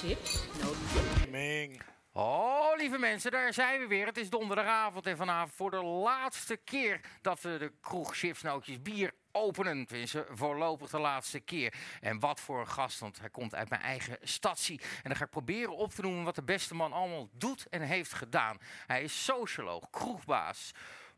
[0.00, 0.44] Chips.
[1.30, 1.82] Ming.
[2.12, 4.06] Oh, lieve mensen, daar zijn we weer.
[4.06, 9.12] Het is donderdagavond en vanavond voor de laatste keer dat we de kroeg Chipsnootjes bier
[9.32, 9.86] openen.
[9.86, 11.74] Tenminste, voorlopig de laatste keer.
[12.00, 14.80] En wat voor een gast, want hij komt uit mijn eigen stadsie.
[14.80, 17.80] En dan ga ik proberen op te noemen wat de beste man allemaal doet en
[17.80, 18.58] heeft gedaan.
[18.86, 20.70] Hij is socioloog, kroegbaas,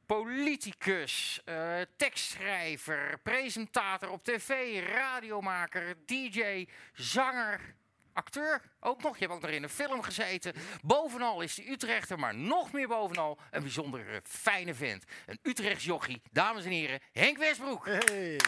[0.06, 7.74] politicus, eh, tekstschrijver, presentator op tv, radiomaker, DJ, zanger,
[8.12, 9.14] acteur ook nog.
[9.18, 10.52] Je hebt ook nog in een film gezeten.
[10.82, 15.04] Bovenal is de Utrechter, maar nog meer bovenal een bijzonder eh, fijne vent.
[15.26, 17.86] Een Utrechts jochie, dames en heren, Henk Westbroek.
[17.86, 18.40] Hey.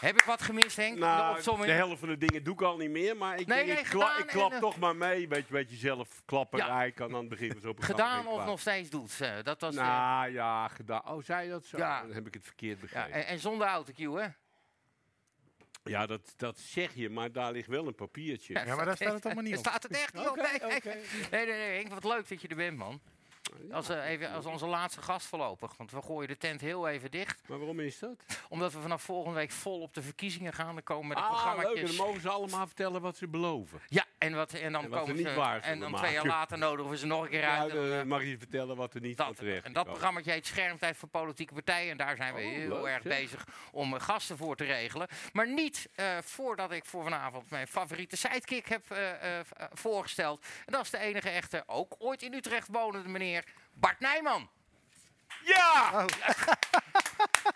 [0.00, 0.94] Heb ik wat gemist, Henk?
[0.94, 3.64] de Nou, de helft van de dingen doe ik al niet meer, maar ik, Nee,
[3.64, 5.26] ik, kla- ik klap eh, toch maar mee.
[5.26, 7.84] Beetje, beetje zelf klapperij kan aan het begin programma.
[7.84, 9.20] Gedaan of nog steeds doet.
[9.20, 11.06] eh, dat was, eh, Nou ja, gedaan.
[11.08, 11.76] Oh, zei je dat zo?
[11.78, 12.00] Ja.
[12.00, 13.12] Dan heb ik het verkeerd ja, begrepen.
[13.12, 14.28] en, en zonder autocue, hè?
[15.88, 18.54] Ja, dat, dat zeg je, maar daar ligt wel een papiertje.
[18.66, 19.64] Ja, maar daar staat het allemaal niet Er op.
[19.68, 20.36] staat het echt niet op.
[20.36, 20.80] Nee, nee,
[21.30, 23.00] nee, nee, nee, Henk, wat leuk dat je er bent, man.
[23.72, 25.76] Als, eh, even, als onze laatste gast voorlopig.
[25.76, 27.40] Want we gooien de tent heel even dicht.
[27.48, 28.24] Maar waarom is dat?
[28.48, 30.74] Omdat we vanaf volgende week vol op de verkiezingen gaan.
[30.74, 31.76] Dan komen de Ah, leuk.
[31.76, 33.80] En dan mogen ze allemaal vertellen wat ze beloven.
[33.86, 35.38] Ja, en, wat, en dan En wat komen ze niet ze.
[35.38, 37.72] waar En dan twee jaar later nodigen we ze nog een keer Ja, uit.
[37.72, 40.46] dan, eh, mag je vertellen wat er niet van dat, terecht en dat programma heet
[40.46, 41.90] Schermtijd voor politieke partijen.
[41.90, 43.12] En daar zijn we Oh, heel leuk, erg zeg.
[43.18, 45.08] bezig om eh, gasten voor te regelen.
[45.32, 50.46] Maar niet eh, voordat ik voor vanavond mijn favoriete sidekick heb eh, eh, eh, voorgesteld.
[50.66, 54.48] En dat is de enige echte, ook ooit in Utrecht wonende meneer Bart Nijman.
[55.44, 55.90] Ja!
[55.94, 56.04] Oh,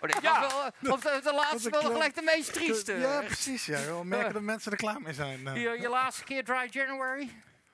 [0.01, 0.41] dit Ja.
[0.41, 2.93] was wel, eh, of de, de laatste wel gelijk de meest trieste.
[2.93, 3.65] Ja, precies.
[3.65, 3.79] Ja.
[3.99, 5.47] We merken dat mensen er klaar mee zijn.
[5.47, 5.55] eh.
[5.55, 7.29] je, je laatste keer Dry January?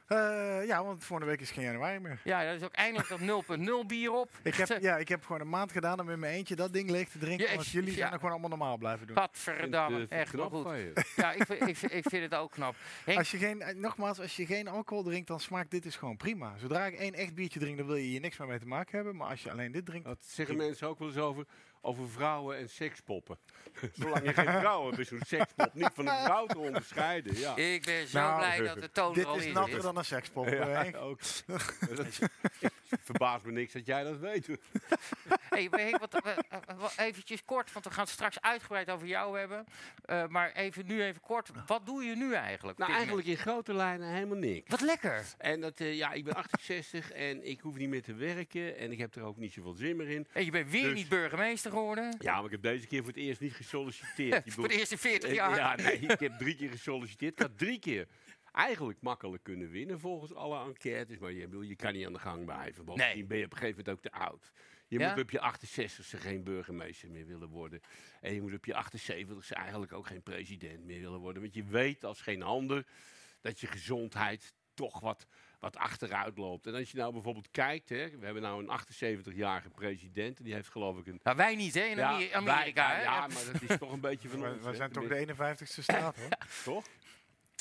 [0.08, 2.20] Eh, ja, want volgende week is geen januari meer.
[2.24, 4.30] Ja, dat is ook eindelijk dat 0.0 bier op.
[4.44, 6.90] Ik heb, ja, ik heb gewoon een maand gedaan om in mijn eentje dat ding
[6.90, 7.48] leeg te drinken.
[7.50, 7.96] Ja, want jullie ja.
[7.98, 9.16] zijn er gewoon allemaal normaal blijven doen.
[9.18, 11.06] Gadverdamme, Vind, eh, echt wel knap goed.
[11.16, 12.76] Ja, ik, vind- ik, vind- ik vind het ook knap.
[13.06, 15.96] Henk, Als je geen, eh, nogmaals, als je geen alcohol drinkt, dan smaakt dit is
[15.96, 16.58] gewoon prima.
[16.58, 18.96] Zodra ik één echt biertje drink, dan wil je hier niks meer mee te maken
[18.96, 19.16] hebben.
[19.16, 21.46] Maar als je alleen dit drinkt, Dat zeggen mensen ook wel eens over,
[21.82, 23.38] over vrouwen en sekspoppen.
[24.00, 27.38] Zolang je geen vrouw hebt, is zo'n sekspop niet van een vrouw te onderscheiden.
[27.38, 27.56] Ja.
[27.56, 29.82] ik ben zo Nou, blij dat de toon er dit al is in natter zit.
[29.84, 30.46] dan een sekspop.
[30.48, 31.20] eh, Ja, ook.
[31.96, 32.20] Dat is-
[33.04, 34.48] verbaast me niks dat jij dat weet.
[35.50, 38.90] Hey, maar Henk, wat, eh, eh, wat- eventjes kort, want we gaan het straks uitgebreid
[38.90, 39.66] over jou hebben.
[40.06, 42.78] Eh, maar even nu even kort, wat doe je nu eigenlijk?
[42.78, 44.70] Nou, dit eigenlijk in grote lijnen helemaal niks.
[44.70, 45.24] Wat lekker.
[45.38, 48.78] En dat, eh, ja, ik ben 68 en ik hoef niet meer te werken.
[48.78, 50.28] En ik heb er ook niet zoveel zin meer in.
[50.34, 51.69] En je bent weer Dus- niet burgemeester
[52.20, 54.44] Ja, maar ik heb deze keer voor het eerst niet gesolliciteerd.
[54.54, 55.56] Voor de eerste 40 Eh, jaar.
[55.56, 57.34] Ja, nee, ik heb drie keer gesolliciteerd.
[57.34, 58.08] Ik had drie keer
[58.52, 61.18] eigenlijk makkelijk kunnen winnen volgens alle enquêtes.
[61.18, 62.86] Maar je, bedoel, je kan niet aan de gang blijven.
[62.86, 63.26] Bovendien Nee.
[63.26, 64.52] ben je op een gegeven moment ook te oud.
[64.88, 65.10] Je Ja?
[65.14, 67.82] moet op je 68ste geen burgemeester meer willen worden.
[68.22, 71.42] En je moet op je 78ste eigenlijk ook geen president meer willen worden.
[71.42, 72.86] Want je weet als geen ander
[73.42, 75.28] dat je gezondheid toch wat,
[75.60, 76.68] wat achteruit loopt.
[76.68, 78.80] En als je nou bijvoorbeeld kijkt, hè, we hebben nou een
[79.34, 80.38] 78-jarige president.
[80.38, 81.20] En die heeft geloof ik een...
[81.24, 82.92] Nou, wij niet, hè, in Ja, Ameri- wij- Amerika.
[82.92, 83.04] ja, hè?
[83.04, 84.60] ja, maar dat is toch een beetje van We, ons.
[84.62, 86.30] we hè, zijn toch de 51ste straat, hoor.
[86.64, 86.86] Toch?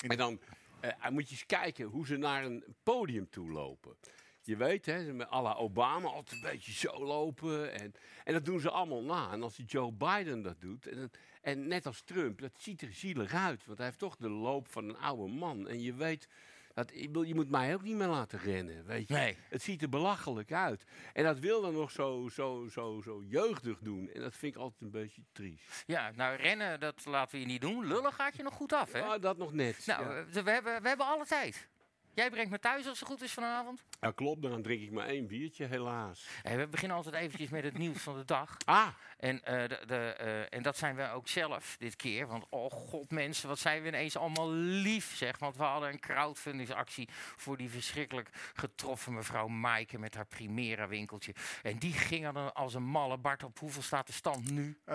[0.09, 0.41] En dan
[0.81, 3.97] eh, moet je eens kijken hoe ze naar een podium toe lopen.
[4.43, 7.73] Je weet, hè, ze met à la Obama altijd een beetje zo lopen.
[7.73, 7.93] En,
[8.25, 9.33] en dat doen ze allemaal na.
[9.33, 11.11] En als die Joe Biden dat doet, en,
[11.41, 13.65] en net als Trump, dat ziet er zielig uit.
[13.67, 15.69] Want hij heeft toch de loop van een oude man.
[15.69, 16.29] En je weet,
[16.79, 19.15] dat, ik bedoel, je moet mij ook niet meer laten rennen, weet je.
[19.15, 19.37] Nee.
[19.49, 20.85] Het ziet er belachelijk uit.
[21.13, 24.11] En dat wil dan nog zo, zo, zo, zo jeugdig doen.
[24.15, 25.85] En dat vind ik altijd een beetje triest.
[25.87, 27.87] Ja, nou rennen, dat laten we je niet doen.
[27.87, 29.19] Lullen gaat je nog goed af, hè?
[29.19, 29.87] Dat nog net.
[29.87, 30.25] nou, ja.
[30.43, 31.69] we, hebben, we hebben alle tijd.
[32.15, 33.85] Jij brengt me thuis als het goed is vanavond.
[34.01, 34.43] Ja, klopt.
[34.43, 36.27] Dan drink ik maar één biertje, helaas.
[36.43, 38.57] We beginnen altijd eventjes met het nieuws van de dag.
[38.65, 42.27] Ah, En, eh, de, de, eh, en dat zijn we ook zelf dit keer.
[42.27, 45.39] Want oh god mensen, wat zijn we ineens allemaal lief zeg.
[45.39, 51.35] Want we hadden een crowdfundingsactie voor die verschrikkelijk getroffen mevrouw Maaike met haar Primera winkeltje.
[51.63, 53.19] En die ging dan als een malle.
[53.19, 54.79] Bart, op hoeveel staat de stand nu?
[54.85, 54.95] Eh,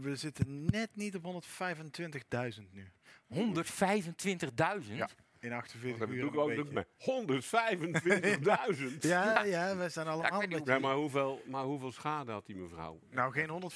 [0.00, 2.88] we zitten net niet op 125.000 nu.
[3.26, 4.96] 125.000?
[4.96, 5.08] Ja.
[5.40, 6.20] In 48 dat uur.
[6.20, 6.72] doe ik ook beetje.
[6.72, 6.88] met
[8.94, 8.98] 125.000.
[9.00, 10.42] Ja, ja, we zijn allemaal.
[10.64, 12.98] Ja, maar hoeveel, maar hoeveel schade had die mevrouw?
[13.10, 13.70] Nou, geen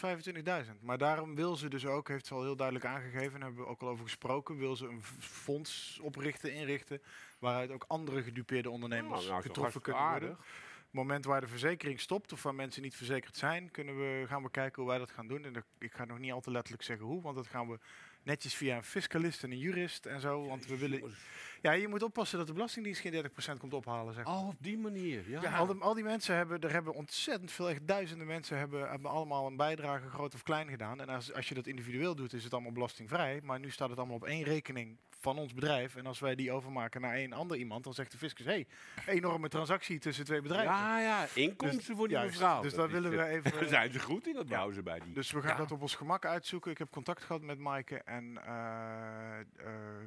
[0.66, 0.70] 125.000.
[0.80, 3.68] Maar daarom wil ze dus ook, heeft ze al heel duidelijk aangegeven, en hebben we
[3.70, 7.02] ook al over gesproken, wil ze een fonds oprichten, inrichten,
[7.38, 10.28] waaruit ook andere gedupeerde ondernemers Nou, nou, getroffen kunnen worden.
[10.28, 10.38] aardig.
[10.38, 14.24] Op het moment waar de verzekering stopt of waar mensen niet verzekerd zijn, kunnen we,
[14.26, 15.44] gaan we kijken hoe wij dat gaan doen.
[15.44, 17.78] En dat- ik ga nog niet al te letterlijk zeggen hoe, want dat gaan we
[18.24, 20.46] netjes via een fiscalist en een jurist en zo.
[20.46, 21.14] Want we willen.
[21.62, 24.14] Ja, je moet oppassen dat de Belastingdienst geen 30% komt ophalen.
[24.14, 24.26] Zeg.
[24.26, 25.30] Oh, op die manier.
[25.30, 25.42] Ja.
[25.42, 25.56] Ja.
[25.56, 29.10] Al, die, al die mensen hebben, er hebben ontzettend veel, echt duizenden mensen hebben, hebben
[29.10, 31.00] allemaal een bijdrage, groot of klein gedaan.
[31.00, 33.40] En als, als je dat individueel doet, is het allemaal belastingvrij.
[33.42, 35.96] Maar nu staat het allemaal op één rekening van ons bedrijf.
[35.96, 38.66] En als wij die overmaken naar een ander iemand, dan zegt de fiscus, hey,
[39.06, 40.72] enorme transactie tussen twee bedrijven.
[40.74, 42.62] Ja, ja, inkomsten voor die juist, mevrouw.
[42.62, 44.54] dus daar willen we even- Daar zijn ze goed in, dat Ja.
[44.54, 45.12] bouwen ze bij die.
[45.12, 45.56] Dus we gaan Ja.
[45.56, 46.70] dat op ons gemak uitzoeken.
[46.70, 49.44] Ik heb contact gehad met Maaike en eh, eh,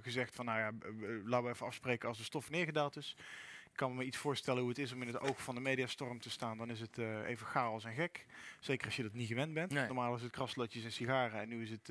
[0.02, 0.72] gezegd van, nou ja,
[1.26, 3.16] laten we even afspreken als de stof neergedaald is.
[3.72, 6.20] Ik kan me iets voorstellen hoe het is om in het oog van de mediastorm
[6.20, 6.58] te staan.
[6.58, 8.26] Dan is het eh, even chaos en gek.
[8.60, 9.72] Zeker als je dat niet gewend bent.
[9.72, 9.86] Nee.
[9.86, 11.40] Normaal is het kraslotjes en sigaren.
[11.42, 11.90] En nu is het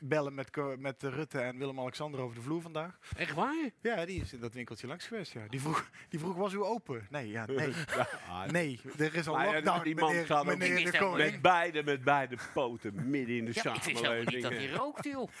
[0.00, 2.98] bellen met, met eh, Rutte en Willem-Alexander over de vloer vandaag.
[3.16, 3.70] Echt waar?
[3.82, 5.32] Ja, die is in dat winkeltje langs geweest.
[5.32, 5.40] Ja.
[5.48, 7.06] Die, vroeg, die vroeg, was u open?
[7.10, 7.72] Nee, ja, nee.
[7.96, 10.14] Ja, Nee, er is al Maar ja, lockdown, die man
[10.46, 11.30] meneer, Ik de koning.
[11.30, 14.42] Met beide, met beide poten midden in de Ja, ik wist niet samenleving.
[14.42, 15.28] dat hij rookte, joh.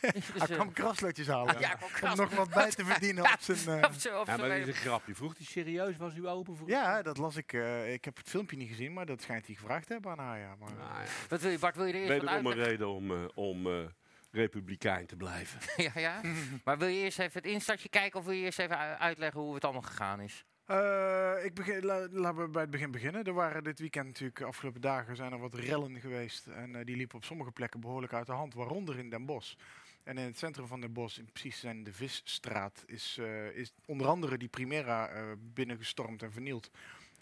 [0.00, 1.60] Dus, Hij eh, kwam kraslotjes halen.
[1.60, 1.78] ja,
[2.10, 3.58] om nog wat bij te verdienen op zijn...
[3.68, 5.14] eh, Ja, z'n maar dat is een grapje.
[5.14, 6.68] Vroeg hij serieus, was u open voor?
[6.68, 7.52] Ja, dat las ik.
[7.52, 10.18] eh, ik heb het filmpje niet gezien, maar dat schijnt hij gevraagd te hebben aan
[10.18, 10.38] haar.
[10.38, 11.04] Ja, maar, Nou ja.
[11.28, 13.86] Wat wil je, Bart, wil je er eerst Wederom een reden om, eh, om eh,
[14.30, 15.60] republikein te blijven.
[15.84, 16.20] Ja, ja.
[16.64, 19.54] Maar wil je eerst even het instartje kijken of wil je eerst even uitleggen hoe
[19.54, 20.44] het allemaal gegaan is?
[20.64, 23.24] Eh, ik begin, la- laten we bij het begin beginnen.
[23.24, 26.46] Er waren dit weekend natuurlijk, de afgelopen dagen zijn er wat rellen geweest.
[26.46, 29.54] En eh, die liepen op sommige plekken behoorlijk uit de hand, waaronder in Den Bosch.
[30.02, 33.72] En in het centrum van Den Bosch, in precies zijn de Visstraat, is, eh, is
[33.86, 36.70] onder andere die Primera eh, binnengestormd en vernield.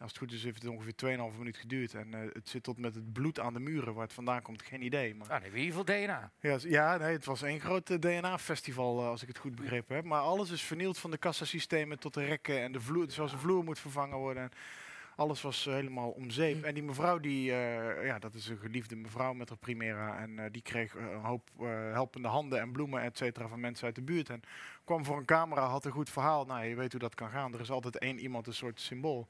[0.03, 1.95] Als het goed is, heeft het ongeveer 2,5 minuut geduurd.
[1.95, 3.95] En eh, het zit tot met het bloed aan de muren.
[3.95, 5.15] Waar het vandaan komt, geen idee.
[5.15, 6.31] Maar Nou, dan heb je in ieder geval DNA.
[6.41, 9.97] Ja, ja nee, het was één groot eh, DNA-festival, eh, als ik het goed begrepen
[9.97, 10.05] heb.
[10.05, 13.39] Maar alles is vernield van de kassasystemen tot de rekken en de vloer, zoals de
[13.39, 14.43] vloer moet vervangen worden.
[14.43, 14.51] En
[15.17, 16.65] alles was helemaal om zeep.
[16.65, 20.19] En die mevrouw, die, eh, ja, dat is een geliefde mevrouw met haar Primera.
[20.19, 23.87] En eh, die kreeg een hoop eh, helpende handen en bloemen, et cetera, van mensen
[23.87, 24.31] uit de buurt.
[24.31, 24.43] En
[24.85, 26.45] kwam voor een camera, had een goed verhaal.
[26.45, 27.55] Nou, je weet hoe dat kan gaan.
[27.55, 29.29] Er is altijd één iemand een soort symbool.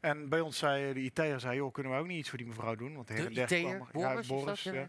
[0.00, 2.46] En bij ons zei de IT'er, zei, joh, kunnen we ook niet iets voor die
[2.46, 2.94] mevrouw doen?
[2.94, 3.58] Want her De en der IT'er?
[3.88, 4.88] kwam er- Boris, ja, ja?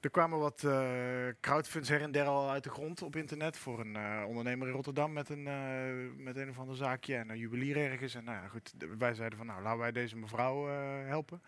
[0.00, 3.80] Er kwamen wat eh crowdfunds her en der al uit de grond op internet voor
[3.80, 7.38] een eh, ondernemer in Rotterdam met een, eh, met een of ander zaakje en een
[7.38, 8.14] juwelier ergens.
[8.14, 10.74] En nou ja, goed, wij zeiden van nou, laten wij deze mevrouw eh,
[11.06, 11.42] helpen.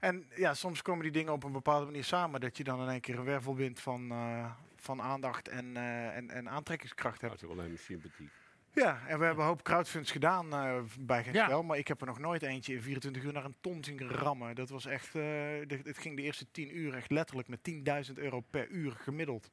[0.00, 2.88] En ja, soms komen die dingen op een bepaalde manier samen dat je dan in
[2.88, 7.32] één keer een wervelwind van, eh, van aandacht en, eh, en, en aantrekkingskracht hebt.
[7.32, 8.30] Dat is wel alleen maar sympathiek.
[8.74, 11.44] Ja, en we hebben een hoop crowdfunds gedaan eh, bij geen Ja.
[11.44, 11.62] spel.
[11.62, 14.54] Maar ik heb er nog nooit eentje in 24 uur naar een ton zien rammen.
[14.54, 18.18] Dat was echt, eh, de- het ging de eerste 10 uur echt letterlijk met 10.000
[18.18, 19.50] euro per uur gemiddeld.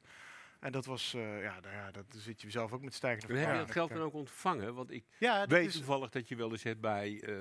[0.60, 3.40] En dat was, eh, ja, nou ja, dat zit je zelf ook met stijgende En
[3.40, 4.74] heb je dat geld dan ook ontvangen?
[4.74, 7.34] Want ik Ja, dat weet is, toevallig dat je wel eens hebt bij eh,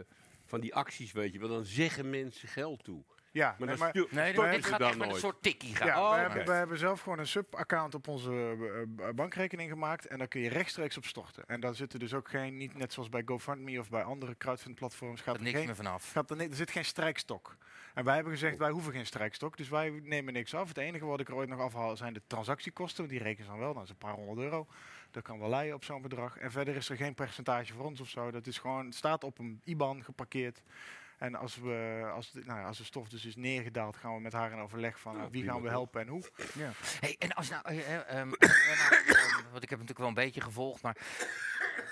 [0.46, 1.50] van die acties, weet je wel.
[1.50, 3.04] Dan zeggen mensen geld toe.
[3.36, 5.42] Ja, Maar nee, dan maar, stuur- Nee, storten dit gaat dan echt met een soort
[5.42, 5.88] tikkie gaan.
[5.88, 8.32] ja, Oh, we, hebben, we hebben zelf gewoon een sub-account op onze
[8.98, 10.08] eh, b- bankrekening gemaakt.
[10.08, 11.44] En daar kun je rechtstreeks op storten.
[11.48, 15.22] En daar zitten dus ook geen, niet net zoals bij GoFundMe of bij andere crowdfund-platforms,
[15.22, 16.12] gaat er niks geen meer vanaf.
[16.12, 17.56] Gaat er, er zit geen strijkstok.
[17.94, 19.58] En wij hebben gezegd, wij hoeven geen strijkstok.
[19.58, 20.68] Dus wij nemen niks af.
[20.68, 22.98] Het enige wat ik er ooit nog afhaal zijn de transactiekosten.
[22.98, 23.74] Want die rekenen dan wel.
[23.74, 24.68] Dat is een paar honderd euro.
[25.12, 26.38] Dat kan wel leiden op zo'n bedrag.
[26.38, 28.32] En verder is er geen percentage voor ons of zo.
[28.32, 30.62] Dat is gewoon, het staat op een IBAN geparkeerd.
[31.18, 34.22] En als, we, als, de, nou ja, als de stof dus is neergedaald, gaan we
[34.22, 36.24] met haar in overleg van Ja, wie gaan we helpen en hoe.
[37.00, 38.50] Hey, en als nou, eh, eh, ehm, eh,
[38.90, 40.96] nou, ehm, want ik heb natuurlijk wel een beetje gevolgd, maar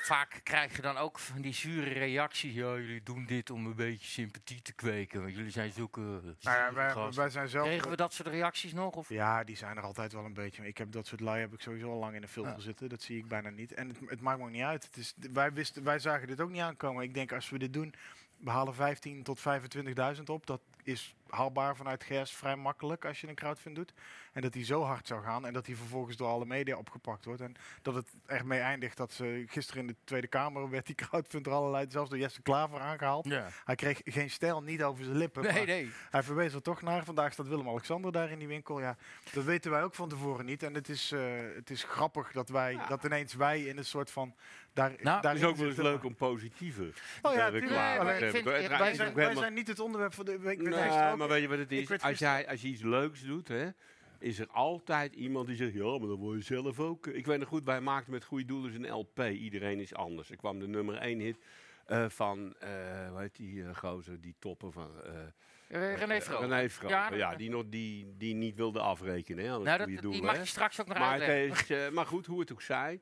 [0.03, 2.53] vaak krijg je dan ook van die zure reacties.
[2.53, 5.21] Ja, jullie doen dit om een beetje sympathie te kweken.
[5.21, 6.01] Want jullie zijn zulke.
[6.01, 6.05] eh,
[6.41, 7.67] Nou ja, wij, wij zijn zelf...
[7.67, 8.93] Kregen we dat soort reacties nog?
[8.95, 9.09] Of?
[9.09, 10.67] Ja, die zijn er altijd wel een beetje.
[10.67, 12.59] Ik heb dat soort lui heb ik sowieso al lang in de filter Ja.
[12.59, 12.89] zitten.
[12.89, 13.73] Dat zie ik bijna niet.
[13.73, 14.83] En het, het maakt me ook niet uit.
[14.85, 17.03] Het is, wij, wisten, wij zagen dit ook niet aankomen.
[17.03, 17.93] Ik denk als we dit doen,
[18.43, 19.39] we halen 15 tot
[20.17, 20.47] 25.000 op.
[20.47, 23.93] Dat is haalbaar vanuit GERS vrij makkelijk als je een crowdfund doet.
[24.33, 27.25] En dat die zo hard zou gaan en dat die vervolgens door alle media opgepakt
[27.25, 27.41] wordt.
[27.41, 31.45] En dat het ermee eindigt dat ze gisteren in de Tweede Kamer werd die crowdfund
[31.45, 33.27] er allerlei, zelfs door Jesse Klaver aangehaald.
[33.27, 33.47] Ja.
[33.65, 35.43] Hij kreeg geen stijl, niet over zijn lippen.
[35.43, 35.91] Nee, maar nee.
[36.09, 37.03] hij verwees er toch naar.
[37.03, 38.79] Vandaag staat Willem-Alexander daar in die winkel.
[38.81, 38.97] Ja,
[39.33, 40.63] dat weten wij ook van tevoren niet.
[40.63, 41.21] En het is, eh,
[41.55, 42.87] het is grappig dat wij, Ja.
[42.87, 44.35] dat ineens wij in een soort van...
[44.73, 48.17] Daar, Nou, daar Het is ook wel eens leuk om positieve Oh ja, reclame Nee,
[48.17, 48.43] te hebben.
[48.77, 50.61] wij zijn, wij niet het onderwerp voor de week.
[50.61, 52.01] Nee, Nee, maar weet je wat het is?
[52.01, 53.69] Als, jij, als je iets leuks doet, hè,
[54.19, 57.07] is er altijd iemand die zegt, ja, maar dan word je zelf ook.
[57.07, 59.19] eh." Ik weet nog goed, wij maakten met goede doelen een LP.
[59.19, 60.29] Iedereen is anders.
[60.29, 61.37] Er kwam de nummer 1 hit
[61.85, 64.91] eh, van, eh hoe heet die eh, gozer, die topper van...
[65.67, 66.71] René Vrolijk.
[66.81, 70.21] René Ja, die, nog, die, die niet wilde afrekenen hè, Nou, dat, die hè.
[70.21, 71.85] mag je straks ook nog Maar, het uitleggen.
[71.85, 73.01] is, maar goed, hoe het ook zij.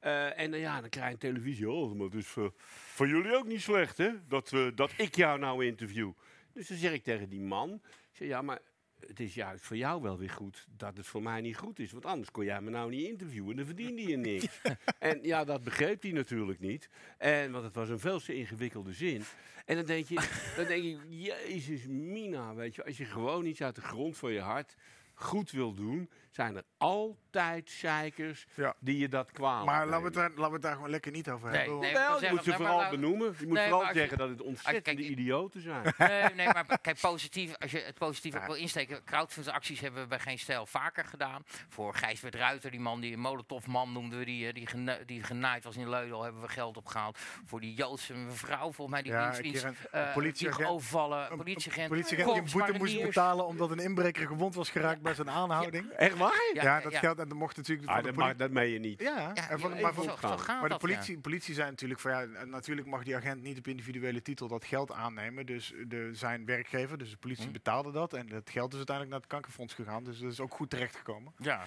[0.00, 1.70] En dan ja, dan krijg je een televisie.
[1.70, 2.52] Oh, maar is voor,
[2.94, 4.10] voor jullie ook niet slecht, hè?
[4.28, 6.12] Dat, we dat ik jou nou interview.
[6.56, 7.74] Dus dan zeg ik tegen die man.
[7.84, 8.58] Ik zeg, ja, maar
[9.06, 11.92] het is juist voor jou wel weer goed dat het voor mij niet goed is.
[11.92, 14.60] Want anders kon jij me nou niet interviewen en dan verdiende je niks.
[14.98, 16.88] en ja, dat begreep hij natuurlijk niet.
[17.18, 19.22] En, want het was een veel te ingewikkelde zin.
[19.64, 20.14] En dan denk je,
[20.56, 22.84] dan denk je, jezus mina, weet je.
[22.84, 24.74] Als je gewoon iets uit de grond van je hart
[25.14, 28.74] goed wil doen, zijn er altijd zeikers Ja.
[28.78, 31.30] die je dat kwalijk Maar laten we, het laten we het daar gewoon lekker niet
[31.30, 31.78] over Nee, hebben.
[31.80, 31.92] nee.
[31.92, 33.34] Wel, je zeggen, moet ze vooral nou- benoemen.
[33.38, 35.82] Je moet Nee, vooral je- zeggen dat het ontzettende kijk, idioten zijn.
[35.98, 38.38] Nee, nee, maar kijk, positief, als je het positief Ja.
[38.40, 39.04] ook wil insteken.
[39.04, 41.42] Crowdfundacties hebben we bij Geen Stijl vaker gedaan.
[41.68, 45.22] Voor Gijsbert Ruiter, die man, die een Molotovman noemden we, die, eh, die, gena- die
[45.22, 47.18] genaaid was in Leudel, hebben we geld opgehaald.
[47.44, 51.30] Voor die Joodse mevrouw, volgens mij, die Ja, een een- eh, een politieagent- die overvallen,
[51.32, 55.14] Een politieagent, politieagent die een boete moest betalen omdat een inbreker gewond was geraakt bij
[55.14, 55.90] zijn aanhouding.
[55.90, 56.25] Echt waar?
[56.54, 58.38] Ja, Ja, dat geldt en dat mocht natuurlijk Ah, van de dat, politie.
[58.38, 59.00] mag, dat meen je niet.
[59.00, 62.00] Ja, Ja, en van, ja, maar, zo- van- zo maar de politie, politie zei natuurlijk
[62.00, 65.46] van ja, natuurlijk mag die agent niet op individuele titel dat geld aannemen.
[65.46, 67.52] Dus de, zijn werkgever, dus de politie Hm.
[67.52, 68.12] betaalde dat.
[68.12, 70.04] En dat geld is uiteindelijk naar het kankerfonds gegaan.
[70.04, 71.32] Dus dat is ook goed terechtgekomen.
[71.38, 71.62] Ja,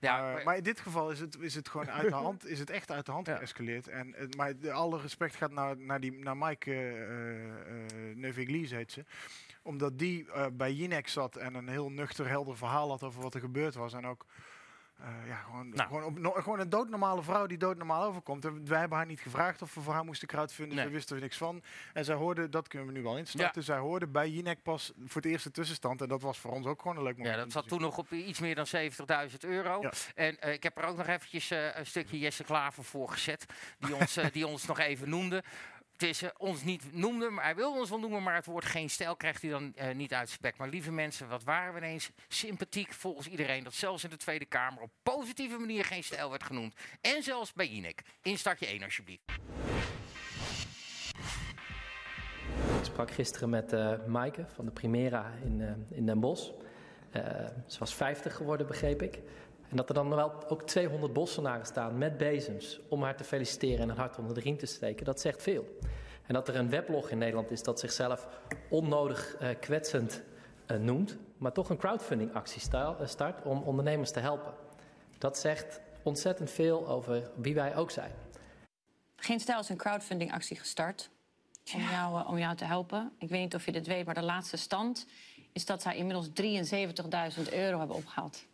[0.00, 2.46] ja Eh, maar- maar in dit geval is het, is het gewoon uit de hand,
[2.46, 3.36] is het echt uit de hand Ja.
[3.36, 3.88] geëscaleerd.
[3.88, 8.92] En, eh, maar de, alle respect gaat naar, naar, die, naar Mike uh, Neuveglies heet
[8.92, 9.04] ze
[9.62, 13.34] omdat die eh, bij Jinek zat en een heel nuchter, helder verhaal had over wat
[13.34, 13.92] er gebeurd was.
[13.92, 14.26] En ook
[14.98, 15.88] eh, ja, gewoon, Nou.
[15.88, 18.44] gewoon, op, no- gewoon een doodnormale vrouw die doodnormaal overkomt.
[18.44, 20.76] En wij hebben haar niet gevraagd of we voor haar moesten crowdfunden.
[20.76, 20.84] Nee.
[20.86, 21.62] Ze wisten er niks van.
[21.92, 23.62] En zij hoorde, dat kunnen we nu wel instarten.
[23.62, 26.00] Zij hoorde bij Jinek pas voor het eerste tussenstand.
[26.02, 27.34] En dat was voor ons ook gewoon een leuk moment.
[27.36, 28.66] Ja, dat zat toen nog op iets meer dan
[29.30, 29.80] 70.000 euro.
[29.80, 29.92] Ja.
[30.14, 33.46] En eh, ik heb er ook nog eventjes een stukje Jesse Klaver voor gezet.
[33.78, 35.42] Die ons, die ons nog even noemde.
[36.36, 39.42] Ons niet noemde, maar hij wilde ons wel noemen, maar het woord geen stijl krijgt
[39.42, 40.56] hij dan eh, niet uit spek.
[40.56, 44.44] Maar lieve mensen, wat waren we ineens sympathiek volgens iedereen dat zelfs in de Tweede
[44.44, 46.74] Kamer op positieve manier geen stijl werd genoemd.
[47.00, 48.02] En zelfs bij Jinek.
[48.22, 49.22] Instartje 1 alsjeblieft.
[52.78, 56.50] Ik sprak gisteren met eh Maaike van de Primera in, eh, in Den Bosch.
[57.66, 59.18] Ze was 50 geworden, begreep ik.
[59.72, 63.78] En dat er dan wel ook 200 bossenaren staan met bezems om haar te feliciteren
[63.78, 65.78] en een hart onder de riem te steken, dat zegt veel.
[66.26, 68.26] En dat er een weblog in Nederland is dat zichzelf
[68.70, 70.22] onnodig eh, kwetsend
[70.66, 74.54] eh, noemt, maar toch een crowdfunding-actie eh, start om ondernemers te helpen.
[75.18, 78.12] Dat zegt ontzettend veel over wie wij ook zijn.
[79.16, 81.10] Geen Stijl is een crowdfunding-actie gestart
[81.74, 83.12] om jou, om jou te helpen.
[83.18, 85.06] Ik weet niet of je dit weet, maar de laatste stand
[85.52, 88.50] is dat zij inmiddels 73.000 euro hebben opgehaald.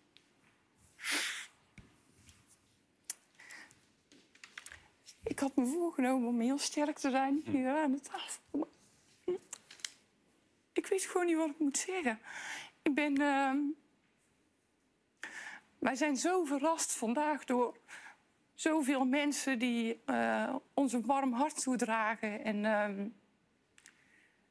[5.24, 8.42] Ik had me voorgenomen om heel sterk te zijn hier aan de tafel.
[8.50, 8.68] Maar
[10.72, 12.18] Ik weet gewoon niet wat ik moet zeggen.
[12.82, 13.16] Ik ben.
[13.20, 13.58] ehm,
[15.78, 17.76] Wij zijn zo verrast vandaag door
[18.54, 23.08] zoveel mensen die eh, ons een warm hart toedragen en ehm,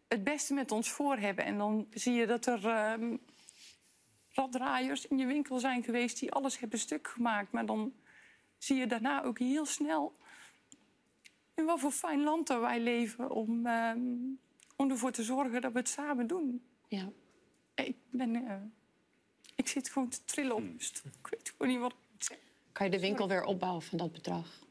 [0.07, 1.45] het beste met ons voor hebben.
[1.45, 2.65] En dan zie je dat er
[4.37, 7.51] raddraaiers in je winkel zijn geweest die alles hebben stuk gemaakt.
[7.51, 7.93] Maar dan
[8.57, 10.15] zie je daarna ook heel snel
[11.55, 13.99] in wat voor fijn land dat wij leven om, ehm,
[14.75, 16.63] om ervoor te zorgen dat we het samen doen.
[16.87, 17.09] Ja.
[17.75, 18.55] Ik, ben, eh,
[19.55, 21.11] ik zit gewoon te trillen op mijn stoel.
[21.19, 22.45] Ik weet gewoon niet wat ik moet zeggen.
[22.71, 24.65] Kan je de winkel weer opbouwen van dat bedrag?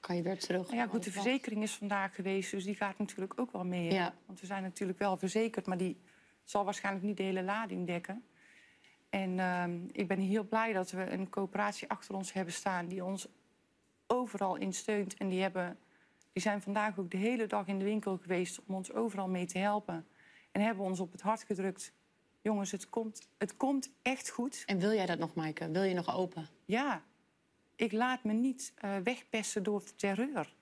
[0.00, 0.66] Kan je weer terug?
[0.66, 3.92] Nou ja, goed, de verzekering is vandaag geweest, dus die gaat natuurlijk ook wel mee.
[3.92, 4.14] Ja.
[4.26, 5.96] Want we zijn natuurlijk wel verzekerd, maar die
[6.44, 8.24] zal waarschijnlijk niet de hele lading dekken.
[9.08, 13.04] En ehm, ik ben heel blij dat we een coöperatie achter ons hebben staan die
[13.04, 13.28] ons
[14.06, 15.14] overal in steunt.
[15.14, 15.78] En die, hebben,
[16.32, 19.46] die zijn vandaag ook de hele dag in de winkel geweest om ons overal mee
[19.46, 20.06] te helpen.
[20.52, 21.92] En hebben ons op het hart gedrukt.
[22.42, 24.62] Jongens, het komt, het komt echt goed.
[24.66, 25.70] En wil jij dat nog, Maaike?
[25.70, 26.48] Wil je nog open?
[26.64, 27.02] Ja,
[27.76, 30.54] ik laat me niet eh, wegpesten door terreur.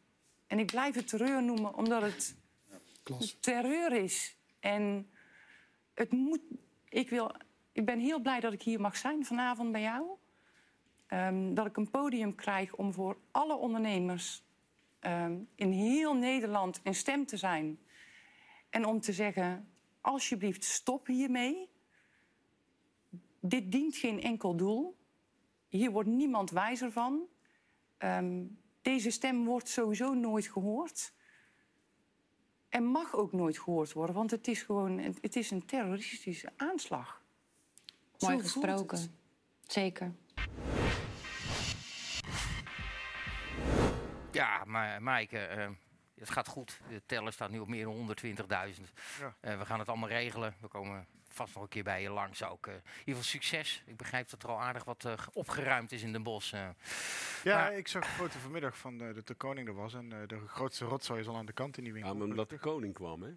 [0.47, 2.37] En ik blijf het terreur noemen omdat het
[3.41, 4.37] terreur is.
[4.61, 5.11] En
[5.95, 6.41] het moet.
[6.89, 7.35] Ik, wil,
[7.75, 10.07] ik ben heel blij dat ik hier mag zijn vanavond bij jou.
[11.07, 14.43] Ehm, dat ik een podium krijg om voor alle ondernemers
[14.99, 17.79] ehm, in heel Nederland een stem te zijn.
[18.71, 19.69] En om te zeggen:
[20.01, 21.69] alsjeblieft, stop hiermee.
[23.41, 24.97] Dit dient geen enkel doel.
[25.69, 27.23] Hier wordt niemand wijzer van.
[27.99, 28.45] Ehm,
[28.83, 31.13] deze stem wordt sowieso nooit gehoord.
[32.69, 37.24] En mag ook nooit gehoord worden, want het is gewoon het is een terroristische aanslag.
[38.31, 39.17] Mooi gesproken.
[39.67, 40.13] Zeker.
[44.33, 45.69] Ja, maar Maaike, eh,
[46.19, 46.81] het gaat goed.
[46.89, 48.93] De teller staat nu op meer dan 120.000.
[49.21, 49.35] Ja.
[49.41, 50.55] Eh, we gaan het allemaal regelen.
[50.61, 52.67] We komen vast nog een keer bij je langs ook.
[52.67, 52.73] eh.
[52.75, 53.83] in ieder geval succes.
[53.87, 56.53] Ik begrijp dat er al aardig wat eh, opgeruimd is in Den Bosch.
[56.53, 56.69] eh.
[57.45, 59.95] Ja, Maar- ik zag een foto vanmiddag van dat de koning er was.
[59.95, 62.13] En eh, de grootste rotzooi is al aan de kant in die winkel.
[62.13, 63.31] Ja, maar omdat de koning kwam, hè?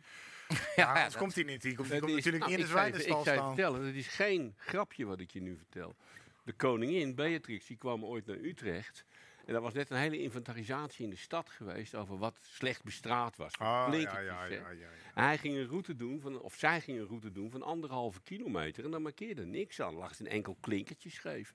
[0.75, 1.61] Ja, anders dat- komt hij niet.
[1.61, 3.55] Die komt, die natuurlijk niet in ik de zwijnenstal Ik zou je staan.
[3.55, 5.95] vertellen, het is geen grapje wat ik je nu vertel.
[6.43, 9.05] De koningin, Beatrix, die kwam ooit naar Utrecht.
[9.45, 13.35] En er was net een hele inventarisatie in de stad geweest over wat slecht bestraat
[13.37, 13.57] was.
[13.57, 14.87] Ah, ja, Klinkertjes, ja, ja.
[15.13, 18.21] En hij ging een route doen, van, of zij ging een route doen van anderhalve
[18.21, 18.85] kilometer.
[18.85, 19.93] En dan markeerde niks aan.
[19.95, 21.53] lag een enkel klinkertje scheef.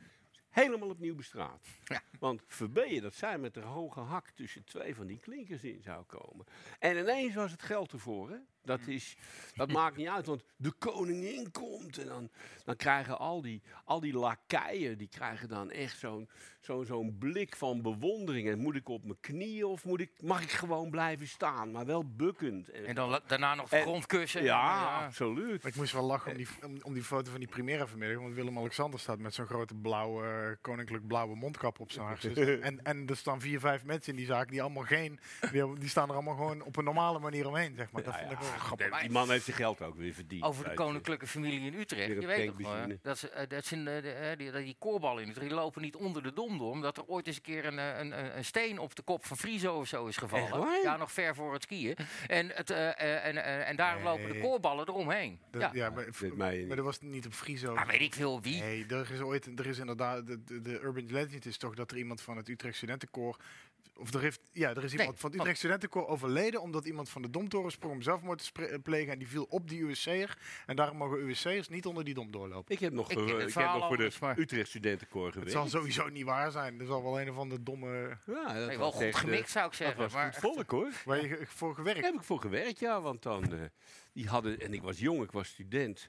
[0.50, 1.66] Helemaal opnieuw bestraat.
[2.18, 5.82] Want verbeer je dat zij met de hoge hak tussen twee van die klinkers in
[5.82, 6.46] zou komen.
[6.78, 8.30] En ineens was het geld ervoor.
[8.30, 8.36] Hè?
[8.64, 9.16] Dat, is,
[9.54, 11.98] dat maakt niet uit, want de koningin komt.
[11.98, 12.30] En dan,
[12.64, 16.28] dan krijgen al die, al die lakeien, die krijgen dan echt zo'n
[16.60, 18.48] zo'n zo'n blik van bewondering.
[18.48, 21.86] En moet ik op mijn knieën of moet ik, mag ik gewoon blijven staan, maar
[21.86, 22.70] wel bukkend.
[22.70, 24.42] En dan daarna nog de En- grond kussen.
[24.42, 25.62] ja, absoluut.
[25.62, 28.18] Maar ik moest wel lachen om die, om, om die foto van die Primera vanmiddag.
[28.22, 32.24] Want Willem-Alexander staat met zo'n grote blauwe, eh, koninklijk blauwe mondkap op zijn hart.
[32.60, 35.20] en, en er staan vier, vijf mensen in die zaak die allemaal geen...
[35.52, 38.02] Die, die staan er allemaal gewoon op een normale manier omheen, zeg maar.
[38.02, 38.44] Dat Ja, vond ik ja.
[38.44, 39.00] wel grappig.
[39.00, 40.42] Die man heeft zijn geld ook weer verdiend.
[40.44, 42.08] Over de koninklijke familie in Utrecht.
[42.20, 44.76] Je weet toch wel, dat, ze, eh, dat, ze, eh, de, eh, die, dat die
[44.78, 46.70] koorballen in Utrecht die lopen niet onder de dom door.
[46.70, 49.26] Omdat er ooit eens een keer een, eh, een, een, een steen op de kop
[49.26, 50.80] van Frizo of zo is gevallen.
[50.82, 51.96] Ja, nog ver voor het skiën.
[52.26, 55.38] En, het, eh, eh, en, eh, en daarom lopen de koorballen eromheen.
[55.50, 55.70] Dat- ja.
[55.72, 56.06] ja, maar,
[56.66, 57.74] maar dat was niet op Friso.
[57.74, 58.60] Maar weet ik veel wie.
[58.62, 61.90] Nee, er is ooit, er is inderdaad, de, de, de urban legend is toch dat
[61.90, 63.36] er iemand van het Utrecht Studentenkoor,
[63.94, 65.40] of er heeft, ja, er is iemand Nee, van het oh.
[65.40, 69.18] Utrecht Studentenkoor overleden omdat iemand van de domtoren sprong om zelfmoord te spre- plegen en
[69.18, 72.74] die viel op die USC'er en daarom mogen USC'ers niet onder die dom doorlopen.
[72.74, 75.52] Ik heb nog, Ik eh, het heb nog voor de maar- Utrecht Studentenkoor Het gewerkt.
[75.52, 76.80] zal sowieso niet waar zijn.
[76.80, 79.64] Er zal wel een of andere domme Ja, dat Nee, wel goed eh, gemikt zou
[79.64, 80.02] ik Dat zeggen.
[80.02, 80.90] was maar goed volk hoor.
[81.04, 82.00] waar je voor gewerkt.
[82.00, 83.00] Daar heb ik voor gewerkt, ja.
[83.00, 83.60] Want dan, eh,
[84.12, 86.08] die hadden, en ik was jong, ik was student.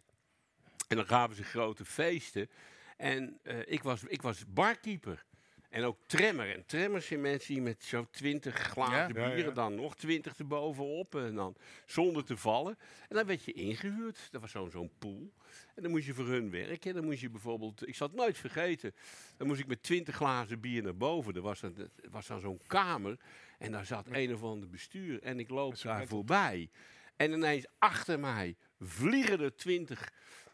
[0.88, 2.50] En dan gaven ze grote feesten.
[2.98, 5.26] En eh, ik, was, ik was barkeeper.
[5.74, 6.56] En ook tremmer.
[6.56, 9.34] En tremmers zijn mensen die met zo'n 20 glazen ja?
[9.34, 11.16] bieren dan nog 20 erbovenop.
[11.16, 12.78] En dan zonder te vallen.
[13.10, 14.28] En dan werd je ingehuurd.
[14.32, 15.34] Dat was zo'n zo'n pool.
[15.76, 16.94] En dan moest je voor hun werken.
[16.94, 18.94] Dan moest je bijvoorbeeld, ik zal het nooit vergeten.
[19.38, 21.36] Dan moest ik met 20 glazen bier naar boven.
[21.36, 23.18] Er was, dan, was dan zo'n kamer.
[23.58, 25.22] En daar zat een of ander bestuur.
[25.22, 26.70] En ik loop daar voorbij.
[27.16, 30.12] En ineens achter mij vliegen er 20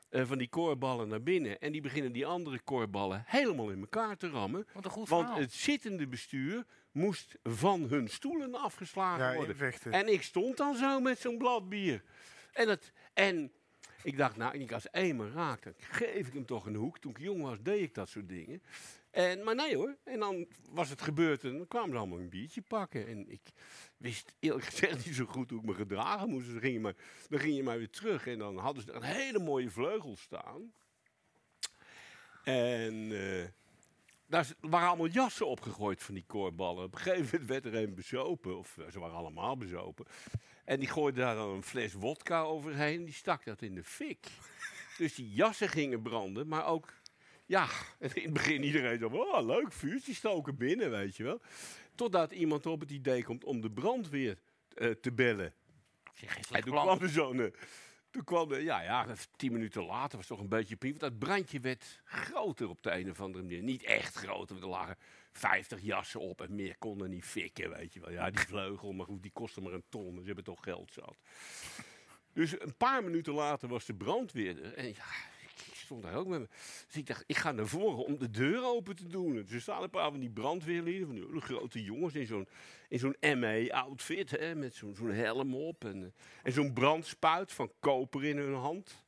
[0.09, 1.59] eh, van die koorballen naar binnen.
[1.59, 4.67] En die beginnen die andere koorballen helemaal in elkaar te rammen.
[5.05, 9.73] want het zittende bestuur moest van hun stoelen afgeslagen ja, worden.
[9.91, 12.03] En ik stond dan zo met zo'n blad bier.
[12.53, 13.51] En, dat, en
[14.03, 16.99] ik dacht, nou, ik als eenmaal raakt, dan geef ik hem toch een hoek.
[16.99, 18.61] Toen ik jong was, deed ik dat soort dingen.
[19.11, 19.97] En, maar nee hoor.
[20.03, 23.07] En dan was het gebeurd en dan kwamen ze allemaal een biertje pakken.
[23.07, 23.41] En ik,
[23.99, 26.43] wist eerlijk gezegd niet zo goed hoe ik me gedragen moest.
[26.43, 26.95] Dus dan ging je maar,
[27.29, 28.27] dan ging je maar weer terug.
[28.27, 30.73] En dan hadden ze een hele mooie vleugel staan.
[32.43, 33.47] En eh,
[34.27, 36.83] daar waren allemaal jassen opgegooid van die koorballen.
[36.83, 38.57] Op een gegeven moment werd er een bezopen.
[38.57, 40.05] Of eh, ze waren allemaal bezopen.
[40.65, 43.05] En die gooide daar dan een fles wodka overheen.
[43.05, 44.27] Die stak dat in de fik.
[44.97, 46.47] Dus die jassen gingen branden.
[46.47, 46.93] Maar ook,
[47.45, 47.67] ja,
[47.99, 51.41] in het begin iedereen zo, oh leuk, vuurtje stoken binnen, weet je wel.
[51.99, 54.37] Totdat iemand op het idee komt om de brandweer
[54.73, 55.53] eh, te bellen.
[56.13, 57.41] En slecht toen kwam er zo'n...
[57.41, 57.51] eh,
[58.09, 60.99] toen kwam er, ja, ja, tien minuten later was het toch een beetje piep.
[60.99, 63.61] Want dat brandje werd groter op de een of andere manier.
[63.61, 64.97] Niet echt groter, want er lagen
[65.31, 68.11] 50 jassen op en meer konden niet fikken, weet je wel.
[68.11, 70.11] Ja, die vleugel, maar goed, die kostte maar een ton.
[70.11, 71.17] Dus ze hebben toch geld zat.
[72.33, 74.73] Dus een paar minuten later was de brandweer er.
[74.73, 75.05] En ja,
[75.89, 76.47] stond daar ook met me.
[76.87, 79.33] Dus ik dacht, ik ga naar voren om de deur open te doen.
[79.33, 82.47] Dus er staan een paar van die brandweerlieden, van die hele grote jongens in zo'n,
[82.87, 85.85] in zo'n ME-outfit, hè, met zo'n, zo'n helm op.
[85.85, 86.09] En, eh,
[86.43, 89.03] en zo'n brandspuit van koper in hun hand.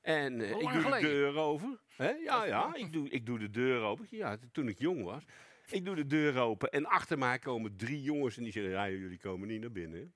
[0.00, 1.78] En eh, ik doe de deur over.
[1.96, 2.10] Hè?
[2.10, 4.06] Ja, ja, ik doe, ik doe de deur open.
[4.10, 5.24] Ja, toen ik jong was.
[5.70, 8.88] Ik doe de deur open en achter mij komen drie jongens en die zeggen, ja,
[8.90, 10.12] jullie komen niet naar binnen.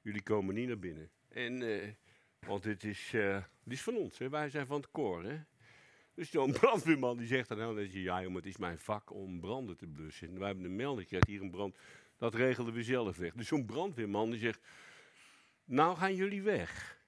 [0.00, 1.10] Jullie komen niet naar binnen.
[1.28, 1.88] En, eh,
[2.46, 4.28] want dit is, eh, dit is van ons, hè.
[4.28, 5.24] wij zijn van het koor.
[5.24, 5.38] Hè.
[6.14, 9.40] Dus zo'n brandweerman die zegt dan, nou, je, ja jongen, het is mijn vak om
[9.40, 10.28] branden te blussen.
[10.28, 11.76] En wij hebben een melding gekregen, hier een brand,
[12.16, 13.32] dat regelen we zelf weg.
[13.32, 14.60] Dus zo'n brandweerman die zegt,
[15.64, 16.98] nou gaan jullie weg.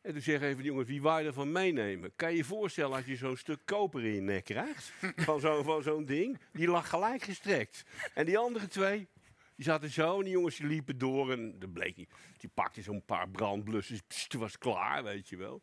[0.00, 2.12] En toen zeggen even jongens, wie wou je ervan meenemen?
[2.16, 4.92] Kan je je voorstellen als je zo'n stuk koper in je nek krijgt?
[5.16, 6.38] Van zo'n van zo'n ding?
[6.52, 7.84] Die lag gelijk gestrekt.
[8.14, 9.08] En die andere twee,
[9.56, 12.10] die zaten zo en die jongens die liepen door en dat bleek niet.
[12.36, 15.60] Die pakte zo'n paar brandblussen, pst, het was klaar, weet je wel.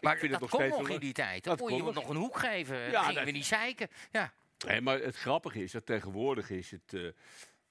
[0.00, 1.44] Maar ik vind dat het nog kon steeds nog wel in die tijd.
[1.44, 2.76] Dat Dan kon je kon iemand nog een hoek geven.
[2.76, 3.88] Ja, Ja, gingen dat- we niet zeiken.
[4.10, 4.32] Ja.
[4.66, 7.14] Nee, maar het grappige is dat tegenwoordig is het,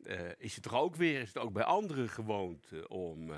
[0.04, 3.32] eh, is het toch ook weer, is het ook bij anderen gewoond eh, om,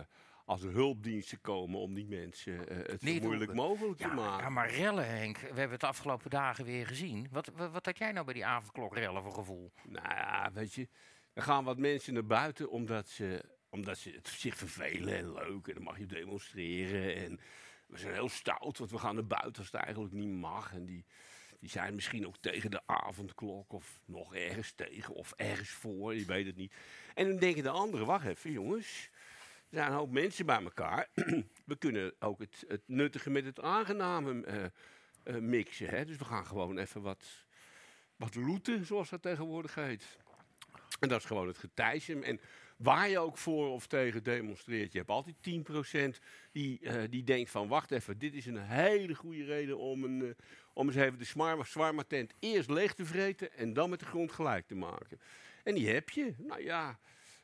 [0.46, 4.44] als er hulpdiensten komen, om die mensen het zo moeilijk mogelijk te maken.
[4.44, 5.38] ja, maar rellen, Henk.
[5.38, 7.28] We hebben het de afgelopen dagen weer gezien.
[7.32, 9.72] Wat, wat, wat had jij nou bij die avondklokrellen voor gevoel?
[9.88, 10.88] Nou ja, weet je,
[11.40, 15.68] er gaan wat mensen naar buiten omdat ze, omdat ze het zich vervelen en leuk.
[15.68, 17.16] En dan mag je demonstreren.
[17.16, 17.40] En
[17.88, 20.74] we zijn heel stout, want we gaan naar buiten als het eigenlijk niet mag.
[20.74, 21.06] En die,
[21.60, 26.26] Die zijn misschien ook tegen de avondklok of nog ergens tegen of ergens voor, je
[26.26, 26.74] weet het niet.
[27.14, 29.10] En dan denken de anderen, wacht even jongens,
[29.70, 31.10] er zijn een hoop mensen bij elkaar.
[31.72, 34.66] we kunnen ook het, het nuttige met het aangename eh,
[35.24, 35.90] eh, mixen.
[35.90, 36.06] Hè?
[36.06, 37.26] Dus we gaan gewoon even wat,
[38.16, 40.18] wat looten, zoals dat tegenwoordig heet.
[41.00, 42.24] En dat is gewoon het getijsem.
[42.24, 42.40] En
[42.78, 46.20] waar je ook voor of tegen demonstreert, je hebt altijd 10%
[46.52, 50.22] die, eh, die denkt van, wacht even, dit is een hele goede reden om, een,
[50.22, 50.30] eh,
[50.74, 54.32] om eens even de zwaarma tent eerst leeg te vreten en dan met de grond
[54.32, 55.20] gelijk te maken.
[55.64, 56.34] En die heb je.
[56.38, 57.00] Nou ja,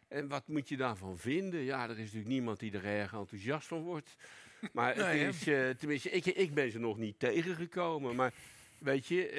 [0.08, 1.62] en wat moet je daarvan vinden?
[1.62, 4.16] Ja, er is natuurlijk niemand die er erg enthousiast van wordt.
[4.74, 8.16] Maar het Nee, is, eh, tenminste, ik, ik ben ze nog niet tegengekomen.
[8.16, 8.34] Maar
[8.78, 9.30] weet je,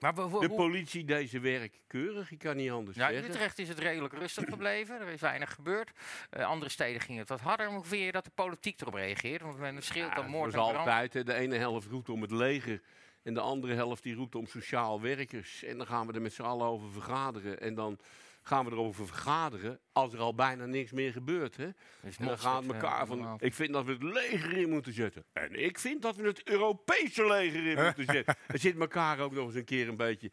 [0.00, 2.30] Maar we, we- de politie deed zijn werk keurig.
[2.30, 3.30] Ik kan niet anders ja, in zeggen.
[3.32, 5.00] Utrecht is het redelijk rustig gebleven.
[5.00, 5.90] Er is weinig gebeurd.
[6.30, 7.66] Eh, andere steden gingen het wat harder.
[7.68, 9.42] Hoe vind je dat de politiek erop reageert?
[9.42, 10.76] Want men schreeuwt Ja, dan moord en brand.
[10.76, 11.12] altijd.
[11.26, 12.80] De ene helft roept om het leger.
[13.26, 15.62] En de andere helft die roept om sociaal werkers.
[15.64, 17.60] En dan gaan we er met z'n allen over vergaderen.
[17.60, 17.98] En dan
[18.42, 21.56] gaan we erover vergaderen als er al bijna niks meer gebeurt.
[21.56, 21.64] Hè?
[21.64, 24.92] En dan mosterd, gaan we elkaar van, ik vind dat we het leger in moeten
[24.92, 25.24] zetten.
[25.32, 28.36] En ik vind dat we het Europese leger in moeten zetten.
[28.46, 30.30] Er zit elkaar ook nog eens een keer een beetje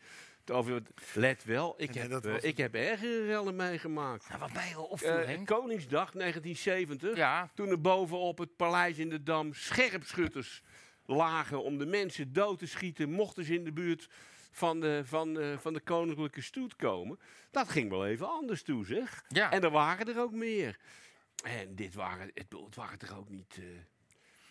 [0.51, 0.81] over.
[1.13, 4.25] Let wel, ik heb, dat eh, ik heb ergere rellen meegemaakt.
[4.29, 5.47] Ja, wat mij opviel, Eh, Henk.
[5.47, 7.15] Koningsdag 1970.
[7.17, 10.61] Ja, Toen er bovenop het paleis in de Dam scherpschutters
[11.05, 14.09] lagen om de mensen dood te schieten, mochten ze in de buurt
[14.51, 17.19] van de, van, eh, van de koninklijke stoet komen.
[17.51, 19.23] Dat ging wel even anders toe, zeg.
[19.27, 19.51] ja.
[19.51, 20.79] En er waren er ook meer.
[21.43, 23.59] En dit waren, het, het waren toch ook niet...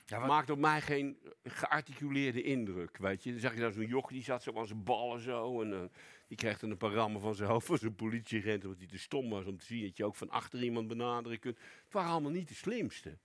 [0.07, 3.31] ja wat- maakt op mij geen gearticuleerde indruk, weet je.
[3.31, 5.63] Dan zag je dan zo'n joch, die zat zo aan zijn ballen zo.
[5.63, 5.81] En eh,
[6.29, 8.65] die kreeg dan een paar rammen van zijn hoofd van zijn politieagent...
[8.65, 11.39] omdat hij te stom was om te zien dat je ook van achter iemand benaderen
[11.39, 11.57] kunt.
[11.85, 13.19] Het waren allemaal niet de slimste.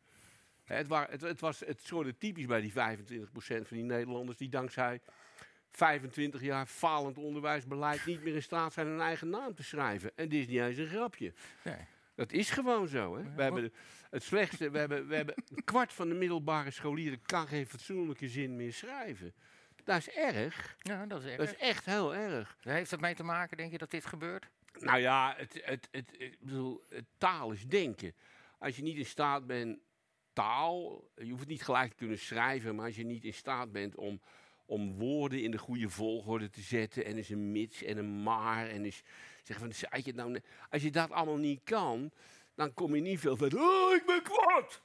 [0.76, 2.74] Het, wa- het, het, was, het soort typisch bij die 25%
[3.38, 4.38] van die Nederlanders...
[4.38, 5.02] die dankzij
[5.72, 8.06] 25 jaar falend onderwijsbeleid...
[8.06, 10.12] niet meer in staat zijn hun eigen naam te schrijven.
[10.16, 11.34] En dit is niet eens een grapje.
[11.64, 11.86] Nee.
[12.16, 13.18] Dat is gewoon zo.
[13.18, 13.24] Hè?
[13.36, 13.74] We hebben
[14.10, 18.28] het slechtste, we hebben, we hebben een kwart van de middelbare scholieren kan geen fatsoenlijke
[18.28, 19.34] zin meer schrijven.
[19.84, 20.76] Dat is erg.
[20.82, 21.38] ja, dat is erg.
[21.38, 22.58] Dat is echt heel erg.
[22.62, 24.50] Heeft dat mee te maken, denk je, dat dit gebeurt?
[24.80, 28.14] Nou ja, het, het, het, ik bedoel, het taal is denken.
[28.60, 29.80] Als je niet in staat bent
[30.38, 33.72] taal, je hoeft het niet gelijk te kunnen schrijven, maar als je niet in staat
[33.72, 34.22] bent om,
[34.66, 38.68] om woorden in de goede volgorde te zetten en is een mits en een maar
[38.68, 39.04] en is
[39.44, 42.12] zeggen van, zei je nou, als je dat allemaal niet kan,
[42.56, 43.60] dan kom je niet veel verder.
[43.60, 44.82] Oh, ik ben kwaad!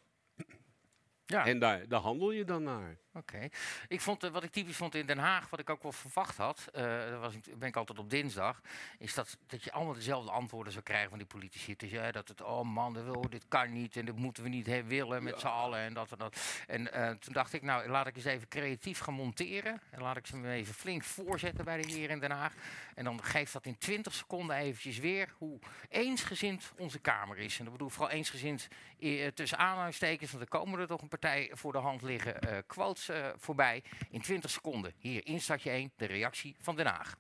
[1.25, 1.47] Ja.
[1.47, 2.99] En daar, daar handel je dan naar.
[3.15, 3.49] Oké.
[3.89, 6.37] Ik vond, eh, wat ik typisch vond in Den Haag, wat ik ook wel verwacht
[6.37, 8.61] had, eh dat was, ben ik altijd op dinsdag,
[8.99, 11.77] is dat, dat je allemaal dezelfde antwoorden zou krijgen van die politici.
[11.77, 14.87] Dus, ja, dat het, oh man, dat dit kan niet en dit moeten we niet
[14.87, 16.41] willen met z'n allen en dat en dat.
[16.67, 20.17] En eh, toen dacht ik, nou, laat ik eens even creatief gaan monteren en laat
[20.17, 22.55] ik ze me even flink voorzetten bij de heren in Den Haag.
[22.95, 27.59] En dan geeft dat in 20 seconden eventjes weer hoe eensgezind onze Kamer is.
[27.59, 31.09] En dat bedoel ik vooral eensgezind eh, tussen aanhalingstekens, want er komen er toch een
[31.09, 33.83] partij voor de hand liggen eh, quotes eh, voorbij.
[34.11, 34.93] In 20 seconden.
[34.99, 37.15] Hier, instartje 1, de reactie van Den Haag.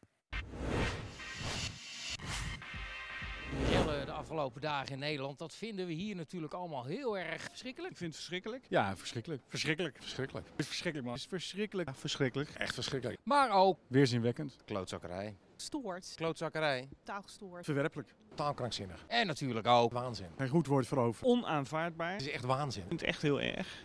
[4.06, 7.92] De afgelopen dagen in Nederland, dat vinden we hier natuurlijk allemaal heel erg verschrikkelijk.
[7.92, 8.64] Ik vind het verschrikkelijk.
[8.68, 9.42] Ja, verschrikkelijk.
[9.48, 9.96] Verschrikkelijk.
[10.00, 10.46] Verschrikkelijk.
[10.50, 11.18] Het is verschrikkelijk, man.
[11.18, 11.88] Het is verschrikkelijk.
[11.88, 12.50] Ja, verschrikkelijk.
[12.50, 13.20] Echt verschrikkelijk.
[13.24, 14.56] Maar ook Weerzinwekkend.
[14.64, 15.36] Klootzakkerij.
[15.56, 16.88] Stoort, Klootzakkerij.
[17.04, 17.64] taalgestoord.
[17.64, 18.14] Verwerpelijk.
[18.34, 19.04] Taalkrankzinnig.
[19.08, 20.28] en natuurlijk ook Waanzin.
[20.36, 21.26] Geen goed woord voor over.
[21.26, 22.12] Onaanvaardbaar.
[22.12, 22.82] Het is echt waanzin.
[22.82, 23.82] Ik vind het echt heel erg.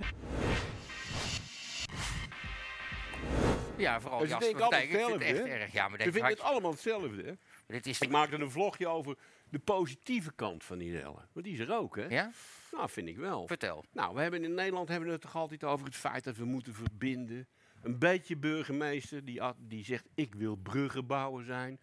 [3.77, 4.49] Ja, vooral Dus Jasper.
[4.49, 5.71] Ik vind het echt allemaal erg.
[5.71, 7.23] Ja, maar Ze vinden het allemaal hetzelfde.
[7.23, 7.33] Hè?
[7.67, 7.99] dit is...
[7.99, 9.17] Ik maakte een vlogje over
[9.49, 11.27] de positieve kant van die rellen.
[11.33, 12.05] Want die is er ook, hè?
[12.05, 12.31] Ja?
[12.71, 13.47] Nou, vind ik wel.
[13.47, 13.85] Vertel.
[13.91, 16.45] Nou, we hebben in Nederland hebben we het toch altijd over het feit dat we
[16.45, 17.47] moeten verbinden.
[17.81, 21.79] Een beetje burgemeester die, die zegt ik wil bruggenbouwer zijn.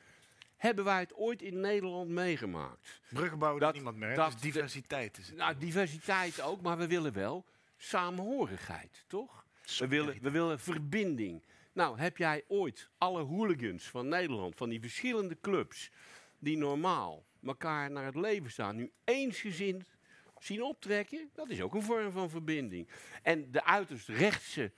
[0.57, 3.01] Hebben wij het ooit in Nederland meegemaakt?
[3.09, 4.15] Bruggen bouwen Dat- niemand meer.
[4.15, 5.37] dat- dus diversiteit is het.
[5.37, 7.45] Nou, diversiteit ook, maar we willen wel
[7.77, 9.45] samenhorigheid, toch?
[9.79, 11.43] We willen, we willen verbinding.
[11.75, 15.91] Nou, heb jij ooit alle hooligans van Nederland, van die verschillende clubs,
[16.39, 19.85] die normaal elkaar naar het leven staan, nu eensgezind
[20.39, 21.31] zien optrekken?
[21.33, 22.89] Dat is ook een vorm van verbinding.
[23.23, 24.73] En de uiterst rechtse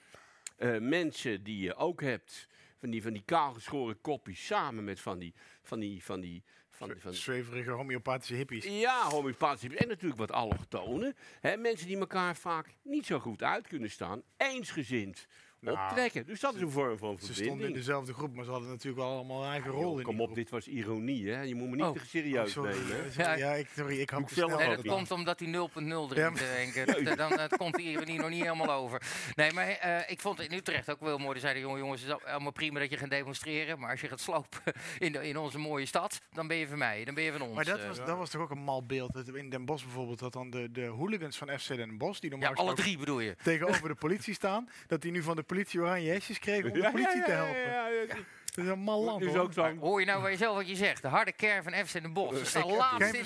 [0.56, 5.18] eh, mensen die je ook hebt, van die, van die kaalgeschoren kopjes, samen met van
[5.18, 8.64] die, van die, van die, van Zweverige homeopathische hippies.
[8.64, 11.16] ja, homeopathische en natuurlijk wat allochtonen.
[11.40, 14.22] Hè, mensen die elkaar vaak niet zo goed uit kunnen staan.
[14.36, 15.26] Eensgezind
[15.60, 16.26] Nou, optrekken.
[16.26, 17.74] Dus dat is een vorm van Ze stonden in verbinding.
[17.76, 20.30] dezelfde groep, maar ze hadden natuurlijk wel allemaal een eigen rol in Kom die op,
[20.30, 20.34] groep.
[20.34, 21.40] dit was ironie, hè?
[21.42, 21.92] Je moet me niet Oh.
[21.92, 22.76] te serieus nemen.
[23.16, 23.52] Ja, Ja.
[23.54, 27.10] ik, sorry, ik ik zelf Nee, dat komt omdat hij 0.0 Ja, drinkt, maar- eh,
[27.10, 29.02] eh, Dan het komt hier niet, nog niet helemaal over.
[29.34, 31.34] Nee, maar eh, ik vond het in Utrecht ook wel mooi.
[31.34, 33.78] Er zeiden jongen, jongens, het is allemaal prima dat je gaat demonstreren.
[33.78, 34.60] Maar als je gaat slopen
[34.98, 37.04] in, de, in onze mooie stad, dan ben je van mij.
[37.04, 37.54] Dan ben je van ons.
[37.54, 37.86] Maar dat eh.
[37.86, 39.28] was, dat was toch ook een mal beeld.
[39.34, 42.36] In Den Bosch bijvoorbeeld, dat dan de, de hooligans van FC Den Bosch, die ja,
[42.36, 43.36] normaal alle drie bedoel je.
[43.42, 46.90] tegenover de politie staan, dat die nu van de politie oranje hesjes kregen om de
[46.92, 47.60] politie ja, te ja, helpen.
[47.60, 48.14] ja, ja, ja.
[48.54, 49.40] Dat is een mal land, Dus hoor.
[49.42, 51.02] ook zo'n Hoor je nou bij jezelf wat je zegt?
[51.02, 52.38] De harde kern van FC Den Bosch.
[52.38, 53.24] Ze staan ik heb laatst geen in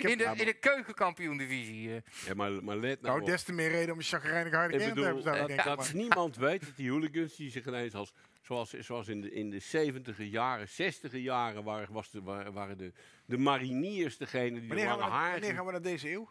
[0.00, 1.90] de, in de, in de keukenkampioen-divisie.
[1.94, 2.00] eh.
[2.26, 3.26] Ja, maar, maar let nou Nou, op.
[3.26, 5.66] des te meer reden om een chagrijnig harde kern te hebben, zou ik dat, denken.
[5.66, 8.12] dat maar- niemand weet dat die hooligans die zich ineens als...
[8.42, 12.78] Zoals, zoals in de, in de 70 jaren, 60 jaren waren, was de, waren, waren
[12.78, 12.92] de,
[13.24, 15.30] de mariniers degene die lange haar...
[15.32, 16.28] wanneer gaan we naar deze eeuw?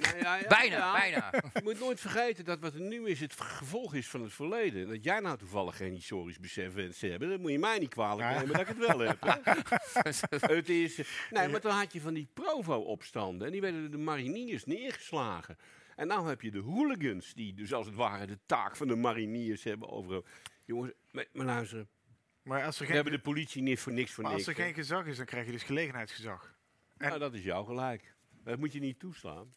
[0.00, 0.92] Nou ja, ja, Bijna, ja.
[0.92, 1.30] bijna.
[1.54, 4.82] Je moet nooit vergeten dat wat er nu is het gevolg is van het verleden.
[4.82, 7.78] En Dat jij nou toevallig geen historisch besef wenst te hebben, dat moet je mij
[7.78, 8.34] niet kwalijk Ja.
[8.38, 9.20] nemen dat ik het wel heb.
[9.20, 9.52] Hè?
[10.56, 10.96] het is,
[11.30, 15.58] nee, maar toen had je van die provo-opstanden en die werden door de mariniers neergeslagen.
[15.96, 18.96] En nou heb je de hooligans die dus als het ware de taak van de
[18.96, 20.22] mariniers hebben over...
[20.64, 21.88] Jongens, maar, luisteren,
[22.42, 24.58] Maar als er we geen, hebben de politie niet voor niks voor maar als niks.
[24.58, 24.70] er hè.
[24.70, 26.54] geen gezag is, dan krijg je dus gelegenheidsgezag.
[26.96, 28.14] en- Nou, dat is jouw gelijk.
[28.44, 29.54] Dat moet je niet toeslaan.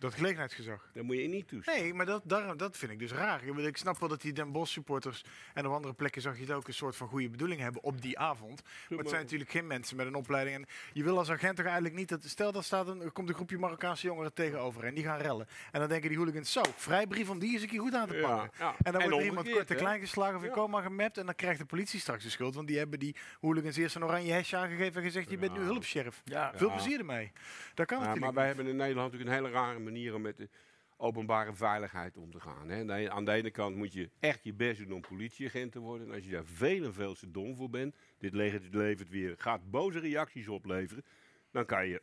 [0.00, 0.90] Dat gelegenheidsgezag.
[0.92, 1.74] Dat moet je niet toeslaan.
[1.76, 3.40] Nee, maar dat, daar, dat vind ik dus raar.
[3.40, 6.34] Ik, bedoel, ik snap wel dat die Den Bosch supporters en op andere plekken zag
[6.36, 8.62] je het ook een soort van goede bedoeling hebben op die avond.
[8.88, 10.56] Maar het zijn natuurlijk geen mensen met een opleiding.
[10.56, 12.24] En je wil als agent toch eigenlijk niet dat.
[12.24, 15.46] Stel dat staat een, er komt een groepje Marokkaanse jongeren tegenover en die gaan rellen.
[15.72, 18.18] En dan denken die hooligans zo, vrijbrief om die eens een keer goed aan te
[18.22, 18.50] pakken.
[18.58, 18.74] ja.
[18.82, 20.54] En dan wordt er iemand kort en klein geslagen of in Ja.
[20.54, 21.18] coma gemapt.
[21.18, 22.54] En dan krijgt de politie straks de schuld.
[22.54, 25.60] Want die hebben die hooligans eerst een oranje hesje aangegeven en gezegd: Je bent nu
[25.64, 26.20] hulpsheriff.
[26.24, 26.52] Ja.
[26.56, 27.32] Veel plezier ermee.
[27.74, 28.32] Dat kan Ja, natuurlijk.
[28.34, 30.48] maar wij hebben in Nederland natuurlijk een hele rare manier om met de
[30.96, 32.68] openbare veiligheid om te gaan.
[32.68, 33.10] Hè.
[33.10, 36.06] Aan de ene kant moet je echt je best doen om politieagent te worden.
[36.06, 39.34] En als je daar veel en veel te dom voor bent, dit levert, levert weer,
[39.38, 41.04] gaat boze reacties opleveren,
[41.50, 42.02] dan kan je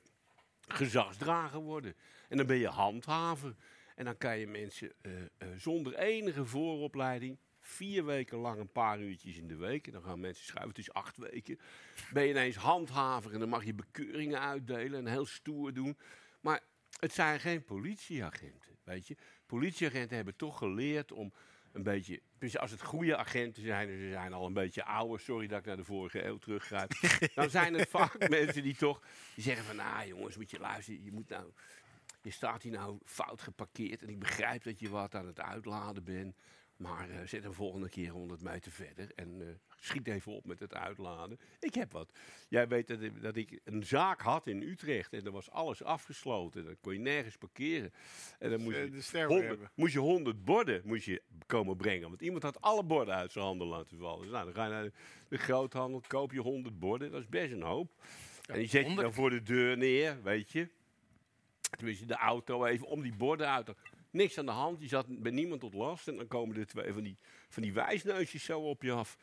[0.67, 1.95] gezagsdrager worden.
[2.29, 3.55] En dan ben je handhaver.
[3.95, 8.99] En dan kan je mensen eh, eh, zonder enige vooropleiding, vier weken lang een paar
[8.99, 11.59] uurtjes in de week, en dan gaan mensen schuiven, het is acht weken,
[12.13, 15.97] ben je ineens handhaver en dan mag je bekeuringen uitdelen en heel stoer doen.
[16.41, 16.61] Maar
[16.99, 19.15] het zijn geen politieagenten, weet je.
[19.45, 21.33] Politieagenten hebben toch geleerd om
[21.71, 22.21] een beetje...
[22.37, 25.19] Dus als het goede agenten zijn, en ze zijn al een beetje ouder...
[25.19, 26.91] Sorry dat ik naar de vorige eeuw teruggrijp.
[27.35, 29.01] dan zijn het vaak mensen die toch...
[29.35, 31.03] Die zeggen van, nou jongens, moet je luisteren.
[31.03, 31.51] Je moet nou...
[32.21, 36.03] Je staat hier nou fout geparkeerd en ik begrijp dat je wat aan het uitladen
[36.03, 36.35] bent.
[36.77, 39.47] Maar eh, zet hem volgende keer 100 meter verder en eh,
[39.79, 41.39] schiet even op met het uitladen.
[41.59, 42.11] Ik heb wat.
[42.49, 45.83] Jij weet dat, ik- dat ik een zaak had in Utrecht en er was alles
[45.83, 46.65] afgesloten.
[46.65, 47.93] Dan kon je nergens parkeren.
[48.39, 49.71] En dan moest je, de sterven 100, hebben.
[49.75, 52.09] moest je 100 borden moest je komen brengen.
[52.09, 54.21] Want iemand had alle borden uit zijn handen laten vallen.
[54.21, 54.91] Dus nou, dan ga je naar de,
[55.27, 57.11] de groothandel, koop je 100 borden.
[57.11, 57.91] Dat is best een hoop.
[58.45, 59.05] en die zet je 100.
[59.07, 60.67] dan voor de deur neer, weet je.
[61.77, 63.69] Tenminste, de auto even om die borden uit.
[64.17, 66.07] Niks aan de hand, je zat bij niemand tot last.
[66.07, 67.17] En dan komen er twee van die,
[67.49, 69.17] van die wijsneusjes zo op je af.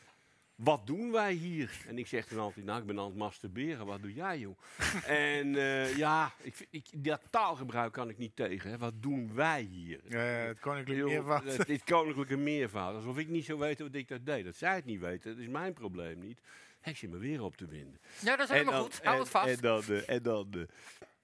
[0.55, 1.85] Wat doen wij hier?
[1.87, 3.87] En ik zeg dan altijd, nou, ik ben aan het masturberen.
[3.87, 4.59] Wat doe jij, joh?
[5.07, 8.71] en eh, ja, ik, ik, dat taalgebruik kan ik niet tegen.
[8.71, 8.79] Hè.
[8.79, 10.01] Wat doen wij hier?
[10.09, 11.67] Ja, het koninklijk Joh, meervoud.
[11.67, 12.95] Het koninklijke meervoud.
[12.95, 14.45] Alsof ik niet zou weten wat ik dat deed.
[14.45, 16.41] Dat zij het niet weten, dat is mijn probleem niet.
[16.83, 18.01] Ik zit me weer op te winden.
[18.21, 19.01] Ja, dat is helemaal goed.
[19.03, 19.49] Hou het vast.
[19.49, 20.69] En dan, en dan,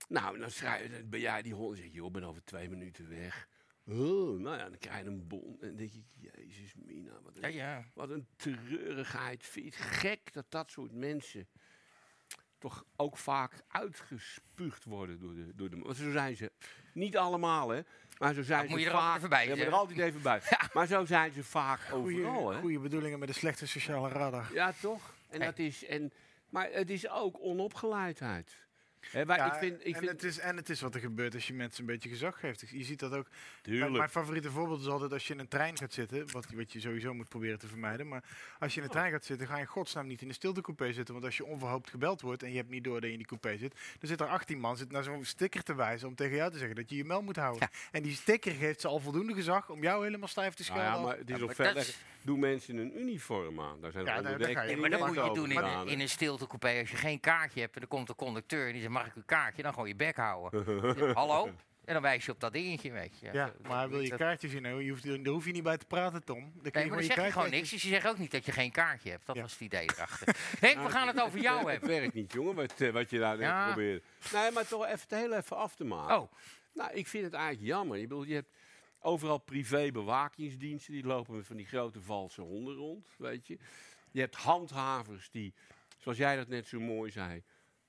[0.08, 1.76] nou, dan schrijf, dan ben jij die hond.
[1.76, 3.48] zeg je, joh, ik ben over twee minuten weg.
[3.86, 5.56] Oh, nou ja, dan krijg je een bon.
[5.60, 7.84] En dan denk ik, jezus mina, wat een, Ja, ja.
[7.94, 9.44] wat een treurigheid.
[9.46, 11.48] Vind je het gek dat dat soort mensen
[12.58, 15.78] toch ook vaak uitgespuugd worden door de, door de...
[15.78, 16.52] Want zo zijn ze.
[16.94, 17.80] Niet allemaal, hè.
[18.18, 19.16] Maar zo zijn moet ze je er altijd vaak...
[19.16, 20.40] even bij Ja, maar er altijd even bij.
[20.72, 22.60] Maar zo zijn ze vaak overal, hè.
[22.60, 24.52] Goede bedoelingen met een slechte sociale radar.
[24.52, 25.14] Ja, toch?
[25.28, 25.46] En Hey.
[25.48, 26.12] dat is, en,
[26.48, 28.56] maar het is ook onopgeleidheid.
[29.10, 31.00] Hè, wij, Ja, ik vind, ik en, vind, het is, en het is wat er
[31.00, 32.64] gebeurt als je mensen een beetje gezag geeft.
[32.70, 33.26] Je ziet dat ook.
[33.30, 33.92] Mijn, tuurlijk.
[33.92, 36.80] mijn favoriete voorbeeld is altijd als je in een trein gaat zitten, wat, wat je
[36.80, 38.08] sowieso moet proberen te vermijden.
[38.08, 38.24] Maar
[38.58, 40.92] als je in een trein gaat zitten, ga je in godsnaam niet in de stiltecoupé
[40.92, 41.14] zitten.
[41.14, 43.26] Want als je onverhoopt gebeld wordt en je hebt niet door dat je in die
[43.26, 46.36] coupé zit, dan zit er 18 man zit naar zo'n sticker te wijzen om tegen
[46.36, 47.68] jou te zeggen dat je je mel moet houden.
[47.90, 51.00] En die sticker geeft ze al voldoende gezag om jou helemaal stijf te Nou schelden.
[51.00, 53.80] ja, maar het is Ja, is- Doe mensen een uniform aan.
[53.80, 55.30] Daar zijn Ja, ja, daar- onder de daar ga je- Nee, maar dat moet je
[55.34, 56.78] doen in, een- in een stiltecoupé.
[56.80, 59.14] Als je geen kaartje hebt en er komt een conducteur en die zegt, mag ik
[59.14, 59.62] uw kaartje?
[59.62, 61.14] Dan gewoon je bek houden.
[61.14, 61.46] Hallo?
[61.84, 63.28] En dan wijs je op dat dingetje, weet je.
[63.32, 65.76] ja, maar wil je dat- kaartje zien, nou, je hoeft, daar hoef je niet bij
[65.76, 66.40] te praten, Tom.
[66.40, 67.70] Dan kun je Nee, maar dan je zeg je gewoon niks.
[67.70, 69.26] Dus je zegt ook niet dat je geen kaartje hebt.
[69.26, 69.42] Dat Ja.
[69.42, 70.36] was het idee erachter.
[70.60, 71.88] Henk, we gaan het over jou Het hebben.
[71.88, 73.66] werkt niet, jongen, wat, eh, wat je daar Ja.
[73.66, 74.04] probeert.
[74.32, 76.20] Nee, maar toch even, het heel even af te maken.
[76.20, 76.32] Oh,
[76.74, 77.96] Nou, ik vind het eigenlijk jammer.
[77.98, 78.48] Je, bedoelt, je hebt
[79.02, 83.58] Overal privébewakingsdiensten, die lopen met van die grote valse honden rond, weet je.
[84.10, 85.54] Je hebt handhavers die,
[85.98, 87.42] zoals jij dat net zo mooi zei,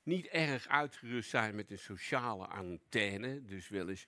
[0.04, 3.46] niet erg uitgerust zijn met een sociale antenne.
[3.46, 4.08] Dus wel eens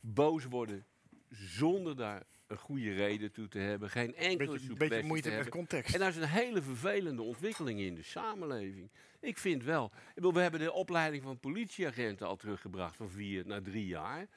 [0.00, 0.86] boos worden
[1.30, 3.90] zonder daar een goede reden toe te hebben.
[3.90, 5.94] Geen enkele Beetje, beetje moeite te met context.
[5.94, 8.90] En dat is een hele vervelende ontwikkeling in de samenleving.
[9.20, 9.92] Ik vind wel.
[10.14, 14.28] We hebben de opleiding van politieagenten al teruggebracht van vier naar drie jaar.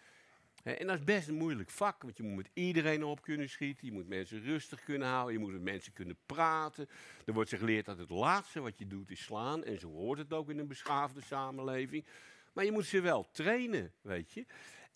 [0.63, 3.87] En dat is best een moeilijk vak, want je moet met iedereen op kunnen schieten.
[3.87, 5.33] Je moet mensen rustig kunnen houden.
[5.33, 6.89] Je moet met mensen kunnen praten.
[7.25, 9.63] Er wordt geleerd dat het laatste wat je doet is slaan.
[9.63, 12.05] En zo hoort het ook in een beschaafde samenleving.
[12.53, 14.45] Maar je moet ze wel trainen, weet je.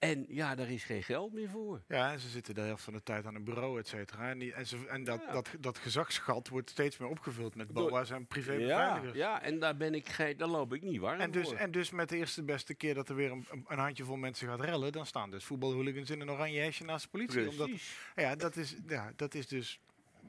[0.10, 1.82] En ja, daar is geen geld meer voor.
[1.88, 4.30] Ja, en ze zitten de helft van de tijd aan een bureau, et cetera.
[4.30, 5.32] En, die, en, ze, en dat, Ja.
[5.32, 9.18] dat, dat gezagsgat wordt steeds meer opgevuld met BOA's en Ja, privébeveiligers.
[9.18, 11.58] ja, en daar, ben ik geen, daar loop ik niet warm En dus, voor.
[11.58, 14.62] en dus met de eerste beste keer dat er weer een, een handjevol mensen gaat
[14.62, 17.50] rellen, dan staan dus voetbalhooligans in een oranje hesje naast de politie.
[17.50, 17.70] Omdat,
[18.15, 19.80] ja, dat is, ja, dat is dus...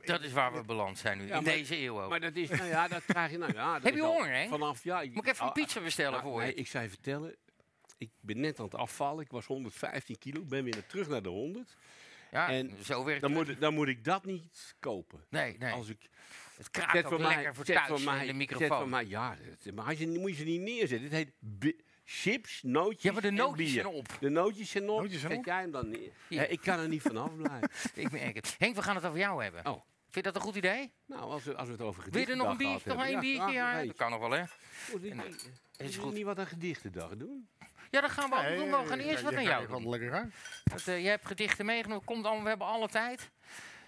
[0.05, 2.11] Dat is waar we beland zijn nu, Ja, in maar- deze eeuw ook.
[2.11, 3.53] Maar dat is, nou ja, dat krijg je nou.
[3.53, 4.49] Ja, dat Heb je honger, hè?
[4.49, 4.99] Vanaf, ja.
[4.99, 6.55] Moet ik even een Ah, pizza bestellen ah, voor nee, je?
[6.55, 7.35] ik zou je vertellen,
[7.99, 9.25] ik ben net aan het afvallen.
[9.25, 11.77] Ik was 115 kilo, ben weer terug naar de 100.
[12.31, 13.47] Ja, en zo werkt Dan het.
[13.49, 15.25] moet, dan moet ik dat niet kopen.
[15.31, 15.73] Nee, nee.
[15.73, 16.11] Als ik,
[16.57, 18.79] Het kraakt ook lekker voor zet thuis van mij, in de zet microfoon.
[18.79, 21.03] van mij, ja, dat- maar als je, moet je ze niet neerzetten.
[21.03, 24.07] Het heet bi- chips, nootjes Ja, maar de en nootjes zijn op.
[24.21, 25.01] De nootjes zijn op.
[25.01, 26.13] Nootjes zijn Zet jij hem dan neer?
[26.29, 27.71] Ja, ik kan er niet vanaf blijven.
[28.03, 28.55] Ik merk het.
[28.59, 29.67] Henk, we gaan het over jou hebben.
[29.67, 29.81] Oh.
[30.11, 30.93] Vind je dat een goed idee?
[31.07, 32.95] Nou, als we, als we het over Wil je er nog een biertje?
[32.95, 33.53] Nog één biertje?
[33.53, 34.43] Ja, dat kan nog wel, hè?
[34.93, 36.13] Moet ik- En, Is is er goed.
[36.15, 37.49] niet wat aan gedichtendag doen?
[37.90, 38.70] Ja, dat gaan we ook doen.
[38.83, 39.88] We gaan eerst wat naar jou doen.
[39.88, 40.31] lekker.
[40.64, 42.05] Want, eh, jij hebt gedichten meegenomen.
[42.05, 43.31] Komt allemaal, we hebben alle tijd.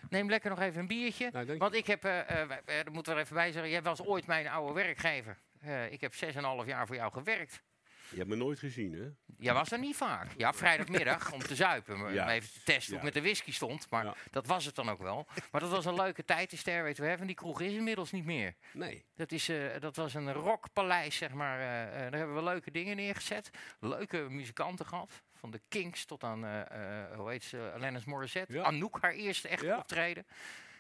[0.08, 1.30] Neem lekker nog even een biertje.
[1.32, 3.82] Nou, Want ik heb, eh, eh, eh, dat moeten we er even bij zeggen, jij
[3.82, 5.36] was ooit mijn oude werkgever.
[5.60, 7.62] Eh, ik heb 6,5 jaar voor jou gewerkt.
[8.10, 9.08] Je hebt me nooit gezien, hè?
[9.38, 10.26] Jij was er niet vaak.
[10.36, 11.94] Ja, vrijdagmiddag om te zuipen.
[11.94, 12.30] Om Ja.
[12.30, 12.96] even te testen hoe Ja.
[12.98, 13.90] ik met de whisky stond.
[13.90, 14.14] Maar Ja.
[14.30, 15.26] dat was het dan ook wel.
[15.50, 17.26] Maar dat was een leuke tijd, de Stairway to Heaven.
[17.26, 18.54] Die kroeg is inmiddels niet meer.
[18.72, 19.04] Nee.
[19.16, 21.58] Dat, is, eh, dat was een rockpaleis, zeg maar.
[21.60, 23.50] eh, eh, daar hebben we leuke dingen neergezet.
[23.80, 25.22] Leuke muzikanten gehad.
[25.34, 28.62] Van de Kings tot aan, eh, hoe heet ze, Alanis Morissette.
[28.62, 29.78] Anouk, haar eerste echte Ja.
[29.78, 30.26] optreden.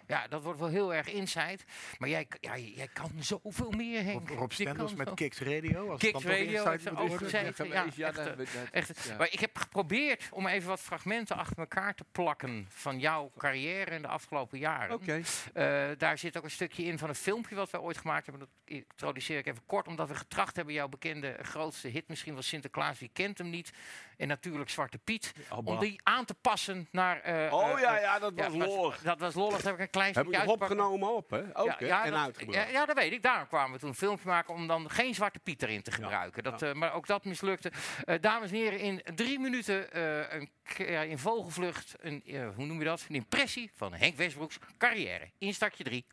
[0.08, 1.58] Ja, dat wordt wel heel erg inside.
[1.98, 4.28] Maar jij, ja, jij kan zoveel meer, Henk.
[4.28, 5.90] Rob kan met zo- Kicks Radio.
[5.90, 7.68] Als Kicks Radio heeft er ook gezeten.
[7.68, 9.16] Ja, echt, dat- dat- Echt, ja.
[9.16, 13.90] maar ik heb geprobeerd om even wat fragmenten achter elkaar te plakken van jouw carrière
[13.94, 14.94] in de afgelopen jaren.
[14.94, 15.20] Oké.
[15.54, 18.48] Eh, daar zit ook een stukje in van een filmpje wat wij ooit gemaakt hebben.
[18.64, 22.42] Dat introduceer ik even kort, omdat we getracht hebben jouw bekende grootste hit misschien wel
[22.42, 23.70] Sinterklaas, wie kent hem niet.
[24.16, 25.32] En natuurlijk Zwarte Piet.
[25.48, 25.70] Abba.
[25.72, 27.20] Om die aan te passen naar...
[27.20, 28.98] eh, Oh eh, ja, ja, dat was lollig.
[29.02, 30.62] Dat was lollig, daar heb ik een klein Heb uitgepakt.
[30.62, 31.42] opgenomen op, hè?
[31.58, 31.86] Ook, hè?
[31.86, 32.58] en dat, uitgebracht.
[32.58, 33.22] ja, ja, dat weet ik.
[33.22, 36.42] Daarom kwamen we toen een filmpje maken om dan geen Zwarte Piet erin te gebruiken.
[36.42, 37.72] Dat, eh, maar ook dat mislukte.
[38.04, 42.66] Eh, dames en heren, in drie minuten eh, een, ja, in vogelvlucht, een, eh, hoe
[42.66, 43.04] noem je dat?
[43.08, 45.30] Een impressie van Henk Westbroeks carrière.
[45.38, 46.04] Instartje 3.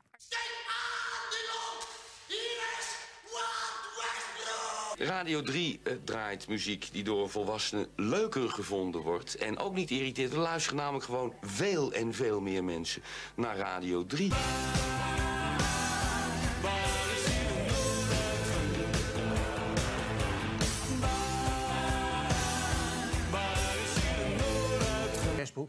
[4.97, 9.35] Radio 3 eh, draait muziek die door volwassenen leuker gevonden wordt.
[9.35, 10.33] En ook niet irriteert.
[10.33, 13.01] Er luisteren namelijk gewoon veel en veel meer mensen
[13.35, 14.31] naar Radio 3.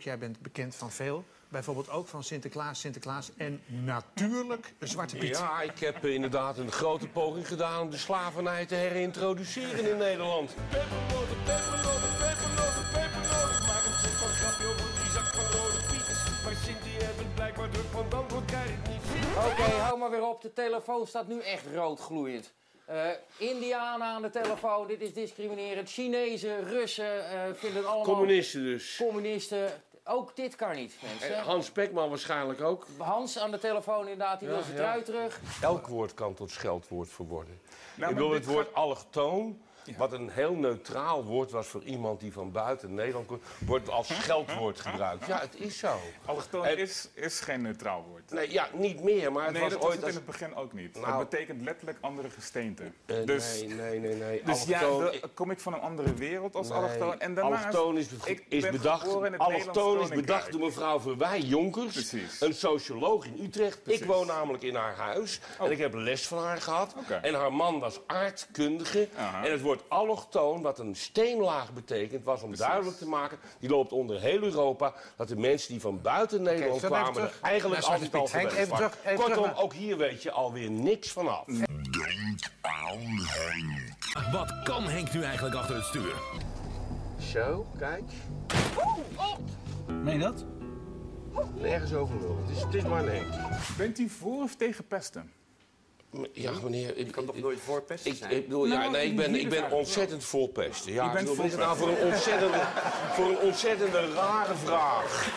[0.02, 1.24] Jij bent bekend van veel.
[1.48, 5.38] Bijvoorbeeld ook van Sinterklaas, Sinterklaas en natuurlijk Zwarte Piet.
[5.38, 9.96] Ja, ik heb eh, inderdaad een grote poging gedaan om de slavernij te herintroduceren in
[9.96, 10.54] Nederland.
[10.70, 13.66] Pepernoten, pepernoten, pepernoten, pepernoten.
[13.66, 16.44] Maak een soort van grapje over die zak van rode Piet.
[16.44, 19.02] Maar Sint die heeft het blijkbaar druk, want antwoord krijg ik niet.
[19.36, 20.42] Oké, hou maar weer op.
[20.42, 22.52] De telefoon staat nu echt rood gloeiend.
[22.86, 25.90] Eh Indianen aan de telefoon, dit is discriminerend.
[25.90, 28.14] Chinezen, Russen eh, vinden het allemaal...
[28.14, 28.96] Communisten dus.
[28.96, 29.82] Communisten.
[30.04, 31.36] Ook dit kan niet, mensen.
[31.36, 32.86] En Hans Pekman waarschijnlijk ook.
[32.98, 34.82] Hans aan de telefoon inderdaad, die wil zijn ja.
[34.82, 35.40] trui terug.
[35.60, 37.60] Elk woord kan tot scheldwoord verworden.
[37.94, 39.60] Nou, ik bedoel, het woord allochtoon,
[39.96, 44.06] wat een heel neutraal woord was voor iemand die van buiten Nederland komt, wordt als
[44.22, 45.26] scheldwoord gebruikt.
[45.26, 45.96] Ja, het is zo.
[46.24, 48.30] Allochtoon is, is geen neutraal woord.
[48.30, 50.54] Nee, ja, niet meer, maar het nee, was dat was ooit het in het begin
[50.54, 50.94] ook niet.
[51.00, 52.82] Nou- het betekent letterlijk andere gesteente.
[53.06, 54.42] Eh, dus nee, nee, nee, nee.
[54.44, 57.20] dus ja, Allochtoon- de- kom ik van een andere wereld als Nee, allochtoon.
[57.20, 58.08] En daarnaast, allochtoon is,
[58.48, 59.06] ik bedacht,
[59.38, 62.40] allochtoon is bedacht door mevrouw Verwij Jonkers, Precies.
[62.40, 63.82] een socioloog in Utrecht.
[63.82, 64.00] Precies.
[64.00, 66.94] Ik woon namelijk in haar huis en ik heb les van haar gehad.
[67.22, 69.08] En haar man was aardkundige.
[69.42, 73.92] En het woord allochtoon, wat een steenlaag betekent, was om duidelijk te maken, die loopt
[73.92, 78.14] onder heel Europa, dat de mensen die van buiten Nederland kwamen, terug er eigenlijk altijd
[78.14, 78.28] al.
[78.30, 81.44] Henk, even terug- even terug Kortom, ook hier weet je alweer niks vanaf.
[84.32, 86.14] Wat kan Henk nu eigenlijk achter het stuur?
[87.32, 88.04] Zo, kijk.
[90.02, 90.44] Meen je dat?
[91.54, 92.36] Nergens over lullen.
[92.46, 93.32] Het is, het is maar een Henk.
[93.76, 95.32] Bent u voor of tegen pesten?
[96.32, 96.96] Ja, meneer.
[96.96, 98.30] Ik kan toch nooit voor pesten ik, zijn?
[98.30, 100.92] ik bedoel, ja, Nou, nee, ik ben, ik ben ontzettend voor pesten.
[100.92, 102.60] Ja, ik bedoel, is nou voor een ontzettende,
[103.12, 105.34] voor een ontzettende rare vraag?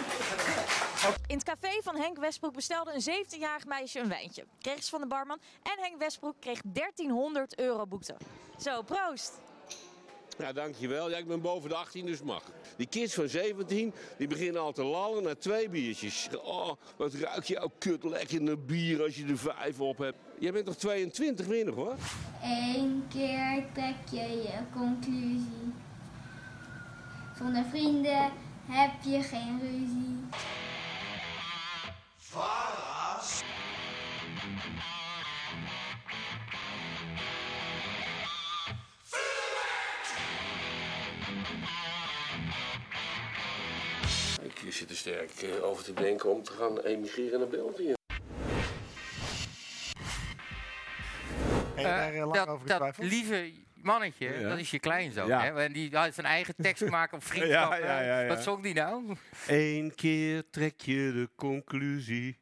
[1.28, 4.46] In het café van Henk Westbroek bestelde een 17-jarig meisje een wijntje.
[4.62, 8.16] Kreeg ze van de barman en Henk Westbroek kreeg 1300 euro boete.
[8.60, 9.32] Zo, proost!
[10.40, 11.10] Ja, dankjewel.
[11.10, 12.44] Ja, ik ben boven de 18, dus mag.
[12.78, 16.28] Die kids van 17, die beginnen al te lallen na twee biertjes.
[16.44, 20.18] Oh, wat ruik je ook kut lekker naar bier als je er vijf op hebt.
[20.40, 21.96] Jij bent toch 22 winnig hoor?
[22.44, 25.74] Eén keer trek je je conclusie.
[27.38, 28.32] Zonder vrienden
[28.66, 30.18] heb je geen ruzie.
[44.42, 47.99] Ik zit er sterk eh, over te denken om te gaan emigreren naar België.
[51.82, 54.50] Heb je daar eh, lang dat, over dat lieve mannetje, Ja.
[54.50, 55.28] dat is je kleinzoon.
[55.28, 55.42] Ja.
[55.42, 55.64] Hè?
[55.64, 57.72] En die had zijn eigen tekst gemaakt op vriendschap.
[57.72, 58.28] Ja, ja, ja, ja.
[58.28, 59.16] Wat zong die nou?
[59.48, 62.38] Eén keer trek je de conclusie.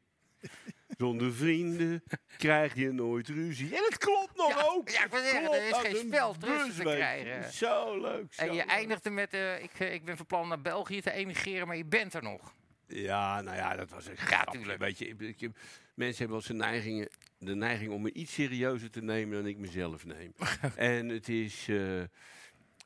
[0.97, 2.03] Zonder vrienden
[2.37, 3.75] krijg je nooit ruzie.
[3.75, 4.89] En het klopt nog Ja, ook.
[4.89, 7.51] ja, ik wil zeggen, Klopt er is geen een spel tussen te krijgen.
[7.53, 8.33] Zo leuk.
[8.35, 8.65] En zo je leuk.
[8.69, 11.85] eindigde met, eh, ik, eh, ik ben van plan naar België te emigreren, maar je
[11.85, 12.53] bent er nog.
[12.87, 14.77] Ja, nou ja, dat was een grapje.
[14.77, 14.97] Weet
[15.39, 15.51] je,
[15.93, 17.09] mensen hebben wel eens de neiging,
[17.39, 20.33] de neiging om me iets serieuzer te nemen dan ik mezelf neem.
[20.75, 21.67] en het is...
[21.67, 22.01] eh,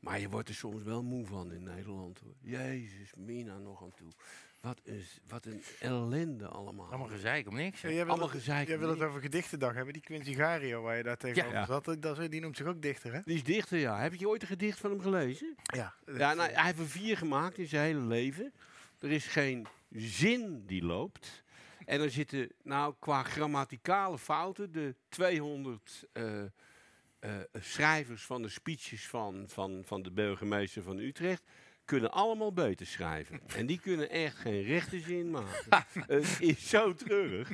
[0.02, 2.20] maar je wordt er soms wel moe van in Nederland.
[2.20, 2.34] Hoor.
[2.42, 4.12] Jezus, Mina nog aan toe.
[4.62, 6.88] Wat een, wat een ellende allemaal.
[6.88, 7.82] Allemaal gezeik om niks.
[7.82, 9.94] Ja, jij wil, Allemaal het, gezeik jij wil het over gedichtendag hebben.
[9.94, 11.66] Die Quincy Gario waar je daar tegenover Ja.
[11.66, 13.20] zat, dat, die noemt zich ook dichter, hè?
[13.26, 14.00] Die is dichter, ja.
[14.02, 15.56] Heb je ooit een gedicht van hem gelezen?
[15.64, 15.94] Ja.
[16.06, 18.54] Ja, nou, hij heeft er vier gemaakt in zijn hele leven.
[19.00, 21.44] Er is geen zin die loopt.
[21.86, 26.50] En er zitten, nou, qua grammaticale fouten, de 200 eh, eh,
[27.54, 31.44] schrijvers van de speeches van, van, van de burgemeester van Utrecht
[31.86, 33.42] kunnen allemaal beter schrijven.
[33.56, 36.06] En die kunnen echt geen rechte zin maken.
[36.08, 37.52] Het is zo treurig.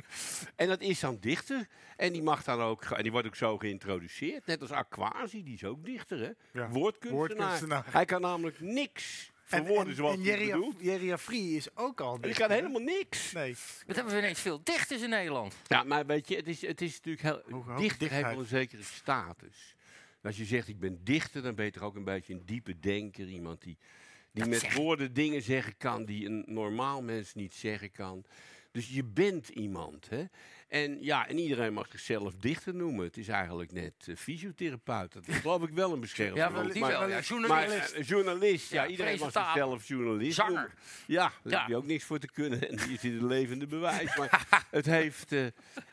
[0.56, 1.66] En dat is dan dichter.
[1.96, 4.46] En die mag dan ook, en die wordt ook zo geïntroduceerd.
[4.46, 6.30] Net als Aquasi, die is ook dichter, hè?
[6.60, 7.10] Ja, Woordkunstenaar.
[7.10, 7.84] woordkunstenaar.
[7.90, 10.74] Hij kan namelijk niks verwoorden zoals en hij Jerry, bedoelt.
[10.76, 13.32] Af- Jerry Afri is ook al Die dichter, kan helemaal niks.
[13.32, 13.54] Nee.
[13.86, 15.54] Wat hebben we ineens veel dichters in Nederland?
[15.66, 17.76] Ja, maar weet je, het is, het is natuurlijk heel...
[17.76, 19.74] Dichter heeft wel een zekere status.
[20.22, 22.78] Als je zegt, ik ben dichter, dan ben je toch ook een beetje een diepe
[22.80, 23.28] denker.
[23.28, 23.76] Iemand die,
[24.32, 28.24] die Dat met zeg- woorden dingen zeggen kan die een normaal mens niet zeggen kan.
[28.72, 30.24] Dus je bent iemand, hè?
[30.68, 33.04] En ja, en iedereen mag zichzelf dichter noemen.
[33.04, 35.12] Het is eigenlijk net eh, fysiotherapeut.
[35.12, 36.36] Dat is geloof ik wel een bescherming.
[36.36, 37.08] Ja, wel, die wel.
[37.08, 37.48] Ja, journalist.
[37.92, 40.52] Maar, eh, journalist, ja, Ja, iedereen mag zichzelf journalist Zanger.
[40.52, 40.72] noemen.
[41.06, 41.58] Ja, daar Ja.
[41.58, 42.60] heb je ook niks voor te kunnen.
[42.68, 44.16] En is in het levende bewijs.
[44.16, 45.32] Maar het heeft...
[45.32, 45.44] eh,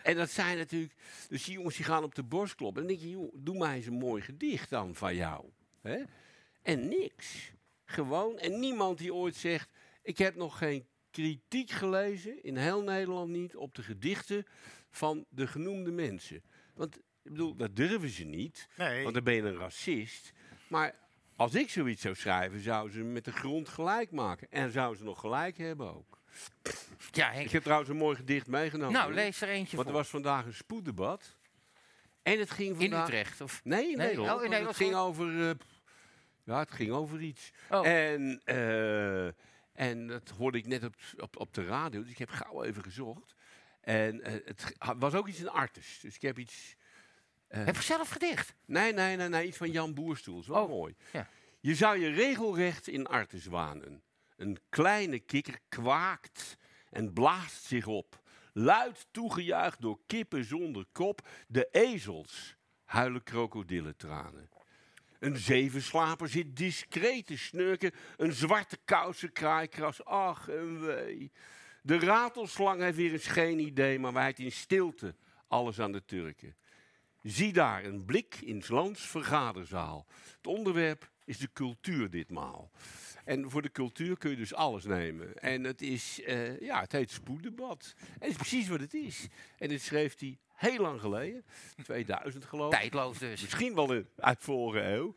[0.04, 0.94] en dat zijn natuurlijk...
[1.30, 2.82] Dus die jongens die gaan op de borst kloppen.
[2.82, 5.46] En dan denk je, joh, doe mij eens een mooi gedicht dan van jou.
[5.82, 6.02] Hè?
[6.62, 7.52] En niks.
[7.86, 8.38] Gewoon.
[8.40, 9.70] En niemand die ooit zegt...
[10.04, 10.86] Ik heb nog geen
[11.16, 14.46] kritiek gelezen, in heel Nederland niet, op de gedichten
[14.90, 16.42] van de genoemde mensen.
[16.74, 18.68] Want, ik bedoel, dat durven ze niet.
[18.78, 19.02] Nee.
[19.04, 20.32] Want dan ben je een racist.
[20.68, 20.96] Maar
[21.36, 24.48] als ik zoiets zou schrijven, zouden ze me met de grond gelijk maken.
[24.50, 26.20] En zouden ze nog gelijk hebben ook.
[27.12, 27.46] Ja, Henk.
[27.46, 28.94] Ik heb trouwens een mooi gedicht meegenomen.
[28.94, 29.14] Nou, hoor.
[29.16, 30.02] lees er eentje Want er voor.
[30.04, 31.38] was vandaag een spoeddebat.
[32.24, 33.08] En het ging In vandaag...
[33.08, 33.42] Utrecht?
[33.42, 33.62] Of?
[33.64, 34.38] Nee, in Nee, Nederland.
[34.38, 35.50] oh, in Nederland het ging over...
[35.50, 35.56] eh,
[36.44, 37.52] ja, het ging over iets.
[37.70, 37.88] Oh.
[37.88, 39.28] En, eh,
[39.76, 42.02] en dat hoorde ik net op, op, op de radio.
[42.02, 43.36] Dus ik heb gauw even gezocht.
[43.82, 46.00] En eh, het g- was ook iets in Artes.
[46.02, 46.76] Dus ik heb iets...
[47.48, 48.56] eh, Heb je zelf gedicht?
[48.66, 50.44] Nee, nee, nee, nee, iets van Jan Boerstoel.
[50.48, 50.96] wel Oh, mooi.
[51.12, 51.28] ja.
[51.60, 54.04] Je zou je regelrecht in Artes wanen.
[54.36, 56.58] Een kleine kikker kwaakt
[56.90, 58.22] en blaast zich op.
[58.54, 61.28] Luid toegejuicht door kippen zonder kop.
[61.48, 64.50] De ezels huilen krokodillentranen.
[65.26, 67.92] Een zevenslaper zit discreet te snurken.
[68.18, 70.06] Een zwarte kousen kraaikras.
[70.06, 71.32] Ach, en wee.
[71.82, 75.16] De ratelslang heeft weer eens geen idee, maar wijt in stilte
[75.48, 76.56] alles aan de Turken.
[77.22, 80.06] Zie daar een blik in lands vergaderzaal.
[80.38, 82.72] Het onderwerp is de cultuur ditmaal.
[83.24, 85.36] En voor de cultuur kun je dus alles nemen.
[85.36, 87.96] En het is, eh, ja, het heet spoeddebat.
[88.20, 89.28] En is precies wat het is.
[89.58, 91.46] En dit schreef hij heel lang geleden,
[91.84, 92.80] 2000 geloof ik.
[92.80, 93.42] Tijdloos dus.
[93.42, 95.16] Misschien wel in, uit vorige eeuw.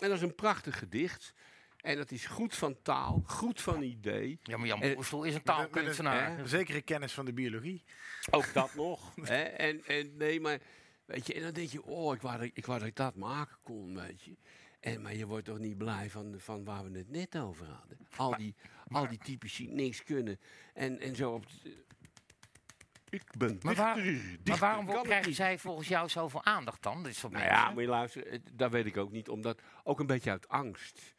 [0.00, 1.34] En dat is een prachtig gedicht.
[1.78, 4.38] En dat is goed van taal, goed van idee.
[4.42, 6.38] Ja, maar Jan Boersel is een een- taalkunstenaar.
[6.38, 7.84] een zekere kennis van de biologie.
[8.30, 9.12] Ook dat nog.
[9.22, 9.42] hè?
[9.42, 10.58] En, en nee, maar
[11.04, 13.14] weet je, en dan denk je, oh, ik wou, dat, ik wou dat ik dat
[13.14, 14.36] maken kon, weet je.
[14.80, 17.98] En, maar je wordt toch niet blij van, van waar we het net over hadden.
[18.16, 18.54] Al die,
[18.88, 20.40] al die types die niks kunnen.
[20.74, 21.44] En, en zo op...
[23.10, 27.02] ik ben Maar, waar- dichter, maar waarom kan krijgen zij volgens jou zoveel aandacht dan?
[27.02, 27.64] Dit soort Nou mensen?
[27.64, 29.28] ja, moet je luisteren, het- dat weet ik ook niet.
[29.28, 31.14] Omdat, ook een beetje uit angst.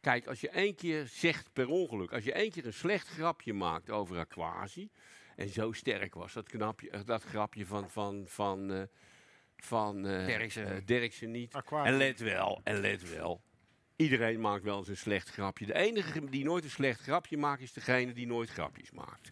[0.00, 3.52] Kijk, als je één keer zegt per ongeluk, als je één keer een slecht grapje
[3.52, 4.90] maakt over Aquasi.
[5.36, 8.82] En zo sterk was dat, knapje, eh, dat grapje van, van, van, eh,
[9.56, 10.66] van eh, Derksen.
[10.76, 11.54] eh, Derksen niet.
[11.54, 11.88] Aquasi.
[11.90, 13.42] En let wel, en let wel.
[13.96, 15.66] Iedereen maakt wel eens een slecht grapje.
[15.66, 19.30] De enige die nooit een slecht grapje maakt, is degene die nooit grapjes maakt.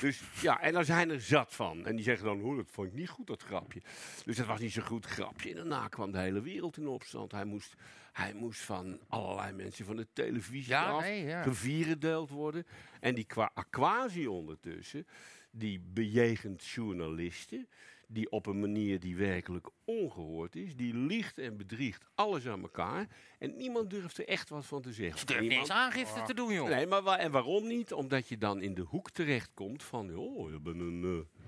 [0.00, 1.86] Dus ja, en daar zijn er zat van.
[1.86, 3.80] En die zeggen dan, hoe, dat vond ik niet goed, dat grapje.
[4.24, 5.50] Dus dat was niet zo'n goed grapje.
[5.50, 7.32] En daarna kwam de hele wereld in opstand.
[7.32, 7.74] Hij moest,
[8.12, 11.42] hij moest van allerlei mensen van de televisie Ja, af nee, ja.
[11.42, 12.66] gevierendeeld worden.
[13.00, 15.06] En die qua Aquasi ondertussen,
[15.50, 17.68] die bejegent journalisten...
[18.12, 20.76] die op een manier die werkelijk ongehoord is...
[20.76, 23.08] die liegt en bedriegt alles aan elkaar...
[23.38, 25.18] en niemand durft er echt wat van te zeggen.
[25.18, 26.68] Ze durft Niemand- niks aangifte te doen, joh.
[26.68, 27.92] Nee, maar wa- en waarom niet?
[27.92, 30.16] Omdat je dan in de hoek terechtkomt van...
[30.16, 31.44] oh, je bent een, eh,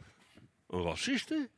[0.78, 1.50] een raciste.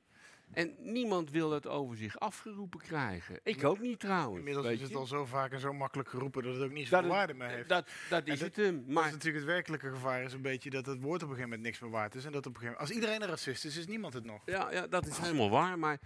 [0.54, 3.40] En niemand wil dat over zich afgeroepen krijgen.
[3.42, 4.38] Ik ook niet trouwens.
[4.38, 4.96] Inmiddels weet is het je.
[4.96, 7.68] al zo vaak en zo makkelijk geroepen dat het ook niet zoveel waarde meer heeft.
[7.68, 10.70] dat- dat is het hem, Dat maar- is natuurlijk het werkelijke gevaar is een beetje
[10.70, 12.24] dat het woord op een gegeven moment niks meer waard is.
[12.24, 14.42] En dat op een gegeven moment, als iedereen een racist is, is niemand het nog.
[14.46, 15.78] Ja, ja, dat is helemaal waar.
[15.78, 16.00] Maar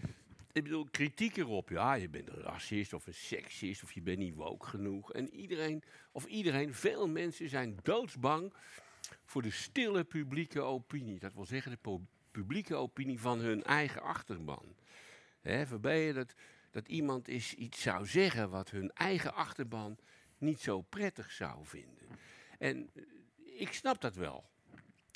[0.52, 1.68] ik bedoel, kritiek erop.
[1.68, 5.12] Ja, je bent een racist of een seksist of je bent niet woke genoeg.
[5.12, 5.82] En iedereen,
[6.12, 8.52] of iedereen, veel mensen zijn doodsbang
[9.24, 11.18] voor de stille publieke opinie.
[11.18, 11.78] Dat wil zeggen de
[12.30, 14.76] publieke opinie van hun eigen achterban.
[15.40, 16.34] Hè, je dat,
[16.70, 19.98] dat iemand is, iets zou zeggen wat hun eigen achterban
[20.38, 22.08] niet zo prettig zou vinden.
[22.58, 23.02] En eh,
[23.60, 24.44] ik snap dat wel.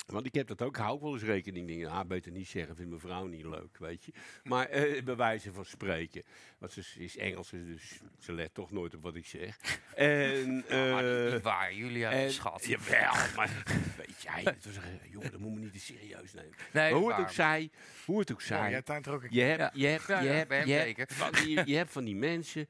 [0.05, 1.67] Want ik heb dat ook, hou ook wel eens rekening.
[1.67, 4.11] Dingen, ah, beter niet zeggen, vindt mijn vrouw niet leuk, weet je.
[4.43, 6.23] Maar eh, bij wijze van spreken.
[6.57, 9.57] Want ze is- Engels, dus ze let toch nooit op wat ik zeg.
[9.95, 12.65] En, Ja, maar niet- eh, niet waar, Julia, en- schat.
[12.65, 13.63] Jawel, maar
[14.05, 16.53] weet jij, het was een- jongen, dat moet me niet te serieus nemen.
[16.73, 17.69] Nee, maar hoe het ook zij,
[18.05, 18.69] hoe het ook Ja, zij.
[18.69, 19.69] jij tuint er ook een je hebt, Ja.
[19.73, 20.97] je hebt, Ja, je ja, hebt, je zeker.
[20.97, 22.67] hebt van die, je hebt van die mensen.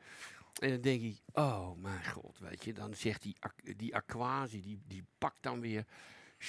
[0.59, 2.73] En dan denk ik, oh mijn god, weet je.
[2.73, 3.36] Dan zegt die,
[3.77, 5.86] die Aquasi, die, die pakt dan weer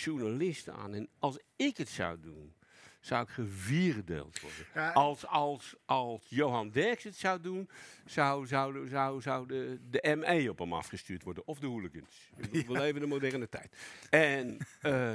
[0.03, 0.95] journalisten aan.
[0.95, 2.55] En als ik het zou doen,
[3.01, 4.67] zou ik gevierendeeld worden.
[4.75, 4.91] Ja.
[4.91, 7.69] Als, als, als Johan Derks het zou doen,
[8.05, 11.47] zou, zou, zou, zou de, de ME op hem afgestuurd worden.
[11.47, 12.31] Of de hooligans.
[12.51, 13.77] We leven in de moderne tijd.
[14.11, 15.13] En, eh,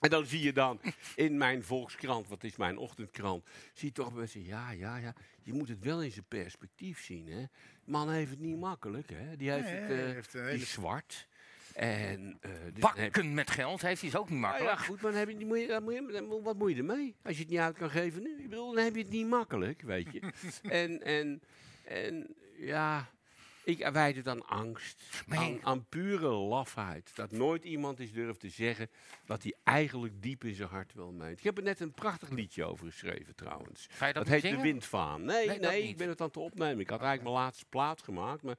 [0.00, 0.80] en dan zie je dan
[1.16, 5.52] in mijn Volkskrant, wat is mijn ochtendkrant, zie je toch mensen, ja, ja, ja, je
[5.52, 7.26] moet het wel in zijn perspectief zien.
[7.26, 7.44] Hè.
[7.84, 9.36] Man heeft het niet makkelijk, hè.
[9.36, 11.28] Die, heeft Nee, het, eh, heeft die is zwart.
[11.74, 14.78] En, eh, dus Bakken met geld heeft hij is ook niet ja, makkelijk.
[14.78, 16.70] ja, goed, maar dan heb je, dan moet je, dan moet je- dan- wat moet
[16.72, 17.14] je ermee?
[17.22, 18.36] Als je het niet uit kan geven nu.
[18.38, 20.20] Ik bedoel, dan heb je het niet makkelijk, weet je.
[20.68, 21.42] en, en,
[21.84, 23.10] en ja,
[23.64, 25.02] ik wijd het aan angst.
[25.26, 27.10] Maar Aan, pure lafheid.
[27.14, 28.88] Dat nooit iemand is durft te zeggen
[29.26, 31.38] wat hij eigenlijk diep in zijn hart wel meent.
[31.38, 33.86] Ik heb er net een prachtig liedje over geschreven trouwens.
[33.90, 34.56] Ga je dat heet niet zingen?
[34.66, 35.24] De Windvaan.
[35.24, 36.80] Nee, Nee, nee, dat ik ben het aan het opnemen.
[36.80, 38.42] Ik had eigenlijk mijn laatste plaat gemaakt.
[38.42, 38.56] Maar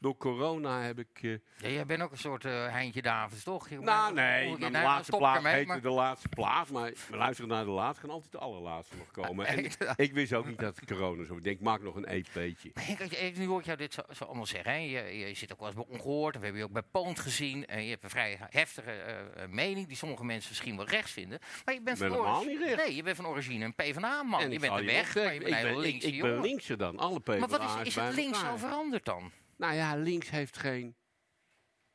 [0.00, 1.08] door corona heb ik...
[1.22, 3.68] eh, Ja, jij bent ook een soort eh Heintje Davids, toch?
[3.68, 6.70] Je- nou, nee, mijn nee, dan laatste ik plaat heette maar- de laatste plaat.
[6.70, 9.46] Maar we luisteren naar de laatste, gaan altijd de allerlaatste nog komen.
[9.54, 11.36] En ik wist ook niet dat corona zo.
[11.36, 12.70] Ik denk, maak nog een EP'tje.
[12.74, 14.72] Maar Henk, als je- nu hoor ik jou dit zo, zo allemaal zeggen.
[14.72, 14.78] Hè.
[14.78, 16.34] Je, je zit ook wel eens bij Ongehoord.
[16.36, 17.66] We hebben je ook bij Poont gezien.
[17.66, 21.12] En je hebt een vrij heftige eh, eh, mening die sommige mensen misschien wel rechts
[21.12, 21.38] vinden.
[21.64, 22.74] Maar je bent ben van origine-.
[22.74, 24.50] Nee, je bent van origine een PvdA-man.
[24.50, 26.98] Je bent je weg, maar je bent een ik ik, linkse ik ben linkser dan
[26.98, 29.32] alle PvdA's Maar wat is, is het links zo veranderd dan?
[29.56, 30.94] Nou ja, links heeft geen,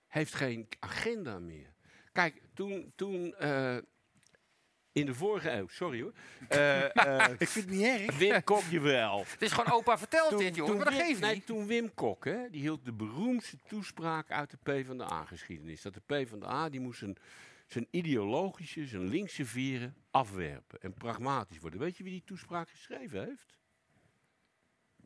[0.08, 1.74] heeft geen agenda meer.
[2.12, 3.78] Kijk, toen, toen eh,
[5.00, 6.14] in de vorige eeuw, sorry hoor.
[6.48, 8.18] eh, eh, Ik vind het niet erg.
[8.20, 9.26] Wim Kok, jawel.
[9.28, 10.76] Het is gewoon opa vertelt dit, jongen.
[10.76, 11.46] Maar dat Wim, geeft nee, niet.
[11.46, 15.82] toen Wim Kok, hè, die hield de beroemdste toespraak uit de PvdA-geschiedenis.
[15.82, 17.18] Dat de PvdA, die moest zijn,
[17.68, 20.82] zijn ideologische, zijn linkse vieren afwerpen.
[20.82, 21.80] En pragmatisch worden.
[21.80, 23.58] Weet je wie die toespraak geschreven heeft?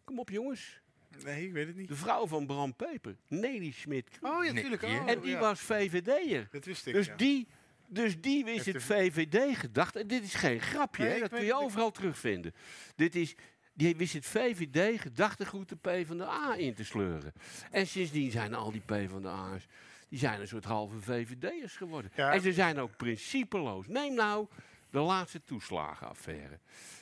[0.04, 0.82] Kom op, jongens.
[1.24, 1.88] Nee, ik weet het niet.
[1.88, 4.20] De vrouw van Bram Peper, Nelly Smit.
[4.22, 4.84] Oh ja, natuurlijk.
[4.84, 5.40] Oh, en die ja.
[5.40, 6.48] was VVD'er.
[6.52, 7.16] Dat wist ik, Dus ja.
[7.16, 7.48] die,
[7.94, 9.96] dus die wist het de- VVD gedacht.
[9.96, 12.54] En dit is geen grapje, Nee, hè, ik dat kun je ik- overal terugvinden.
[12.96, 13.36] Dit is,
[13.74, 17.34] die wist het VVD gedachtegoed de PvdA in te sleuren.
[17.72, 19.66] En sindsdien zijn al die PvdA's,
[20.10, 22.12] die zijn een soort halve VVD'ers geworden.
[22.16, 22.34] Ja.
[22.34, 23.88] En ze zijn ook principeloos.
[23.88, 24.48] Neem nou
[24.90, 26.60] de laatste toeslagenaffaire.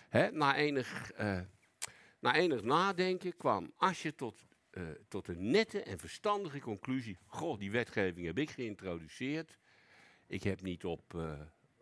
[0.10, 1.39] Hè, na, enig, eh,
[2.20, 7.18] na enig nadenken kwam Asje tot, eh, tot een nette en verstandige conclusie.
[7.26, 9.58] Goh, die wetgeving heb ik geïntroduceerd.
[10.32, 11.34] Ik heb niet op, eh,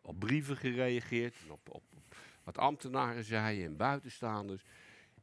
[0.01, 4.63] op brieven gereageerd, op, op, op wat ambtenaren zeiden en buitenstaanders.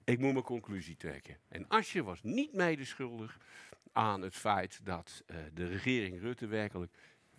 [0.04, 1.38] Ik moet mijn conclusie trekken.
[1.48, 3.38] En Asje was niet medeschuldig
[3.92, 6.92] aan het feit dat eh, de regering Rutte werkelijk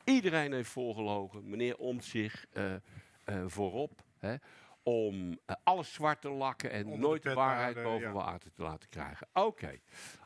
[0.04, 1.50] iedereen heeft voorgelogen.
[1.50, 4.04] Meneer Omtzigt eh, eh, voorop.
[4.18, 4.36] Hè,
[4.84, 8.12] om alles zwart te lakken en Onder nooit de waarheid boven ja.
[8.12, 9.28] water te laten krijgen.
[9.34, 9.80] Oké.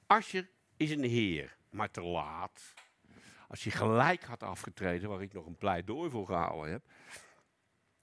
[0.07, 2.73] Asje is een heer, maar te laat.
[3.51, 6.83] Als hij gelijk had afgetreden, waar ik nog een pleidooi voor gehouden heb.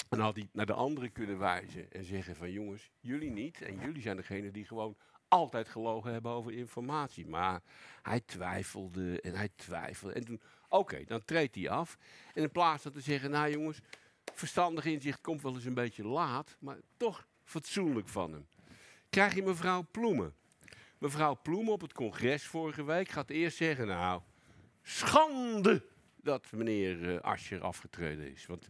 [0.09, 3.63] Dan had hij naar de anderen kunnen wijzen en zeggen van jongens, jullie niet.
[3.63, 4.97] En jullie zijn degene die gewoon
[5.29, 7.27] altijd gelogen hebben over informatie.
[7.27, 7.63] Maar
[8.03, 10.15] hij twijfelde en hij twijfelde.
[10.15, 11.99] En toen, oké, dan treedt hij af.
[12.35, 13.81] En in plaats van te zeggen, nou jongens,
[14.35, 16.57] verstandig inzicht komt wel eens een beetje laat.
[16.61, 18.47] Maar toch fatsoenlijk van hem.
[19.11, 20.35] Krijg je mevrouw Ploemen.
[20.99, 24.23] Mevrouw Ploemen op het congres vorige week gaat eerst zeggen, nou,
[24.89, 25.83] schande
[26.23, 28.47] dat meneer eh Ascher afgetreden is.
[28.47, 28.69] Want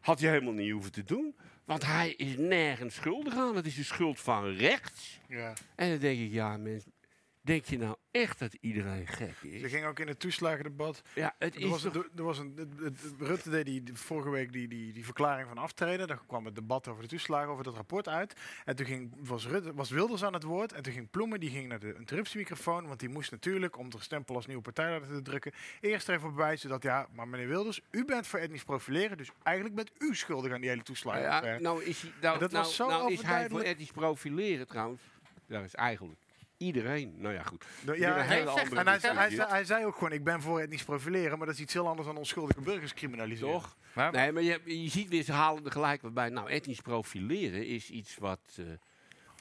[0.00, 1.34] had je helemaal niet hoeven te doen.
[1.64, 3.56] Want hij is nergens schuldig aan.
[3.56, 5.20] Het is de schuld van rechts.
[5.28, 5.52] Ja.
[5.74, 6.92] En dan denk ik, ja mensen,
[7.40, 9.60] denk je nou echt dat iedereen gek is?
[9.60, 11.02] Ze ging ook in het toeslagendebat.
[11.14, 13.64] Ja, het er is was, toch- een, er was een, het- het- het- Rutte deed
[13.64, 16.08] die, vorige week die, die, die verklaring van aftreden.
[16.08, 18.34] Daar kwam het debat over de toeslagen, over dat rapport uit.
[18.64, 20.72] En toen ging, was, Rutte, was Wilders aan het woord.
[20.72, 22.86] En toen ging Ploemen, die ging naar de interruptiemicrofoon.
[22.86, 26.30] Want die moest natuurlijk, om de stempel als nieuwe partijleider te drukken, eerst er even
[26.30, 29.16] bewijzen dat, ja, maar meneer Wilders, u bent voor etnisch profileren.
[29.16, 31.22] Dus eigenlijk bent u schuldig aan die hele toeslagen.
[31.22, 34.66] Ja, nou is hij, nou, dat nou, was zo nou is hij voor etnisch profileren
[34.66, 35.02] trouwens.
[35.46, 36.18] Daar is eigenlijk
[36.60, 37.14] iedereen.
[37.16, 37.64] Nou ja, goed.
[37.84, 40.24] Weer Ja, hij, hele zegt- en hij, zei, hij, zei, hij zei ook gewoon, ik
[40.24, 43.52] ben voor etnisch profileren, maar dat is iets heel anders dan onschuldige burgers criminaliseren.
[43.52, 43.76] Toch?
[44.10, 46.28] Nee, maar je, je ziet weer, ze halen er gelijk wat bij.
[46.28, 48.40] Nou, etnisch profileren is iets wat...
[48.56, 48.64] eh,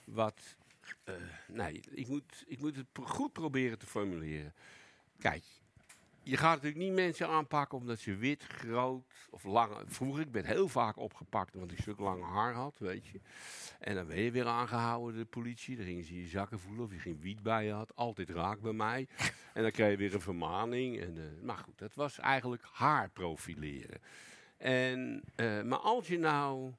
[0.05, 0.55] wat
[1.03, 1.13] eh,
[1.47, 4.53] nee, ik moet, ik moet het pro- goed proberen te formuleren.
[5.19, 5.43] Kijk,
[6.29, 9.73] je gaat natuurlijk niet mensen aanpakken omdat ze wit, groot of lang...
[9.85, 13.19] Vroeger, ik ben heel vaak opgepakt omdat ik een stuk lang haar had, weet je.
[13.79, 15.75] En dan ben je weer aangehouden, de politie.
[15.75, 17.95] Dan gingen ze je zakken voelen of je geen wiet bij je had.
[17.95, 19.07] Altijd raak bij mij.
[19.53, 20.99] En dan kreeg je weer een vermaning.
[20.99, 24.01] En, eh, maar goed, dat was eigenlijk haar profileren.
[24.57, 26.73] En, eh, maar als je nou,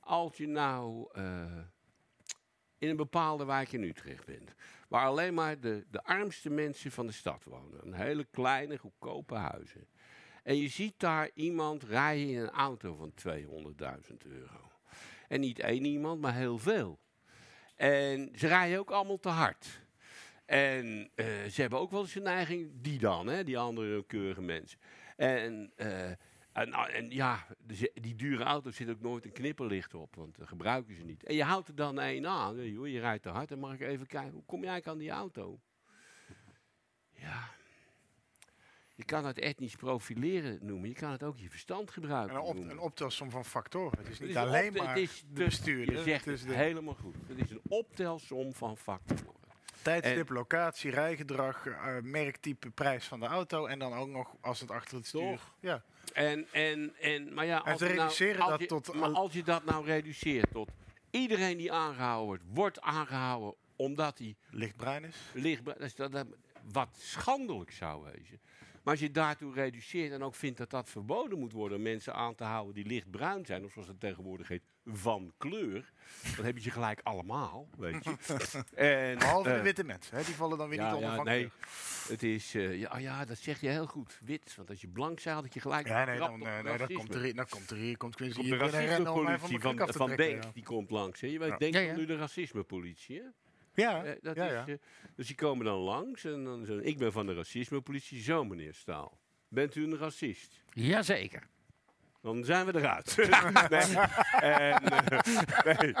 [0.00, 1.58] als je nou eh,
[2.82, 4.54] in een bepaalde wijk in Utrecht bent,
[4.88, 9.34] waar alleen maar de, de armste mensen van de stad wonen, een hele kleine, goedkope
[9.34, 9.86] huizen.
[10.42, 14.70] En je ziet daar iemand rijden in een auto van 200.000 euro.
[15.28, 16.98] En niet één iemand, maar heel veel.
[17.76, 19.80] En ze rijden ook allemaal te hard.
[20.44, 24.42] En eh, ze hebben ook wel eens een neiging, die dan, hè, die andere keurige
[24.42, 24.78] mensen.
[25.16, 26.10] En, eh,
[26.52, 27.46] en, en ja,
[27.94, 31.24] die dure auto's zit ook nooit een knipperlicht op, want dat gebruiken ze niet.
[31.24, 32.56] En je houdt er dan één aan,
[32.90, 35.16] je rijdt te hard, dan mag ik even kijken, hoe kom jij eigenlijk aan die
[35.18, 35.60] auto?
[37.12, 37.48] Ja,
[38.94, 42.46] je kan het etnisch profileren noemen, je kan het ook je verstand gebruiken En een,
[42.48, 43.98] op, een optelsom van factoren.
[43.98, 45.94] Het is Het niet is alleen maar het is de de- bestuurder.
[45.96, 47.14] Je zegt het is het helemaal goed.
[47.26, 49.26] Het is een optelsom van factoren.
[49.82, 53.66] tijdstip, locatie, rijgedrag, eh, merktype, prijs van de auto.
[53.66, 55.20] En dan ook nog als het achter het stuur.
[55.20, 55.54] Toch?
[55.60, 55.82] Ja.
[56.12, 59.64] En, en, en, maar ja, als, nou- als je, tot Maar al- als je dat
[59.64, 60.70] nou reduceert tot
[61.10, 65.16] iedereen die aangehouden wordt, wordt aangehouden omdat hij lichtbruin is.
[65.32, 66.26] Lichtbruin, dat is dat, dat-
[66.72, 68.40] wat schandelijk zou wezen.
[68.82, 72.14] Maar als je daartoe reduceert en ook vindt dat dat verboden moet worden om mensen
[72.14, 75.92] aan te houden die lichtbruin zijn, of zoals het tegenwoordig heet, van kleur,
[76.36, 78.16] dan heb je ze gelijk allemaal, weet je.
[78.74, 81.38] en, Behalve de eh, witte mensen, hè, die vallen dan weer niet onder van nee,
[81.38, 81.52] kleur.
[82.08, 84.54] het is, eh, ja, oh ja, dat zeg je heel goed, wit.
[84.56, 86.92] Want als je blank zei, had ik je gelijk Ja, nee, dan, eh, nee, dan
[86.92, 90.16] komt er hier, dan komt er hier, komt Quincy Komt de van racismepolitie van, van.
[90.16, 91.20] Denk, die komt langs.
[91.20, 91.26] Hè?
[91.26, 91.56] Je weet, Ja.
[91.56, 91.96] Denk Ja, van ja.
[91.96, 93.26] nu de racismepolitie, hè?
[93.74, 94.66] Ja, Eh, dat ja, is, ja.
[94.66, 94.74] eh,
[95.16, 98.20] dus die komen dan langs en dan zo, ik ben van de racismepolitie.
[98.22, 99.18] Zo, meneer Staal.
[99.48, 100.64] Bent u een racist?
[100.70, 101.42] Jazeker.
[102.20, 103.16] Dan zijn we eruit.
[103.70, 103.96] nee.
[104.40, 105.92] En, eh, nee.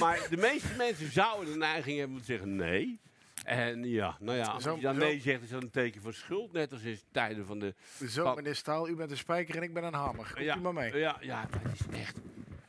[0.00, 3.00] Maar de meeste mensen zouden de neiging hebben om te zeggen nee.
[3.44, 6.52] En ja, nou ja, als je dan nee zegt, is dat een teken van schuld.
[6.52, 7.74] Net als in tijden van de...
[8.08, 10.30] Zo, van- meneer Staal, u bent een spijker en ik ben een hamer.
[10.34, 10.96] Komt ja, u maar mee.
[10.98, 12.16] Ja, ja, maar het is echt.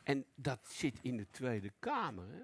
[0.02, 2.24] En dat zit in de Tweede Kamer.
[2.28, 2.40] Hè?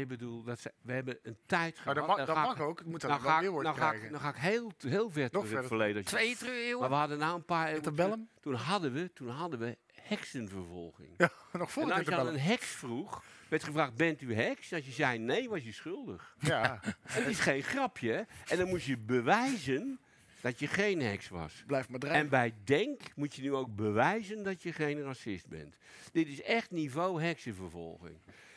[0.00, 2.18] Ik bedoel, dat ze, we hebben een tijd Maar dat gehad.
[2.18, 2.78] mag- dan dat mag ik- ook.
[2.78, 4.12] Het moet dan nou wel ga ik- weerwoord nou ga ik, krijgen.
[4.12, 5.56] dan ga ik heel, heel ver terug in verder.
[5.58, 6.04] het verleden.
[6.04, 6.80] Twee eeuwen?
[6.80, 7.72] Maar we hadden nou een paar...
[7.74, 8.28] Interbellum?
[8.40, 11.08] Toen hadden we, toen hadden we heksenvervolging.
[11.16, 14.72] Ja, nog voor en als je aan een heks vroeg, werd gevraagd, bent u heks?
[14.72, 16.36] Als je zei nee, was je schuldig.
[16.38, 16.80] Ja.
[16.82, 18.26] En het is geen grapje?
[18.46, 20.00] En dan moest je bewijzen
[20.40, 21.62] dat je geen heks was.
[21.66, 22.20] Blijf maar drijven.
[22.22, 25.76] En bij Denk moet je nu ook bewijzen dat je geen racist bent.
[26.12, 28.16] Dit is echt niveau heksenvervolging.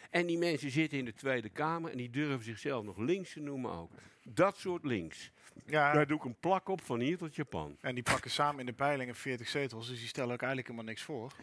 [0.10, 3.39] En die mensen zitten in de Tweede Kamer en die durven zichzelf nog links te
[3.39, 3.91] noemen ook.
[4.24, 5.32] Dat soort links.
[5.66, 5.93] Ja.
[5.93, 7.78] Daar doe ik een plak op van hier tot Japan.
[7.82, 10.89] En die pakken samen in de peilingen 40 zetels, dus die stellen ook eigenlijk helemaal
[10.89, 11.34] niks voor.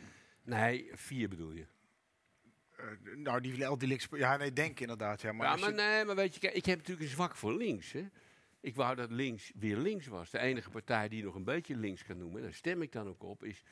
[0.43, 1.67] Nee, vier bedoel je.
[2.77, 2.85] Eh,
[3.17, 4.09] nou, die, die links...
[4.11, 5.21] Ja, nee, denk inderdaad.
[5.21, 7.37] Ja, maar ja, maar je- nee, maar weet je, kijk, ik heb natuurlijk een zwak
[7.37, 7.93] voor links.
[7.93, 8.07] Hè.
[8.61, 10.31] Ik wou dat links weer links was.
[10.31, 13.09] De enige partij die nog een beetje links kan noemen, en daar stem ik dan
[13.09, 13.63] ook op, is.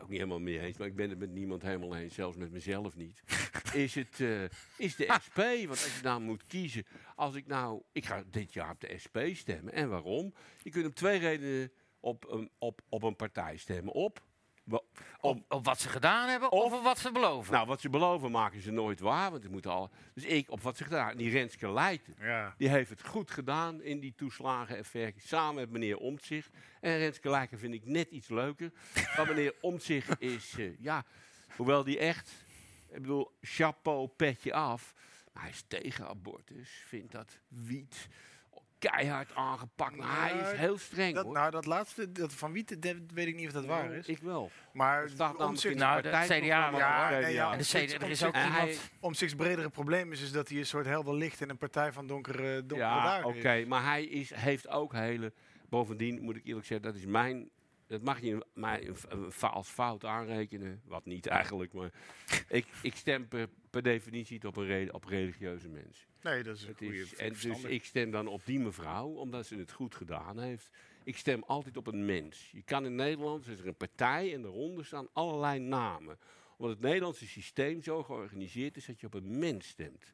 [0.00, 2.50] Ook niet helemaal mee eens, maar ik ben het met niemand helemaal eens, zelfs met
[2.50, 3.22] mezelf niet.
[3.72, 4.44] is, het, eh,
[4.76, 5.38] is de SP.
[5.38, 6.84] Want als je nou moet kiezen.
[7.14, 7.82] Als ik nou.
[7.92, 9.72] Ik ga dit jaar op de SP stemmen.
[9.72, 10.34] En waarom?
[10.62, 13.92] Je kunt om twee redenen op een, op, op een partij stemmen.
[13.92, 14.26] Op.
[14.68, 14.80] wa-
[15.20, 17.52] Op, op wat ze gedaan hebben of, op wat ze beloven?
[17.52, 19.30] Nou, wat ze beloven maken ze nooit waar.
[19.30, 19.90] Want die moeten al.
[20.14, 21.16] Dus ik op wat ze gedaan.
[21.16, 22.14] Die Renske Leijten.
[22.20, 22.54] Ja.
[22.58, 25.12] Die heeft het goed gedaan in die toeslagenaffaire.
[25.20, 26.50] Samen met meneer Omtzigt.
[26.80, 28.72] En Renske Leijten vind ik net iets leuker.
[29.16, 30.54] maar meneer Omtzigt is.
[30.58, 31.04] eh, ja,
[31.56, 32.30] hoewel die echt.
[32.90, 34.94] Ik bedoel, chapeau, petje af.
[35.32, 36.70] Maar hij is tegen abortus.
[36.86, 38.08] Vindt dat wiet
[38.78, 39.96] keihard aangepakt.
[39.96, 41.32] Maar hij Nou, is heel streng dat, hoor.
[41.32, 44.06] Nou, dat laatste, dat van dat weet ik niet of dat waar Nou, is.
[44.06, 44.50] Ik wel.
[44.72, 48.90] Maar in Nou, de CDA Ja, nee, ja, En de CDA er is ook iemand...
[49.00, 52.06] Omtzigt's bredere probleem is, is dat hij een soort helder licht in een partij van
[52.06, 55.32] donkere, donkere Ja, oké, maar hij is, heeft ook hele.
[55.68, 57.48] Bovendien moet ik eerlijk zeggen, dat is mijn.
[57.88, 58.92] Dat mag je mij
[59.40, 60.80] als fout aanrekenen.
[60.84, 61.92] Wat niet eigenlijk, maar.
[62.48, 66.06] ik, ik stem per, per definitie op, een re- op religieuze mensen.
[66.22, 69.08] Nee, dat is een Het goede is, en dus ik stem dan op die mevrouw,
[69.08, 70.70] omdat ze het goed gedaan heeft.
[71.04, 72.50] Ik stem altijd op een mens.
[72.50, 76.18] Je kan in Nederland, is er een partij en daaronder staan allerlei namen.
[76.56, 80.12] Omdat het Nederlandse systeem zo georganiseerd is dat je op een mens stemt.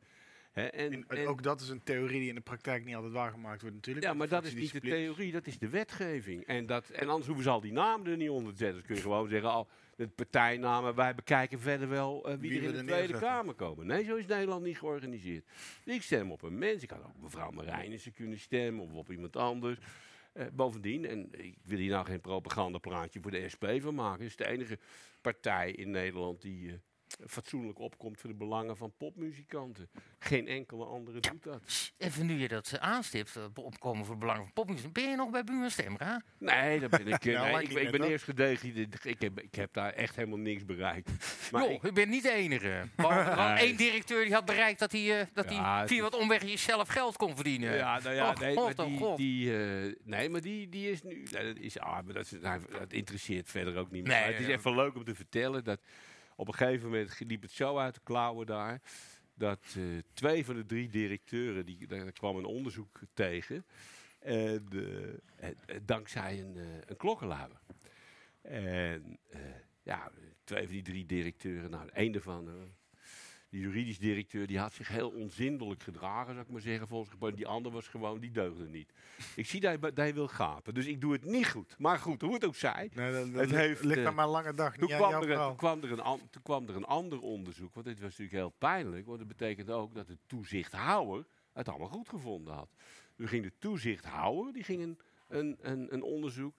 [0.55, 3.12] Hè, en, En en- ook dat is een theorie die in de praktijk niet altijd
[3.12, 4.07] waargemaakt wordt natuurlijk.
[4.07, 6.44] ja, maar dat is niet de theorie, dat is de wetgeving.
[6.46, 8.76] En, dat, en anders hoeven ze al die namen er niet onder te zetten.
[8.78, 12.59] Dus kun je gewoon zeggen, al de partijnamen, wij bekijken verder wel eh, wie, Wie
[12.61, 13.18] er in de Tweede.
[13.18, 13.86] Kamer komen.
[13.86, 15.44] Nee, zo is Nederland niet georganiseerd.
[15.84, 16.82] Ik stem op een mens.
[16.82, 19.78] Ik had ook mevrouw Marijnissen kunnen stemmen of op iemand anders.
[20.32, 24.22] Eh, bovendien, en ik wil hier nou geen propagandaplaatje voor de SP van maken.
[24.22, 24.78] Het is de enige
[25.20, 26.74] partij in Nederland die eh,
[27.26, 29.90] fatsoenlijk opkomt voor de belangen van popmuzikanten.
[30.18, 31.92] Geen enkele andere doet dat.
[31.98, 34.92] Even nu je dat eh, aanstipt, eh, opkomen voor het belang van popmuziek.
[34.92, 36.22] Ben je nog bij Buurman Stemra?
[36.38, 37.24] Nee, dat ben ik.
[37.24, 38.76] eh, Ja, nee, ik, ik ben eerst gedegen.
[39.02, 41.10] Ik heb, ik heb daar echt helemaal niks bereikt.
[41.52, 42.82] Maar Joh, ik- je bent niet de enige.
[43.44, 43.66] Nee.
[43.66, 46.88] één directeur die had bereikt dat hij, eh, dat Ja, hij via wat omwegjes zelf
[46.88, 47.76] geld kon verdienen.
[47.76, 51.02] ja, nou ja, Och, nee, God, maar oh, die, die, nee, maar die, die is
[51.02, 51.22] nu.
[51.30, 54.12] nee, dat, is, ah, maar dat, is, nou, dat interesseert verder ook niet meer.
[54.12, 55.80] Nee, het is even leuk om te vertellen dat
[56.37, 58.80] op een gegeven moment liep het zo uit de klauwen daar.
[59.35, 59.82] Dat eh,
[60.12, 63.64] twee van de drie directeuren, die, daar kwam een onderzoek tegen.
[64.18, 66.57] En, eh, eh, dankzij een,
[66.87, 67.59] een klokkenluider.
[68.43, 69.18] En
[69.82, 70.11] ja,
[70.45, 72.72] twee van die drie directeuren, nou, één daarvan,
[73.55, 77.46] die juridisch directeur, die had zich heel onzindelijk gedragen, zou ik maar zeggen, volgens Die
[77.46, 78.92] ander was gewoon, die deugde niet.
[79.36, 81.74] Ik zie dat hij, dat hij wil gapen, dus ik doe het niet goed.
[81.78, 82.90] Maar goed, hoe het ook zij.
[82.94, 84.76] Nee, dat, dat Het ligt, heeft, ligt eh, aan mijn lange dag.
[84.76, 87.20] Toen niet kwam, er, een- toen, kwam er een an- toen kwam er een ander
[87.20, 89.07] onderzoek, want dit was natuurlijk heel pijnlijk.
[89.07, 92.68] Want het betekent ook dat de toezichthouder het allemaal goed gevonden had.
[93.16, 94.98] Nu ging de toezichthouder, die ging een,
[95.28, 96.55] een, een, een onderzoek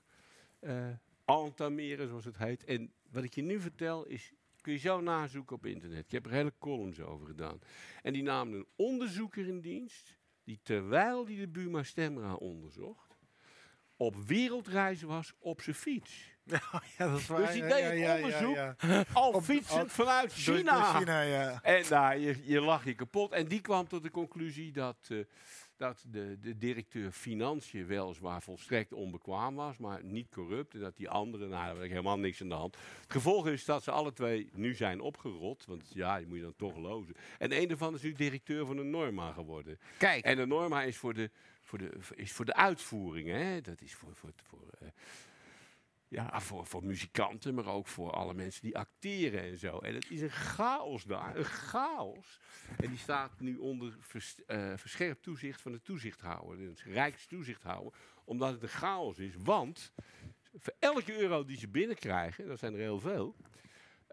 [0.59, 0.87] eh
[1.25, 2.63] entameren, zoals het heet.
[2.63, 4.33] En wat ik je nu vertel is,
[4.65, 6.05] kun je zo nazoeken op internet.
[6.05, 7.59] Ik heb er hele columns over gedaan.
[8.01, 13.17] En die namen een onderzoeker in dienst, die terwijl die de Buma Stemra onderzocht,
[13.97, 16.33] op wereldreis was op zijn fiets.
[16.97, 17.39] ja, dat is waar.
[17.39, 18.75] Dus die deed ja, ja, onderzoek
[19.13, 21.01] al fietsend vanuit China.
[21.61, 23.31] En nou, je, je lag je kapot.
[23.31, 25.19] En die kwam tot de conclusie dat, eh,
[25.77, 30.73] dat de, de directeur Financiën weliswaar volstrekt onbekwaam was, maar niet corrupt.
[30.73, 32.75] En dat die andere, nou, daar helemaal niks aan de hand.
[33.01, 35.65] Het gevolg is dat ze alle twee nu zijn opgerot.
[35.65, 37.15] Want ja, je moet je dan toch lozen.
[37.37, 39.79] En een daarvan is nu directeur van de Norma geworden.
[39.97, 40.23] Kijk.
[40.23, 41.29] En de Norma is voor de,
[41.61, 43.27] voor de, is voor de uitvoering.
[43.27, 43.61] Hè?
[43.61, 44.87] Dat is voor, voor, voor, eh,
[46.15, 49.79] ja, voor, voor muzikanten, maar ook voor alle mensen die acteren en zo.
[49.79, 52.39] En het is een chaos daar, een chaos.
[52.77, 53.97] En die staat nu onder
[54.45, 57.93] eh, verscherpt toezicht van de toezichthouder, de rijkstoezichthouder,
[58.23, 59.33] omdat het een chaos is.
[59.37, 59.91] Want
[60.53, 63.35] voor elke euro die ze binnenkrijgen, dat zijn er heel veel,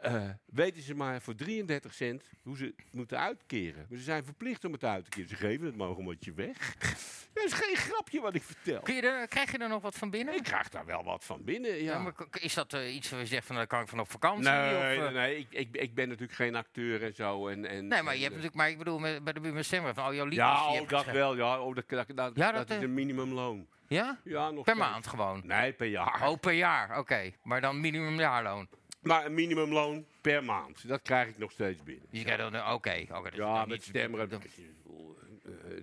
[0.03, 3.87] eh, weten ze maar voor 33 cent hoe ze het moeten uitkeren.
[3.89, 5.29] Maar ze zijn verplicht om het uit te keren.
[5.29, 6.77] Ze geven het maar een beetje weg.
[7.33, 8.81] Dat is geen grapje wat ik vertel.
[8.81, 10.35] Kun je er, krijg je er nog wat van binnen?
[10.35, 11.93] Ik krijg daar wel wat van binnen, ja.
[11.93, 14.11] Ja, maar is dat eh, iets waar je zegt van daar kan ik van op
[14.11, 14.51] vakantie?
[14.51, 15.39] Nee, of, eh, nee, nee.
[15.39, 17.49] Ik, ik, ik ben natuurlijk geen acteur en zo.
[17.49, 19.95] En, en, Nee, maar je hebt natuurlijk, maar ik bedoel met, bij de Buurman Stemra
[19.95, 21.37] van al jouw liedjes Ja, oh, hebt dat wel.
[21.37, 23.67] Ja, oh, dat, dat, dat, Ja, dat dat, is een minimumloon.
[23.89, 24.21] Ja?
[24.25, 25.43] Ja, nog Per maand gewoon?
[25.45, 26.29] Nee, per jaar.
[26.29, 27.31] Oh, per jaar, oké.
[27.43, 28.69] Maar dan minimumjaarloon.
[29.03, 30.89] Maar een minimumloon per maand.
[30.89, 32.07] Dat krijg ik nog steeds binnen.
[32.11, 33.05] Dus je krijgt dan, eh, oké.
[33.09, 34.31] oké, dat is Ja, met stemmen.
[34.31, 34.39] eh,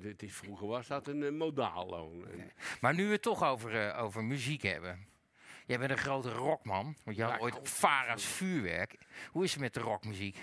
[0.04, 2.28] het is, vroeger was dat een eh, modaalloon.
[2.32, 2.52] En-
[2.82, 5.08] Maar nu we het toch over, eh, over muziek hebben.
[5.66, 6.96] Jij bent een grote rockman.
[7.04, 8.96] Want je had Ja, ooit ik- Farah's vuurwerk.
[9.32, 10.38] Hoe is het met de rockmuziek?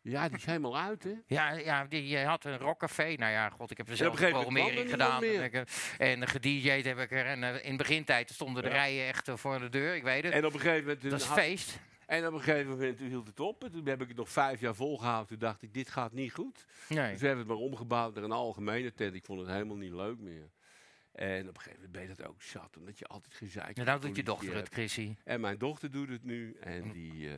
[0.00, 1.12] Ja, die is helemaal uit, hè?
[1.26, 3.14] Ja, ja die eh, had een rockcafé.
[3.16, 5.22] Nou ja, god, ik heb er zelf een programmering er gedaan.
[5.22, 5.52] En,
[5.98, 7.26] eh, en gedj'd heb ik er.
[7.26, 8.74] En eh, in begintijd stonden de Ja.
[8.74, 9.94] rijen echt eh, voor de deur.
[9.94, 10.32] Ik weet het.
[10.32, 11.10] En op een gegeven moment...
[11.10, 11.78] Dat is feest.
[12.14, 13.64] En op een gegeven moment toen hield het op.
[13.64, 15.28] En toen heb ik het nog vijf jaar volgehouden.
[15.28, 16.66] Toen dacht ik, dit gaat niet goed.
[16.88, 17.10] Nee.
[17.10, 19.14] Dus we hebben het maar omgebouwd naar een algemene tent.
[19.14, 20.50] Ik vond het helemaal niet leuk meer.
[21.12, 22.76] En op een gegeven moment ben je dat ook zat.
[22.76, 24.72] Omdat je altijd gezeik Ja, met nou doet je dochter het, hebt.
[24.72, 25.14] Chrissy.
[25.24, 26.56] En mijn dochter doet het nu.
[26.60, 27.28] En die...
[27.28, 27.34] eh,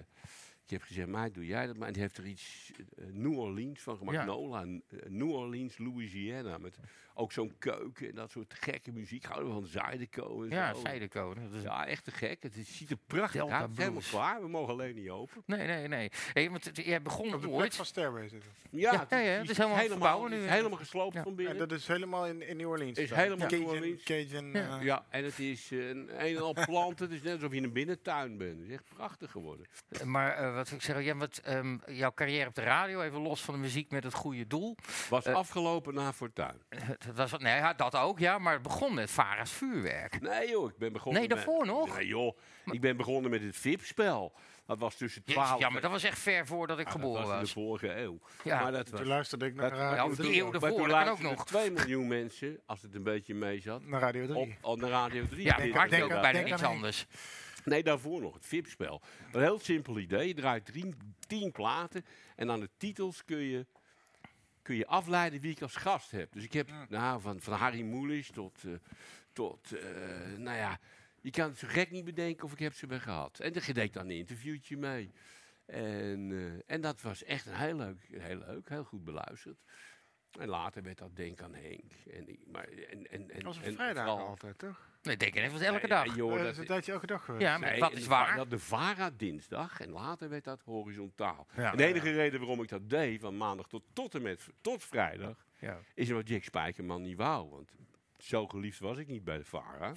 [0.66, 1.86] ik heb gezegd, maar doe jij dat maar.
[1.86, 4.16] En die heeft er iets eh, New Orleans van gemaakt.
[4.18, 4.24] Ja.
[4.24, 6.58] Nola, eh, New Orleans, Louisiana.
[6.58, 6.78] Met
[7.18, 9.24] ook zo'n keuken en dat soort gekke muziek.
[9.24, 10.80] Ik hou er van Zydeco en Ja, zo.
[10.84, 12.42] Zydeco, dat is- Ja, echt te gek.
[12.42, 13.62] Het is- ziet er prachtig Delta uit.
[13.62, 14.40] Het is helemaal klaar.
[14.42, 15.42] We mogen alleen niet open.
[15.46, 16.10] Nee, nee, nee.
[16.32, 17.74] Hey, want het- jij begon Op de ooit.
[17.74, 18.50] van Stairway zitten.
[18.70, 20.36] Ja, Ja, ja, ja, het is helemaal verbouwen nu.
[20.36, 21.22] helemaal gesloopt Ja.
[21.22, 21.58] van En binnen.
[21.58, 22.98] dat is helemaal in, in New Orleans.
[22.98, 23.18] is dan.
[23.18, 24.02] helemaal Cajun, New Orleans.
[24.02, 24.78] Cajun, Ja.
[24.78, 25.80] eh, Ja, en het is een,
[26.24, 27.06] een en al planten.
[27.06, 28.58] Het is net alsof je in een binnentuin bent.
[28.58, 29.66] Het is echt prachtig geworden.
[30.04, 33.40] Maar eh, wat ik zeggen, ja, wat, ehm, jouw carrière op de radio, even los
[33.42, 34.76] van de muziek met het goede doel.
[35.08, 36.62] Was Eh, afgelopen na Fortuin.
[36.68, 40.20] Het was, nee, ja, dat ook, ja, maar het begon met Vara's vuurwerk.
[40.20, 41.96] Nee joh, ik ben begonnen Nee, met- daarvoor nog?
[41.96, 44.32] Nee joh, ik ben begonnen met het VIP-spel.
[44.66, 47.24] Dat was tussen 12 Ja, maar dat was echt ver voordat ik Ah, geboren dat
[47.30, 47.48] was in was.
[47.54, 48.18] de vorige eeuw.
[48.44, 48.62] Ja.
[48.62, 50.36] maar dat was, Toen luisterde ik naar dat- Radio Ja, of die 3.
[50.38, 51.46] eeuw toen dat kan ook luisterden nog.
[51.46, 54.36] 2 miljoen mensen, als het een beetje mee zat, Naar Radio 3.
[54.38, 55.44] op, op naar Radio 3.
[55.44, 56.62] Ja, maar ik denk ook bijna Henk.
[56.62, 57.06] anders.
[57.72, 59.02] Nee, daarvoor nog, het VIP-spel.
[59.32, 60.28] Een heel simpel idee.
[60.28, 60.94] Je draait drie,
[61.26, 62.04] tien platen
[62.36, 63.66] en aan de titels kun je,
[64.62, 66.32] kun je afleiden wie ik als gast heb.
[66.32, 68.72] Dus ik heb nou, van, van Harry Moelis tot, eh,
[69.32, 70.78] tot eh, nou ja,
[71.20, 73.40] je kan het zo gek niet bedenken of ik heb ze weer gehad.
[73.40, 75.12] En daar deed ik dan een interviewtje mee.
[75.66, 79.58] En, eh, en dat was echt een heel leuk, heel leuk, heel goed beluisterd.
[80.38, 81.92] En later werd dat Denk aan Henk.
[82.12, 84.88] En, ik- maar, en, en, en, Dat was op en vrijdag altijd, toch?
[85.06, 86.06] Nee, denk ik even elke Nee, dag.
[86.06, 87.42] nee, joh, Eh, dat is een tijdje elke dag geweest.
[87.44, 88.36] Ja, maar Nee, en is de waar.
[88.36, 91.46] Dat de VARA dinsdag en later werd dat horizontaal.
[91.56, 91.70] Ja.
[91.70, 94.84] en de enige reden waarom ik dat deed, van maandag tot, tot en met tot
[94.84, 95.78] vrijdag, Ja.
[95.94, 97.48] is omdat Jack Spijkerman niet wou.
[97.50, 97.70] Want
[98.18, 99.92] zo geliefd was ik niet bij de VARA.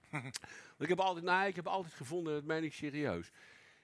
[0.10, 0.38] want
[0.78, 3.30] ik heb altijd, nee, ik heb altijd gevonden, dat meen ik serieus.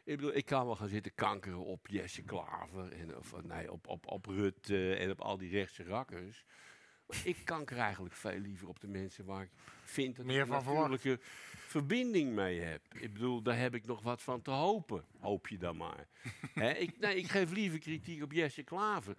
[0.04, 3.86] Ik bedoel, ik kan wel gaan zitten kankeren op Jesse Klaver en of, nee, op,
[3.86, 6.44] op, op Rutte en op al die rechtse rakkers.
[7.06, 9.50] Maar ik kanker eigenlijk veel liever op de mensen waar ik
[9.96, 11.18] vind dat Meer ik een natuurlijke
[11.66, 12.82] verbinding mee heb.
[12.94, 15.04] Ik bedoel, daar heb ik nog wat van te hopen.
[15.18, 16.06] Hoop je dan maar.
[16.84, 19.16] Ik, nee, ik geef liever kritiek op Jesse Klaver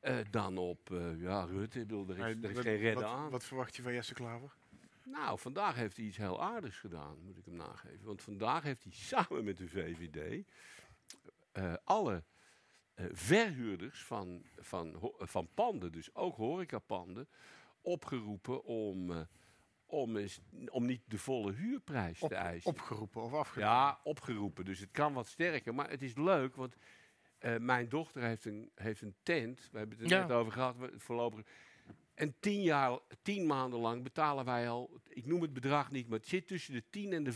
[0.00, 1.80] eh, dan op eh, ja, Rutte.
[1.80, 3.30] Ik bedoel, er is, er geen redden wat, aan.
[3.30, 4.54] Wat verwacht je van Jesse Klaver?
[5.04, 8.04] Nou, vandaag heeft hij iets heel aardigs gedaan, moet ik hem nageven.
[8.04, 10.44] Want vandaag heeft hij samen met de VVD
[11.52, 12.22] eh, alle
[13.12, 17.28] verhuurders van, van, van panden, dus ook horecapanden,
[17.80, 19.26] opgeroepen om,
[19.90, 22.70] om, eens, om niet de volle huurprijs Op, te eisen.
[22.70, 23.68] opgeroepen of afgedaan?
[23.70, 24.64] Ja, opgeroepen.
[24.64, 25.74] Dus het kan wat sterker.
[25.74, 26.76] Maar het is leuk, want
[27.38, 29.68] eh, mijn dochter heeft een, heeft een tent.
[29.72, 30.22] We hebben het er Ja.
[30.26, 30.76] net over gehad.
[30.96, 31.40] Voorlopig.
[32.14, 36.18] En tien, jaar, tien maanden lang betalen wij al, ik noem het bedrag niet, maar
[36.18, 37.32] het zit tussen de 10 en de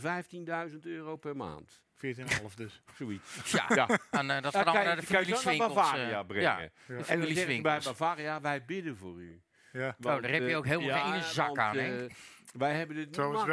[0.71, 1.83] 15.000 euro per maand.
[1.95, 2.81] 14,5 dus.
[2.97, 3.51] Zoiets.
[3.51, 3.87] Ja, ja.
[4.11, 5.73] en eh, dat Ja, gaat allemaal je- naar de kan je familie zo naar Swinkels.
[5.73, 6.43] Bavaria eh, brengen.
[6.43, 6.69] ja, Ja.
[6.87, 7.79] de En dan bij.
[7.83, 9.41] Bavaria, wij bidden voor u.
[9.75, 9.95] Ja.
[9.97, 12.11] Oh, daar heb je eh, ook helemaal geen zak want, aan, eh, Henk.
[12.53, 13.45] wij hebben het niet Zo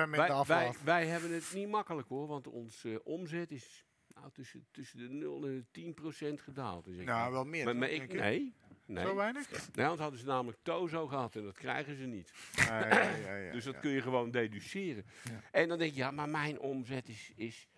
[0.46, 5.08] wij, wij, hebben het niet makkelijk hoor, want onze omzet is nou, tussen, tussen de
[5.08, 6.84] 0 en de 10 procent gedaald.
[6.84, 8.20] Dus ik- Nou, wel meer, Maar, ik, denk ik?
[8.20, 8.54] nee,
[8.86, 9.04] nee.
[9.04, 9.48] Zo weinig?
[9.74, 12.32] Nee, want hadden ze namelijk Tozo gehad en dat krijgen ze niet.
[12.56, 13.80] Ja, ja, ja, ja, dus dat ja.
[13.80, 15.04] kun je gewoon deduceren.
[15.50, 17.68] En dan denk je, ja, maar mijn omzet is, is,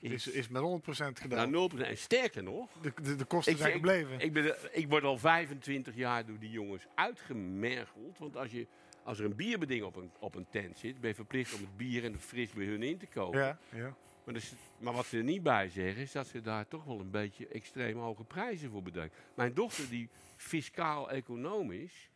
[0.00, 0.86] Is, is met 100%
[1.20, 1.50] gedaan.
[1.50, 1.80] nou 0%.
[1.80, 4.20] En sterker nog, de, de, de kosten zijn gebleven.
[4.20, 8.18] ik, ben, er- ik word al 25 jaar door die jongens uitgemergeld.
[8.18, 8.66] Want als, je,
[9.04, 11.76] als er een bierbeding op een, op een tent zit, ben je verplicht om het
[11.76, 13.40] bier en de fris bij hun in te kopen.
[13.40, 13.94] ja, ja.
[14.24, 17.00] Maar, dus, maar wat ze er niet bij zeggen, is dat ze daar toch wel
[17.00, 19.18] een beetje extreem hoge prijzen voor bedenken.
[19.34, 22.08] Mijn dochter, die fiscaal-economisch,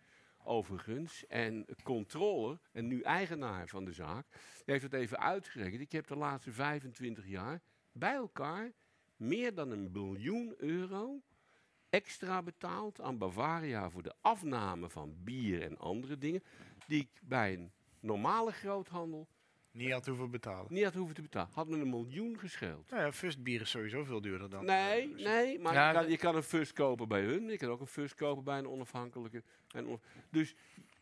[0.45, 5.80] overigens, en controller, en nu eigenaar van de zaak, die heeft het even uitgerekend.
[5.80, 7.61] Ik heb de laatste 25 jaar
[7.95, 8.72] bij elkaar
[9.16, 11.20] meer dan een biljoen euro
[11.90, 16.42] extra betaald aan Bavaria voor de afname van bier en andere dingen,
[16.86, 19.28] die ik bij een normale groothandel
[19.70, 20.72] Niet had hoeven betalen.
[20.72, 21.51] niet had hoeven te betalen.
[21.55, 22.90] Had me een miljoen gescheeld.
[22.90, 24.64] Nou ja, fustbier is sowieso veel duurder dan.
[24.64, 27.49] Nee, dus- nee, maar Ja, je, kan, je kan een fust kopen bij hun.
[27.49, 29.42] Je kan ook een fust kopen bij een onafhankelijke.
[29.70, 30.55] en onaf- dus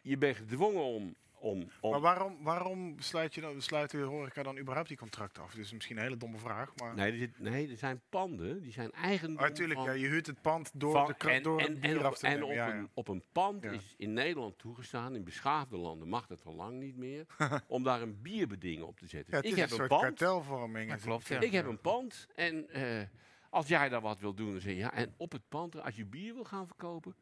[0.03, 1.15] je bent gedwongen om...
[1.43, 5.43] om, om Maar waarom, waarom sluit je dan, sluit de horeca dan überhaupt die contracten
[5.43, 5.55] af?
[5.55, 6.95] Dit is misschien een hele domme vraag, maar...
[6.95, 10.27] nee, er zit, nee, er zijn panden, die zijn eigendom Natuurlijk, van- ja, je huurt
[10.27, 12.51] het pand door, van- de, kra- en, door en, en, af op, te en op,
[12.53, 13.71] ja, een, op een pand Ja.
[13.71, 17.27] is in Nederland toegestaan, in beschaafde landen mag dat al lang niet meer,
[17.67, 19.31] om daar een bierbeding op te zetten.
[19.31, 21.01] Ja, het ik is heb een soort pand, kartelvorming.
[21.01, 21.31] Klopt.
[21.31, 23.07] Ik heb een pand en eh,
[23.51, 24.93] Als jij daar wat wil doen, dan zeg je ja.
[24.93, 27.15] En op het pand, als je bier wil gaan verkopen,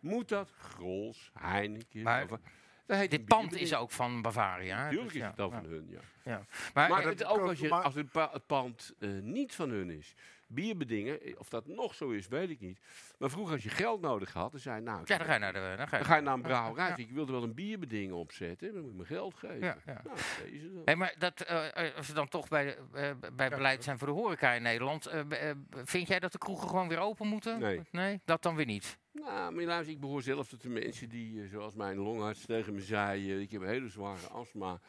[0.00, 2.02] moet dat Grols, Heineken.
[2.02, 2.40] Maar of- dat
[2.86, 4.82] Dit pand is ook van Bavaria.
[4.82, 4.88] hè?
[4.88, 5.60] Tuurlijk Dus is ja, het ook ja.
[5.60, 6.00] van hun, ja.
[6.24, 6.44] Ja.
[6.74, 9.54] Maar, Maar, het, eh, ook als, je, maar- als het, pa- het pand eh, niet
[9.54, 10.14] van hun is.
[10.54, 12.78] Bierbedingen, of dat nog zo is, weet ik niet.
[13.18, 15.00] Maar vroeger als je geld nodig had, dan zei je, nou...
[15.04, 16.88] Ja, dan ga je naar de- dan ga je- dan ga je naar een brouwerij.
[16.88, 16.96] ja.
[16.96, 19.58] Ik wilde wel een bierbeding opzetten, dan moet je me geld geven.
[19.60, 20.00] Ja, ja.
[20.04, 20.16] Nou,
[20.50, 20.82] deze dan.
[20.84, 24.12] Hey, maar dat, eh, als we dan toch bij, eh, bij beleid zijn voor de
[24.14, 25.20] horeca in Nederland, eh,
[25.84, 27.58] vind jij dat de kroegen gewoon weer open moeten?
[27.60, 27.80] Nee.
[27.90, 28.98] Nee, dat dan weer niet.
[29.12, 32.80] Nou, maar luister, ik behoor zelf tot de mensen die, zoals mijn longarts tegen me
[32.80, 34.80] zei, ik heb een hele zware astma.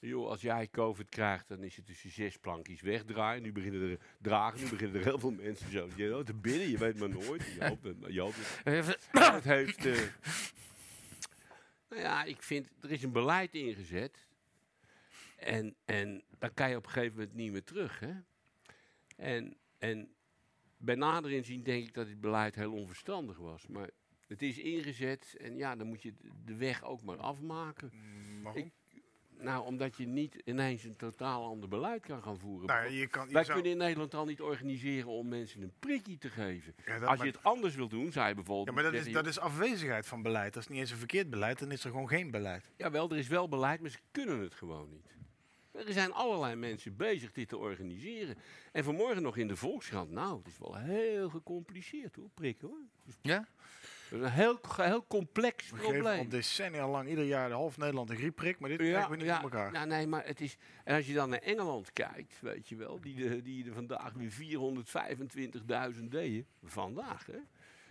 [0.00, 3.42] Joh, als jij COVID krijgt, dan is het tussen zes plankjes wegdraaien.
[3.42, 6.68] Nu beginnen er dragen, nu beginnen er heel veel mensen zo you know, te bidden.
[6.68, 7.44] Je weet maar nooit.
[7.44, 9.12] Je hoopt, het, maar je hoopt het.
[9.32, 9.86] het heeft.
[9.86, 10.00] eh,
[11.88, 14.26] nou ja, ik vind, er is een beleid ingezet.
[15.36, 18.00] En, en dan kan je op een gegeven moment niet meer terug.
[18.00, 18.12] Hè?
[19.16, 20.14] En, en
[20.76, 23.66] bij nader inzien denk ik dat dit beleid heel onverstandig was.
[23.66, 23.90] Maar
[24.26, 27.92] het is ingezet en ja, dan moet je de- weg ook maar afmaken.
[28.42, 28.62] waarom?
[28.62, 28.72] Ik-
[29.38, 32.66] nou, omdat je niet ineens een totaal ander beleid kan gaan voeren.
[32.66, 35.72] Nou, je kan- je Wij zou- kunnen in Nederland al niet organiseren om mensen een
[35.78, 36.74] prikkie te geven.
[36.86, 38.66] Ja, dat Als maar- je het anders wil doen, je bijvoorbeeld...
[38.66, 40.52] Ja, maar dat is, dat is afwezigheid van beleid.
[40.54, 42.70] Dat is niet eens een verkeerd beleid, dan is er gewoon geen beleid.
[42.76, 45.14] Jawel, er is wel beleid, maar ze kunnen het gewoon niet.
[45.86, 48.36] Er zijn allerlei mensen bezig dit te organiseren.
[48.72, 50.10] En vanmorgen nog in de Volkskrant.
[50.10, 52.80] Nou, het is wel heel gecompliceerd hoor, prikken hoor.
[53.22, 53.46] Ja?
[54.08, 56.18] Het is een heel, heel complex We geven probleem.
[56.18, 59.26] al decennia lang ieder jaar de half Nederland een griepprik, maar dit krijgen we niet
[59.26, 59.72] ja, op elkaar.
[59.72, 60.56] Nou, nee, maar het is.
[60.84, 64.12] En als je dan naar Engeland kijkt, weet je wel, die, de, die er vandaag
[64.12, 64.32] weer
[65.96, 66.46] 425.000 deden.
[66.64, 67.38] Vandaag, hè?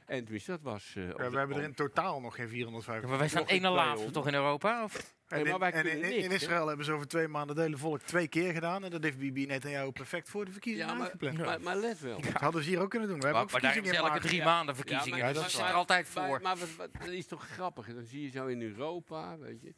[0.06, 0.94] En tenminste, dat was.
[0.96, 3.10] eh, Ja, we hebben er in totaal nog geen 450.
[3.10, 4.14] maar wij een ene laatste 200.
[4.14, 4.84] toch in Europa?
[4.84, 5.14] Of?
[5.28, 6.32] En, maar in, en?
[6.32, 8.84] Israël hebben ze over twee maanden het hele volk twee keer gedaan.
[8.84, 11.38] En dat heeft Bibi Netanyahu perfect voor de verkiezingen Ja, maar, uitgepland.
[11.38, 12.22] maar, maar let wel.
[12.22, 13.20] Dat hadden ze hier ook kunnen doen.
[13.20, 15.20] We Maar, hebben ook maar verkiezingen elke drie maanden verkiezingen.
[15.20, 16.42] maar- dus dat is er altijd Maar, voor.
[16.42, 17.94] maar wat, wat, dat is toch grappig?
[17.94, 19.74] Dan zie je zo in Europa, weet je.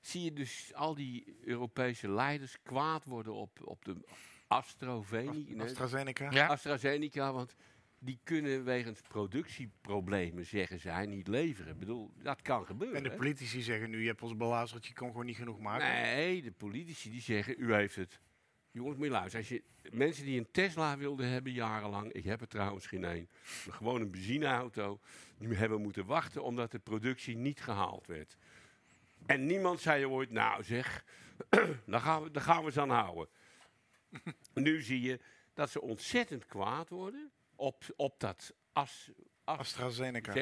[0.00, 3.96] Zie je dus al die Europese leiders kwaad worden op, op de
[4.48, 5.32] AstraZeneca.
[5.54, 6.30] nee, AstraZeneca.
[6.30, 6.46] Ja.
[6.46, 7.54] AstraZeneca, want
[8.04, 11.72] die kunnen wegens productieproblemen, zeggen zij, niet leveren.
[11.72, 12.96] Ik bedoel, dat kan gebeuren.
[12.96, 13.16] En de hè.
[13.16, 15.88] politici zeggen nu, je hebt ons belazerd, je kon gewoon niet genoeg maken.
[15.88, 18.20] Nee, de politici die zeggen, u heeft het.
[18.70, 19.38] Jongens, moet je luisteren.
[19.38, 19.62] Als je
[19.96, 23.26] mensen die een Tesla wilden hebben jarenlang, ik heb er trouwens geen maar
[23.68, 25.00] gewoon een benzineauto,
[25.38, 28.36] die hebben moeten wachten omdat de productie niet gehaald werd.
[29.26, 31.04] En niemand zei ooit, nou zeg,
[31.86, 33.28] daar gaan we, daar gaan we ze aan houden.
[34.54, 35.20] nu zie je
[35.54, 37.32] dat ze ontzettend kwaad worden
[37.62, 39.10] op, op dat as,
[39.44, 40.32] as- AstraZeneca.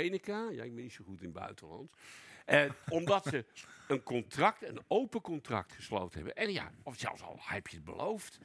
[0.48, 1.92] Ja, ik ben niet zo goed in het buitenland.
[2.44, 3.44] Eh, omdat ze
[3.88, 6.36] een contract, een open contract gesloten hebben.
[6.36, 8.38] En ja, of zelfs al heb je het beloofd.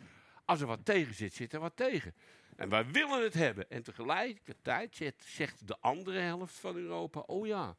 [0.46, 2.14] Als er wat tegen zit, zit er wat tegen.
[2.56, 3.70] En wij willen het hebben.
[3.70, 7.78] En tegelijkertijd zegt, de andere helft van Europa: oh ja,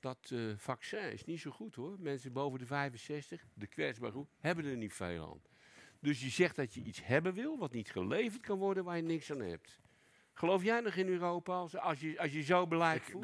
[0.00, 1.96] dat eh, vaccin is niet zo goed hoor.
[2.00, 5.42] Mensen boven de 65, de kwetsbare groep, hebben er niet veel aan.
[6.00, 9.02] Dus je zegt dat je iets hebben wil, wat niet geleverd kan worden, waar je
[9.02, 9.80] niks aan hebt.
[10.34, 13.02] Geloof jij nog in Europa als, als, je, als je zo beleid?
[13.08, 13.14] Ik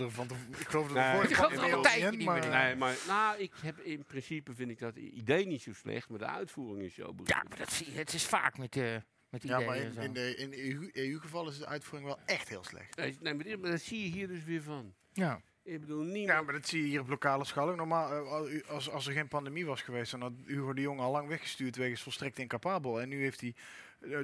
[0.00, 0.28] er van
[0.58, 1.04] ik geloofde Nee.
[1.04, 2.50] er voor Ik geloof de er al een wereld tijdje in, niet maar, meer in.
[2.50, 6.18] Nee, maar nou, ik heb in principe vind ik dat idee niet zo slecht, maar
[6.18, 7.98] de uitvoering is zo Ja, maar dat zie je.
[7.98, 8.96] Het is vaak met, eh
[9.28, 12.64] met Ja, maar in, in de in de EU-geval is de uitvoering wel echt heel
[12.64, 12.96] slecht.
[12.96, 14.94] Nee, nee, maar dat zie je hier dus weer van.
[15.12, 15.40] ja.
[15.62, 16.38] Ik bedoel, niemand...
[16.38, 17.76] Ja, maar dat zie je hier op lokale schaal ook.
[17.76, 18.12] Normaal,
[18.46, 21.28] eh, als, als er geen pandemie was geweest, dan had Hugo de Jonge al lang
[21.28, 23.00] weggestuurd wegens volstrekt incapabel.
[23.00, 23.54] En nu heeft hij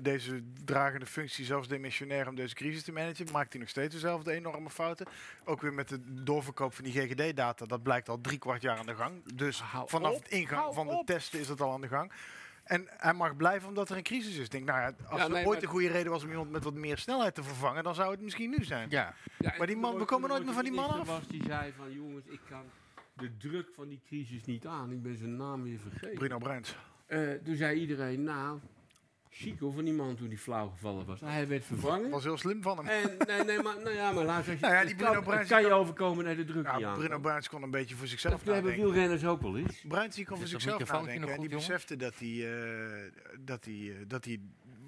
[0.02, 3.26] deze dragende functie zelfs demissionair om deze crisis te managen.
[3.32, 5.06] Maakt hij nog steeds dezelfde enorme fouten.
[5.44, 7.66] Ook weer met de doorverkoop van die GGD-data.
[7.66, 9.34] Dat blijkt al drie kwart jaar aan de gang.
[9.34, 11.06] Dus Hou vanaf op, het ingang hou van de op.
[11.06, 12.12] testen is het al aan de gang.
[12.64, 14.44] En hij mag blijven omdat er een crisis is.
[14.44, 16.50] Ik denk, nou ja, als Ja, er nee, ooit een goede reden was om iemand
[16.50, 18.90] met wat meer snelheid te vervangen, dan zou het misschien nu zijn.
[18.90, 19.14] ja.
[19.58, 21.92] Maar die man- we komen nooit er meer van die man was die zei van,
[21.92, 22.62] jongens, ik kan
[23.12, 24.90] de druk van die crisis niet aan.
[24.90, 26.14] Ik ben zijn naam weer vergeten.
[26.14, 26.76] Bruno Bruins.
[27.06, 28.58] Eh, toen zei iedereen, nou,
[29.36, 31.20] chico van die man toen die flauw gevallen was.
[31.20, 32.10] Hij werd vervangen.
[32.10, 32.86] was heel slim van hem.
[32.86, 35.62] En, nee, nee, maar, nou ja, maar als je, Nou ja, die Bruno kan, kan
[35.62, 36.98] je overkomen naar de druk Ja, die aan.
[36.98, 38.92] Bruno Bruins kon een beetje voor zichzelf Dat hebben nadenken.
[38.92, 39.84] wielrenners ook wel eens.
[39.88, 41.28] Bruins die kon voor dat zichzelf nadenken.
[41.28, 43.10] En die besefte dat hij, eh,
[43.40, 44.40] dat hij, eh, dat hij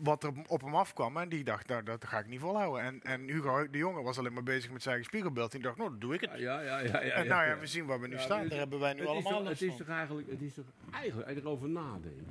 [0.03, 1.17] wat er op hem afkwam.
[1.17, 2.83] En die dacht, nou, dat ga ik niet volhouden.
[2.83, 5.53] En, en Hugo de Jonge was alleen maar bezig met zijn eigen spiegelbeeld.
[5.53, 6.31] En die dacht, nou, dan doe ik het.
[6.31, 6.79] Ja, ja, ja.
[6.79, 8.39] ja, ja en nou ja, we zien waar we nu Ja, staan.
[8.41, 11.69] maar Daar hebben wij nu allemaal Het is toch eigenlijk, het is toch eigenlijk erover
[11.69, 12.27] nadenken.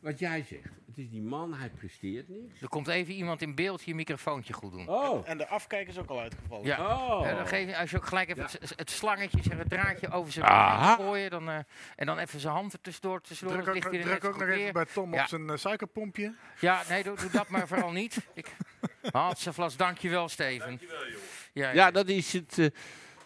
[0.00, 0.62] Wat jij zegt.
[0.86, 2.60] Het is die man, hij presteert niks.
[2.60, 4.88] Er komt even iemand in beeld je microfoontje goed doen.
[4.88, 5.28] Oh.
[5.28, 6.66] En de afkijk is ook al uitgevallen.
[6.66, 7.36] Ja, Oh.
[7.36, 10.32] Dan geef je, als je ook gelijk even het, het slangetje, zeg, het draadje over
[10.32, 11.58] zijn rug gooien, dan, eh,
[11.96, 13.20] en dan even zijn hand er tussendoor.
[13.20, 15.22] tussendoor Druk ook, ligt druk net ook nog even bij Tom Ja.
[15.22, 16.34] op zijn eh, suikerpompje.
[16.60, 18.26] Ja, nee, doe, doe dat maar vooral niet.
[18.34, 18.46] Ik,
[19.12, 20.66] Hatseflas, dankjewel Steven.
[20.68, 21.18] Dankjewel, jongen.
[21.52, 22.66] Ja, Ja, dat is het, eh,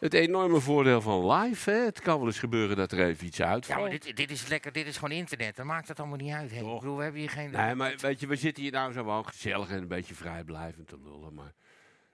[0.04, 1.70] het enorme voordeel van live.
[1.70, 1.76] Hè.
[1.76, 3.80] Het kan wel eens gebeuren dat er even iets Ja, uitvalt.
[3.80, 5.56] maar dit, dit is lekker, dit is gewoon internet.
[5.56, 6.50] Dan maakt het allemaal niet uit.
[6.50, 6.56] Hè.
[6.56, 7.50] Ik bedoel, we hebben hier geen...
[7.50, 10.88] Nee, maar weet je, we zitten hier nou zo wel gezellig en een beetje vrijblijvend
[10.88, 11.34] te lullen.
[11.34, 11.52] Maar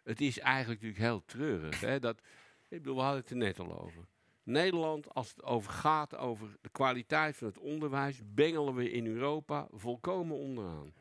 [0.05, 1.81] het is eigenlijk natuurlijk heel treurig.
[1.81, 2.21] Hè, dat,
[2.69, 4.05] ik bedoel, we hadden het er net al over.
[4.43, 9.67] Nederland, als het over gaat over de kwaliteit van het onderwijs, bengelen we in Europa
[9.73, 10.93] volkomen onderaan.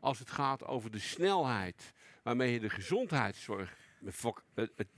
[0.00, 1.92] Als het gaat over de snelheid
[2.22, 3.76] waarmee je de gezondheidszorg,
[4.12, 4.44] fok-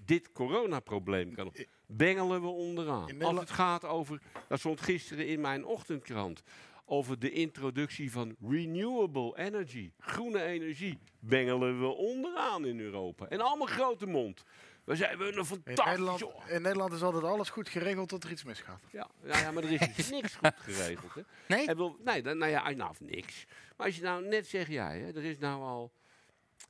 [0.05, 3.23] dit coronaprobleem kan, op- bengelen we onderaan.
[3.23, 6.43] Als het gaat over, dat stond gisteren in mijn ochtendkrant,
[6.85, 13.27] over de introductie van renewable energy, groene energie, bengelen we onderaan in Europa.
[13.29, 14.45] En allemaal grote mond.
[14.85, 15.91] We zijn we een In fantastische...
[15.91, 18.81] Nederland, in Nederland is altijd alles goed geregeld tot er iets misgaat.
[18.91, 21.15] Ja, ja, ja, maar er is dus niks goed geregeld.
[21.15, 21.21] Hè.
[21.49, 21.67] Nee?
[21.67, 23.47] En nee, dan, nou ja, nou, of niks.
[23.77, 25.93] Maar als je nou net zeg jij, hè, er is nou al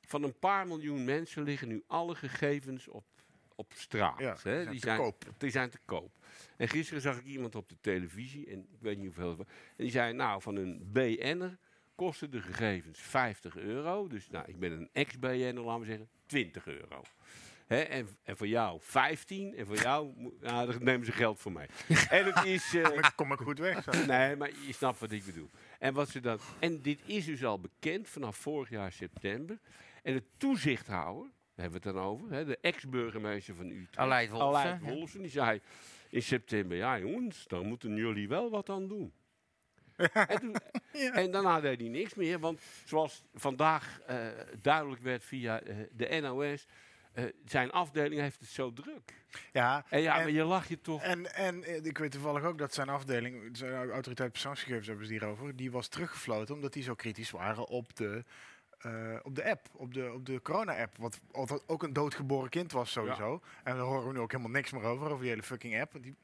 [0.09, 3.05] van een paar miljoen mensen liggen nu alle gegevens op,
[3.55, 4.19] op straat.
[4.19, 4.65] Ja, hè.
[4.69, 5.33] die zijn te koop.
[5.37, 6.11] Die zijn te koop.
[6.57, 9.45] En gisteren zag ik iemand op de televisie, en ik weet niet hoeveel, en
[9.75, 11.57] die zei, nou, van een BN'er
[11.95, 14.07] kosten de gegevens 50 euro.
[14.07, 17.01] Dus nou, ik ben een ex-BN'er, laten we zeggen, 20 euro.
[17.67, 21.51] Hè, en, en voor jou 15 en voor jou, nou, dan nemen ze geld voor
[21.51, 21.67] mij.
[22.09, 22.71] en het is.
[22.71, 23.83] Dan kom ik goed weg.
[23.83, 24.05] zo.
[24.05, 25.49] nee, maar je snapt wat ik bedoel.
[25.79, 29.59] En, wat ze dan, en dit is dus al bekend vanaf vorig jaar september.
[30.09, 34.29] En de toezichthouder, daar hebben we het dan over, hè, de ex-burgemeester van Utrecht, Aleid
[34.29, 34.93] Wolfsen, Aleid ja.
[34.93, 35.61] Wolfsen, die zei
[36.09, 39.13] in september: Ja, jongens, daar moeten jullie wel wat aan doen.
[40.13, 40.55] en, toen,
[41.13, 44.27] en daarna deed hij niks meer, want zoals vandaag eh,
[44.61, 46.67] duidelijk werd via eh, de NOS,
[47.11, 49.13] eh, zijn afdeling heeft het zo druk.
[49.53, 51.03] Ja, En ja, en- maar je lacht je toch.
[51.03, 55.55] En, en ik weet toevallig ook dat zijn afdeling, zijn autoriteit persoonsgegevens hebben ze hierover,
[55.55, 58.23] die was teruggefloten omdat die zo kritisch waren op de,
[58.79, 60.97] eh, op de app, op de, op de corona-app.
[60.97, 63.41] Wat altijd ook een doodgeboren kind was sowieso.
[63.63, 65.93] En daar horen we nu ook helemaal niks meer over, over die hele fucking app.
[66.01, 66.15] Die,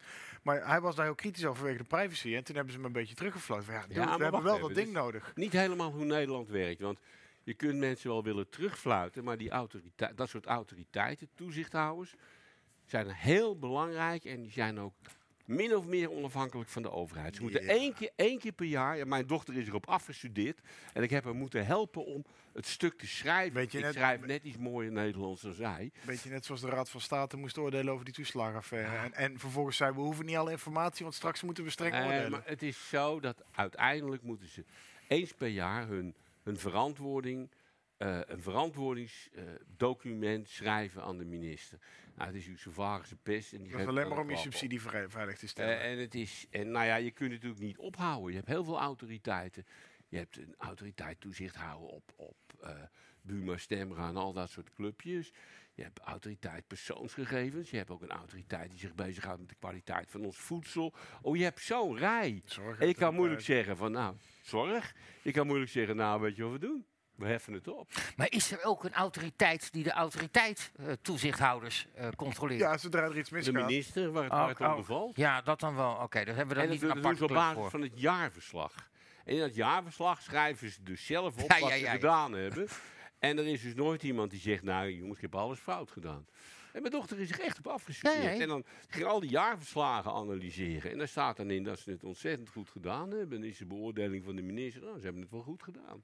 [0.42, 2.36] maar hij was daar heel kritisch over vanwege de privacy.
[2.36, 3.74] En toen hebben ze hem een beetje teruggefloten.
[3.74, 5.32] Ja, Ja, we hebben wel dat ding nodig.
[5.36, 6.82] Niet helemaal hoe Nederland werkt.
[6.82, 7.00] Want
[7.44, 12.16] je kunt mensen wel willen terugfluiten, maar die autoriteit, dat soort autoriteiten, toezichthouders,
[12.86, 14.94] zijn heel belangrijk en die zijn ook
[15.46, 17.36] min of meer onafhankelijk van de overheid.
[17.36, 17.70] Ze moeten Ja.
[17.70, 20.60] één, keer, één keer per jaar, ja, mijn dochter is erop afgestudeerd
[20.94, 23.54] en ik heb haar moeten helpen om het stuk te schrijven.
[23.54, 25.92] Weet je ik net- schrijf net iets mooier Nederlands dan zij.
[26.06, 28.98] Beetje net zoals de Raad van State moest oordelen over die toeslagenaffaire.
[28.98, 32.32] En, en vervolgens zei we hoeven niet alle informatie, want straks moeten we streng oordelen.
[32.32, 34.66] maar het is zo dat uiteindelijk moeten ze
[35.08, 37.52] eens per jaar hun, hun verantwoording,
[37.98, 41.80] eh, een verantwoordingsdocument schrijven aan de minister.
[42.16, 43.54] Nou, het is uw Savarische pest.
[43.54, 45.80] En die Dat is alleen maar om je subsidie veilig te stellen.
[45.80, 48.30] Eh, en het is, en nou ja, je kunt het natuurlijk niet ophouden.
[48.30, 49.66] Je hebt heel veel autoriteiten.
[50.08, 52.72] Je hebt een autoriteit toezicht houden op, op eh
[53.26, 55.32] Buma, Stemra en al dat soort clubjes.
[55.74, 57.70] Je hebt autoriteit persoonsgegevens.
[57.70, 60.94] Je hebt ook een autoriteit die zich bezighoudt met de kwaliteit van ons voedsel.
[61.22, 62.42] Oh, je hebt zo'n rij.
[62.80, 64.96] en je kan moeilijk zeggen van, nou, zorg.
[65.22, 66.86] Je kan moeilijk zeggen, nou, weet je wat we doen?
[67.16, 67.92] We heffen het op.
[68.16, 72.60] Maar is er ook een autoriteit die de autoriteit eh, toezichthouders eh, controleert?
[72.60, 73.54] Ja, zodra er iets misgaat.
[73.54, 74.70] De minister, waar het, Oh, waar het oh.
[74.70, 75.16] onder valt.
[75.18, 75.94] Ja, dat dan wel.
[76.02, 77.70] Oké, dan hebben we En dan dat niet een dat ze op basis voor.
[77.70, 78.74] van het jaarverslag.
[79.26, 82.34] En in dat jaarverslag schrijven ze dus zelf op Ja, wat ja, ze ja, gedaan
[82.34, 82.68] hebben.
[83.20, 86.26] En er is dus nooit iemand die zegt, nou jongens, ik heb alles fout gedaan.
[86.74, 88.18] En mijn dochter is er echt op afgestudeerd.
[88.18, 88.42] Nee, nee.
[88.42, 90.92] En dan ging al die jaarverslagen analyseren.
[90.92, 93.36] En daar staat dan in dat ze het ontzettend goed gedaan hebben.
[93.36, 96.04] En dan is de beoordeling van de minister, nou, ze hebben het wel goed gedaan.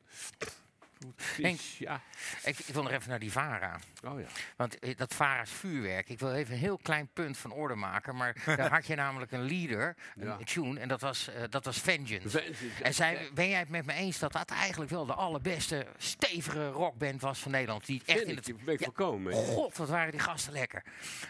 [1.41, 2.01] Henk, ja.
[2.43, 3.79] Ik, ik wil nog even naar die VARA.
[4.05, 4.25] Oh ja.
[4.55, 8.15] Want eh, dat VARA's vuurwerk, ik wil even een heel klein punt van orde maken.
[8.15, 10.37] Maar daar had je namelijk een leader, een Ja.
[10.43, 12.29] tune, en dat was, eh, dat was Vengeance.
[12.29, 15.87] Vengeance, En zij, ben jij het met me eens dat dat eigenlijk wel de allerbeste
[15.97, 17.85] stevige rockband was van Nederland?
[17.85, 18.65] Die echt in het...
[18.65, 18.89] ben ik.
[19.33, 20.83] God, wat waren die gasten lekker.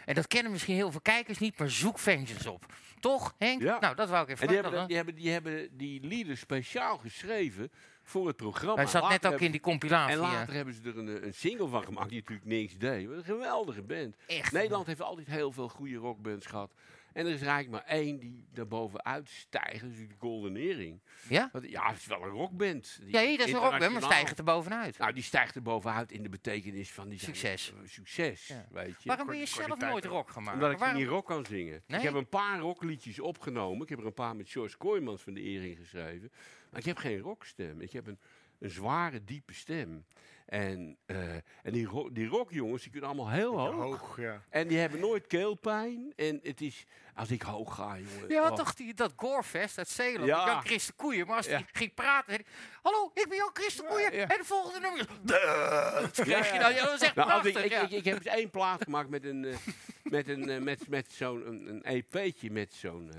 [0.05, 2.65] En dat kennen misschien heel veel kijkers niet, maar zoek Vengeance op.
[2.99, 3.61] Toch, Henk?
[3.61, 3.79] Ja.
[3.79, 6.97] Nou, dat wou ik even En die hebben, die, hebben, die hebben die lieden speciaal
[6.97, 7.71] geschreven
[8.11, 8.75] voor het programma.
[8.75, 10.31] Hij zat net ook hebben- in die compilatie, En ja.
[10.31, 13.07] later hebben ze er een, een single van gemaakt die natuurlijk niks deed.
[13.07, 14.15] Wat een geweldige band.
[14.27, 14.51] Echt.
[14.51, 16.73] Nederland heeft altijd heel veel goede rockbands gehad.
[17.13, 19.81] En er is eigenlijk maar één die daarbovenuit stijgt.
[19.81, 20.99] Dat is de Golden Earring.
[21.29, 21.49] Ja?
[21.51, 22.99] Want, ja, het is wel een rockband.
[23.03, 24.97] Die Ja, dat is een rockband, maar stijgt er bovenuit.
[24.97, 27.71] Nou, die stijgt er bovenuit in de betekenis van die Succes.
[27.73, 28.65] eh, succes, Ja.
[28.71, 29.07] weet je.
[29.09, 30.53] Waarom ben je zelf nooit rock gemaakt?
[30.55, 31.83] Omdat ik Waarom- niet rock kan zingen.
[31.87, 31.97] Nee?
[31.99, 33.81] Ik heb een paar rockliedjes opgenomen.
[33.83, 36.31] Ik heb er een paar met George Kooijmans van de Ering geschreven.
[36.71, 37.81] Maar ik heb geen rockstem.
[37.81, 38.19] Ik heb een
[38.61, 40.05] een zware, diepe stem.
[40.45, 43.73] En, eh, en die, ro die rockjongens, die kunnen allemaal heel hoog.
[43.99, 44.41] hoog, ja.
[44.49, 46.13] En die hebben nooit keelpijn.
[46.15, 46.85] En het is,
[47.15, 48.29] als ik hoog ga, jongen.
[48.29, 48.57] Je had oh.
[48.57, 50.45] toch die, dat Gorefest uit Zeeland, Ja.
[50.45, 51.27] Jan Christen Koeien.
[51.27, 51.51] Maar als Ja.
[51.51, 52.43] hij ging praten,
[52.81, 54.11] hallo, ik ben Jan Christen Koeien.
[54.11, 55.05] En de volgende nummer is...
[55.23, 56.73] Dat Ja, kreeg je dan.
[56.73, 57.55] Ja, dat was echt Nou, prachtig.
[57.57, 57.81] ik, ik, ja.
[57.81, 59.55] ik, ik heb eens één plaat gemaakt met een, eh,
[60.03, 63.11] met een, eh, met, met zo'n een, een EP'tje met zo'n,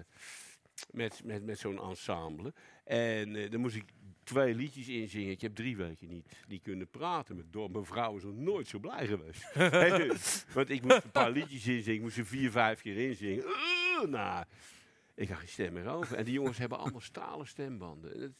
[0.90, 2.52] met, met, met zo'n ensemble.
[2.84, 3.84] En eh dan moest ik
[4.24, 5.30] twee liedjes inzingen.
[5.30, 7.36] Ik heb drie weken niet, niet kunnen praten.
[7.36, 9.54] Met door mijn vrouw is nog nooit zo blij geweest.
[10.54, 11.94] Want ik moest een paar liedjes inzingen.
[11.96, 13.44] Ik moest er vier, vijf keer inzingen.
[13.44, 14.44] Uh, nou,
[15.14, 16.16] ik had geen stem meer over.
[16.16, 18.14] En die jongens hebben allemaal stalen stembanden.
[18.14, 18.38] En het-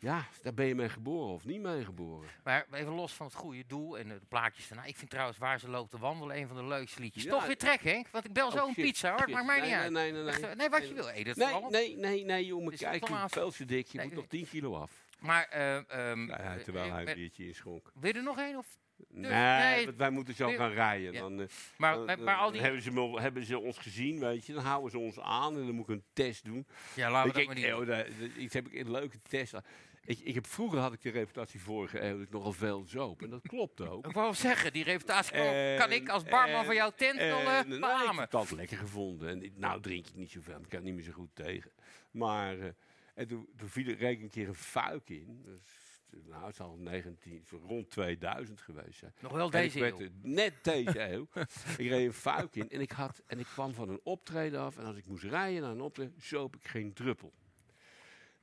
[0.00, 2.28] ja, daar ben je mee geboren of niet mee geboren.
[2.44, 4.84] Maar even los van het goede doel en de plaatjes daarna.
[4.84, 7.22] Ik vind trouwens Waar ze loopt te wandelen een van de leukste liedjes.
[7.22, 7.30] Ja.
[7.30, 8.08] Toch weer trek, Henk?
[8.08, 9.30] Want ik bel zo Oh, een shit, pizza, hoor.
[9.30, 9.92] Maakt mij Nee, niet nee, uit.
[9.92, 10.30] nee, nee, nee.
[10.32, 11.08] Echt, eh, nee, wat je wil.
[11.08, 11.70] Edith, Nee, vooral.
[11.70, 13.08] nee, nee, nee, jongen, is kijk,
[13.56, 13.86] je dik.
[13.86, 14.90] Je Nee, moet nog 10 kilo af.
[15.18, 17.92] Maar, eh, ehm, Zei hij, terwijl eh, hij een biertje inschonk.
[17.94, 18.56] Wil je er nog één?
[18.56, 18.78] Of?
[19.08, 19.84] Nee, nee.
[19.84, 20.56] want wij moeten zo Nee.
[20.56, 21.12] gaan rijden.
[21.12, 21.20] Ja.
[21.20, 21.46] Dan, eh,
[21.76, 24.46] Maar- dan- maar- dan maar al die- hebben, ze, me- hebben ze ons gezien, weet
[24.46, 24.52] je.
[24.52, 26.66] Dan houden ze ons aan en dan moet ik een test doen.
[26.94, 28.80] Ja, laten we Weet dat je, maar niet ik- oh, dat- dat- Ik heb ik
[28.80, 29.54] een leuke test.
[30.04, 33.22] Ik, ik heb, vroeger had ik de reputatie vorige eeuw dat ik nogal veel zoop.
[33.22, 34.06] En dat klopt ook.
[34.06, 37.38] Ik wou zeggen, die reputatie kan, En- kan ik als barman van jouw tent wel
[37.38, 39.28] en- eh, nee, Ik heb het altijd lekker gevonden.
[39.28, 41.70] En nou drink ik niet zoveel, ik kan niet meer zo goed tegen.
[42.10, 42.68] Maar eh,
[43.14, 45.42] en toen, toen viel er een keer een fuik in.
[45.44, 45.60] Dus,
[46.28, 49.14] nou, het zal 19, zo rond 2000 geweest zijn.
[49.20, 50.08] Nog wel En deze werd eeuw.
[50.22, 51.28] Net deze eeuw.
[51.78, 54.76] ik reed een fuik in en ik, had, en ik kwam van een optreden af.
[54.78, 57.32] En als ik moest rijden naar een optreden, zoop ik geen druppel.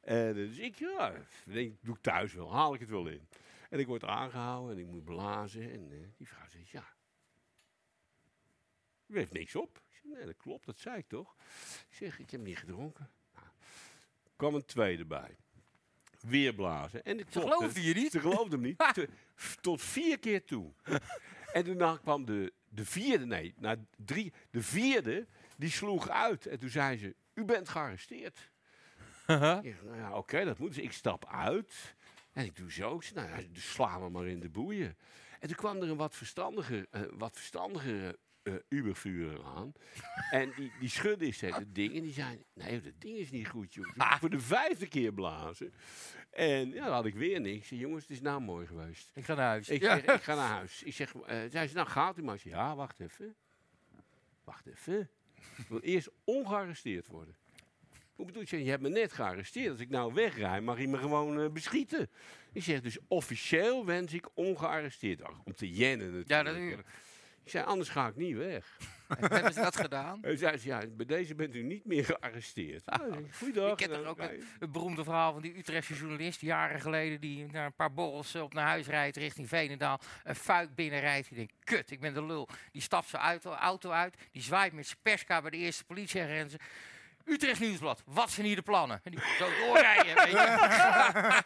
[0.07, 1.11] En, dus ik, ja,
[1.45, 3.27] ik denk, doe ik thuis wel, haal ik het wel in.
[3.69, 5.71] En ik word aangehouden en ik moet blazen.
[5.71, 6.87] En eh, die vrouw zegt, ja,
[9.07, 9.81] u heeft niks op.
[9.89, 11.35] Ik zeg, nee, dat klopt, dat zei ik toch.
[11.89, 13.09] Ik zeg, ik heb niet gedronken.
[13.33, 13.45] Nou,
[14.35, 15.37] kwam een tweede bij.
[16.21, 17.03] Weer blazen.
[17.03, 17.39] En klopte.
[17.39, 18.11] geloofden je niet?
[18.11, 18.77] Ze geloofden hem niet.
[18.93, 19.09] Te-
[19.61, 20.73] tot vier keer toe.
[21.53, 25.27] en toen kwam de, de vierde, nee, nou, drie, de vierde,
[25.57, 26.45] die sloeg uit.
[26.45, 28.49] En toen zei ze, u bent gearresteerd.
[29.27, 30.73] Zeg, nou ja, oké, dat moet.
[30.75, 31.95] Dus ik stap uit.
[32.33, 32.95] En ik doe zo.
[32.95, 34.97] Ik nou ja, dus sla me maar in de boeien.
[35.39, 39.73] En toen kwam er een wat verstandiger, eh, wat verstandiger eh Ubervuurder aan.
[40.31, 41.95] en die, die schudde eens het ding.
[41.95, 45.73] En die zei, nee, dat ding is niet goed, moet Voor de vijfde keer blazen.
[46.31, 47.69] En ja, dan had ik weer niks.
[47.69, 49.11] Jongens, het is nou mooi geweest.
[49.13, 49.69] Ik ga naar huis.
[49.69, 49.95] Ik, Ja.
[49.99, 50.83] zeg, ik ga naar huis.
[50.83, 52.39] Ik zeg, eh zei ze, nou gaat u maar.
[52.43, 53.35] Ja, wacht even.
[54.43, 55.09] Wacht even.
[55.57, 57.35] Ik wil eerst ongearresteerd worden.
[58.17, 58.63] Hoe bedoel je?
[58.63, 59.69] Je hebt me net gearresteerd.
[59.71, 62.09] Als ik nou wegrij, mag je me gewoon eh, beschieten.
[62.53, 65.23] Ik zeg, dus officieel wens ik ongearresteerd.
[65.23, 66.29] Ach, om te jennen natuurlijk.
[66.29, 66.87] Ja, natuurlijk.
[67.43, 68.77] Ik zei, anders ga ik niet weg.
[69.19, 70.19] Hebben ze dat gedaan?
[70.21, 72.85] Hij zei, ze, ja, bij deze bent u niet meer gearresteerd.
[72.85, 73.71] Nou, Goeiedag.
[73.71, 76.81] Ik ken toch dan ook ga je- het, beroemde verhaal van die Utrechtse journalist jaren
[76.81, 79.99] geleden die naar een paar borrels eh, op naar huis rijdt richting Veenendaal.
[80.23, 81.27] Een fuik binnenrijdt.
[81.27, 82.47] Die denkt, kut, ik ben de lul.
[82.71, 84.15] Die stapt zijn auto, auto uit.
[84.31, 86.59] Die zwaait met zijn perska bij de eerste politieagenten.
[87.27, 89.01] Utrecht Nieuwsblad, wat zijn hier de plannen?
[89.03, 90.15] En die zo doorrijden.
[90.15, 91.43] weet je.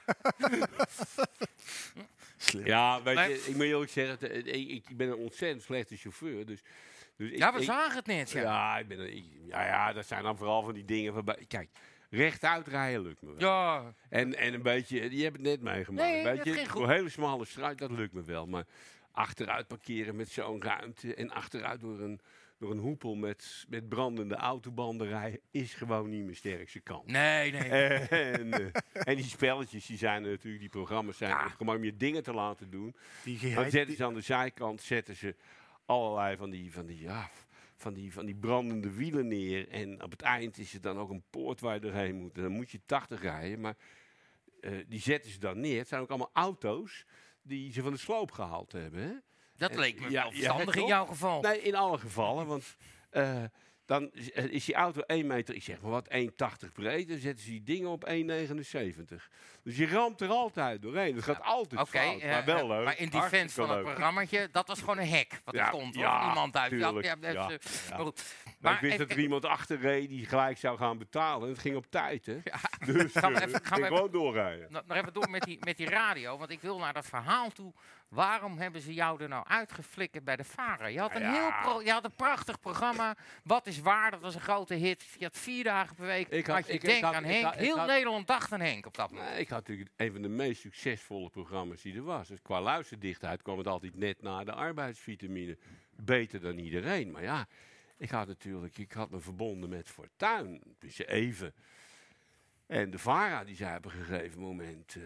[2.66, 6.46] Ja, weet je, ik moet eerlijk zeggen, ik, ik ben een ontzettend slechte chauffeur.
[6.46, 6.62] Dus,
[7.18, 8.42] dus ik- Ja, we ik- zagen het net, ja.
[8.42, 11.46] Ja, ik ben, ik- ja, ja, dat zijn dan vooral van die dingen waarbij...
[11.48, 11.70] Kijk,
[12.10, 13.50] rechtuit rijden lukt me wel.
[13.50, 13.94] Ja.
[14.10, 16.08] En, en een beetje, je hebt het net meegemaakt.
[16.10, 16.80] Nee, weet dat je, ging goed.
[16.80, 18.46] voor een hele smalle straat, dat lukt me wel.
[18.48, 18.66] Maar
[19.12, 22.20] achteruit parkeren met zo'n ruimte en achteruit door een,
[22.62, 27.06] door een hoepel met, met brandende autobanden rijden, is gewoon niet mijn sterkste kant.
[27.08, 27.70] Nee, nee.
[28.10, 31.98] En, eh, en die spelletjes, die zijn natuurlijk, die programma's zijn er gewoon om je
[31.98, 32.96] dingen te laten doen.
[33.24, 35.36] Die Dan zetten ze aan de zijkant zetten ze
[35.86, 37.30] allerlei van die, van die, ja,
[37.76, 39.70] van die, van die brandende wielen neer.
[39.70, 42.36] En op het eind is er dan ook een poort waar je doorheen moet.
[42.36, 43.76] En dan moet je 80 rijden, maar
[44.60, 45.78] eh, die zetten ze dan neer.
[45.78, 47.06] Het zijn ook allemaal auto's
[47.42, 49.02] die ze van de sloop gehaald hebben.
[49.02, 49.14] Hè?
[49.62, 51.42] Dat En- leek me wel verstandig in jouw geval.
[51.42, 52.46] Nee, in alle gevallen.
[52.48, 52.76] Want
[53.10, 53.44] eh,
[53.86, 57.08] dan is, eh, is die auto 1 meter, ik zeg maar wat, 1,80 breed.
[57.08, 59.30] Dan zetten ze die dingen op 1,79.
[59.64, 61.16] Dus je ramt er altijd doorheen.
[61.16, 62.86] Dat gaat altijd fout, eh, maar wel eh, leuk.
[62.86, 65.42] Maar in defense van het programmaatje, dat was gewoon een hek.
[65.44, 66.70] Wat er stond, ja, iemand uit.
[66.70, 67.58] tuurlijk, Ja, ja, ja, eh.
[67.90, 68.24] Maar goed.
[68.46, 71.44] Maar Maar ik wist even- dat er iemand achter reed die gelijk zou gaan betalen.
[71.48, 72.38] En het ging op tijd, hè?
[72.94, 74.68] Dus Gaan we eh, even- gaan we ging even- gewoon doorrijden.
[74.72, 77.74] nog even door met die, met die radio, want ik wil naar dat verhaal toe.
[78.16, 80.86] Waarom hebben ze jou er nou uitgeflikkerd bij de Vara?
[80.88, 81.32] Je had een, Ja.
[81.32, 83.16] heel pro- je had een prachtig programma.
[83.44, 84.12] Wat is waar?
[84.12, 85.04] Dat was een grote hit.
[85.18, 86.28] Je had vier dagen per week.
[86.28, 87.44] Ik had, had- je ik- ik Denk had- aan Henk.
[87.44, 89.38] had- heel Nederland dacht aan Henk op dat moment.
[89.40, 92.28] Ik had natuurlijk een van de meest succesvolle programma's die er was.
[92.28, 95.58] Dus qua luisterdichtheid kwam het altijd net na de arbeidsvitamine.
[95.96, 97.12] Beter dan iedereen.
[97.12, 97.48] Maar ja,
[97.98, 100.62] ik had natuurlijk, ik had me verbonden met Fortuin.
[100.80, 101.54] Dus even.
[102.68, 104.96] En de VARA die zei op een gegeven moment...
[104.96, 105.02] eh,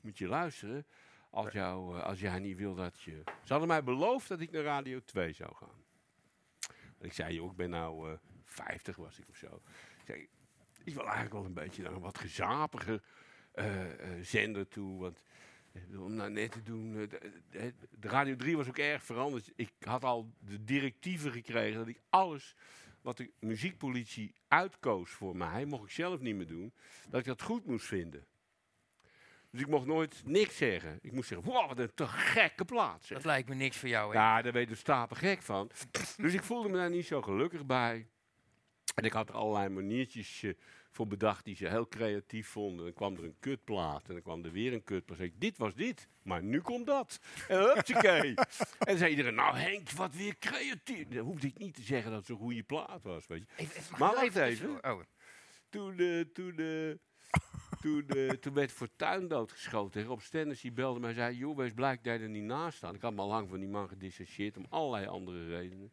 [0.00, 0.86] moet je luisteren.
[1.36, 3.22] Als, jou, eh, als jij niet wil dat je...
[3.24, 5.84] Ze hadden mij beloofd dat ik naar Radio 2 zou gaan.
[7.00, 9.62] Ik zei, joh, ik ben nou eh 50 was ik of zo.
[9.98, 10.28] Ik zei,
[10.84, 13.02] ik wil eigenlijk wel een beetje naar een wat gezapiger
[13.52, 15.00] eh, eh, zender toe.
[15.00, 15.22] Want
[15.96, 17.10] om nou net te doen...
[17.50, 19.52] eh, de Radio 3 was ook erg veranderd.
[19.56, 22.56] Ik had al de directieven gekregen dat ik alles
[23.00, 26.72] wat de muziekpolitie uitkoos voor mij, mocht ik zelf niet meer doen,
[27.08, 28.26] dat ik dat goed moest vinden.
[29.56, 30.98] Dus ik mocht nooit niks zeggen.
[31.02, 33.08] Ik moest zeggen, wow, wat een te gekke plaats.
[33.08, 34.18] Dat lijkt me niks voor jou, hè?
[34.18, 35.70] Ja, daar weet de stapel gek van.
[36.16, 38.06] dus ik voelde me daar niet zo gelukkig bij.
[38.94, 40.52] En ik had er allerlei maniertjes eh,
[40.90, 42.84] voor bedacht die ze heel creatief vonden.
[42.84, 45.18] Dan kwam er een kutplaat en dan kwam er weer een kutplaat.
[45.18, 47.20] Zei ik, dit was dit, maar nu komt dat.
[47.48, 48.34] En hupsakee.
[48.78, 51.08] en zei iedereen, nou Henk, wat weer creatief.
[51.08, 53.26] Dan hoefde ik niet te zeggen dat het zo'n goede plaat was.
[53.26, 53.66] Weet je.
[53.98, 54.84] maar wacht even?
[54.84, 55.00] Oh.
[55.68, 56.94] Toen, eh, toen, eh,
[57.86, 60.00] toen, eh, toen werd Fortuyn doodgeschoten.
[60.00, 61.36] En Rob Stennis die belde mij en zei...
[61.36, 62.94] joh, wees blij dat er niet naast staan.
[62.94, 65.92] Ik had me al lang van die man gedissocieerd om allerlei andere redenen.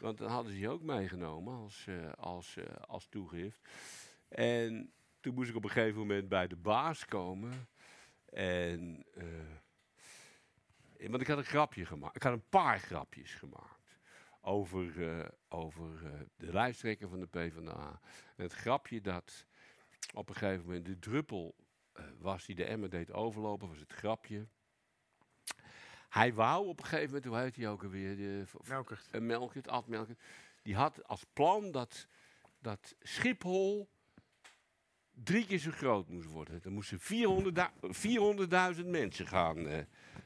[0.00, 3.68] Want dan hadden ze die ook meegenomen als, eh, als, eh, als toegift.
[4.28, 7.68] En toen moest ik op een gegeven moment bij de baas komen.
[8.32, 9.04] En...
[10.98, 12.16] want ik had een grapje gemaakt.
[12.16, 13.78] Ik had een paar grapjes gemaakt.
[14.48, 18.00] Over, eh, over eh, de lijsttrekker van de PvdA.
[18.36, 19.46] En het grapje dat
[20.14, 21.54] op een gegeven moment de druppel
[21.92, 24.46] eh, was die de emmer deed overlopen, was het grapje.
[26.08, 28.16] Hij wou op een gegeven moment, hoe heet hij ook alweer?
[28.16, 29.08] De, Melkert.
[29.12, 30.20] Uh, Melkert, Ad Melkert.
[30.62, 32.06] Die had als plan dat,
[32.58, 33.88] dat Schiphol
[35.24, 36.60] drie keer zo groot moest worden.
[36.64, 37.00] Er moesten
[38.80, 39.78] 400.000 mensen gaan, eh,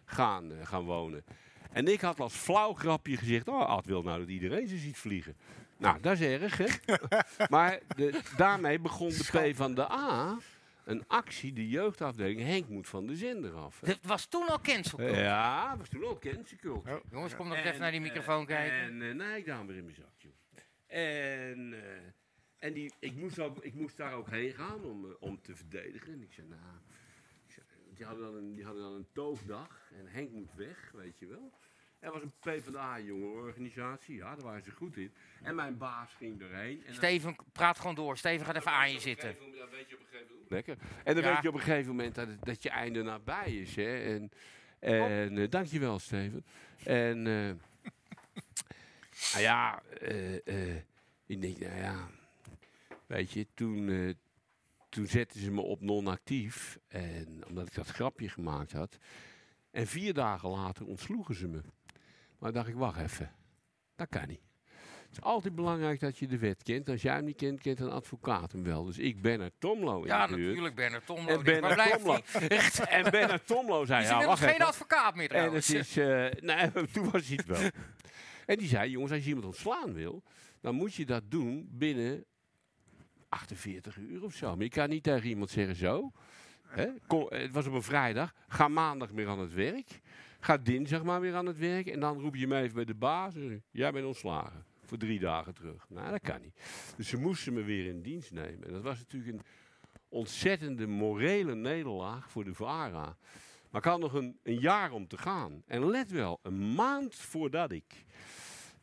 [0.05, 1.25] gaan, gaan wonen.
[1.73, 4.97] En ik had als flauw grapje gezegd, oh, Ad wil nou dat iedereen ze ziet
[4.97, 5.37] vliegen.
[5.83, 6.67] Nou, dat is erg, hè?
[7.57, 10.39] maar de, daarmee begon de P van de A
[10.85, 12.41] een actie, de jeugdafdeling.
[12.41, 13.81] Henk moet van de zender af.
[13.81, 13.87] hè.
[13.87, 15.21] Het was toen al cancel culture.
[15.21, 17.03] Ja, was toen ook cancel culture.
[17.11, 18.79] Jongens, kom nog En, even naar die eh, microfoon kijken.
[18.79, 20.29] En eh, nee, ik daar weer in mijn zakje.
[20.87, 22.13] En, eh,
[22.59, 25.57] en die, ik, moest ook, ik moest daar ook heen gaan om, eh, om te
[25.57, 26.13] verdedigen.
[26.13, 26.61] En ik zei, nou...
[27.47, 29.91] ik zei, die, hadden dan een, die hadden dan een toogdag.
[29.99, 31.53] En Henk moet weg, weet je wel.
[32.03, 34.17] Er was een PvdA-jongerenorganisatie.
[34.17, 35.13] Ja, daar waren ze goed in.
[35.43, 36.83] En mijn baas ging erheen.
[36.87, 38.17] En Steven, praat gewoon door.
[38.17, 39.37] Steven gaat even aan je zitten.
[39.39, 40.51] dan weet je op een gegeven moment.
[40.51, 40.77] Lekker.
[41.05, 41.33] En dan Ja.
[41.33, 43.77] weet je op een gegeven moment dat, het- dat je einde nabij is.
[43.77, 43.97] Hè?
[44.15, 44.31] En,
[44.79, 46.45] en eh, dankjewel, Steven.
[46.85, 47.51] En eh
[49.33, 50.83] nou ja, eh, eh,
[51.27, 52.09] ik denk, nou ja,
[53.07, 54.15] weet je, toen, eh,
[54.89, 56.79] toen zetten ze me op non-actief.
[56.89, 58.99] En omdat ik dat grapje gemaakt had.
[59.71, 61.61] En vier dagen later ontsloegen ze me.
[62.43, 63.31] Maar dacht ik, wacht even,
[63.97, 64.41] dat kan niet.
[64.65, 66.89] Het is altijd belangrijk dat je de wet kent.
[66.89, 68.85] Als jij hem niet kent, kent een advocaat hem wel.
[68.85, 70.47] Dus ik ben naar Tomlo in Ja, de buurt.
[70.47, 71.29] natuurlijk, Bernard Tomlo.
[71.29, 72.19] En Bernard blijft Tomlo.
[72.99, 75.95] en Bernard Tomlo zei, ja, wacht geen advocaat meer En het is,
[76.51, 77.71] nee, toen was hij het wel.
[78.47, 80.23] en die zei, jongens, als je iemand ontslaan wil,
[80.61, 82.25] dan moet je dat doen binnen
[83.29, 84.55] 48 uur of zo.
[84.55, 86.13] Maar je kan niet tegen iemand zeggen zo.
[86.67, 86.87] Hè?
[87.07, 88.35] Kom, het was op een vrijdag.
[88.49, 90.01] Ga maandag weer aan het werk.
[90.45, 91.87] Ga dinsdag maar weer aan het werk.
[91.87, 93.35] En dan roep je me even bij de baas.
[93.35, 94.65] zeg Jij bent ontslagen.
[94.85, 95.87] Voor drie dagen terug.
[95.89, 96.61] Nou, dat kan niet.
[96.97, 98.67] Dus ze moesten me weer in dienst nemen.
[98.67, 99.43] En dat was natuurlijk een
[100.09, 103.17] ontzettende morele nederlaag voor de VARA.
[103.71, 105.63] Maar ik had nog een, een jaar om te gaan.
[105.67, 108.05] En let wel, een maand voordat ik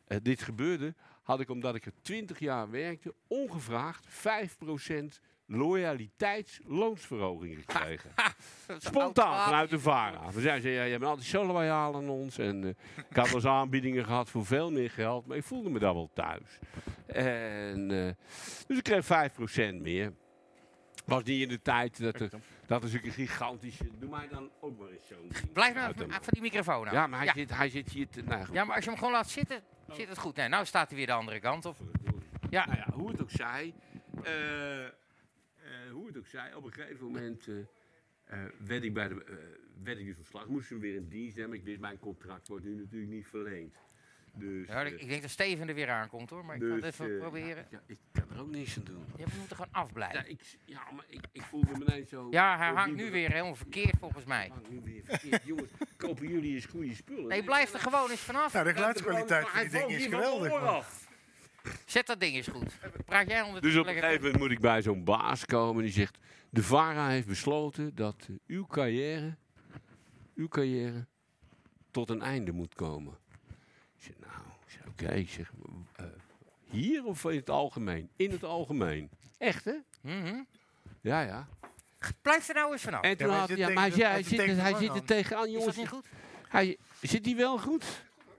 [0.06, 5.20] eh, dit gebeurde, had ik, omdat ik er 20 jaar werkte, ongevraagd 5%
[5.50, 8.10] loyaliteitsloonsverhoging gekregen.
[8.78, 10.30] Spontaan vanuit de VARA.
[10.32, 12.38] We zeiden, ze, ja, je bent altijd zo loyaal aan ons.
[12.38, 12.70] En eh,
[13.10, 16.10] ik had wel aanbiedingen gehad voor veel meer geld, maar ik voelde me daar wel
[16.14, 16.58] thuis.
[17.06, 18.10] En, eh,
[18.66, 19.08] dus ik kreeg 5%
[19.80, 20.12] meer.
[21.06, 22.30] Was niet in de tijd dat er,
[22.66, 23.84] dat is een gigantische.
[23.98, 25.30] Doe mij dan ook maar eens zo'n.
[25.52, 26.10] Blijf nou hem.
[26.10, 26.92] van die microfoon af.
[26.92, 28.22] Ja, maar hij, Zit, hij zit hier te.
[28.22, 28.46] Nou.
[28.52, 29.62] Ja, maar als je hem gewoon laat zitten,
[29.92, 30.36] zit het goed.
[30.36, 31.76] Nee, nou staat hij weer de andere kant op.
[32.50, 32.66] Ja.
[32.66, 33.74] Nou ja, hoe het ook zij.
[34.24, 34.90] eh, eh,
[35.92, 37.58] hoe het ook zij, op een gegeven moment eh,
[38.24, 39.34] eh, werd, ik bij de, eh,
[39.82, 40.46] werd ik dus ontslag.
[40.46, 41.56] Moest hem weer in dienst nemen.
[41.56, 43.76] Ik wist, mijn contract wordt nu natuurlijk niet verleend.
[44.34, 46.82] Dus, Ja, ik, eh, denk dat Steven er weer aankomt hoor, maar ik ga het
[46.82, 47.66] dus, even eh, proberen.
[47.70, 49.04] Ja, ik kan er ook niks aan doen.
[49.16, 50.18] Je moet er gewoon afblijven.
[50.18, 52.26] Ja, ik, ja maar ik, ik voelde me ineens zo...
[52.30, 54.48] Ja, hij hangt nu weer helemaal verkeerd volgens mij.
[54.48, 55.42] hangt nu weer verkeerd.
[55.44, 57.28] Jongens, kopen jullie eens goede spullen?
[57.28, 58.52] Nee, blijf er gewoon eens vanaf.
[58.52, 60.99] Ja, de geluidskwaliteit van die dingen is geweldig.
[61.86, 62.78] Zet dat ding eens goed.
[63.04, 65.92] Praat jij onder Dus op een gegeven moment moet ik bij zo'n baas komen die
[65.92, 66.18] zegt...
[66.52, 69.36] De VARA heeft besloten dat uw carrière,
[70.34, 71.06] uw carrière
[71.90, 73.18] tot een einde moet komen.
[73.96, 74.32] Ik zeg, nou,
[74.88, 75.24] oké.
[75.28, 75.52] Zeg,
[75.96, 76.06] eh,
[76.70, 78.10] hier of in het algemeen?
[78.16, 79.10] In het algemeen.
[79.38, 79.74] Echt, hè?
[80.00, 80.42] Mhm.
[81.00, 81.48] Ja, ja.
[82.22, 83.02] blijf er nou eens vanaf.
[83.02, 84.94] En toen maar hij had, ja, maar hij, hij hij zit de hij zit er
[84.94, 85.04] aan.
[85.04, 85.66] tegenaan, Is jongens.
[85.66, 86.06] dat niet goed?
[86.48, 87.84] Hij, zit hij wel goed?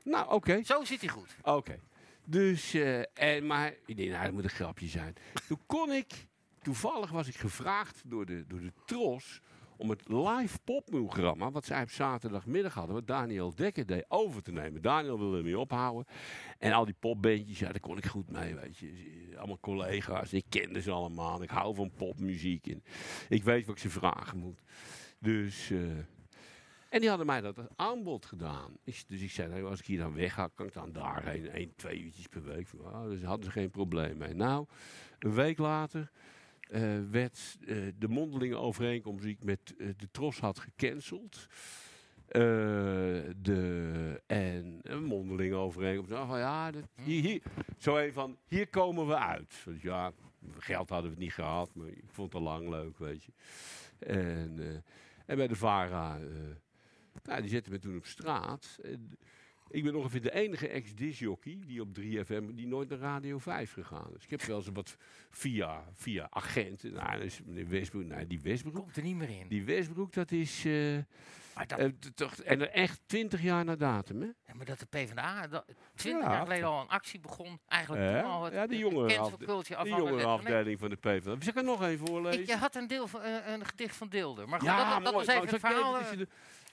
[0.03, 0.63] Nou, oké.
[0.63, 1.35] Zo zit hij goed.
[1.41, 1.79] Oké.
[2.25, 5.13] Dus, eh, en, maar ik denk, nou, dat moet een grapje zijn.
[5.47, 6.27] Toen kon ik,
[6.61, 9.41] toevallig was ik gevraagd door de, door de Tros
[9.77, 14.51] om het live popprogramma, wat zij op zaterdagmiddag hadden, wat Daniel Dekker deed, over te
[14.51, 14.81] nemen.
[14.81, 16.05] Daniel wilde ermee ophouden.
[16.57, 19.33] En al die popbandjes, ja, daar kon ik goed mee, weet je.
[19.37, 21.43] Allemaal collega's, ik kende ze allemaal.
[21.43, 22.83] Ik hou van popmuziek en
[23.29, 24.59] ik weet wat ik ze vragen moet.
[25.19, 25.71] Dus...
[25.71, 25.79] eh,
[26.91, 28.77] en die hadden mij dat als aanbod gedaan.
[28.83, 31.49] Dus ik zei, als ik hier dan wegga, kan ik dan daarheen.
[31.49, 32.67] één, twee uurtjes per week.
[32.77, 34.33] Oh, dus hadden ze geen probleem mee.
[34.33, 34.65] Nou,
[35.19, 36.11] een week later
[36.69, 41.47] eh, werd eh, de mondelinge overeenkomst die ik met eh, de Tros had gecanceld.
[42.27, 46.11] De, en een mondelinge overeenkomst.
[46.11, 46.71] Nou, van, ja,
[47.03, 47.41] hier,
[47.77, 49.61] zo een van, hier komen we uit.
[49.65, 50.11] Dus ja,
[50.57, 53.31] geld hadden we het niet gehad, maar ik vond het al lang leuk, weet je.
[53.99, 54.83] En,
[55.25, 56.19] en bij de VARA...
[57.13, 58.79] eh, nou, die zetten me toen op straat.
[58.83, 59.17] En
[59.69, 64.11] ik ben ongeveer de enige ex-disjockey die op 3FM die nooit naar Radio 5 gegaan
[64.17, 64.23] is.
[64.23, 64.97] Ik heb wel eens wat
[65.29, 66.93] via, via agenten.
[66.93, 68.75] Nou, dus meneer Westbroek, nou, die Westbroek.
[68.75, 69.47] Komt er niet meer in.
[69.47, 70.65] Die Westbroek, dat is.
[70.65, 70.97] eh,
[71.67, 74.27] dat- eh, toch, en er echt 20 jaar na datum, hè?
[74.47, 75.65] Ja, maar dat de PvdA dat,
[75.95, 77.59] 20 Ja, jaar geleden al een actie begon.
[77.67, 79.07] Eigenlijk toen al het ja, die het jongere,
[80.15, 81.21] die afdeling van de PvdA.
[81.21, 82.41] Zal ik er nog even voorlezen?
[82.41, 84.49] Ik, je had een, deel van, eh, een gedicht van Deelder.
[84.49, 85.25] Maar goed, Ja, dat, dat mooi.
[85.25, 85.93] was even Nou, het ik verhaal,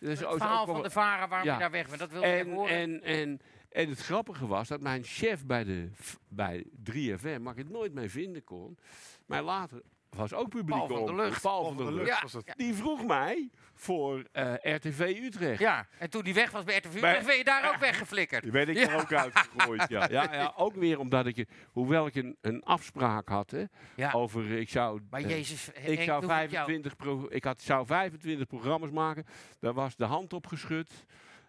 [0.01, 1.55] is het verhaal van de varen waarom Ja.
[1.55, 1.99] je daar weg bent.
[1.99, 2.77] Dat wilde ik horen.
[2.77, 5.91] En, en, en het grappige was dat mijn chef bij, de,
[6.29, 8.79] bij 3FM, waar ik het nooit mee vinden kon,
[9.27, 9.83] maar later
[10.17, 11.43] was ook publiek Paul van op- Lucht.
[11.43, 12.23] Paul van der Lucht.
[12.23, 12.53] Was het.
[12.57, 15.61] Die vroeg mij voor eh, RTV Utrecht.
[15.61, 18.43] Ja, en toen die weg was bij RTV Utrecht, ben je daar ook weggeflikkerd.
[18.43, 19.89] Die ben ik er ook uitgegooid.
[19.89, 20.09] Ja.
[20.11, 23.65] Ja, ja, ook weer omdat ik, hoewel ik een, een afspraak had hè,
[24.13, 26.67] over, ik zou, Maar eh, Jezus, ik zou doe ik jou.
[26.67, 29.25] 25, pro, ik had, zou 25 programma's maken.
[29.61, 30.91] Daar was de hand op geschud.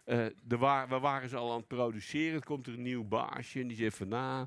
[0.04, 2.34] Eh, er wa- we waren ze al aan het produceren.
[2.34, 4.46] Er komt er een nieuw baasje en die zegt van nou,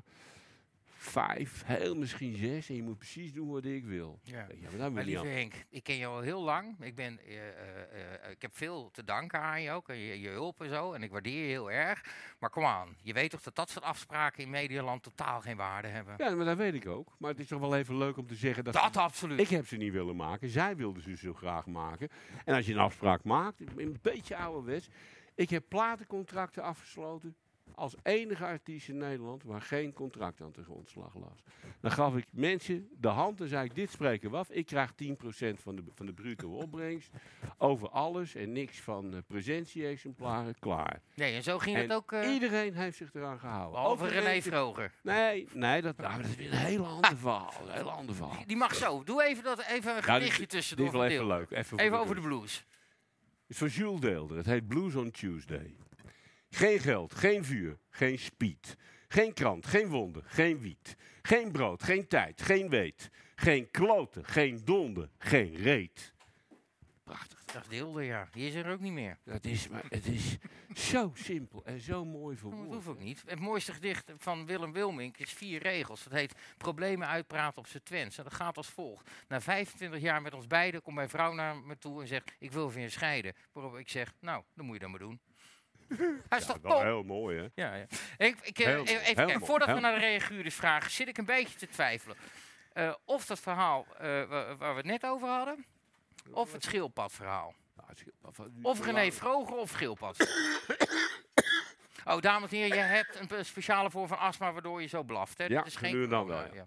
[1.04, 2.68] vijf, heel misschien zes.
[2.68, 4.20] En je moet precies doen wat ik wil.
[4.22, 4.46] Ja.
[4.60, 5.26] Ja, maar Maar lieve.
[5.26, 6.76] Henk, ik ken je al heel lang.
[6.80, 9.88] Ik, ben, eh, eh, eh, ik heb veel te danken aan je ook.
[9.88, 10.92] En je, je hulp en zo.
[10.92, 12.04] En ik waardeer je heel erg.
[12.38, 15.88] Maar kom aan, je weet toch dat dat soort afspraken in Medialand totaal geen waarde
[15.88, 16.14] hebben?
[16.18, 17.14] Ja, maar dat weet ik ook.
[17.18, 18.74] Maar het is toch wel even leuk om te zeggen dat...
[18.74, 19.40] Dat absoluut.
[19.40, 20.48] Ik heb ze niet willen maken.
[20.48, 22.08] Zij wilden ze zo graag maken.
[22.44, 24.88] En als je een afspraak maakt, een beetje ouderwets...
[25.36, 27.36] Ik heb platencontracten afgesloten
[27.74, 31.34] als enige artiest in Nederland waar geen contract aan de grondslag lag.
[31.80, 34.50] Dan gaf ik mensen de hand en zei ik, dit spreken we af.
[34.50, 34.94] Ik krijg 10%
[35.54, 37.10] van de, van de bruto opbrengst
[37.58, 41.00] over alles en niks van eh, presentie-exemplaren, klaar.
[41.14, 42.12] Nee, en zo ging En het ook...
[42.12, 44.08] eh, iedereen heeft zich eraan gehouden.
[44.08, 44.92] De René Vroger.
[45.02, 47.52] Nee, nee dat, nou, dat is weer een heel ander verhaal.
[47.66, 48.46] Een heel ander verhaal.
[48.46, 49.02] Die mag zo.
[49.04, 50.86] Doe even, dat, even een gedichtje dit tussendoor.
[50.86, 51.50] is wel even leuk.
[51.50, 52.38] Even Even over de blues.
[52.38, 52.64] blues.
[53.46, 54.36] Het is van Jules Deelder.
[54.36, 55.76] Het heet Blues on Tuesday.
[56.54, 58.76] Geen geld, geen vuur, geen speed.
[59.08, 60.96] Geen krant, geen wonden, geen wiet.
[61.22, 63.10] Geen brood, geen tijd, geen weet.
[63.34, 66.14] Geen kloten, geen donder, geen reet.
[67.04, 68.28] Dat is Deelder, ja.
[68.30, 69.18] Die is er ook niet meer.
[69.24, 70.36] Dat is, maar het is
[70.74, 72.74] zo simpel en zo mooi Dat verwoord.
[72.74, 73.22] hoeft ook niet.
[73.26, 76.04] Het mooiste gedicht van Willem Wilmink is vier regels.
[76.04, 78.18] Het heet Problemen uitpraten op z'n Twents.
[78.18, 79.10] En dat gaat als volgt.
[79.28, 82.34] Na 25 jaar met ons beiden komt mijn vrouw naar me toe en zegt...
[82.38, 83.34] ik wil van je scheiden.
[83.52, 85.20] Waarop ik zeg, nou, dan moet je dat maar doen.
[86.28, 86.80] Hij is top?
[86.82, 87.46] heel mooi, hè?
[87.54, 87.86] Ja, ja.
[88.16, 90.90] Ik, ik, eh, Heel even mooi, kijken, heel mooi, voordat we naar de reaguurders vragen,
[90.90, 92.16] zit ik een beetje te twijfelen.
[92.72, 95.64] Eh, of dat verhaal eh, wa- waar we het net over hadden,
[96.30, 97.54] of het schildpadverhaal.
[98.62, 100.16] Of René Vroger of schildpad.
[102.04, 105.02] oh, dames en heren, je hebt een pe- speciale vorm van astma waardoor je zo
[105.02, 105.38] blaft.
[105.38, 105.44] Hè?
[105.44, 106.66] Ja, Dit is geen nu dan wel, ja.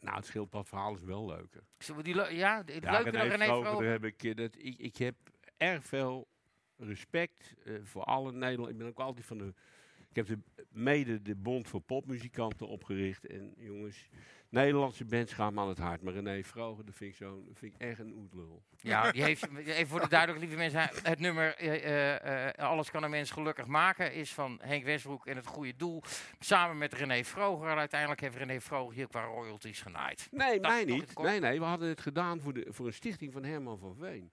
[0.00, 1.62] Nou, het schildpadverhaal is wel leuker.
[1.78, 4.96] Zullen we die le- ja, Ja, leuker dan René Vroger, heb ik, dat, ik, ik
[4.96, 5.14] heb
[5.56, 6.28] erg veel
[6.78, 8.70] respect eh, voor alle Nederland.
[8.70, 9.54] Ik ben ook altijd van de.
[10.08, 10.38] Ik heb de,
[10.70, 13.26] mede de Bond voor Popmuzikanten opgericht.
[13.26, 14.08] En jongens,
[14.48, 16.02] Nederlandse bands gaan me aan het hart.
[16.02, 18.62] Maar René Vroger, dat vind ik, zo, dat vind ik echt een oetlul.
[18.80, 23.02] Ja, die heeft, even voor de duidelijk, lieve mensen, het nummer eh, eh, Alles kan
[23.02, 26.02] een mens gelukkig maken is van Henk Westbroek en het goede doel.
[26.38, 27.76] Samen met René Vroger.
[27.76, 30.28] Uiteindelijk heeft René Vroger hier qua royalties genaaid.
[30.30, 31.18] Nee, Dat mij niet.
[31.18, 34.30] Nee, nee, we hadden het gedaan voor, de, voor een stichting van Herman van Veen.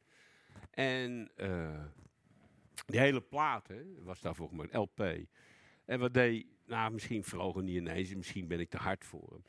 [0.71, 1.31] En
[2.85, 5.27] die hele plaat hè, was daar volgens mij een LP.
[5.85, 9.43] En wat deed, nou misschien Vroger niet ineens, misschien ben ik te hard voor hem.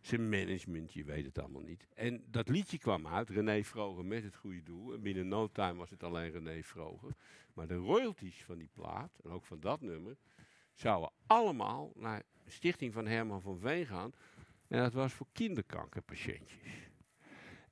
[0.00, 1.86] Zijn management, je weet het allemaal niet.
[1.94, 4.92] En dat liedje kwam uit, René Vroger met het goede doel.
[4.92, 7.10] En binnen no time was het alleen René Vroger.
[7.54, 10.16] Maar de royalties van die plaat, en ook van dat nummer,
[10.74, 14.12] zouden allemaal naar de stichting van Herman van Veen gaan.
[14.68, 16.90] En dat was voor kinderkankerpatiëntjes.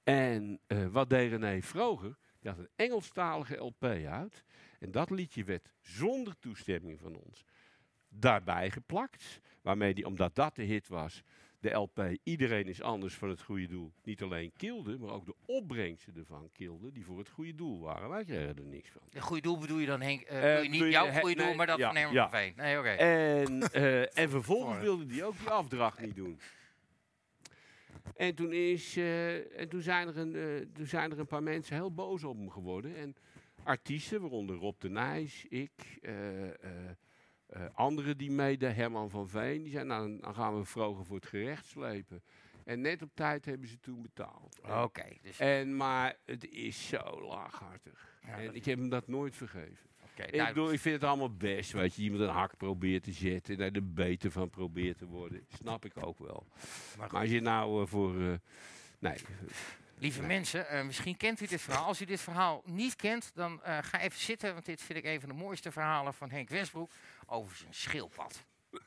[0.02, 2.16] En eh, wat deed René Vroger?
[2.40, 4.44] Die had een Engelstalige LP uit.
[4.84, 7.44] En dat liedje werd zonder toestemming van ons
[8.08, 9.40] daarbij geplakt.
[9.62, 11.22] Waarmee die, omdat dat de hit was,
[11.60, 15.34] de LP Iedereen is anders voor het goede doel niet alleen kilde, maar ook de
[15.46, 18.08] opbrengsten ervan kilde, die voor het goede doel waren.
[18.08, 19.02] Wij kregen er niks van.
[19.12, 20.20] Een goede doel bedoel je dan, Henk?
[20.22, 22.30] eh, Eh, je niet jouw het- goede doel, nee, maar dat ja, van Herman ja.
[22.30, 22.52] van Veen?
[22.56, 22.88] Nee, oké.
[22.88, 26.38] En, eh, en vervolgens wilde hij ook die afdracht niet doen.
[28.16, 28.96] En toen, is,
[29.56, 32.50] en toen, zijn er een, toen zijn er een paar mensen heel boos op hem
[32.50, 32.96] geworden.
[32.96, 33.16] En
[33.64, 36.90] artiesten, waaronder Rob de Nijs, ik, eh, eh,
[37.46, 41.16] eh, anderen die meededen, Herman van Veen, die zeiden, nou, dan gaan we Vroger voor
[41.16, 42.22] het gerecht slepen.
[42.64, 44.60] En net op tijd hebben ze toen betaald.
[44.82, 48.18] Oké, dus- En, maar het is zo laaghartig.
[48.26, 49.86] Ja, en ik heb hem dat nooit vergeven.
[50.02, 52.02] Oké, ik, nou- bedoel, ik vind het allemaal best, weet je.
[52.02, 55.46] Iemand een hak probeert te zetten en daar er beter van probeert te worden.
[55.48, 56.46] Snap ik ook wel.
[56.98, 58.14] Maar, als je nou voor...
[58.98, 59.16] nee.
[60.04, 61.84] Lieve mensen, eh, misschien kent u dit verhaal.
[61.84, 64.52] Als u dit verhaal niet kent, dan eh, ga even zitten.
[64.52, 66.90] Want dit vind ik een van de mooiste verhalen van Henk Westbroek
[67.26, 68.44] over zijn schildpad.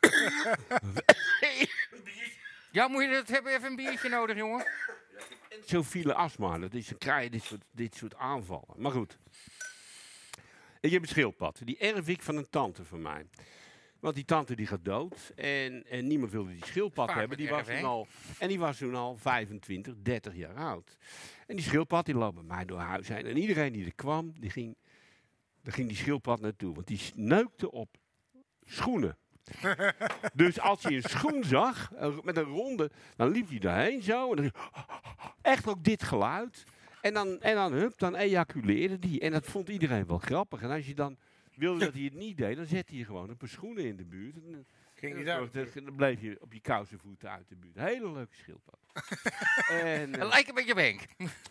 [2.72, 3.54] ja, moet je dat hebben?
[3.54, 4.66] Even een biertje nodig, jongen.
[5.66, 8.74] Zofiele astma, dat is, krijg je dit soort, dit soort aanvallen.
[8.76, 9.18] Maar goed.
[10.80, 11.62] Ik heb een schildpad.
[11.64, 13.26] Die erf ik van een tante van mij.
[14.00, 15.32] Want die tante die gaat dood.
[15.36, 17.38] En, en niemand wilde die schildpad Vaak hebben.
[17.38, 18.08] Die was toen al,
[18.40, 20.98] en die was toen al 25, 30 jaar oud.
[21.48, 23.26] En die schildpad die loopt bij mij door huis heen.
[23.26, 24.78] En iedereen die er kwam, die ging,
[25.62, 26.74] daar ging die schildpad naartoe.
[26.74, 27.98] Want die neukte op
[28.66, 29.18] schoenen.
[30.34, 31.92] dus als hij een schoen zag,
[32.24, 34.34] met een ronde, dan liep hij daarheen zo.
[34.34, 34.52] En dan,
[35.42, 36.64] echt ook dit geluid.
[37.02, 39.20] En dan, en dan, hup, dan ejaculeerde die.
[39.20, 40.62] En dat vond iedereen wel grappig.
[40.62, 41.18] En als je dan
[41.58, 44.06] wilde dat hij het niet deed, dan zette hij gewoon een paar schoenen in de
[44.06, 44.36] buurt.
[44.36, 45.50] En, dan- Ging en dan,
[45.86, 47.76] dan bleef je op je kousenvoeten uit de buurt.
[47.76, 48.80] Hele leuke schildpad.
[49.70, 51.02] en, eh, Het lijkt een beetje Henk.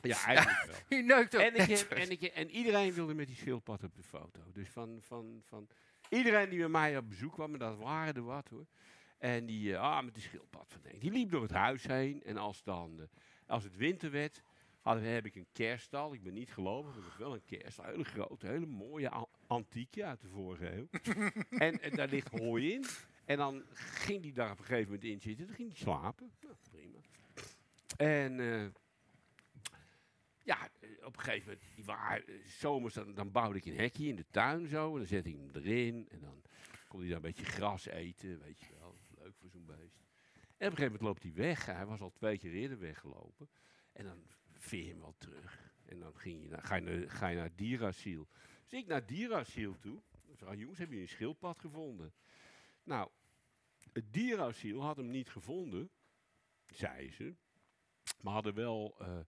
[0.02, 0.98] ja, eigenlijk wel.
[0.98, 4.02] U neukt ook En, ik en, ik, en iedereen wilde met die schildpad op de
[4.02, 4.40] foto.
[4.52, 5.68] Dus van, van, van
[6.08, 8.66] iedereen die bij mij op bezoek kwam, en dat waren er wat hoor.
[9.18, 11.00] En die, eh, ah, met die schildpad van Henk.
[11.00, 12.22] Die liep door het huis heen.
[12.24, 13.06] En als, dan, eh,
[13.46, 14.42] als het winter werd,
[14.86, 16.14] hadden, we- heb ik een kerststal.
[16.14, 17.84] Ik ben niet gelovig, maar het is wel een kerststal.
[17.84, 19.10] Hele grote, hele mooie
[19.46, 20.88] antiekje uit de vorige eeuw.
[21.66, 22.84] en, en daar ligt hooi in.
[23.24, 25.46] En dan ging die daar op een gegeven moment in zitten.
[25.46, 26.32] Dan ging hij slapen.
[26.40, 26.98] Nou, prima.
[27.96, 28.66] En eh,
[30.42, 33.76] ja, eh, op een gegeven moment, die waren, eh, zomers, dan, dan bouwde ik een
[33.76, 34.92] hekje in de tuin zo.
[34.92, 36.08] En dan zette ik hem erin.
[36.08, 36.42] En dan
[36.88, 38.96] kon hij daar een beetje gras eten, weet je wel.
[39.18, 40.04] Leuk voor zo'n beest.
[40.56, 41.66] En op een gegeven moment loopt hij weg.
[41.66, 43.48] Hij was al twee keer eerder weggelopen.
[43.92, 44.26] En dan
[44.70, 45.74] je hem wel terug.
[45.84, 48.28] En dan ging je naar, ga, je naar, ga je naar dierasiel.
[48.62, 50.02] Dus ik naar dierasiel toe.
[50.26, 52.12] Ik zei, jongens, hebben jullie een schildpad gevonden?
[52.82, 53.10] Nou,
[53.92, 55.90] het dierasiel had hem niet gevonden,
[56.66, 57.34] zei ze.
[58.20, 59.18] Maar hadden wel eh,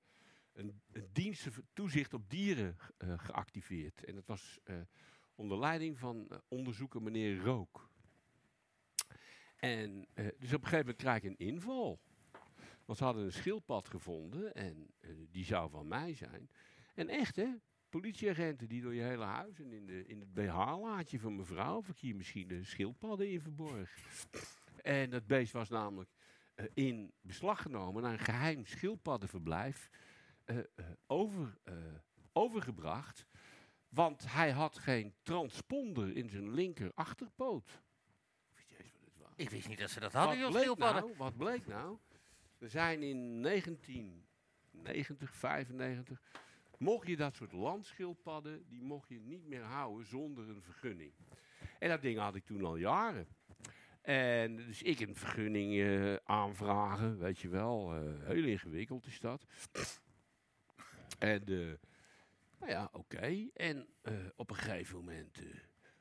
[0.53, 4.05] een, een dienst toezicht op dieren eh, geactiveerd.
[4.05, 4.81] En dat was eh,
[5.35, 7.91] onder leiding van onderzoeker meneer Rook.
[9.57, 12.01] En dus op een gegeven moment krijg ik een inval.
[12.89, 16.51] Want ze hadden een schildpad gevonden en eh, die zou van mij zijn.
[16.95, 17.55] En echt hè,
[17.89, 21.89] politieagenten die door je hele huis en in, de, in het BH-laadje van mevrouw, of
[21.89, 23.97] ik hier misschien de schildpadden in verborg.
[24.83, 26.11] En dat beest was namelijk
[26.55, 29.91] eh, in beslag genomen naar een geheim schildpaddenverblijf
[30.45, 30.57] eh,
[31.07, 31.59] over,
[32.33, 33.27] overgebracht.
[33.89, 37.83] Want hij had geen transponder in zijn linker achterpoot.
[39.37, 41.15] Ik wist niet dat ze dat hadden, Wat bleek nou?
[41.17, 41.99] Wat bleek nou?
[42.59, 46.21] Er zijn in 1990, 95,
[46.79, 51.13] mocht je dat soort landschildpadden, die mocht je niet meer houden zonder een vergunning.
[51.79, 53.27] En dat ding had ik toen al jaren.
[54.03, 57.95] En dus ik een vergunning eh, aanvragen, weet je wel.
[57.95, 59.47] eh, heel ingewikkeld is dat.
[61.19, 61.75] En eh,
[62.59, 63.49] nou ja, oké.
[63.55, 63.87] En
[64.37, 65.43] op een gegeven moment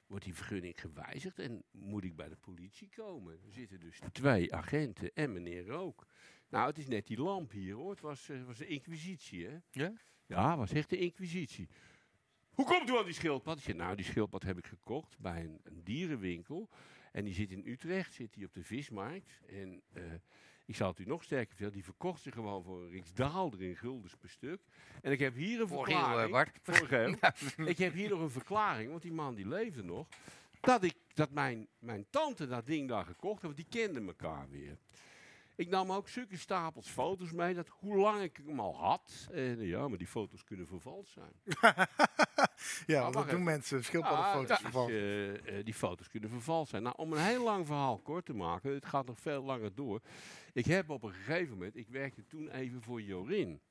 [0.08, 3.34] wordt die vergunning gewijzigd en moet ik bij de politie komen.
[3.34, 6.06] Er zitten dus twee agenten en meneer Rook.
[6.50, 7.90] Nou, het is net die lamp hier hoor.
[7.92, 9.58] Het was, eh, was de inquisitie, hè?
[9.72, 9.94] Ja?
[10.26, 11.68] Ja, was echt de inquisitie.
[12.50, 13.58] Hoe komt u aan die schildpad?
[13.58, 16.70] Ik zei, nou, die schildpad heb ik gekocht bij een, een dierenwinkel.
[17.12, 19.42] En die zit in Utrecht, zit die op de vismarkt.
[19.50, 20.04] En eh,
[20.66, 23.76] ik zal het u nog sterker vertellen, die verkocht ze gewoon voor een riksdaalder in
[23.76, 24.62] guldens per stuk.
[25.02, 26.26] En ik heb hier een Vorige eeuw, verklaring.
[26.26, 26.60] eh, Bart.
[26.62, 27.18] Vorige
[27.72, 30.08] ik heb hier nog een verklaring, want die man die leefde nog.
[30.60, 34.50] Dat, ik, dat mijn, mijn tante dat ding daar gekocht heeft, want die kenden elkaar
[34.50, 34.78] weer.
[35.58, 39.28] Ik nam ook zulke stapels foto's mee, dat hoe lang ik hem al had.
[39.32, 41.32] En eh, ja, maar die foto's kunnen vervald zijn.
[42.86, 44.92] Ja, Ah, want dat doen mensen, schildpaddenfoto's Ah, vervallen.
[44.92, 46.84] eh, eh, die foto's kunnen vervald zijn.
[46.84, 50.02] Nou, om een heel lang verhaal kort te maken, het gaat nog veel langer door.
[50.54, 53.62] Ik heb op een gegeven moment, ik werkte toen even voor Jorin.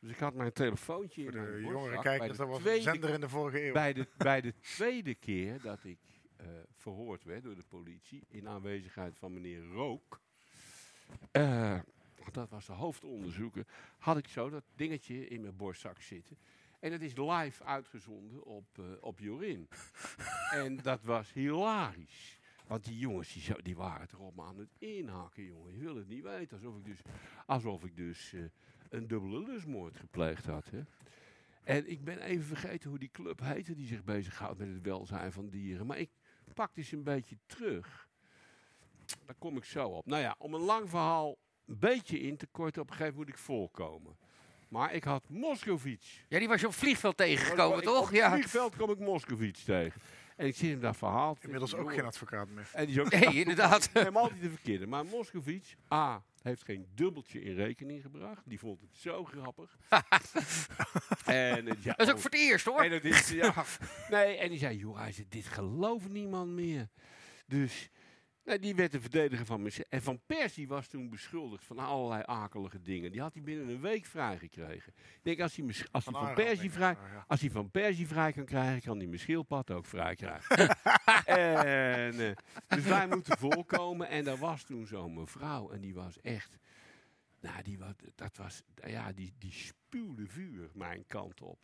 [0.00, 3.10] Dus ik had mijn telefoontje in Voor de mijn jongere kijkers, dat was een zender
[3.10, 3.72] in de vorige eeuw.
[3.72, 5.98] Bij de, bij de tweede keer dat ik
[6.72, 8.24] verhoord werd door de politie...
[8.28, 10.20] in aanwezigheid van meneer Rook...
[12.22, 13.66] want dat was de hoofdonderzoeker...
[13.98, 16.36] had ik zo dat dingetje in mijn borstzak zitten...
[16.80, 19.68] En het is live uitgezonden op, eh, op Jorin.
[20.50, 22.38] en dat was hilarisch.
[22.66, 25.72] Want die jongens die, zo- die waren er op me aan het inhakken, jongen.
[25.72, 26.56] Je wil het niet weten.
[26.56, 27.00] Alsof ik dus,
[27.46, 28.40] alsof ik dus eh,
[28.88, 30.70] een dubbele lustmoord gepleegd had.
[30.70, 30.82] Hè.
[31.62, 35.32] En ik ben even vergeten hoe die club heette die zich bezighoudt met het welzijn
[35.32, 35.86] van dieren.
[35.86, 36.10] Maar ik
[36.54, 38.05] pak dus een beetje terug.
[39.26, 40.06] Daar kom ik zo op.
[40.06, 43.30] Nou ja, om een lang verhaal een beetje in te korten, op een gegeven moment
[43.36, 44.16] moet ik voorkomen.
[44.68, 46.24] Maar ik had Moskovits.
[46.28, 48.08] Ja, die was je op vliegveld tegengekomen, Ik- toch?
[48.08, 48.32] Op Ja.
[48.32, 50.00] vliegveld kom ik Moskovits tegen.
[50.36, 51.34] En ik zit hem daar verhaal.
[51.34, 52.68] te Inmiddels ook geen advocaat meer.
[52.72, 53.90] En die is ook Nee, inderdaad.
[53.92, 54.86] Helemaal altijd de verkeerde.
[54.86, 58.42] Maar Moskovits, A, heeft geen dubbeltje in rekening gebracht.
[58.44, 59.76] Die vond het zo grappig.
[61.24, 62.80] en, eh, ja, Dat is ook voor het eerst, hoor.
[62.82, 63.64] En, dat is, ja,
[64.10, 66.88] nee, en die zei, joh, hij zei, dit gelooft niemand meer.
[67.46, 67.90] Dus
[68.46, 69.88] nou, die werd de verdediger van mezelf.
[69.88, 73.10] En Van Persie was toen beschuldigd van allerlei akelige dingen.
[73.10, 74.92] Die had hij binnen een week vrijgekregen.
[74.96, 78.32] Ik denk, als hij, als hij Van Persie vrij, Ah, als hij van Persie vrij
[78.32, 80.56] kan krijgen, kan hij mijn schildpad ook vrij krijgen.
[81.26, 82.36] en, eh,
[82.68, 84.08] dus wij moeten voorkomen.
[84.08, 85.70] En daar was toen zo'n mevrouw.
[85.70, 86.58] En die was echt...
[87.40, 91.58] Nou, die, was, dat was, ja, die, die spuwde vuur mijn kant op.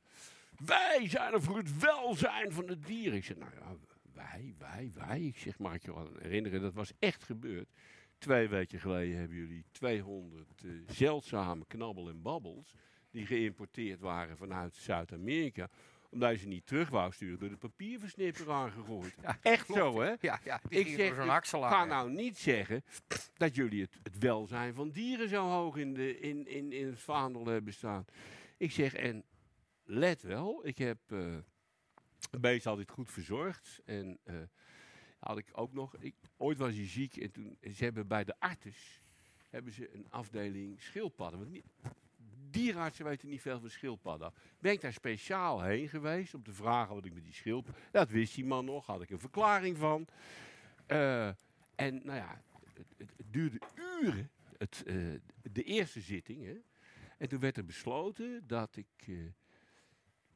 [0.64, 3.18] Wij zijn er voor het welzijn van de dieren.
[3.18, 3.76] Ik zeg, nou ja,
[4.14, 5.20] wij, wij, wij.
[5.20, 7.68] Ik zeg, mag ik je wel herinneren, dat was echt gebeurd.
[8.18, 12.74] Twee weken geleden hebben jullie 200 eh, zeldzame knabbel en babbels...
[13.10, 15.68] die geïmporteerd waren vanuit Zuid-Amerika...
[16.10, 19.14] omdat je ze niet terug wou sturen door de papierversnipper aangegooid.
[19.42, 19.80] echt klopt.
[19.80, 20.14] zo, hè?
[20.20, 22.84] Ja, ja, ik zeg, ik ga nou niet zeggen
[23.34, 27.00] dat jullie het, het welzijn van dieren zo hoog in, de, in, in, in het
[27.00, 28.04] vaandel hebben staan.
[28.56, 29.24] Ik zeg, en
[29.84, 31.36] let wel, ik heb eh
[32.30, 33.80] een beest altijd goed verzorgd.
[33.84, 34.36] En eh,
[35.18, 38.34] had ik ook nog, ik, ooit was hij ziek en toen, ze hebben bij de
[38.38, 39.02] artis
[39.52, 41.38] hebben ze een afdeling schildpadden.
[41.38, 41.64] Want niet,
[42.98, 44.32] weten niet veel van schildpadden.
[44.58, 47.82] Ben daar speciaal heen geweest om te vragen wat ik met die schildpadden...
[47.90, 50.06] Dat wist die man nog, had ik een verklaring van.
[50.86, 51.28] Eh,
[51.74, 52.42] en nou ja,
[52.96, 54.96] het, duurde uren, het, eh,
[55.42, 56.44] de eerste zitting.
[56.44, 56.56] Hè.
[57.18, 59.08] En toen werd er besloten dat ik...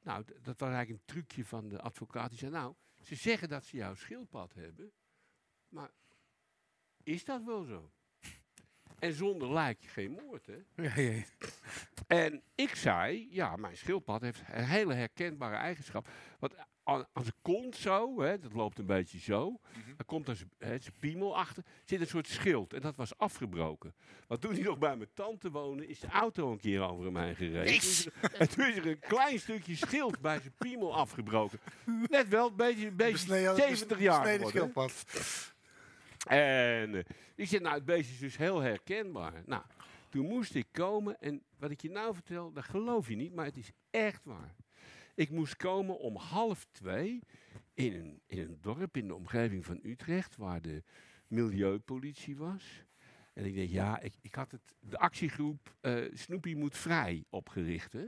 [0.06, 2.30] nou, dat was eigenlijk een trucje van de advocaat.
[2.30, 4.92] Die zei, nou, ze zeggen dat ze jouw schildpad hebben.
[5.68, 5.90] Maar
[7.02, 7.92] is dat wel zo?
[8.98, 10.64] En zonder lijk geen moord, hè?
[10.74, 11.22] Ja, ja.
[12.06, 16.08] En ik zei, ja, mijn schildpad heeft een hele herkenbare eigenschap.
[16.38, 16.54] Want
[16.84, 19.60] aan, aan zijn kont zo, hè, dat loopt een beetje zo.
[19.96, 22.72] Dan komt er zijn piemel achter, zit een soort schild.
[22.72, 23.94] En dat was afgebroken.
[24.26, 27.16] Want toen hij nog bij mijn tante woonde, is de auto een keer over hem
[27.16, 27.72] heen gereden.
[27.72, 28.08] Jezus.
[28.38, 31.58] En toen is er een klein stukje schild bij zijn piemel afgebroken.
[32.08, 34.48] Net wel, een beetje, een beetje Besneden- 70 jaar geworden.
[34.48, 35.04] schildpad.
[36.28, 37.02] En eh,
[37.34, 39.42] ik zeg, nou, het beest is dus heel herkenbaar.
[39.46, 39.62] Nou,
[40.08, 43.44] toen moest ik komen en wat ik je nou vertel, dat geloof je niet, maar
[43.44, 44.54] het is echt waar.
[45.14, 47.20] Ik moest komen om half twee
[47.74, 50.82] in een, in een dorp in de omgeving van Utrecht, waar de
[51.26, 52.84] milieupolitie was.
[53.32, 57.92] En ik denk, ja, ik, ik had het, de actiegroep eh Snoepie moet vrij opgericht.
[57.92, 58.06] Hè?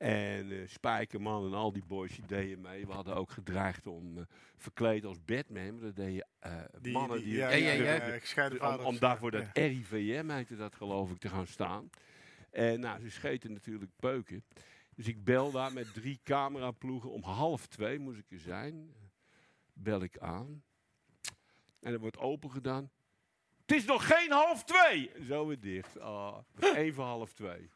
[0.00, 2.86] En eh, Spijkerman en al die boys die deden mee.
[2.86, 4.24] We hadden ook gedreigd om eh,
[4.56, 5.72] verkleed als Batman.
[5.74, 7.36] Maar dat deden eh, Die- mannen die- die...
[7.36, 11.46] ja, ja, ja, ja, gescheiden om, daarvoor dat RIVM heette dat geloof ik te gaan
[11.46, 11.90] staan.
[12.50, 14.44] En nou, ze scheten natuurlijk peuken.
[14.94, 17.10] Dus ik bel daar met drie cameraploegen.
[17.10, 18.94] Om half twee moest ik er zijn.
[19.72, 20.62] Bel ik aan.
[21.80, 22.90] En er wordt open gedaan.
[23.70, 25.10] Het is nog geen half twee!
[25.26, 25.96] Zo weer dicht.
[25.96, 27.70] Oh, één voor half twee.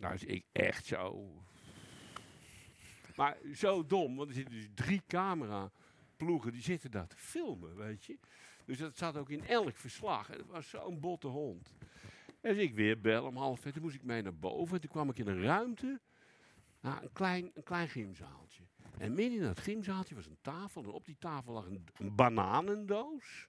[0.00, 1.32] Nou is ik echt zo...
[3.16, 8.04] Maar zo dom, want er zitten dus drie cameraploegen die zitten daar te filmen, weet
[8.04, 8.18] je.
[8.64, 10.30] Dus dat zat ook in elk verslag.
[10.30, 11.74] En het was zo'n botte hond.
[12.40, 13.72] En dus ik weer bel om half twee.
[13.72, 14.80] Toen moest ik mee naar boven.
[14.80, 16.00] Toen kwam ik in een ruimte.
[16.80, 18.62] Nou, een klein, een klein gymzaaltje.
[18.98, 20.82] En midden in dat gymzaaltje was een tafel.
[20.82, 23.48] En op die tafel lag een, een bananendoos.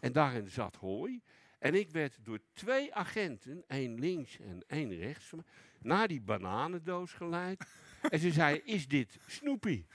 [0.00, 1.22] En daarin zat hooi.
[1.58, 5.32] En ik werd door twee agenten, één links en één rechts,
[5.78, 7.64] naar die bananendoos geleid.
[8.10, 9.86] en ze zei, is dit Snoepie?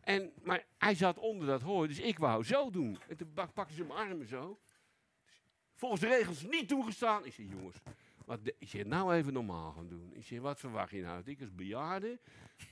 [0.00, 2.98] En, maar hij zat onder dat hooi, dus ik wou zo doen.
[3.08, 4.58] En toen pak- pakte ze mijn armen zo.
[5.74, 7.24] Volgens de regels niet toegestaan.
[7.26, 7.76] Ik zei, jongens,
[8.24, 10.14] wat de, ik nou even normaal gaan doen.
[10.14, 11.16] Ik zeg, wat verwacht je nou?
[11.16, 12.20] Dat ik als bejaarde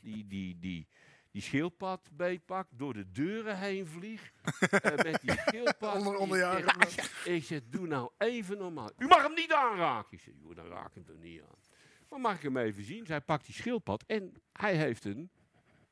[0.03, 0.89] die, die, die,
[1.31, 4.33] die schildpad beetpak, door de deuren heen vlieg.
[4.61, 5.95] eh, met die schildpad.
[5.97, 6.17] Onder-
[6.83, 8.91] Ik zeg, Ik zeg, doe nou even normaal.
[8.99, 10.13] U mag hem niet aanraken.
[10.13, 11.59] Ik zeg, joh, dan raak ik hem toch niet aan.
[12.09, 13.07] maar mag ik hem even zien?
[13.07, 15.31] Zij pakt die schildpad en hij heeft een,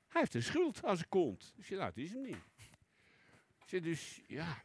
[0.09, 1.52] hij heeft een schuld aan zijn kont.
[1.56, 2.36] Ik zei, nou, het is hem niet.
[3.66, 4.62] Ik dus, ja...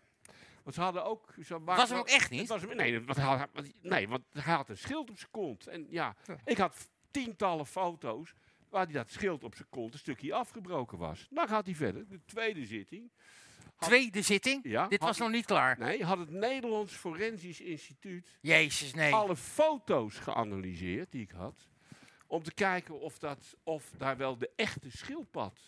[0.64, 1.34] Want ze hadden ook...
[1.46, 2.40] Ze Was hem ook echt niet?
[2.40, 3.50] Het was hem, nee, want hij had,
[3.82, 5.68] nee, want hij had een schild op zijn kont.
[5.68, 8.34] En ja, ik had tientallen foto's
[8.74, 11.28] waar hij dat schild op zijn kont een stukje afgebroken was.
[11.30, 12.08] Dan gaat hij verder.
[12.10, 13.12] De tweede zitting.
[13.76, 14.60] Had- Tweede zitting?
[14.64, 15.80] Ja, Dit was nog niet klaar.
[15.80, 19.14] Nee, had het Nederlands Forensisch Instituut Jezus, nee.
[19.14, 21.68] alle foto's geanalyseerd die ik had.
[22.28, 25.60] Om te kijken of, dat, of daar wel de echte schildpad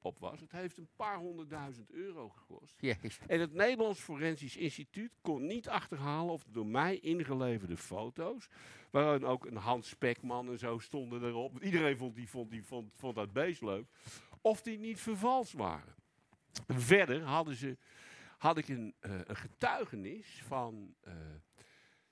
[0.00, 0.40] op was.
[0.40, 2.74] Het heeft een paar honderdduizend euro gekost.
[2.80, 3.18] Jezus.
[3.26, 8.48] En het Nederlands Forensisch Instituut kon niet achterhalen of de door mij ingeleverde foto's,
[8.90, 11.62] waarin ook een Hans Spekman en zo stonden erop.
[11.62, 13.86] Iedereen vond, die, vond, die, vond, vond dat beest leuk.
[14.40, 15.94] Of die niet vervals waren.
[16.66, 17.76] Verder hadden ze,
[18.38, 21.12] had ik een, eh, een getuigenis van eh,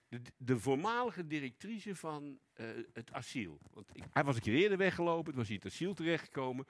[0.08, 3.58] de, de voormalige directrice van eh, het asiel.
[3.70, 6.66] Want ik, hij was een keer eerder weggelopen, toen was in het asiel terechtgekomen.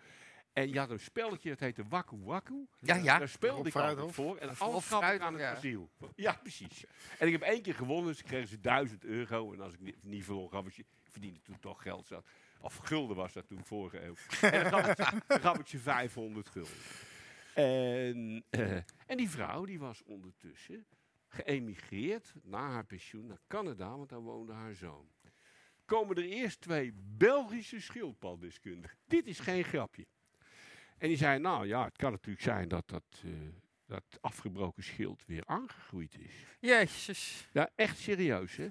[0.56, 2.66] En je had een spelletje, dat heette Wakku Wakku.
[2.80, 3.18] Ja, ja.
[3.18, 4.36] Daar speelde ik altijd voor.
[4.36, 5.50] En alles gaf ik Fruithof, aan het ja.
[5.50, 5.90] asiel.
[6.14, 6.84] Ja, precies.
[7.18, 9.52] En ik heb één keer gewonnen, dus kregen ze 1000 euro.
[9.52, 12.06] En als ik niet, niet verloor, gaf ik ze, ik verdiende toen toch geld.
[12.06, 12.26] Zat.
[12.60, 14.14] Of gulden was dat toen, vorige eeuw.
[14.40, 16.72] En dan gaf ik, ze- dan gaf ik ze 500 gulden.
[17.54, 18.76] En, eh,
[19.06, 20.86] en die vrouw die was ondertussen
[21.28, 25.08] geëmigreerd na haar pensioen naar Canada, want daar woonde haar zoon.
[25.84, 28.98] Komen er eerst twee Belgische schildpaddeskundigen.
[29.06, 30.06] Dit is geen grapje.
[30.98, 33.30] En die zei, nou ja, het kan natuurlijk zijn dat dat, eh,
[33.86, 36.32] dat afgebroken schild weer aangegroeid is.
[36.60, 37.48] Jezus.
[37.52, 38.68] Ja, echt serieus, hè?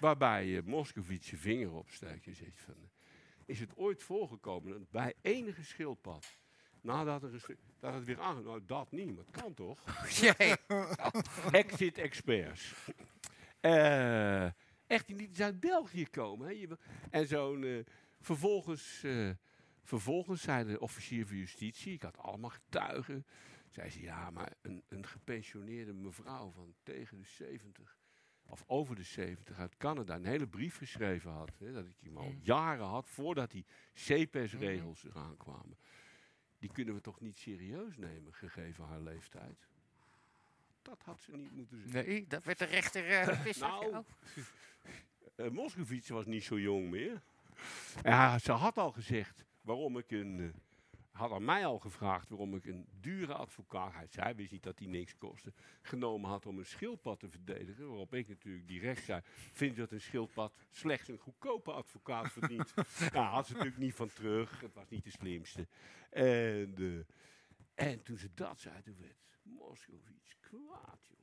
[0.00, 2.74] Waarbij uh, Moskovits zijn vinger opsteekt en zegt van...
[2.74, 2.88] eh,
[3.44, 6.38] is het ooit voorgekomen dat bij enige schildpad...
[6.80, 8.46] nadat er een dat het weer aangegroeid...
[8.46, 9.78] Nou, dat niet, maar het kan toch?
[10.20, 10.56] Jee.
[11.52, 12.74] Exit experts.
[13.60, 14.44] Eh,
[14.86, 16.48] echt, die niet uit België komen.
[16.48, 16.66] Hè?
[17.10, 17.64] En zo'n...
[17.64, 17.84] eh,
[18.20, 19.30] vervolgens, eh,
[19.86, 21.92] vervolgens zei de officier van justitie...
[21.92, 23.26] Ik had allemaal getuigen.
[23.68, 27.98] Zei ze, ja, maar een, een gepensioneerde mevrouw van tegen de 70...
[28.46, 30.14] of over de 70 uit Canada...
[30.14, 31.58] een hele brief geschreven had.
[31.58, 33.08] Hè, dat ik hem al jaren had...
[33.08, 35.78] voordat die CPS-regels eraan kwamen.
[36.58, 39.68] Die kunnen we toch niet serieus nemen, gegeven haar leeftijd?
[40.82, 42.10] Dat had ze niet moeten zeggen.
[42.10, 43.68] Nee, dat werd de rechter eh pissig.
[43.68, 44.04] Nou,
[45.36, 47.22] uh, Moskovits was niet zo jong meer.
[48.02, 50.40] Ja, ze had al gezegd waarom ik een.
[50.40, 50.48] eh,
[51.10, 53.92] had aan mij al gevraagd waarom ik een dure advocaat.
[53.92, 55.52] Hij zei, wist niet dat die niks kostte.
[55.82, 57.88] Genomen had om een schildpad te verdedigen.
[57.88, 59.20] Waarop ik natuurlijk direct zei:
[59.52, 62.74] Vind je dat een schildpad slechts een goedkope advocaat verdient?
[63.12, 64.60] nou, had ze natuurlijk niet van terug.
[64.60, 65.66] Het was niet de slimste.
[66.10, 71.15] En, eh, en toen ze dat zei, toen werd Moskovits kwaad.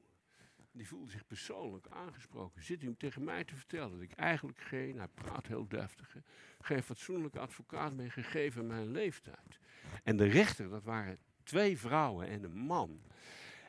[0.76, 2.64] Die voelde zich persoonlijk aangesproken.
[2.64, 6.16] Zit u hem tegen mij te vertellen dat ik eigenlijk geen, hij praat heel deftig,
[6.62, 9.60] geen fatsoenlijke advocaat ben gegeven mijn leeftijd.
[10.04, 13.02] En de rechter, dat waren twee vrouwen en een man.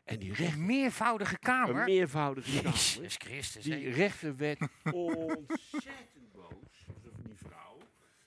[0.04, 1.76] En die rechter, Een meervoudige kamer.
[1.76, 2.70] een meervoudige kamer.
[2.70, 3.64] Jezus Christus.
[3.64, 4.60] Die rechter werd
[4.92, 6.86] ontzettend boos.
[7.22, 7.78] Die vrouw.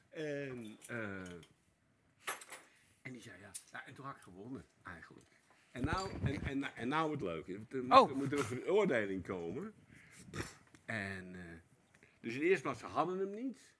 [0.09, 1.21] En, eh,
[3.01, 5.36] en die zei ja, ja, en toen had ik gewonnen eigenlijk.
[5.77, 7.53] En nou, en, en, en nou het leuke.
[7.69, 8.09] Er moet, Oh.
[8.09, 9.73] er moet er een veroordeling komen.
[10.85, 11.41] En, eh,
[12.19, 13.73] dus in de eerste plaats, ze hadden hem niet.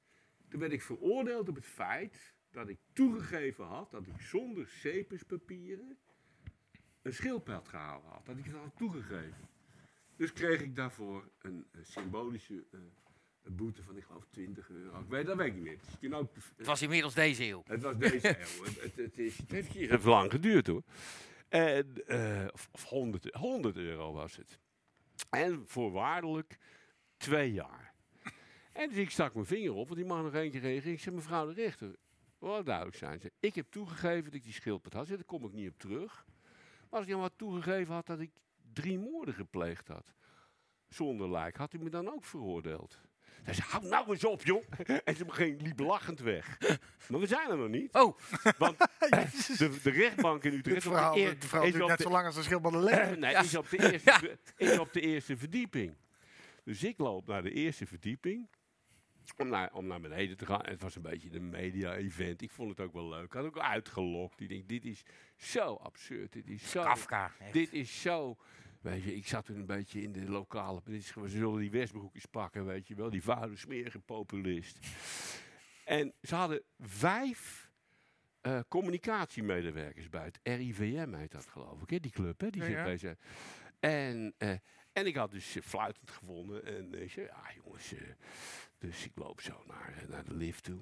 [0.50, 5.98] Toen werd ik veroordeeld op het feit dat ik toegegeven had dat ik zonder cepuspapieren
[7.02, 8.26] een schildpad gehouden had.
[8.26, 9.48] Dat ik het had toegegeven.
[10.16, 12.80] Dus kreeg ik daarvoor een, eh, symbolische eh,
[13.44, 15.00] een boete van, ik geloof, 20 euro.
[15.00, 15.78] Ik weet, dat weet ik niet meer.
[15.78, 17.62] Het, is toen ook- Het was inmiddels deze eeuw.
[17.66, 18.64] het was deze eeuw.
[18.64, 20.84] Het, het, is, het heeft lang geduurd hoor.
[21.50, 24.60] En, eh, of of 100, 100 euro was het.
[25.30, 26.58] En voorwaardelijk
[27.18, 27.94] twee jaar.
[28.74, 30.94] En dus ik stak mijn vinger op, want die mag nog keer reageren.
[30.94, 31.96] Ik zei, mevrouw de rechter,
[32.40, 33.20] wel duidelijk zijn.
[33.20, 35.08] Ze, ik heb toegegeven dat ik die schildpad had.
[35.08, 36.26] Daar kom ik niet op terug.
[36.90, 38.32] Maar als ik dan wat toegegeven had dat ik
[38.74, 40.14] drie moorden gepleegd had.
[40.88, 43.02] Zonder lijk, had u me dan ook veroordeeld?
[43.46, 44.64] Zij zei, hou nou eens op, joh.
[45.06, 46.58] En ze ging, liep lachend weg.
[47.10, 47.94] Maar we zijn er nog niet.
[47.94, 48.18] Oh.
[48.58, 50.86] Want de, de rechtbank in Utrecht...
[50.86, 53.20] op verhaal, de eer- verhaal is op net de- zo lang als een schildpadden leven.
[53.20, 53.40] nee, Ja.
[53.42, 55.96] is, op de eerste, is op de eerste verdieping.
[56.64, 58.48] Dus ik loop naar de eerste verdieping.
[59.38, 60.62] Om naar, om naar beneden te gaan.
[60.62, 62.42] En het was een beetje een media-event.
[62.42, 63.24] Ik vond het ook wel leuk.
[63.26, 64.40] Ik had ook uitgelokt.
[64.42, 65.04] Ik denk, dit is
[65.36, 66.34] zo absurd.
[66.34, 66.82] Dit is zo...
[66.84, 67.32] Kafka.
[67.40, 67.54] echt.
[67.54, 68.38] Dit is zo...
[68.82, 70.82] Weet je, ik zat toen een beetje in de lokale...
[70.86, 73.10] Gewoon- ze zullen die Westbroekjes pakken, weet je wel.
[73.10, 74.80] Die vuile, smerige populist.
[75.86, 77.72] En ze hadden vijf
[78.42, 82.00] eh, communicatiemedewerkers bij het RIVM, heet dat geloof ik, hè?
[82.00, 82.50] die club, hè?
[82.50, 82.84] die Ja, zit ja.
[82.84, 83.18] bij ze.
[83.80, 84.52] En, eh,
[84.94, 86.66] en ik had dus eh, fluitend gevonden.
[86.66, 87.94] En ik zei, ja jongens,
[88.78, 90.80] Dus ik loop zo naar, naar de lift toe.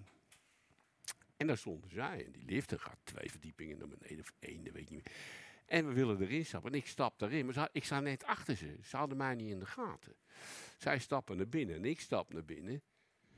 [1.38, 2.26] En daar stonden zij.
[2.26, 5.15] En die lift gaat twee verdiepingen naar beneden of één, dat weet ik niet meer.
[5.65, 6.71] En we willen erin stappen.
[6.71, 7.45] En ik stap daarin.
[7.45, 8.77] Maar ze- ik sta net achter ze.
[8.83, 10.15] Ze hadden mij niet in de gaten.
[10.77, 12.81] Zij stappen naar binnen en ik stap naar binnen.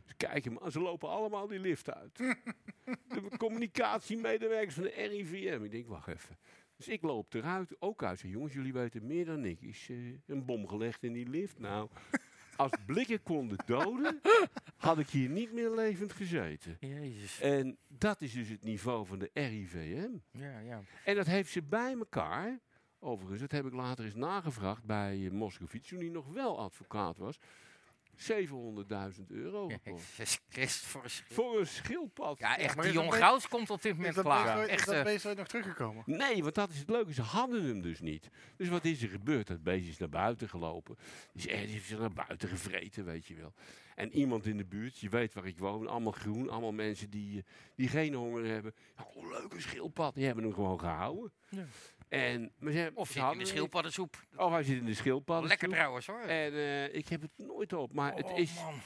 [0.06, 0.72] Ze kijken me aan.
[0.72, 2.18] Ze lopen allemaal die lift uit.
[3.08, 5.64] de communicatiemedewerkers van de RIVM.
[5.64, 6.38] Ik denk, wacht even.
[6.76, 8.20] Dus ik loop eruit, ook uit.
[8.20, 9.62] Jongens, jullie weten meer dan ik.
[9.62, 11.60] Is eh, een bom gelegd in die lift?
[11.60, 11.90] Nou,
[12.58, 14.22] als blikken konden doden,
[14.78, 16.78] had ik hier niet meer levend gezeten.
[16.80, 17.42] Jezus.
[17.42, 20.10] En dat is dus het niveau van de RIVM.
[20.32, 20.82] Ja, ja.
[21.06, 22.60] En dat heeft ze bij elkaar,
[23.00, 27.18] overigens, dat heb ik later eens nagevraagd bij uh, Moskovits, toen hij nog wel advocaat
[27.18, 27.40] was,
[28.18, 29.68] 700.000 euro.
[30.50, 32.40] Jezus voor een schil- Voor een schildpad.
[32.40, 34.44] Ja, echt, Maar die beest- Gouds komt op dit Is moment dat klaar.
[34.44, 36.04] beest ooit- is Echt, dat eh, beest nog teruggekomen?
[36.06, 37.14] Nee, want dat is het leuke.
[37.14, 38.30] Ze hadden hem dus niet.
[38.58, 39.48] Dus wat is er gebeurd?
[39.48, 40.96] Dat beest is naar buiten gelopen.
[41.34, 43.54] Die is ergens heeft zich naar buiten gevreten, weet je wel.
[43.96, 47.38] En iemand in de buurt, je weet waar ik woon, allemaal groen, allemaal mensen die,
[47.38, 47.44] eh,
[47.76, 48.74] die geen honger hebben.
[48.98, 50.16] Ja, oh, leuke schildpad.
[50.16, 51.32] Die hebben hem gewoon gehouden.
[51.50, 51.66] Ja.
[52.08, 54.26] En, maar ze, Of ze zit in de schildpaddensoep.
[54.36, 55.48] Of hij zit in de schildpadden.
[55.48, 56.22] Lekker trouwens hoor.
[56.22, 58.54] En eh, ik heb het nooit op, maar het Oh, is...
[58.56, 58.80] man.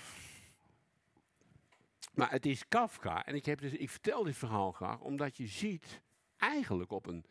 [2.13, 3.25] Maar het is Kafka.
[3.25, 6.01] En ik, heb dus, ik vertel dit verhaal graag omdat je ziet,
[6.37, 7.25] eigenlijk op een,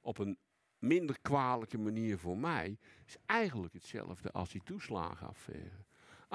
[0.00, 0.38] op een
[0.78, 5.84] minder kwalijke manier voor mij, is eigenlijk hetzelfde als die toeslagenaffaire.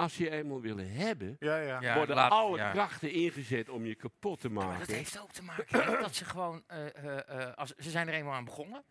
[0.02, 1.80] Als je eenmaal willen hebben, Ja, ja.
[1.80, 2.70] Ja, worden laat- alle ja.
[2.72, 4.86] krachten ingezet om je kapot te Maar maken.
[4.86, 7.18] dat heeft ook te maken hè, dat ze gewoon, eh, eh,
[7.48, 8.82] eh, als, ze zijn er eenmaal aan begonnen.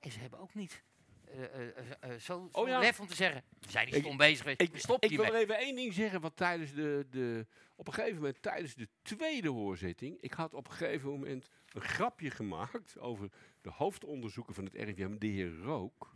[0.00, 0.82] En ze hebben ook niet
[1.30, 2.78] eh, eh, eh, eh, zo, zo Oh ja.
[2.78, 5.24] lef om te zeggen, we zijn niet Ik- stom bezig geweest, Ik, stoppen ik wil
[5.26, 7.46] er even één ding zeggen, wat tijdens de, de,
[7.76, 11.80] op een gegeven moment tijdens de tweede hoorzitting, ik had op een gegeven moment een
[11.80, 13.28] grapje gemaakt over
[13.62, 16.14] de hoofdonderzoeker van het RIVM, de heer Rook.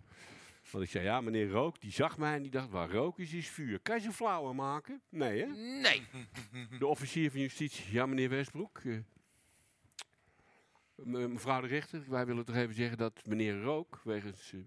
[0.71, 3.33] Want ik zei, ja, meneer Rook, die zag mij en die dacht, waar rook is,
[3.33, 3.79] is vuur.
[3.81, 5.03] Kan je ze flauwer maken?
[5.09, 5.47] Nee, hè?
[5.81, 6.03] Nee.
[6.79, 8.79] De officier van justitie, ja, meneer Westbroek.
[8.85, 8.99] eh,
[10.95, 14.61] me- mevrouw de rechter, wij willen toch even zeggen dat meneer Rook, wegens, eh,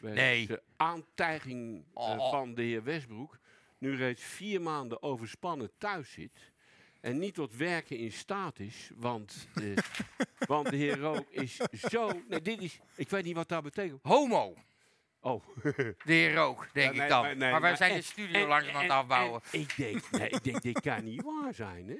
[0.00, 0.48] wegens Nee.
[0.48, 2.30] eh, aantijging eh, Oh.
[2.30, 3.38] van de heer Westbroek,
[3.78, 6.52] nu reeds vier maanden overspannen thuis zit.
[7.00, 9.76] En niet tot werken in staat is, want, eh,
[10.52, 12.10] want de heer Rook is zo.
[12.28, 12.80] Nee, dit is.
[12.94, 14.00] Ik weet niet wat dat betekent.
[14.02, 14.54] Homo.
[15.20, 15.44] Oh.
[15.62, 17.22] De heer Rook, denk Ja, ik dan.
[17.22, 19.40] nee, nee, maar wij zijn en- de studio en- langzaam aan het en- afbouwen.
[19.52, 21.96] en ik denk, nee, ik denk, dit kan niet waar zijn, hè?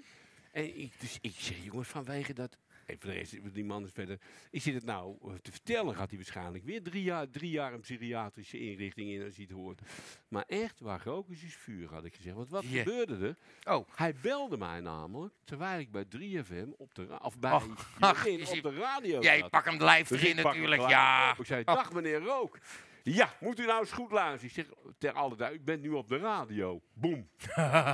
[0.52, 2.56] En ik, dus ik zeg, jongens, vanwege dat...
[2.86, 4.18] En voor de rest, die man is verder...
[4.50, 7.72] Ik zit het nou eh, te vertellen, gaat hij waarschijnlijk weer drie jaar, drie jaar
[7.72, 9.80] een psychiatrische inrichting in als hij het hoort.
[10.28, 12.34] Maar echt, waar rook is, is vuur, had ik gezegd.
[12.36, 13.36] Want wat gebeurde er?
[13.74, 13.88] Oh.
[13.94, 18.74] Hij belde mij namelijk, terwijl ik bij 3FM op de, of bij ach, op de
[18.78, 21.30] radio Jij pakt hem lijf Dus erin pak natuurlijk, ja.
[21.30, 21.38] op.
[21.38, 22.58] Ik zei, dag meneer Rook.
[23.02, 24.46] Ja, moet u nou eens goed luisteren.
[24.46, 24.66] Ik zeg,
[24.98, 26.80] ter alle duidelijkheid, ik ben nu op de radio.
[26.92, 27.28] Boom.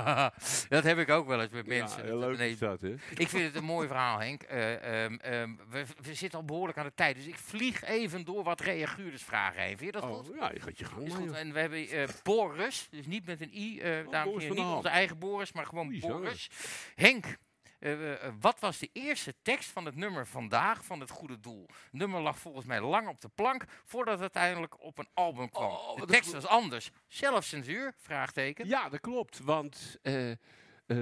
[0.69, 2.03] dat heb ik ook wel eens met Ja, mensen.
[2.03, 2.95] heel leuk Nee, is dat, hè?
[3.15, 4.43] Ik vind het een mooi verhaal, Henk.
[4.43, 8.25] Eh, ehm, ehm, we, we zitten al behoorlijk aan de tijd, dus ik vlieg even
[8.25, 9.77] door wat reaguurdersvragen heen.
[9.77, 10.35] Vind je dat Oh, goed?
[10.39, 11.31] ja, je gaat je gang Is goed.
[11.31, 14.65] En we hebben eh, Boris, dus niet met een i, dames en Boris heren, van
[14.65, 15.99] niet onze eigen Boris, maar gewoon.
[15.99, 16.49] Boris.
[16.95, 17.37] Henk,
[17.79, 21.65] eh, eh, wat was de eerste tekst van het nummer vandaag van het goede doel?
[21.67, 25.49] Het nummer lag volgens mij lang op de plank voordat het uiteindelijk op een album
[25.49, 25.69] kwam.
[25.71, 26.91] Oh, de tekst was anders.
[27.07, 27.93] Zelfcensuur?
[27.97, 28.67] Vraagteken.
[28.67, 29.39] Ja, dat klopt.
[29.39, 30.37] Want eh, eh,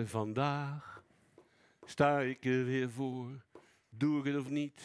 [0.06, 1.04] vandaag
[1.86, 3.44] sta ik er weer voor.
[3.90, 4.82] Doe ik het of niet?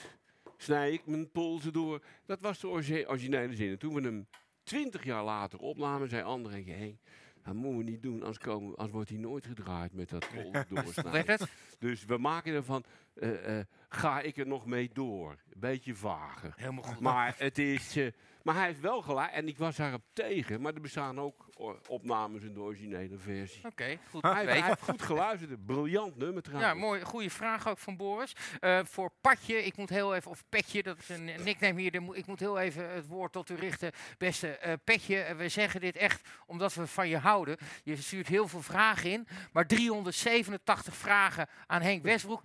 [0.57, 2.05] Snij ik mijn polsen door?
[2.27, 3.71] Dat was de originele zin.
[3.71, 4.29] En toen we hem
[4.63, 6.99] twintig jaar later opnamen, zei André en Henk...
[7.45, 10.29] Dat moeten we niet doen, anders, komen, anders wordt hij nooit gedraaid met dat
[10.69, 11.39] doorsnijden.
[11.79, 12.85] Dus we maken ervan,
[13.15, 15.37] eh, eh, ga ik er nog mee door?
[15.57, 16.53] Beetje vager.
[16.57, 17.01] Helemaal goed.
[17.01, 17.99] Maar het is...
[18.43, 21.79] maar hij heeft wel gelijk, en ik was daarop tegen, maar er bestaan ook o-
[21.89, 23.65] opnames in de originele versie.
[23.67, 24.23] Oké, goed.
[24.23, 24.61] Hij, heeft- weten.
[24.61, 26.73] hij heeft goed geluisterd, briljant nummer trouwens.
[26.73, 27.03] Ja, mooi.
[27.03, 28.33] Goede vraag ook van Boris.
[28.61, 31.95] Eh, voor Patje, ik moet heel even, of Petje, dat is een nickname hier.
[32.13, 33.93] Ik moet heel even het woord tot u richten.
[34.19, 37.57] Beste eh, Petje, eh, we zeggen dit echt omdat we van je houden.
[37.83, 42.43] Je stuurt heel veel vragen in, maar 387 vragen aan Henk Westbroek.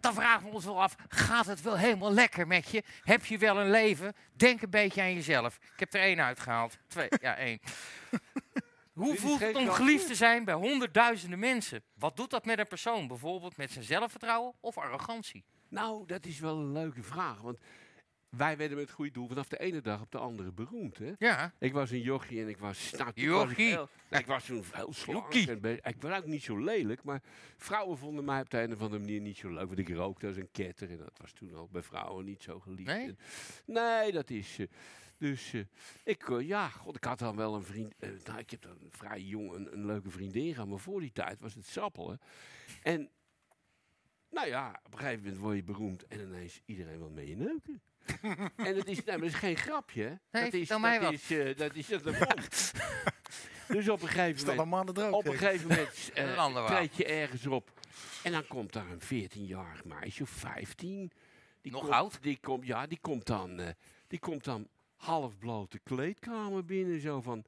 [0.00, 2.82] Dan vragen we ons wel af, gaat het wel helemaal lekker met je?
[3.02, 4.14] Heb je wel een leven?
[4.36, 5.56] Denk een beetje aan jezelf.
[5.56, 6.78] Ik heb er één uitgehaald.
[6.86, 7.60] Twee, ja, één.
[8.92, 11.82] Hoe voelt het om geliefd te zijn bij honderdduizenden mensen?
[11.94, 13.08] Wat doet dat met een persoon?
[13.08, 15.44] Bijvoorbeeld met zijn zelfvertrouwen of arrogantie?
[15.68, 17.58] Nou, dat is wel een leuke vraag, want
[18.36, 20.98] wij werden met het goede doel vanaf de ene dag op de andere beroemd.
[20.98, 21.12] Hè?
[21.18, 21.52] Ja.
[21.58, 22.90] Ik was een jochie en ik was...
[22.90, 23.66] Nou, toen was ik Jochie.
[23.66, 25.34] heel- nou, ik was toen heel slank.
[25.34, 27.22] Ik was ook niet zo lelijk, maar
[27.56, 29.66] vrouwen vonden mij op de een of andere manier niet zo leuk.
[29.66, 32.60] Want ik rookte als een ketter en dat was toen ook bij vrouwen niet zo
[32.60, 32.86] geliefd.
[32.86, 33.06] Nee?
[33.06, 33.18] En-
[33.66, 34.58] nee, dat is...
[34.58, 34.66] eh,
[35.18, 35.60] Dus eh,
[36.04, 37.94] ik, eh, ja, god, ik had dan wel een vriend.
[37.98, 41.12] eh, nou, ik heb dan vrij jong een, een leuke vriendin gehad, maar voor die
[41.12, 42.20] tijd was het sappelen.
[42.82, 43.10] En
[44.30, 47.36] nou ja, op een gegeven moment word je beroemd en ineens iedereen wil mee je
[47.36, 47.82] neuken.
[48.56, 50.18] en het is, maar dat is geen grapje.
[50.30, 51.12] Nee, dat is, mij dat wat.
[51.12, 52.72] Is, eh, dat is dat komt.
[53.68, 54.94] Dus op een gegeven moment.
[54.94, 56.78] droog, Op een gegeven moment eh, Een ander verhaal.
[56.78, 57.70] treed je ergens op.
[58.22, 61.12] En dan komt daar een 14-jarig meisje of 15.
[61.60, 62.18] Die Nog komt, oud?
[62.22, 63.68] Die komt, ja, die komt dan, eh,
[64.06, 67.00] die komt dan half blote kleedkamer binnen.
[67.00, 67.44] Zo van,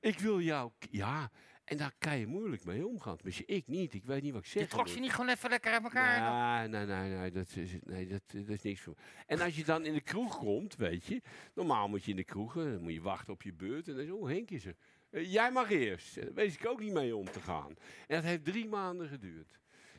[0.00, 0.70] ik wil jou...
[0.90, 1.30] Ja,
[1.68, 3.16] en daar kan je moeilijk mee omgaan.
[3.16, 3.94] Tenminste, ik niet.
[3.94, 4.62] Ik weet niet wat ik zeg.
[4.62, 6.68] Je trok ze niet gewoon even lekker uit elkaar?
[6.68, 8.94] Nee, nee, nee, nee, dat is, nee dat, dat is niks voor.
[9.26, 11.22] En als je dan in de kroeg komt, weet je,
[11.54, 13.88] normaal moet je in de kroeg, eh, dan moet je wachten op je beurt.
[13.88, 14.76] En dan is, oh, Henk is er.
[15.10, 16.16] Eh, jij mag eerst.
[16.16, 17.68] En daar wees ik ook niet mee om te gaan.
[18.06, 19.58] En dat heeft drie maanden geduurd.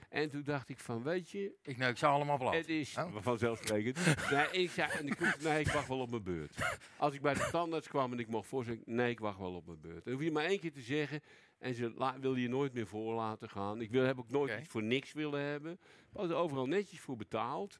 [0.09, 1.51] En toen dacht ik van, weet je...
[1.63, 2.53] Ik neuk ze allemaal bloot.
[2.53, 3.15] Het is Oh.
[3.21, 3.97] vanzelfsprekend.
[4.31, 5.05] nee, ik zei, en
[5.43, 6.77] nee, ik wacht wel op mijn beurt.
[6.97, 9.65] Als ik bij de tandarts kwam en ik mocht voorzeggen, nee, ik wacht wel op
[9.65, 10.03] mijn beurt.
[10.03, 11.21] Dan hoef je maar één keer te zeggen.
[11.59, 13.81] En ze la, wil je nooit meer voor laten gaan.
[13.81, 15.79] Ik wil, heb ook nooit iets voor niks willen hebben.
[15.81, 17.79] We hadden er overal netjes voor betaald.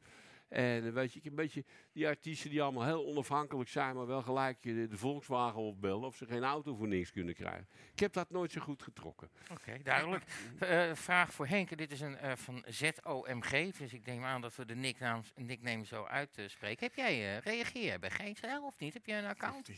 [0.50, 4.08] En eh, weet je, ik een beetje die artiesten die allemaal heel onafhankelijk zijn, maar
[4.08, 7.68] wel gelijk eh, de Volkswagen opbellen of ze geen auto voor niks kunnen krijgen.
[7.94, 9.30] Ik heb dat nooit zo goed getrokken.
[9.52, 10.24] Oké, duidelijk.
[10.60, 11.78] Eh, vraag voor Henk.
[11.78, 13.78] Dit is een eh, van ZOMG.
[13.78, 16.86] Dus ik neem aan dat we de nicknaam, nickname zo uitspreken.
[16.86, 18.94] Heb jij, reageer jij bij Geen Stijl of niet?
[18.94, 19.70] Heb jij een account?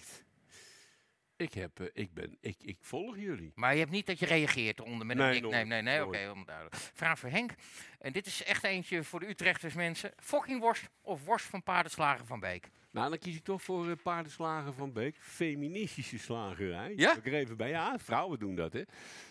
[1.41, 3.51] Ik, heb, eh, ik, ben, ik, ik volg jullie.
[3.55, 5.55] Maar je hebt niet dat je reageert eronder met een Nee, nickname.
[5.55, 6.75] nooit, Nee, nee, oké, duidelijk.
[6.75, 7.51] Vraag voor Henk.
[7.99, 10.11] En dit is echt eentje voor de Utrechters mensen.
[10.17, 12.69] Fokkingworst of worst van paardenslager van Beek?
[12.91, 15.15] Nou, dan kies ik toch voor eh, paardenslager van Beek.
[15.19, 16.93] Feministische slagerij.
[16.95, 17.15] Ja?
[17.15, 17.69] Ik er even bij.
[17.69, 18.81] Ja, vrouwen doen dat, hè.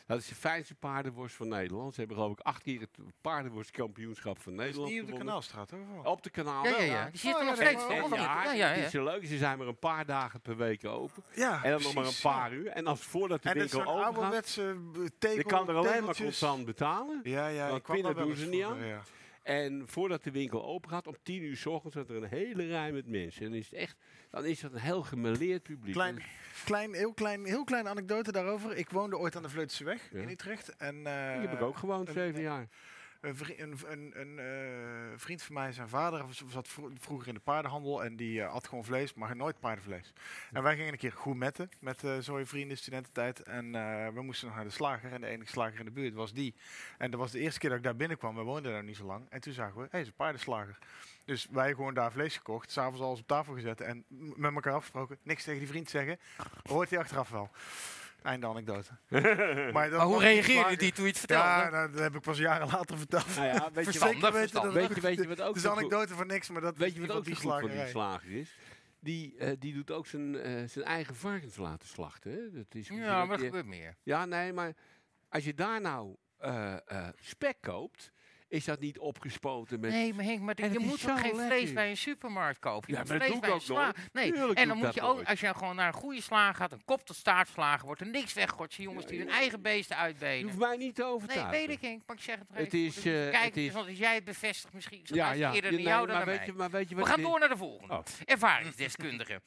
[0.07, 1.95] Dat is de fijnste paardenworst van Nederland.
[1.95, 5.12] Ze hebben geloof ik acht keer het paardenworstkampioenschap van Dat is Nederland niet op de
[5.12, 5.43] gewonnen.
[5.43, 6.05] Kanaalstraat, hoor.
[6.05, 6.65] Op de kanaal.
[6.65, 7.11] Ja, ja, ja.
[7.11, 7.85] Die zit er Oh, nog steeds?
[7.89, 9.27] Ja, Ja, ja, het is zo leuk.
[9.27, 11.23] Ze zijn maar een paar dagen per week open.
[11.35, 12.66] Ja, en dan nog maar een paar uur.
[12.66, 15.69] En als voordat de En dat is winkel open gaat, ouderwetse eh, tegel, je kan
[15.69, 17.20] er alleen maar constant betalen.
[17.23, 18.78] Ja, ja, Want ik kwam wel doen ze niet aan.
[19.43, 22.67] En voordat de winkel open gaat, om tien uur s ochtends, staat er een hele
[22.67, 23.47] rij met mensen.
[23.47, 23.97] En is het echt,
[24.31, 25.95] dan is dat een heel gemeleerd publiek.
[25.95, 26.23] Klein,
[26.65, 28.77] klein, heel klein, heel kleine anekdote daarover.
[28.77, 30.21] Ik woonde ooit aan de Vleutense weg Ja.
[30.21, 30.77] in Utrecht.
[30.77, 32.69] En, eh, Die heb ik ook gewoond, zeven jaar.
[33.20, 33.36] Een,
[33.88, 38.05] een, een, eh, vriend van mij, zijn vader, was- zat vro- vroeger in de paardenhandel
[38.05, 40.12] en die eh, at gewoon vlees, maar nooit paardenvlees.
[40.52, 43.42] En wij gingen een keer gourmetten met eh zo'n vrienden studententijd.
[43.42, 43.72] En
[44.14, 46.55] we moesten nog naar de slager en de enige slager in de buurt was die.
[46.98, 48.34] En dat was de eerste keer dat ik daar binnenkwam.
[48.34, 49.26] We woonden daar niet zo lang.
[49.30, 50.78] En toen zagen we, hé, hey, is een paardenslager.
[51.24, 54.05] Dus wij gewoon daar vlees gekocht, s'avonds alles op tafel gezet en
[54.36, 55.18] met elkaar afgesproken.
[55.22, 56.18] Niks tegen die vriend zeggen,
[56.68, 57.51] hoort hij achteraf wel.
[58.22, 58.90] Einde anekdote.
[59.72, 61.48] maar, hoe reageerde die toen je het vertelde?
[61.48, 63.36] Ja, nou, dat heb ik pas jaren later verteld.
[63.36, 65.70] Nou ja, weet je wat- weten dat Weet je, weet je wat ook Het is
[65.70, 67.34] anekdote van niks, maar dat Weet is je wat ook die
[67.86, 68.56] slager is?
[69.01, 72.30] Die, eh, die doet ook zijn, eh, zijn eigen varkens laten slachten.
[72.30, 72.51] Hè?
[72.51, 73.97] Dat is Ja, maar dat gebeurt meer.
[74.02, 74.72] Ja, nee, maar
[75.28, 78.12] als je daar nou eh, eh, spek koopt,
[78.51, 79.90] is dat niet opgespoten met...
[79.90, 81.56] Nee, maar Henk, maar je moet toch geen lekker.
[81.56, 82.89] vlees bij een supermarkt kopen?
[82.89, 85.01] Je Ja, moet vlees doe ik bij een sla- Nee, Tuurlijk en dan moet je
[85.01, 85.27] ook, nooit.
[85.28, 88.32] als je gewoon naar een goede slager gaat, een kop tot staartslager, wordt er niks
[88.32, 88.74] weggegooid.
[88.74, 90.43] Jongens die hun eigen beesten Je uitbenen.
[90.44, 91.51] hoeft mij niet te Nee, overtuigen.
[91.51, 93.98] weet ik, Henk, maar ik zeg het Het is, de eh, het is- want als
[93.98, 96.47] jij het bevestigt, misschien Ja, eerder Ja, nee, jou dan maar weet mij.
[96.47, 97.94] je- maar weet je We gaan door naar de volgende.
[97.94, 98.02] Oh.
[98.24, 99.40] Ervaringsdeskundige.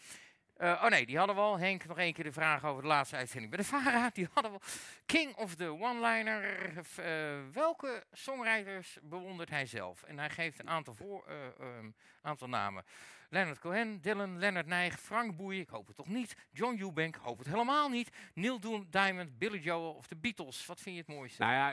[0.53, 1.59] Eh, oh nee, die hadden we al.
[1.59, 4.09] Henk, nog één keer de vraag over de laatste uitzending bij de VARA.
[4.13, 4.65] Die hadden we al.
[5.05, 6.73] King of the One-Liner.
[6.95, 10.03] Eh, welke songwriters bewondert hij zelf?
[10.03, 11.89] En hij geeft een aantal, voor, ehm,
[12.21, 12.83] aantal namen.
[13.29, 16.35] Leonard Cohen, Dylan, Leonard Nijg, Frank Boeien, ik hoop het toch niet.
[16.51, 18.09] John Eubank, hoop het helemaal niet.
[18.33, 20.65] Neil Doom, Diamond, Billy Joel of de Beatles.
[20.65, 21.41] Wat vind je het mooiste?
[21.41, 21.69] Nou ja,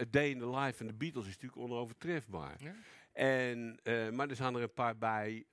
[0.00, 2.56] A Day in the Life van de Beatles is natuurlijk onovertrefbaar.
[2.58, 2.74] Ja.
[3.12, 3.80] En,
[4.14, 5.46] maar er zijn er een paar bij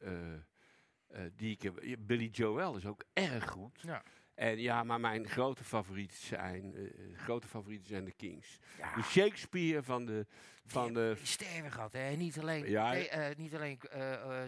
[1.36, 1.84] die ik heb.
[2.00, 3.80] Billy Joel is ook erg goed.
[3.82, 4.04] Ja.
[4.36, 8.57] En ja, maar mijn grote favorieten zijn, eh, grote favorieten zijn de Kings.
[8.95, 10.26] De Shakespeare van de...
[10.68, 12.10] Van de sterven gehad, hè?
[12.16, 12.95] Niet alleen, Ja.
[12.95, 13.99] Eh, niet alleen eh,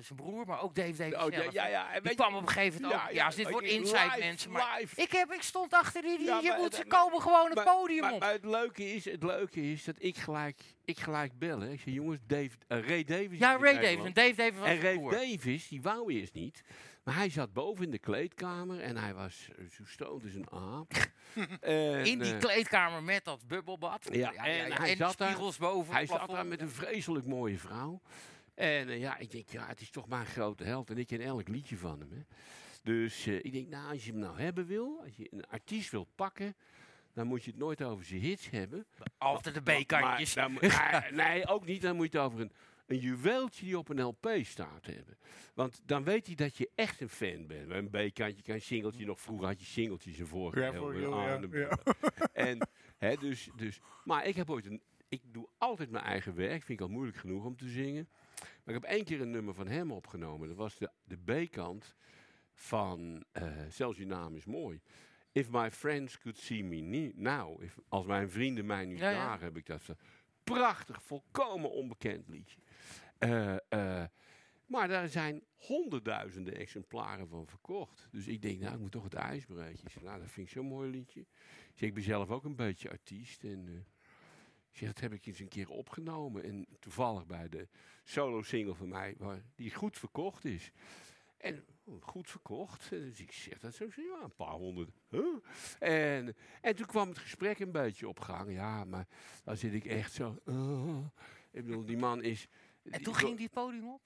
[0.02, 1.54] zijn broer, maar ook Dave Davis Oh, ja, zelf.
[1.54, 3.12] ja, ja, en Die kwam je- op een gegeven moment Ja, ook.
[3.14, 4.52] ja, Ja, als dit wordt live, mensen.
[4.52, 5.02] Maar live.
[5.02, 7.46] ik, heb, ik stond achter die, die Ja, je maar moet, het- ze komen gewoon
[7.46, 8.20] het maar- podium maar, op.
[8.20, 11.60] Maar het leuke is, het leuke is dat ik gelijk, ik gelijk bel.
[11.60, 11.70] Hè.
[11.72, 13.40] Ik zeg, jongens, Dave, Ray Davis.
[13.40, 14.06] Ja, Ray Davis.
[14.06, 14.98] En Dave Davis was En Ray.
[15.10, 16.64] Davis, die wou eerst niet.
[17.08, 20.50] Maar hij zat boven in de kleedkamer en hij was eh, zo stoned als een
[20.52, 20.92] aap.
[21.62, 24.10] En, In die eh, kleedkamer met dat bubbelbad.
[24.12, 27.58] ja, en hij en zat daar, spiegels boven Hij zat daar met een vreselijk mooie
[27.58, 28.02] vrouw.
[28.56, 30.90] En eh, ja, ik denk, ja, het is toch mijn grote held.
[30.90, 32.12] En ik ken elk liedje van hem.
[32.12, 32.22] Hè.
[32.84, 36.16] Dus ik denk, nou, als je hem nou hebben wil, als je een artiest wilt
[36.16, 36.56] pakken,
[37.14, 38.86] dan moet je het nooit over zijn hits hebben.
[39.18, 40.36] Altijd de Maar- B-kantjes.
[40.36, 41.82] maar nee, ook niet.
[41.82, 42.52] Dan moet je het over een,
[42.88, 45.18] een juweeltje die op een LP staat hebben.
[45.54, 47.70] Want dan weet hij dat je echt een fan bent.
[47.70, 49.06] Een B-kantje, kan een singeltje.
[49.06, 50.60] Nog vroeger had je singeltjes ervoor.
[50.60, 51.78] Ja, voor ja, ja.
[52.34, 54.82] En, hè, dus, dus, maar ik heb ooit een...
[55.08, 56.64] Ik doe altijd mijn eigen werk.
[56.64, 58.10] Vind ik al moeilijk genoeg om te zingen.
[58.64, 60.48] Maar ik heb één keer een nummer van hem opgenomen.
[60.48, 61.96] Dat was de, de B-kant
[62.54, 64.82] van eh, Zelfs je naam is mooi.
[65.32, 67.62] If my friends could see me now.
[67.62, 69.82] If, als mijn vrienden mij nu Ja, zagen, heb ik dat.
[70.44, 72.60] Prachtig, volkomen onbekend liedje.
[73.20, 74.08] Eh, eh,
[74.66, 78.08] maar daar zijn honderdduizenden exemplaren van verkocht.
[78.12, 79.86] Dus ik denk, nou, ik moet toch het ijs breken.
[79.86, 81.20] Ik zeg, nou, dat vind ik zo'n mooi liedje.
[81.20, 83.44] Ik zeg, ik ben zelf ook een beetje artiest.
[83.44, 83.86] En
[84.72, 86.44] ik zeg, dat heb ik eens een keer opgenomen.
[86.44, 87.68] En toevallig bij de
[88.04, 90.72] solo-single van mij, waar, die goed verkocht is.
[91.38, 92.90] En oh, goed verkocht.
[92.90, 94.92] Dus ik zeg dat zo, ja, een paar honderd.
[95.80, 98.52] En, en toen kwam het gesprek een beetje op gang.
[98.52, 99.08] Ja, maar
[99.44, 100.40] dan zit ik echt zo.
[100.46, 101.06] uh,
[101.52, 102.48] ik bedoel, die man is.
[102.90, 104.02] En toen ging die het podium op?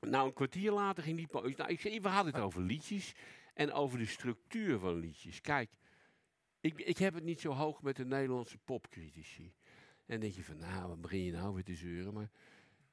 [0.00, 1.26] Nou, een kwartier later ging die.
[1.26, 3.12] po- Nou, ik zei, we hadden het over liedjes
[3.54, 5.40] en over de structuur van liedjes.
[5.40, 5.70] Kijk,
[6.60, 9.44] ik, ik heb het niet zo hoog met de Nederlandse popcritici.
[9.44, 12.14] En dan denk je van, nou, wat begin je nou weer te zeuren?
[12.14, 12.30] Maar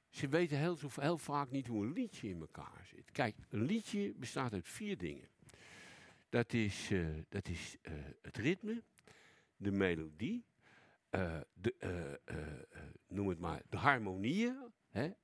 [0.09, 3.11] ze weten heel, heel vaak niet hoe een liedje in elkaar zit.
[3.11, 5.27] Kijk, een liedje bestaat uit vier dingen.
[6.29, 8.83] Dat is, eh, dat is eh, het ritme,
[9.57, 10.43] de melodie,
[11.09, 12.19] eh, de,
[13.07, 14.70] noem het maar, de harmonieën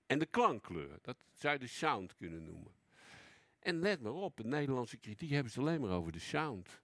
[0.05, 0.97] en de klankkleur.
[1.01, 2.71] Dat zou je de sound kunnen noemen.
[3.59, 6.81] En let maar op, in Nederlandse kritiek hebben ze alleen maar over de sound.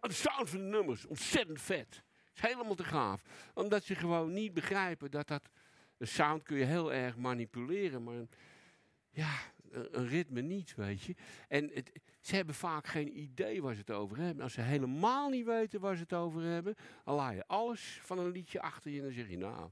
[0.00, 2.02] De sound van de nummers, ontzettend vet.
[2.34, 3.22] Is helemaal te gaaf.
[3.54, 5.50] Omdat ze gewoon niet begrijpen dat dat...
[5.98, 8.30] Een sound kun je heel erg manipuleren, maar een,
[9.10, 9.38] ja,
[9.70, 11.14] een, ritme niet, weet je.
[11.48, 11.70] En
[12.20, 14.42] ze hebben vaak geen idee waar ze het over hebben.
[14.42, 16.74] Als ze helemaal niet weten waar ze het over hebben,
[17.04, 19.70] dan laat je alles van een liedje achter je en dan zeg je, nou,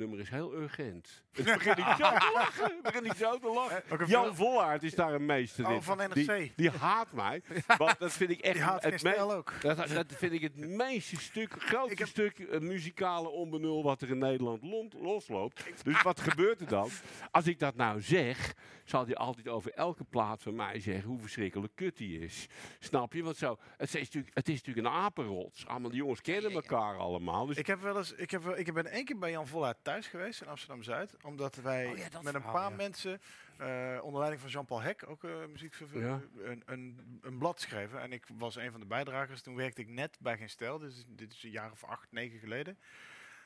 [0.00, 1.22] nummer is heel urgent.
[1.32, 2.64] Het begint niet zo te lachen.
[2.64, 3.82] Het begint niet zo te lachen.
[3.88, 5.82] een Jan Vollaert is daar een meester Oh, in.
[5.82, 6.14] van NRC.
[6.14, 7.42] Die, die haat mij.
[7.78, 9.52] Want dat vind ik echt Die haat het ook.
[9.60, 14.18] Dat, dat vind ik het meeste stuk, grootste stuk eh, muzikale onbenul wat er in
[14.18, 15.64] Nederland lont- losloopt.
[15.84, 16.88] Dus wat gebeurt er dan?
[17.30, 18.54] Als ik dat nou zeg,
[18.84, 22.46] zal hij altijd over elke plaat van mij zeggen hoe verschrikkelijk kut die is.
[22.78, 23.22] Snap je?
[23.22, 25.66] Want zo, het is natuurlijk, het is natuurlijk een apenrots.
[25.66, 27.46] Allemaal die jongens kennen elkaar allemaal.
[27.46, 29.78] Dus Ik heb wel eens, ik heb, wel- ik ben één keer bij Jan Vollaert
[29.90, 32.76] thuis geweest in Amsterdam Zuid, omdat wij Oh ja, met een verhaal, paar ja.
[32.76, 33.20] mensen
[33.58, 36.20] eh, onder leiding van Jean-Paul Hek, ook uh, muziek, Ja.
[36.42, 38.00] een, een, een blad schreven.
[38.00, 39.42] En ik was een van de bijdragers.
[39.42, 42.38] Toen werkte ik net bij Geen Stijl, dus dit is een jaar of acht, negen
[42.38, 42.78] geleden.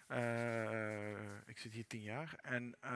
[0.07, 1.11] Eh,
[1.47, 2.35] ik zit hier tien jaar.
[2.43, 2.91] En eh,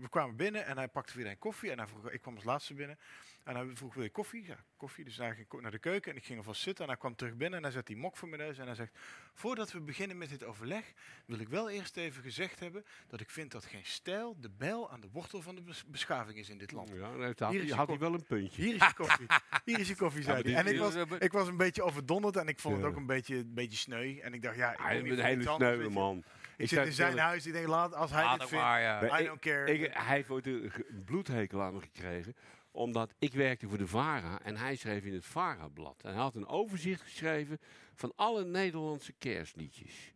[0.00, 1.70] we kwamen binnen en hij pakte weer een koffie.
[1.70, 2.98] En hij vroeg, ik kwam als laatste binnen.
[3.46, 4.46] En hij vroeg, wil je koffie?
[4.46, 5.04] Ja, koffie.
[5.04, 6.84] Dus hij ging ko- naar de keuken en ik ging alvast zitten.
[6.84, 8.58] En hij kwam terug binnen en hij zet die mok voor mijn neus.
[8.58, 8.98] En hij zegt,
[9.34, 10.92] voordat we beginnen met dit overleg,
[11.26, 14.90] wil ik wel eerst even gezegd hebben dat ik vind dat geen stijl de bijl
[14.90, 16.90] aan de wortel van de bes- beschaving is in dit land.
[16.94, 18.10] Ja, heeft hij- Hier is je had hij koffie.
[18.10, 18.62] wel een puntje.
[18.62, 19.26] Hier is je koffie.
[19.64, 20.54] Hier is je koffie, zei hij.
[20.54, 22.80] En ik was, ik was een beetje overdonderd en ik vond Ja.
[22.82, 24.18] het ook een beetje, een beetje sneu.
[24.18, 26.18] En ik dacht, ja, ik Hij is een hele sneuwe man.
[26.18, 28.64] Ik, Ik zit in zijn huis, ik denk, laat, als hij Laat dit ook vindt,
[28.64, 29.00] maar, ja.
[29.00, 29.72] Maar I ik- don't care.
[29.72, 30.72] Ik, hij heeft ooit een
[31.04, 32.36] bloedhekel aan me gekregen.
[32.76, 36.02] Omdat ik werkte voor de VARA en hij schreef in het VARA-blad.
[36.02, 37.58] En hij had een overzicht geschreven
[37.94, 40.12] van alle Nederlandse kerstliedjes.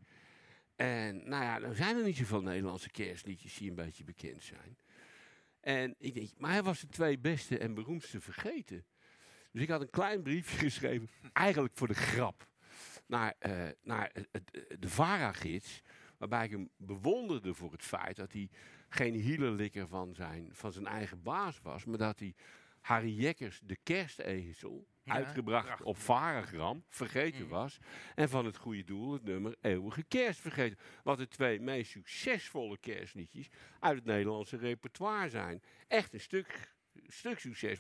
[0.76, 4.78] En nou ja, er zijn er niet zoveel Nederlandse kerstliedjes die een beetje bekend zijn.
[5.60, 8.84] En ik denk, maar hij was de twee beste en beroemdste vergeten.
[9.52, 12.48] Dus ik had een klein briefje geschreven, eigenlijk voor de grap,
[13.06, 14.12] naar, eh, naar
[14.78, 15.82] de VARA-gids.
[16.20, 18.48] Waarbij ik hem bewonderde voor het feit dat hij
[18.88, 21.84] geen hielenlikker van zijn, van zijn eigen baas was.
[21.84, 22.34] Maar dat hij
[22.80, 25.86] Harry Jekkers, de kerstezel, Ja, uitgebracht prachtig.
[25.86, 27.78] op Varagram, vergeten was.
[28.14, 30.78] En van het goede doel het nummer Eeuwige Kerst vergeten.
[31.02, 33.48] Wat de twee meest succesvolle kerstliedjes
[33.78, 35.62] uit het Nederlandse repertoire zijn.
[35.88, 36.74] Echt een stuk,
[37.12, 37.78] stuk succes.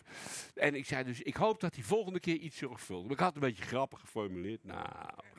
[0.54, 3.04] En ik zei dus, ik hoop dat hij volgende keer iets zorgvuldig.
[3.04, 4.64] Maar ik had het een beetje grappig geformuleerd.
[4.64, 4.86] Nou,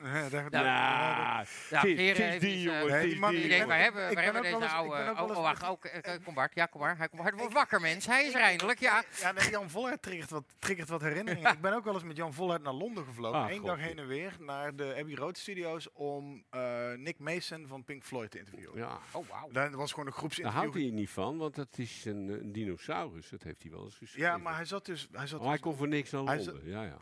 [0.02, 4.54] Ja, daar- nou, sinds even, die jongen, die man- Ik denk, waar hebben, ben hebben
[4.54, 5.10] ook deze oude...
[5.20, 6.96] Oh, oh, wacht, ook, eh, eh, kom Bart, ja, kom maar.
[6.96, 8.06] Hij, hij wordt wakker, mens.
[8.06, 9.02] Hij is eindelijk, ja.
[9.20, 11.52] Ja, Jan Vollaert triggert wat, triggert wat herinneringen.
[11.52, 13.38] ik ben ook wel eens met Jan Vollaert naar Londen gevlogen.
[13.40, 17.66] Ah, Eén dag heen en weer naar de Abbey Road Studios om eh, Nick Mason
[17.66, 18.78] van Pink Floyd te interviewen.
[18.78, 18.98] Ja.
[19.12, 19.50] Oh, wauw.
[19.50, 20.62] Dat was gewoon een Daar groepsinterview.
[20.62, 23.28] houdt hij niet van, want dat is een, een dinosaurus.
[23.28, 24.28] Dat heeft hij wel eens geschreven.
[24.30, 25.08] Ja, maar hij zat dus...
[25.12, 26.68] Hij zat Oh, hij dus- kon voor niks naar Hij Londen.
[26.68, 26.98] Ja, ja.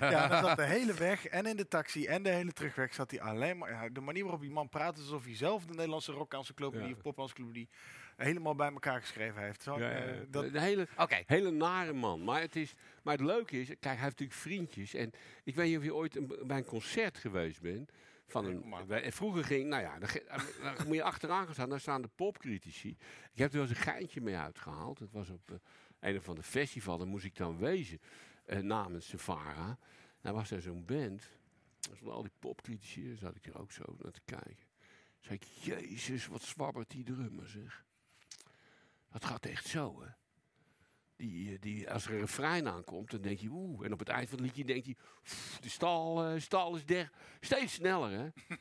[0.10, 3.10] ja, dan zat de hele weg en in de taxi en de hele terugweg zat
[3.10, 3.70] hij alleen maar...
[3.70, 6.92] Ja, de manier waarop die man praat is alsof hij zelf de Nederlandse rock-encyclopedie Ja.
[6.94, 7.68] of pop-encyclopedie
[8.16, 9.62] helemaal bij elkaar geschreven heeft.
[9.62, 10.24] Zo, Ja, ja, eh, ja.
[10.28, 11.22] dat, Een hele, Oké.
[11.26, 12.24] hele nare man.
[12.24, 12.72] Maar het, is,
[13.02, 14.94] maar het leuke is, kijk, hij heeft natuurlijk vriendjes.
[14.94, 15.10] En
[15.44, 17.90] ik weet niet of je ooit een- bij een concert geweest bent
[18.26, 20.08] Van een, wij- vroeger ging, nou ja, dan,
[20.86, 22.88] moet je achteraan gaan staan, daar staan de popcritici.
[23.32, 24.98] Ik heb er wel eens een geintje mee uitgehaald.
[24.98, 25.56] Dat was op eh,
[26.00, 28.00] een of ander festival, moest ik dan wezen,
[28.44, 29.78] eh, namens Savara.
[30.20, 31.22] Daar was er zo'n band,
[31.80, 34.66] stonden al die popcritici, zat ik er ook zo naar te kijken.
[35.20, 37.84] Zei ik, jezus, wat zwabbert die drummer, zeg.
[39.10, 40.08] Dat gaat echt zo, hè.
[41.16, 43.84] Die, eh, die, als er een refrein aankomt, dan denk je oeh.
[43.84, 47.10] En op het eind van het liedje hij, "Pff, de stal, eh, stal is der,
[47.40, 48.56] steeds sneller, hè.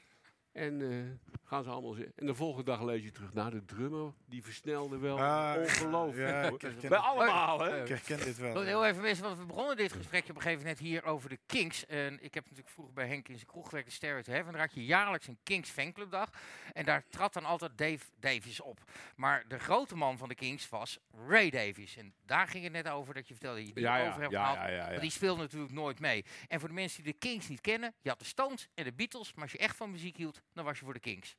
[0.58, 2.14] En eh, gaan ze allemaal zitten.
[2.16, 3.34] En de volgende dag lees je terug.
[3.34, 5.20] Nou, de drummer, die versnelde wel.
[5.22, 6.30] Ah, Ongelooflijk.
[6.30, 6.54] ja, hoor.
[6.56, 7.82] ik herken Bij allemaal, hè.
[7.82, 8.62] Ik herken dit wel.
[8.62, 11.40] Heel even mensen, want we begonnen dit gesprekje op een gegeven moment hier over de
[11.46, 11.86] Kings.
[11.86, 14.52] En ik heb natuurlijk vroeger bij Henk in zijn kroeg gewerkt, de Stairway to Heaven.
[14.52, 16.30] Daar had je jaarlijks een Kings fanclubdag.
[16.74, 18.80] En daar trad dan altijd Dave Davies op.
[19.16, 21.96] Maar de grote man van de Kings was Ray Davies.
[21.98, 24.22] En daar ging het net over dat je vertelde dat je die Ja, ja, over
[24.22, 24.58] hebt ja, gehaald.
[24.70, 24.90] ja, ja, ja.
[24.90, 26.26] Want die speelde natuurlijk nooit mee.
[26.48, 28.94] En voor de mensen die de Kings niet kennen, je had de Stones en de
[28.94, 29.34] Beatles.
[29.34, 31.36] Maar als je echt van muziek hield, dan was je voor de Kings.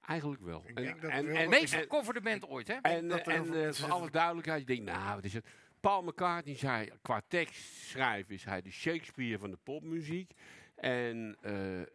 [0.00, 0.64] Eigenlijk wel.
[0.74, 2.74] En, dat en, en, De meest en- gecoverde band ooit, hè?
[2.74, 5.46] En, en eh, voor alle duidelijkheid, ik denk, nou, wat is het?
[5.80, 10.32] Paul McCartney zei, qua tekst schrijven is hij de Shakespeare van de popmuziek.
[10.74, 11.86] En eh, eh,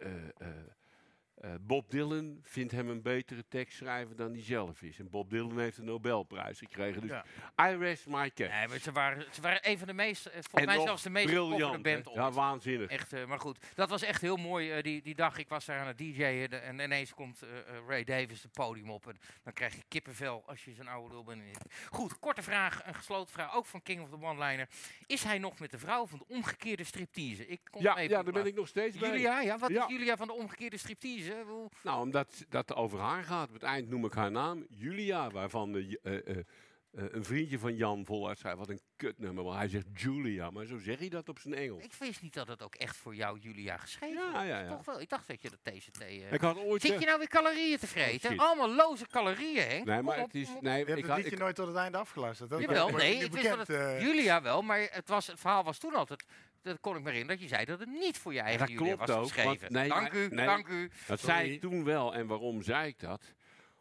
[1.36, 5.00] eh, Bob Dylan vindt hem een betere tekstschrijver dan hij zelf is.
[5.00, 7.02] En Bob Dylan heeft de Nobelprijs gekregen.
[7.02, 7.70] Dus Ja.
[7.72, 8.52] I rest my case.
[8.52, 11.04] Nee, maar ze waren, ze waren een van de meest, eh, volgens En mij zelfs
[11.04, 11.34] de meest
[11.82, 12.10] band.
[12.14, 12.90] Ja, waanzinnig.
[12.90, 15.38] Echt, eh, maar goed, dat was echt heel mooi die, die dag.
[15.38, 17.40] Ik was daar aan het DJ'en en ineens komt
[17.88, 19.08] Ray Davis het podium op.
[19.08, 21.42] En dan krijg je kippenvel als je zo'n oude lul bent.
[21.90, 24.68] Goed, korte vraag, een gesloten vraag, ook van King of the One-Liner.
[25.08, 27.48] Is hij nog met de vrouw van de omgekeerde striptease?
[27.48, 29.10] Ik kom Ja, ja, daar ben ik nog steeds bij.
[29.10, 29.84] Julia, ja, wat Ja.
[29.88, 31.35] is Julia van de omgekeerde striptease?
[31.48, 33.48] Hoe- Nou, omdat dat over haar gaat.
[33.48, 36.44] Op het eind noem ik haar naam Julia, waarvan eh, eh, eh,
[36.92, 39.44] een vriendje van Jan voluit zei, wat een kutnummer.
[39.44, 41.84] Maar hij zegt Julia, maar zo zeg hij dat op zijn Engels.
[41.84, 44.46] Ik wist niet dat het ook echt voor jou, Julia, geschreven Ja, was.
[44.46, 44.68] ja, ja.
[44.70, 45.02] Toch wel.
[45.02, 46.02] Ik dacht dat je dat TCT...
[46.02, 46.82] eh, Ik had ooit...
[46.82, 48.30] Zit je nou weer calorieën te vreten?
[48.30, 48.40] shit.
[48.40, 49.86] Allemaal loze calorieën, Henk.
[49.86, 50.48] Nee, maar op, het is...
[50.62, 52.50] Nee, Je hebt ik het had, liedje ik, nooit tot het einde afgeluisterd.
[52.50, 54.02] Dat Jawel, nee, ik wist dat het.
[54.02, 56.26] Julia wel, maar het, was, het verhaal was toen altijd,
[56.66, 58.76] dat kon ik me herinneren, dat je zei dat het niet voor je eigen dat
[58.76, 59.24] klopt was ook.
[59.24, 59.60] geschreven.
[59.60, 60.90] want- nee, dank u, nee, dank u.
[61.08, 61.36] Dat Sorry.
[61.36, 62.14] zei ik toen wel.
[62.16, 63.34] En waarom zei ik dat?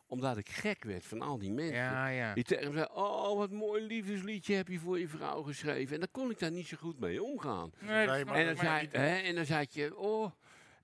[0.06, 1.74] Omdat ik gek werd van al die mensen.
[1.76, 2.34] Ja, ja.
[2.34, 5.94] Die tegen me zeiden, oh, wat mooi liefdesliedje heb je voor je vrouw geschreven.
[5.94, 7.72] En daar kon ik daar niet zo goed mee omgaan.
[7.78, 10.30] Nee, En dan, zei, hè, en dan zei je, oh...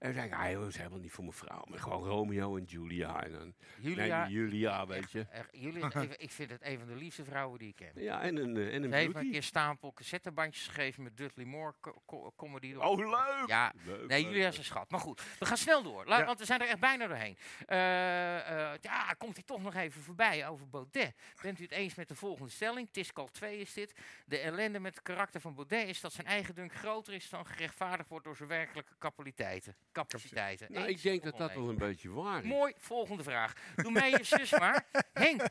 [0.00, 1.64] En zei ik, ah, joh, dat is helemaal niet voor mijn vrouw.
[1.68, 3.22] Maar gewoon Romeo en Julia.
[3.24, 5.26] En dan, Julia, nee, Julia, weet je.
[5.30, 7.90] echt, Julia ik vind het een van de liefste vrouwen die ik ken.
[8.02, 11.44] Ja, en een, eh, en een Ze heeft een keer stapel cassettebandjes geschreven met Dudley
[11.46, 12.74] Moore co- co- comedy.
[12.74, 13.48] Oh, leuk!
[13.48, 14.90] Ja, Leuk, nee, Julia is een schat.
[14.90, 16.04] Maar goed, we gaan snel door.
[16.06, 16.24] La- Ja.
[16.24, 17.36] Want we zijn er echt bijna doorheen.
[17.66, 21.14] Eh, eh, ja, komt hij toch nog even voorbij over Baudet.
[21.42, 22.88] Bent u het eens met de volgende stelling?
[22.90, 23.94] Tiskal 2 is dit.
[24.26, 27.46] De ellende met het karakter van Baudet is dat zijn eigen dunk groter is dan
[27.46, 29.76] gerechtvaardigd wordt door zijn werkelijke capaciteiten.
[29.92, 30.72] Capaciteiten.
[30.72, 32.48] Nou, ik denk dat dat wel een beetje waar is.
[32.48, 33.52] Mooi, volgende vraag.
[33.76, 34.86] Doe mij je zus maar.
[35.12, 35.42] Henk,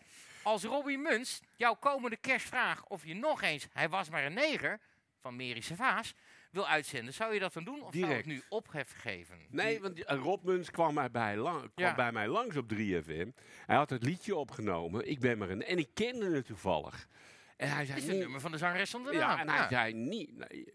[0.43, 4.33] als Robbie Muns jouw komende kerst vraagt of je nog eens Hij was maar een
[4.33, 4.79] neger
[5.21, 6.13] van Mary Vaas
[6.51, 9.37] wil uitzenden, zou je dat dan doen of zou het nu ophef geven?
[9.49, 11.95] Nee, want eh, Rob Muns kwam, mij bij, lang, kwam Ja.
[11.95, 13.27] bij mij langs op 3FM.
[13.65, 15.09] Hij had het liedje opgenomen.
[15.09, 15.63] Ik ben maar een...
[15.63, 17.07] En ik kende het toevallig.
[17.57, 17.99] En hij Het zei...
[17.99, 19.39] is "Nee." nummer van de zangeres zonder Ja, naam.
[19.39, 20.37] en hij zei niet...
[20.37, 20.65] Nee,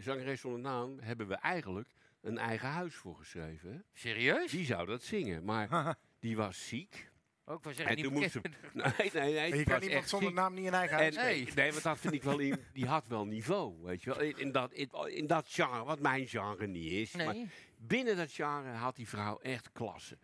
[0.00, 1.88] zangeres zonder naam hebben we eigenlijk
[2.26, 3.72] een eigen huis voor geschreven.
[3.72, 3.78] Hè?
[3.92, 4.50] Serieus?
[4.50, 7.10] Die zou dat zingen, maar die was ziek.
[7.44, 8.40] Ook wel zeggen, En niet toen moest ze...
[8.40, 8.74] bekend.
[8.98, 9.56] Nee, nee, nee.
[9.58, 10.38] Je kan was iemand echt zonder ziek.
[10.38, 11.56] naam niet een eigen huis En, geven.
[11.56, 12.56] nee, want dat vind ik wel in.
[12.72, 14.20] Die had wel niveau, weet je wel.
[14.20, 17.12] In, in dat, in, in dat genre, wat mijn genre niet is.
[17.12, 17.48] Maar Nee.
[17.76, 20.18] binnen dat genre had die vrouw echt klasse.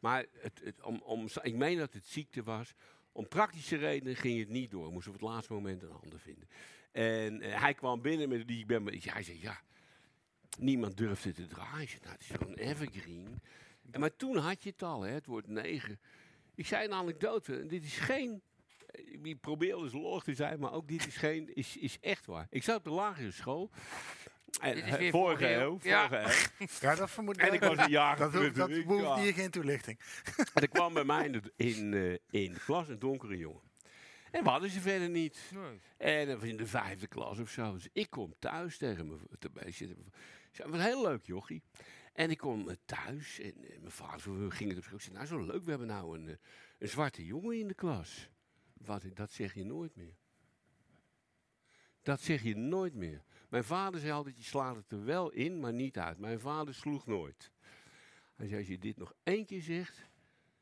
[0.00, 2.74] Maar het, het, om, om, ik meen dat het ziekte was.
[3.12, 4.92] Om praktische redenen ging het niet door.
[4.92, 6.48] Moest op het laatste moment een ander vinden.
[6.92, 8.58] En eh, hij kwam binnen met die.
[8.60, 9.60] Ik ben, maar- hij zei ja.
[10.58, 11.88] Niemand durfde te draaien.
[11.88, 13.40] Ik Nou, het is zo'n evergreen.
[13.90, 16.00] En, maar toen had je het al, hè, het woord negen.
[16.54, 17.58] Ik zei een anekdote.
[17.60, 18.42] en Dit is geen.
[19.22, 21.54] Ik probeer eens log te zijn, maar ook dit is geen.
[21.54, 22.46] Is, is echt waar.
[22.50, 23.70] Ik zat op de lagere school.
[24.60, 25.78] En, Dit is weer vorige vorige eeuw.
[25.82, 26.08] Ja.
[26.08, 26.66] Vorige eeuw.
[26.80, 29.18] Ja, dat vermoed En ik was een jaar Dat, hoeft- dat behoeft Ja.
[29.20, 30.00] hier geen toelichting.
[30.54, 33.62] En er kwam bij mij in de, in, eh, in de klas een donkere jongen.
[34.30, 35.50] En we hadden ze verder niet.
[35.54, 35.80] Nee.
[35.96, 37.72] En dat was in de vijfde klas of zo.
[37.72, 39.16] Dus ik kom thuis tegen me.
[40.48, 41.62] Ik zei, wat heel leuk, jochie.
[42.12, 44.96] En ik kom eh, thuis en eh, mijn vader we gingen het op school.
[44.96, 46.34] Ik zei, nou zo leuk, we hebben nou een, eh,
[46.78, 48.28] een zwarte jongen in de klas.
[48.72, 50.16] Wat, dat zeg je nooit meer.
[52.02, 53.22] Dat zeg je nooit meer.
[53.48, 56.18] Mijn vader zei altijd, je slaat het er wel in, maar niet uit.
[56.18, 57.52] Mijn vader sloeg nooit.
[58.34, 60.08] Hij zei, als je dit nog één keer zegt,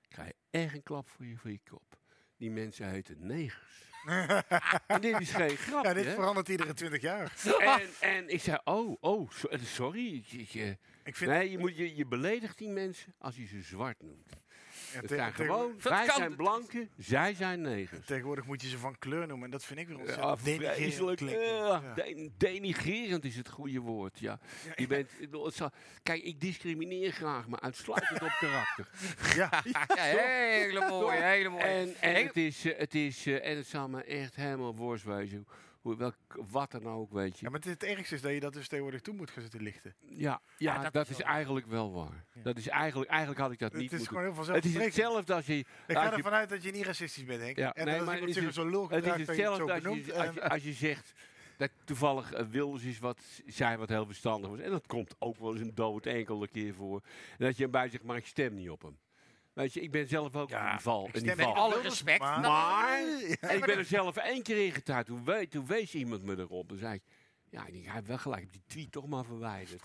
[0.09, 1.99] krijg je echt een klap voor je, voor je kop.
[2.37, 3.96] Die mensen heten negers.
[4.87, 5.85] En dit is geen grap.
[5.87, 7.33] Ja, dit verandert iedere 20 jaar.
[7.59, 10.15] En, en ik zei, oh, oh, so- sorry.
[10.15, 10.69] Ik, ik, eh,
[11.05, 14.33] Ik vind- nee, je, moet, je, je beledigt die mensen als je ze zwart noemt.
[15.01, 18.07] Het zijn gewoon, wij zijn blanken, zij zijn negers.
[18.07, 21.95] Tegenwoordig moet je ze van kleur noemen en dat vind ik weer ontzettend denigrerend Ja.
[21.95, 24.39] de- denigrerend is het goede woord, ja.
[24.77, 25.11] Je bent,
[26.03, 28.89] kijk, ik discrimineer graag, maar uitsluitend op karakter.
[29.37, 29.63] Ja,
[29.97, 31.57] hele mooie, hele.
[31.59, 31.95] En,
[32.25, 35.47] het, is, eh, het is, eh, en het zal me echt helemaal worst wezen.
[35.87, 36.17] Hoe, welk,
[36.51, 37.45] wat dan ook, weet je.
[37.45, 39.63] Ja, maar het, het ergste is dat je dat dus tegenwoordig toe moet gaan zitten
[39.63, 39.95] lichten.
[40.01, 40.41] Ja, ja,
[40.75, 42.25] Ja, dat dat, is is eigenlijk wel waar.
[42.43, 44.73] Dat is eigenlijk, eigenlijk had ik dat Het niet is moeten gewoon heel Het is
[44.73, 44.95] vanzelfsprekend.
[44.97, 45.59] hetzelfde als je...
[45.87, 47.57] Ik als ga ervan uit dat je niet racistisch bent, Henk.
[47.57, 49.89] Ja, en nee, dat maar het is- zo lul Het is het hetzelfde als je,
[49.89, 51.13] als, je, en- als je zegt
[51.57, 54.59] dat toevallig eh, Wilders is wat, zij wat heel verstandig was.
[54.61, 57.03] En dat komt ook wel eens een dood enkele keer voor.
[57.39, 58.99] En dat je erbij zegt, maar ik stem niet op hem.
[59.57, 61.07] Weet je, ik ben zelf ook in die val.
[61.07, 61.47] In die stem val.
[61.47, 62.21] met alle respect.
[62.21, 65.07] Maar, ik ben er zelf één keer in getuigd.
[65.07, 66.69] Toen, we, toen wees iemand me erop.
[66.69, 67.03] Dan zei ik,
[67.51, 68.43] ja, ik heeft wel gelijk.
[68.43, 69.83] Ik heb die tweet toch maar verwijderd.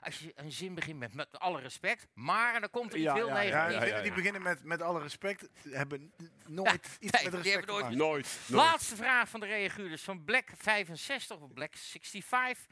[0.00, 3.06] Als je een zin begint met, met alle respect, maar en dan komt er iets
[3.06, 3.90] Ja, heel ja, ja, negatiefs.
[3.90, 6.12] Ja, die beginnen met, met alle respect, hebben
[6.46, 7.98] nooit iets nee, met die respect hebben nooit- maken.
[7.98, 8.38] Nooit.
[8.46, 12.66] Laatste vraag van de reaguurders van Black 65 of Black 65.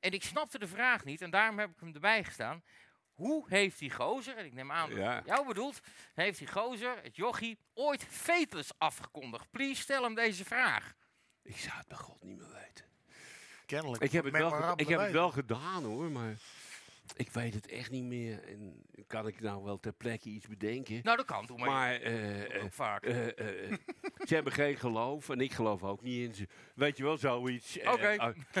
[0.00, 2.62] En ik snapte de vraag niet en daarom heb ik hem erbij gestaan.
[3.18, 5.22] Hoe heeft die gozer, en ik neem aan dat Ja.
[5.24, 5.80] jou bedoelt,
[6.14, 9.50] heeft die gozer, het jochie, ooit Fateless afgekondigd?
[9.50, 10.94] Please stel hem deze vraag.
[11.42, 12.84] Ik zou het bij God niet meer weten.
[13.66, 14.02] Kennelijk.
[14.02, 16.34] Ik heb het, wel, ik heb het wel gedaan hoor, maar
[17.16, 18.42] ik weet het echt niet meer.
[18.48, 21.00] En kan ik nou wel ter plekke iets bedenken?
[21.02, 21.68] Nou, dat kan, doe maar.
[21.68, 23.04] Maar eh, eh, Ook vaak.
[23.04, 23.72] eh, eh,
[24.26, 26.46] ze hebben geen geloof en ik geloof ook niet in ze.
[26.74, 27.78] Weet je wel, zoiets.
[27.78, 28.06] eh, Oké.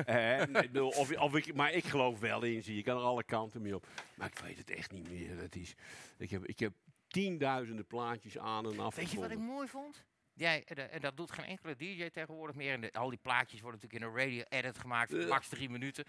[0.04, 2.74] eh, eh, ik bedoel, of, of ik, maar ik geloof wel in ze.
[2.76, 3.86] Je kan er alle kanten mee op.
[4.14, 5.38] Maar ik weet het echt niet meer.
[5.40, 5.74] Het is,
[6.18, 6.72] ik, heb, ik heb
[7.08, 8.94] tienduizenden plaatjes aan en af.
[8.94, 10.04] Weet je wat ik mooi vond?
[10.34, 12.72] Jij, en, dat- en dat doet geen enkele DJ tegenwoordig meer.
[12.72, 15.28] En de- al die plaatjes worden natuurlijk in een radio-edit gemaakt van Eh.
[15.28, 16.04] max drie minuten.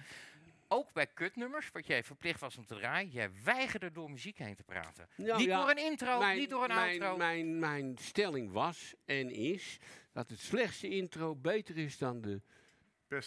[0.72, 4.56] Ook bij kutnummers, wat jij verplicht was om te draaien, jij weigerde door muziek heen
[4.56, 5.08] te praten.
[5.16, 7.18] Nou niet ja, door een intro, mijn- niet door een mijn, outro.
[7.18, 9.78] Mijn, mijn stelling was en is
[10.14, 12.42] dat het slechtste intro beter is dan de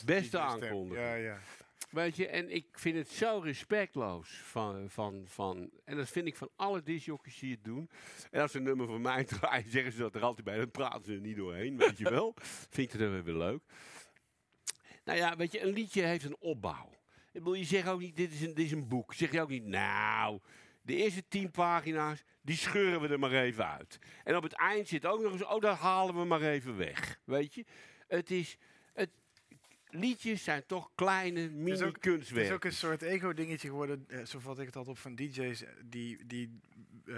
[0.04, 1.04] Beste aankondiging.
[1.06, 1.38] Ja, ja.
[1.90, 6.36] Weet je, en ik vind het zo respectloos van, van, van en dat vind ik
[6.36, 7.90] van alle discjockeys die het doen.
[8.30, 10.70] En als ze een nummer van mij draaien, zeggen ze dat er altijd bij, dan
[10.70, 12.34] praten ze er niet doorheen, weet je wel.
[12.70, 13.62] vind ik het wel weer leuk.
[15.04, 16.90] Nou ja, weet je, een liedje heeft een opbouw.
[17.32, 19.14] Bedoel, je zegt ook niet, dit is een, dit is een boek.
[19.14, 20.40] Zeg je ook niet, nou,
[20.82, 23.98] de eerste tien pagina's, die scheuren we er maar even uit.
[24.24, 27.18] En op het eind zit ook nog eens, oh, dat halen we maar even weg.
[27.24, 27.64] Weet je,
[28.08, 28.56] het is,
[28.92, 29.10] het,
[29.88, 32.34] liedjes zijn toch kleine mini-kunstwerken.
[32.34, 35.14] het is ook een soort ego-dingetje geworden, eh, zo vat ik het altijd op van
[35.14, 36.60] DJ's, eh, die, die
[37.04, 37.14] eh,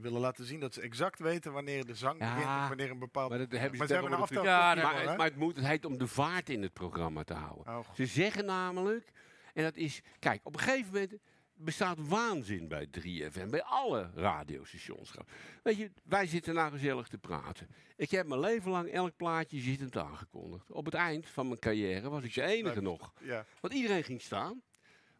[0.00, 2.98] willen laten zien dat ze exact weten wanneer de zang Ja, begint of wanneer een
[2.98, 3.30] bepaald...
[3.30, 4.44] Maar dat hebben ze maar ze hebben een
[4.76, 7.76] maar, het, maar het moet, het heet om de vaart in het programma te houden.
[7.76, 7.94] Oh.
[7.94, 9.12] Ze zeggen namelijk,
[9.54, 11.18] en dat is, kijk, op een gegeven moment
[11.56, 15.14] bestaat waanzin bij 3FM, bij alle radiostations.
[15.62, 17.68] Weet je, wij zitten nou gezellig te praten.
[17.96, 20.70] Ik heb mijn leven lang elk plaatje zittend aangekondigd.
[20.70, 23.12] Op het eind van mijn carrière was ik de enige nog.
[23.20, 23.46] Ja.
[23.60, 24.62] Want iedereen ging staan.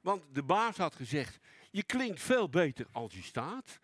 [0.01, 1.39] Want de baas had gezegd,
[1.71, 3.79] je klinkt veel beter als je staat.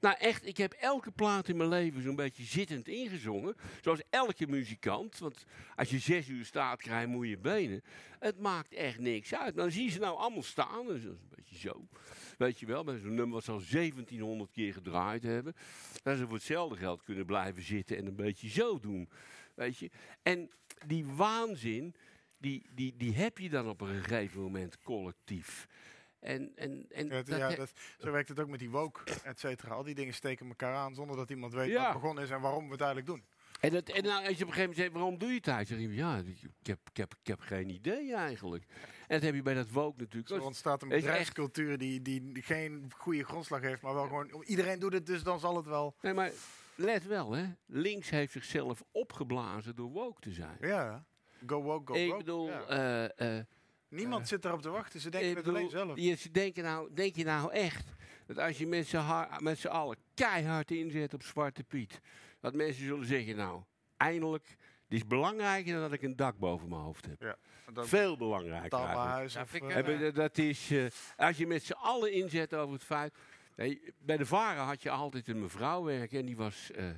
[0.00, 3.54] Nou echt, ik heb elke plaat in mijn leven zo'n beetje zittend ingezongen.
[3.80, 5.18] Zoals elke muzikant.
[5.18, 5.44] Want
[5.74, 7.82] als je zes uur staat, krijg je moeie benen.
[8.18, 9.54] Het maakt echt niks uit.
[9.54, 10.86] Dan zie je ze nou allemaal staan.
[10.86, 11.86] Dus een beetje zo.
[12.38, 15.54] Weet je wel, met zo'n nummer wat ze al 1700 keer gedraaid hebben.
[16.02, 19.08] Dat ze voor hetzelfde geld kunnen blijven zitten en een beetje zo doen.
[19.54, 19.90] Weet je.
[20.22, 20.50] En
[20.86, 21.94] die waanzin,
[22.38, 25.68] die, die, die heb je dan op een gegeven moment collectief.
[26.26, 29.00] En, en, en Ja, dat ja, he- dat, zo werkt het ook met die woke,
[29.24, 29.74] et cetera.
[29.74, 31.82] Al die dingen steken elkaar aan zonder dat iemand weet Ja.
[31.84, 33.24] wat begonnen is en waarom we het eigenlijk doen.
[33.60, 35.46] En, dat, en nou, als je op een gegeven moment zegt, waarom doe je het
[35.48, 35.92] eigenlijk?
[35.94, 36.26] Ja, ik
[36.60, 38.64] ik heb, ik, heb, ik heb geen idee eigenlijk.
[39.00, 40.30] En dat heb je bij dat woke natuurlijk.
[40.34, 44.42] Is- ontstaat een bedrijfscultuur die, die geen goede grondslag heeft, maar wel gewoon...
[44.46, 45.96] Iedereen doet het, dus dan zal het wel...
[46.00, 46.30] Nee, maar
[46.74, 47.44] let wel, hè.
[47.66, 50.56] Links heeft zichzelf opgeblazen door woke te zijn.
[50.60, 51.04] Ja,
[51.46, 52.18] go woke, go ik woke.
[52.24, 52.66] bedoel, Ja.
[52.66, 53.44] eh, eh,
[53.88, 55.98] Niemand zit erop te wachten, ze denken ik het alleen bedoel, zelf.
[55.98, 57.94] je, ze denken nou, denk je nou echt
[58.26, 62.00] dat als je met z'n met z'n allen keihard inzet op Zwarte Piet,
[62.40, 63.62] dat mensen zullen zeggen, nou,
[63.96, 64.56] eindelijk,
[64.88, 67.20] dit is belangrijker dan dat ik een dak boven mijn hoofd heb.
[67.20, 67.36] Ja,
[67.74, 70.86] Veel belangrijker Ja, ik, eh, eh, dat is, eh,
[71.16, 73.14] als je met z'n allen inzet over het feit.
[73.56, 76.90] Nee, bij de Varen had je altijd een mevrouw werken en die was eh,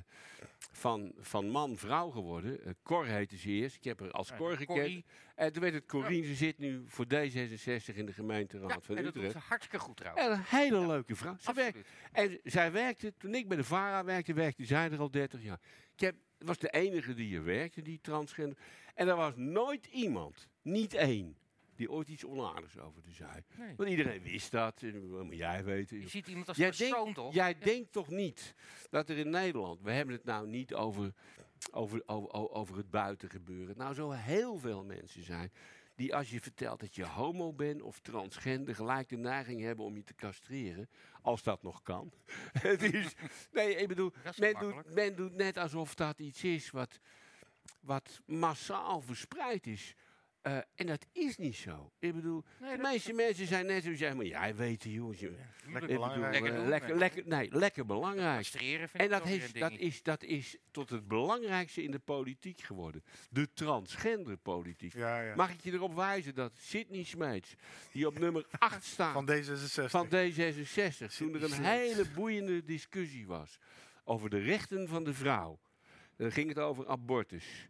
[0.71, 2.63] van, van man vrouw geworden.
[2.65, 3.75] Eh, Cor heette ze eerst.
[3.75, 4.67] Ik heb haar als Cor gekend.
[4.67, 5.05] Corrie.
[5.35, 6.25] En toen werd het Corine.
[6.27, 9.43] Ze zit nu voor D66 in de gemeenteraad Ja, van en dat doet Utrecht.
[9.43, 10.25] ze hartstikke goed trouwens.
[10.25, 11.35] En een hele leuke vrouw.
[11.39, 11.73] Ze Absoluut.
[11.73, 15.43] werkt, en zij werkte, toen ik bij de VARA werkte, werkte zij er al 30
[15.43, 15.59] jaar.
[15.93, 18.57] Ik heb was de enige die er werkte, die transgender.
[18.93, 21.37] En er was nooit iemand, niet één,
[21.79, 23.43] die ooit iets onaardigs over de zei.
[23.57, 23.73] Nee.
[23.75, 24.81] Want iedereen wist dat.
[24.81, 26.01] en Wat moet jij weten?
[26.01, 27.33] Je ziet iemand als jij persoon, toch?
[27.33, 28.55] Jij denkt toch niet
[28.89, 31.13] dat er in Nederland, we hebben het nou niet over,
[31.71, 35.51] over, over, over- het buitengebeuren, nou zo heel veel mensen zijn
[35.95, 39.95] die als je vertelt dat je homo bent of transgender, gelijk de neiging hebben om
[39.95, 40.89] je te castreren,
[41.21, 42.11] als dat nog kan.
[42.69, 43.13] het is,
[43.51, 46.99] nee, ik bedoel, men doet, men doet net alsof dat iets is wat,
[47.81, 49.95] wat massaal verspreid is.
[50.41, 51.91] Eh, en dat is niet zo.
[51.99, 55.19] Ik bedoel, Nee, de meeste mensen zijn net zoals jij, maar jij weet het, jongens.
[55.19, 55.27] je-
[55.67, 56.33] ik bedoel, belangrijk.
[56.35, 56.95] eh, Lekker doen, lekker, hè?
[56.95, 58.47] lekker, nee, lekker belangrijk.
[58.93, 63.03] En dat een dat, is, dat is tot het belangrijkste in de politiek geworden.
[63.29, 64.93] De transgenderpolitiek.
[64.93, 65.35] Ja, ja.
[65.35, 67.55] Mag ik je erop wijzen dat Sidney Smeets,
[67.91, 69.89] die op nummer 8 staat Van D66.
[69.89, 71.57] van D66, toen er een Smeets.
[71.57, 73.57] hele boeiende discussie was
[74.03, 75.59] over de rechten van de vrouw.
[76.17, 77.69] Dan ging het over abortus.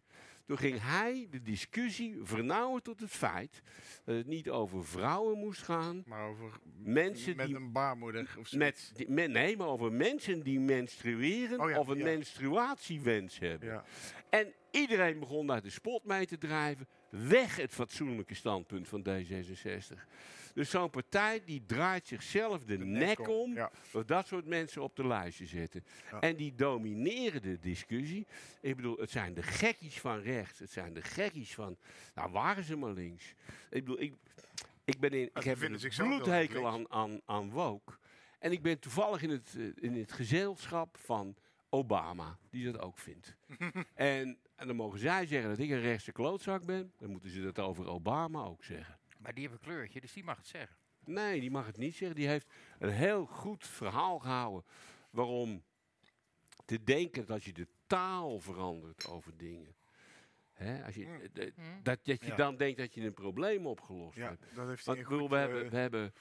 [0.50, 3.62] Toen ging hij de discussie vernauwen tot het feit
[4.04, 8.52] dat het niet over vrouwen moest gaan, maar over mensen met die een baarmoeder of
[8.52, 12.04] met, die, men- nee, maar over mensen die menstrueren Oh ja, of een ja.
[12.04, 13.68] menstruatiewens hebben.
[13.68, 13.84] Ja.
[14.30, 16.88] En iedereen begon daar de spot mee te drijven.
[17.08, 19.98] Weg het fatsoenlijke standpunt van D66.
[20.54, 23.70] Dus zo'n partij die draait zichzelf de, nek om, om ja.
[23.92, 25.84] door dat soort mensen op de lijstje zetten.
[26.10, 26.20] Ja.
[26.20, 28.26] En die domineren de discussie.
[28.60, 30.58] Ik bedoel, het zijn de gekkies van rechts.
[30.58, 31.76] Het zijn de gekkies van...
[32.14, 33.34] Nou, waren ze maar links.
[33.70, 34.14] Ik bedoel, ik,
[34.84, 37.92] ik, ben in, ik heb een bloedhekel aan, aan, aan woke.
[38.38, 41.36] En ik ben toevallig in het, eh, in het gezelschap van
[41.68, 43.36] Obama, die dat ook vindt.
[43.94, 46.92] en, en dan mogen zij zeggen dat ik een rechtse klootzak ben.
[46.96, 48.98] Dan moeten ze dat over Obama ook zeggen.
[49.18, 50.76] Maar die heeft een kleurtje, dus die mag het zeggen.
[51.04, 52.16] Nee, die mag het niet zeggen.
[52.16, 54.64] Die heeft een heel goed verhaal gehouden
[55.10, 55.62] waarom
[56.64, 59.74] te denken dat je de taal verandert over dingen.
[60.52, 61.20] Hè, als je, Mm.
[61.34, 62.36] eh, eh, dat, dat je Ja.
[62.36, 64.54] dan denkt dat je een probleem opgelost Ja, hebt.
[64.54, 66.12] dat heeft Want bedoel, goed, we, eh, hebben, we hebben,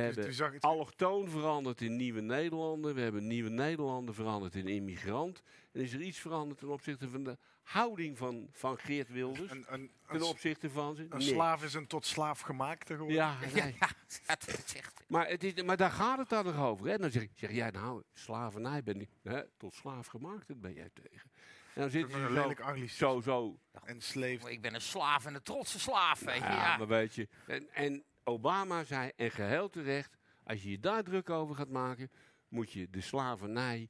[0.00, 2.94] we dus hebben zag allochtoon veranderd in nieuwe Nederlander.
[2.94, 5.42] We hebben nieuwe Nederlander veranderd in immigrant.
[5.72, 9.50] En is er iets veranderd ten opzichte van de houding van, van Geert Wilders?
[9.50, 11.02] Een, een, ten een, opzichte van ze?
[11.02, 11.26] een Niks.
[11.26, 13.16] slaaf is een tot slaaf gemaakte geworden.
[13.16, 13.76] Ja, nee.
[13.80, 13.88] Ja,
[14.26, 14.92] dat is echt...
[15.06, 16.86] Maar, het is, maar daar gaat het dan nog over.
[16.86, 16.98] Hè?
[16.98, 20.90] Dan zeg, zeg jij, nou, slavernij ben ik hè, tot slaaf gemaakt, dat ben jij
[20.92, 21.30] tegen.
[21.74, 24.50] En dan zitten nog ze een zo, zo, zo En slave.
[24.50, 26.40] Ik ben een slaaf en een trotse slaaf, weet je.
[26.42, 26.76] ja, Ja.
[26.76, 27.28] maar weet je.
[27.46, 32.10] En, en Obama zei, en geheel terecht, als je je daar druk over gaat maken,
[32.48, 33.88] moet je de slavernij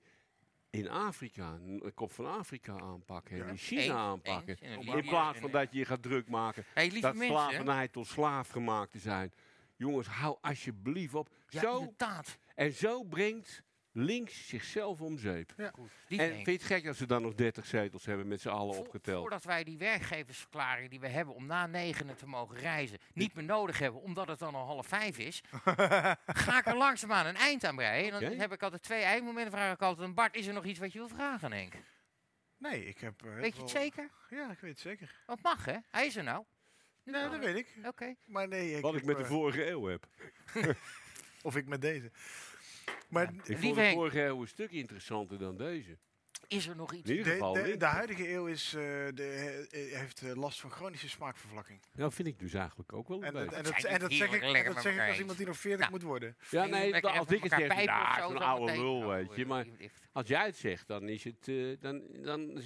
[0.71, 3.43] in Afrika, de kop van Afrika aanpakken.
[3.43, 4.57] En in China Eens, aanpakken.
[4.59, 4.87] eens.
[4.87, 8.93] In plaats van dat je je gaat druk maken Hey, dat slavernij tot slaaf gemaakt
[8.93, 9.33] te zijn.
[9.77, 11.29] Jongens, hou alsjeblieft op.
[11.49, 12.39] Ja, zo, inderdaad.
[12.55, 13.63] en zo brengt
[13.97, 15.53] links zichzelf om zeep.
[15.57, 18.41] Die en denk- vind je het gek dat ze dan nog 30 zetels hebben met
[18.41, 19.21] z'n allen Vo- opgeteld?
[19.21, 23.45] Voordat wij die werkgeversverklaring die we hebben om na negenen te mogen reizen niet meer
[23.45, 25.41] nodig hebben, omdat het dan al half vijf is,
[26.27, 28.13] ga ik er langzaamaan een eind aan breien.
[28.13, 29.53] En dan heb ik altijd twee eindmomenten.
[29.53, 31.75] Vraag ik altijd aan Bart, is er nog iets wat je wil vragen, Henk?
[32.59, 33.25] Nee, ik heb...
[33.25, 34.11] eh, Weet je het zeker?
[34.31, 35.23] Ja, ik weet het zeker.
[35.27, 35.77] Wat mag, hè?
[35.91, 36.45] Hij is er nou.
[37.03, 37.75] Nu Nee, dat weet ik.
[37.87, 38.15] Oké.
[38.25, 40.07] Maar nee, ik Wat ik met de eh, vorige eeuw heb.
[41.43, 42.11] Of ik met deze.
[43.09, 45.99] Maar Ik vond de vorige eeuw een stuk interessanter dan deze.
[46.49, 47.11] Is er nog iets?
[47.11, 47.53] In ieder de, geval.
[47.79, 48.81] de, huidige eeuw is, eh,
[49.15, 51.81] de, eh, heeft eh, last van chronische smaakvervlakking.
[51.93, 53.57] Nou, vind ik dus eigenlijk ook wel een En, dat- beetje.
[53.57, 55.09] en, dat, zijn en dat zeg ik, heerlijk en lekker dat met zeg ik elkaar
[55.09, 55.19] als eens.
[55.21, 55.91] iemand die nog 40 Nou.
[55.93, 56.37] moet worden.
[56.51, 58.99] Ja, nee, lekker als even ik het met zeg, nou, of zo'n zo oude lul,
[59.01, 59.43] Nou, weet je.
[59.43, 59.67] eh, Maar
[60.13, 62.63] als jij het zegt, dan is het, eh, dan, dan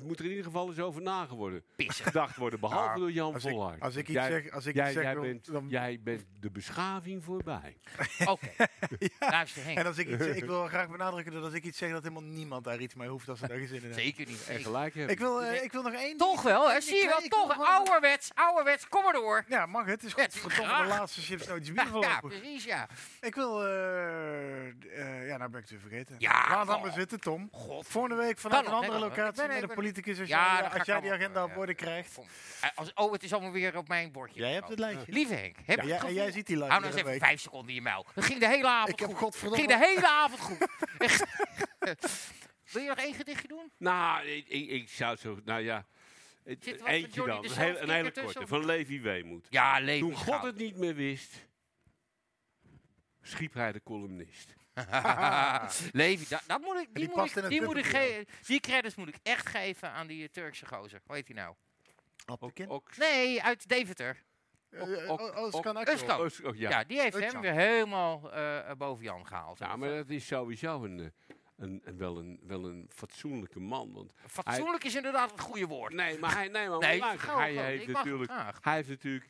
[0.00, 2.04] zo, moet er in ieder geval eens over nagedacht Pissen.
[2.04, 2.60] gedacht worden.
[2.60, 3.80] Behalve Nou, door Jan als ik- Vollaert.
[3.80, 6.00] als ik iets jij, zeg- als ik jij, iets zeg, jij, dan- bent, dan- jij
[6.02, 7.76] bent de beschaving voorbij.
[8.24, 8.50] Oké.
[9.18, 9.78] Luister, Henk.
[9.78, 12.22] En als ik, iets, ik wil graag benadrukken dat als ik iets zeg, dat helemaal
[12.22, 14.00] niemand daar iets mee hoeft als ze daar geen zin in hebben.
[14.02, 14.38] Zeker niet.
[14.38, 14.62] En Zeker.
[14.62, 15.12] gelijk hebben.
[15.12, 16.80] Ik wil, eh, ik wil nog één Toch wel, hè?
[16.80, 17.18] Zie je wel?
[17.28, 19.44] Toch, ouderwets, ouderwets, kom maar door.
[19.48, 20.02] Ja, mag het.
[20.02, 22.88] Het is Ja, het is godverdomme de laatste chips nooit bier Ja, ja, precies, ja.
[23.20, 23.64] Ik wil...
[23.66, 26.14] eh, eh, ja, nou ben ik het weer vergeten.
[26.18, 27.48] Ja, Laat dan maar zitten, Tom.
[27.52, 27.86] God.
[27.86, 30.86] Volgende week vanuit een andere locatie met een even- politicus als Ja, jij, dat als
[30.86, 32.18] jij die agenda op orde krijgt.
[32.60, 34.40] Eh, als- oh, het is allemaal weer op mijn bordje.
[34.40, 34.94] Jij hebt het gekomen.
[34.94, 35.12] lijstje.
[35.12, 37.02] Lieve Henk, heb Ja, jij- het en gevoel- jij ziet die lijst Hou nou eens
[37.06, 38.06] even vijf seconden in je muil.
[38.14, 39.18] Dat ging de hele avond Ik heb goed.
[39.18, 40.68] godverdomme- ging de hele avond goed.
[40.98, 41.24] Echt.
[42.72, 43.70] Wil je nog één gedichtje doen?
[43.76, 45.38] Nou, ik, ik, ik zou zo...
[45.44, 45.86] Nou ja...
[46.44, 47.44] het- Zit Eentje dan.
[47.44, 48.46] Een, hele- een hele korte.
[48.46, 49.46] Van Levi Weemoed.
[49.50, 51.46] Ja, leven Toen God het niet meer wist,
[53.22, 54.54] schiep hij de columnist.
[55.92, 59.08] Levi, dat, dat moet ik, die, die moet ik, die, moet ik die credits moet
[59.08, 61.00] ik echt geven aan die eh, Turkse gozer.
[61.06, 61.54] Hoe heet hij nou?
[62.68, 64.22] Ook, Nee, uit Deventer.
[64.70, 65.76] Eh, ook- oh, oh, Özkan.
[65.88, 66.56] Özkan.
[66.56, 66.70] Ja.
[66.70, 66.84] ja.
[66.84, 69.58] die heeft hem weer helemaal eh, boven Jan gehaald.
[69.58, 71.06] Ja, maar dat is sowieso een, eh,
[71.56, 73.92] een, een, wel, een, wel een fatsoenlijke man.
[73.92, 75.92] Want hij- Fatsoenlijk is inderdaad het goede woord.
[75.92, 78.58] Nee, maar hij, nee, maar Nee, luister, gauw, hij heeft Ik mag natuurlijk, graag.
[78.62, 79.28] hij heeft natuurlijk,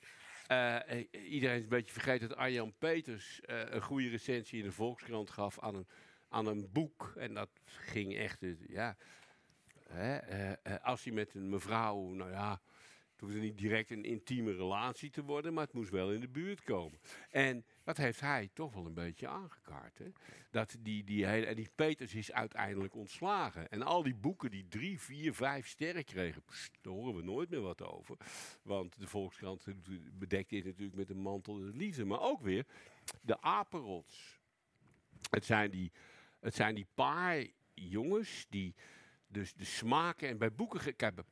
[0.51, 4.65] eh, eh, iedereen is een beetje vergeten dat Arjan Peters eh, een goede recensie in
[4.65, 5.87] de Volkskrant gaf aan een,
[6.29, 7.13] aan een boek.
[7.17, 8.97] En dat ging echt, ja,
[9.89, 12.61] hè, als hij met een mevrouw, nou ja,
[13.13, 16.29] het hoefde niet direct een intieme relatie te worden, maar het moest wel in de
[16.29, 16.99] buurt komen.
[17.31, 17.65] En
[17.95, 19.99] dat heeft hij toch wel een beetje aangekaart.
[19.99, 20.13] Hè?
[20.51, 23.71] Dat die, die hele, en die Peters is uiteindelijk ontslagen.
[23.71, 26.43] En al die boeken die drie, vier, vijf sterren kregen,
[26.81, 28.17] daar horen we nooit meer wat over.
[28.63, 29.67] Want de Volkskrant
[30.13, 32.05] bedekt dit natuurlijk met een mantel de liefde.
[32.05, 32.67] Maar ook weer
[33.21, 34.41] de apenrots.
[35.31, 35.93] Het zijn die,
[36.41, 38.75] het zijn die paar jongens die
[39.27, 40.97] dus de smaken en bij boeken...
[40.97, 41.25] Kijk, bij-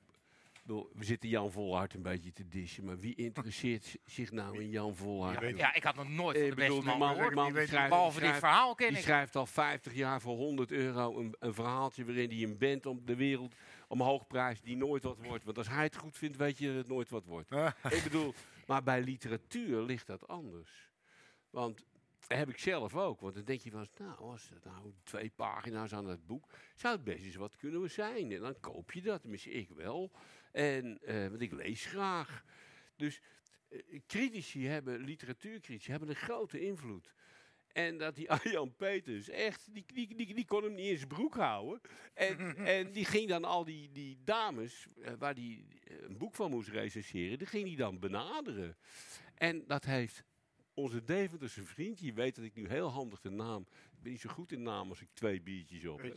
[0.68, 4.70] bedoel, we zitten Jan Volhard een beetje te dishen, maar wie interesseert zich nou in
[4.70, 5.40] Jan Volhard?
[5.40, 7.88] Ja, ja, ik had nog nooit van Ik de beste man man, man die schrijft,
[7.88, 9.02] Behalve dit verhaal ken die ik.
[9.02, 13.00] schrijft al 50 jaar voor 100 euro een, een verhaaltje waarin hij een band om
[13.04, 13.54] de wereld
[13.88, 15.44] omhoog prijst die nooit wat wordt.
[15.44, 17.50] Want als hij het goed vindt, weet je dat het nooit wat wordt.
[17.90, 18.34] ik bedoel,
[18.66, 20.90] maar bij literatuur ligt dat anders.
[21.50, 21.84] Want
[22.28, 23.20] dat heb ik zelf ook.
[23.20, 26.44] Want dan denk je wel eens, nou, als het nou twee pagina's aan het boek,
[26.74, 28.32] zou het best eens wat kunnen we zijn.
[28.32, 30.10] En dan koop je dat, tenminste ik wel.
[30.52, 32.44] En, eh, want ik lees graag.
[32.96, 33.20] Dus
[33.68, 37.14] eh, critici hebben, literatuurcritici hebben een grote invloed.
[37.78, 41.08] En dat die Arjan Peters echt, die, die, die, die kon hem niet in zijn
[41.08, 41.80] broek houden.
[42.14, 46.34] En, en die ging dan al die, die dames, eh, waar die eh, een boek
[46.34, 48.76] van moest recenseren, die ging hij dan benaderen.
[49.34, 50.24] En dat heeft
[50.74, 54.20] onze Deventerse vriend, je weet dat ik nu heel handig de naam, ik ben niet
[54.20, 56.16] zo goed in naam als ik twee biertjes op heb.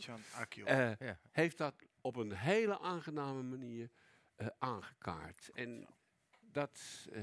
[0.98, 1.18] Ja.
[1.30, 3.90] Heeft dat op een hele aangename manier
[4.42, 5.50] eh, aangekaart.
[5.54, 5.86] En
[6.40, 7.22] dat, eh,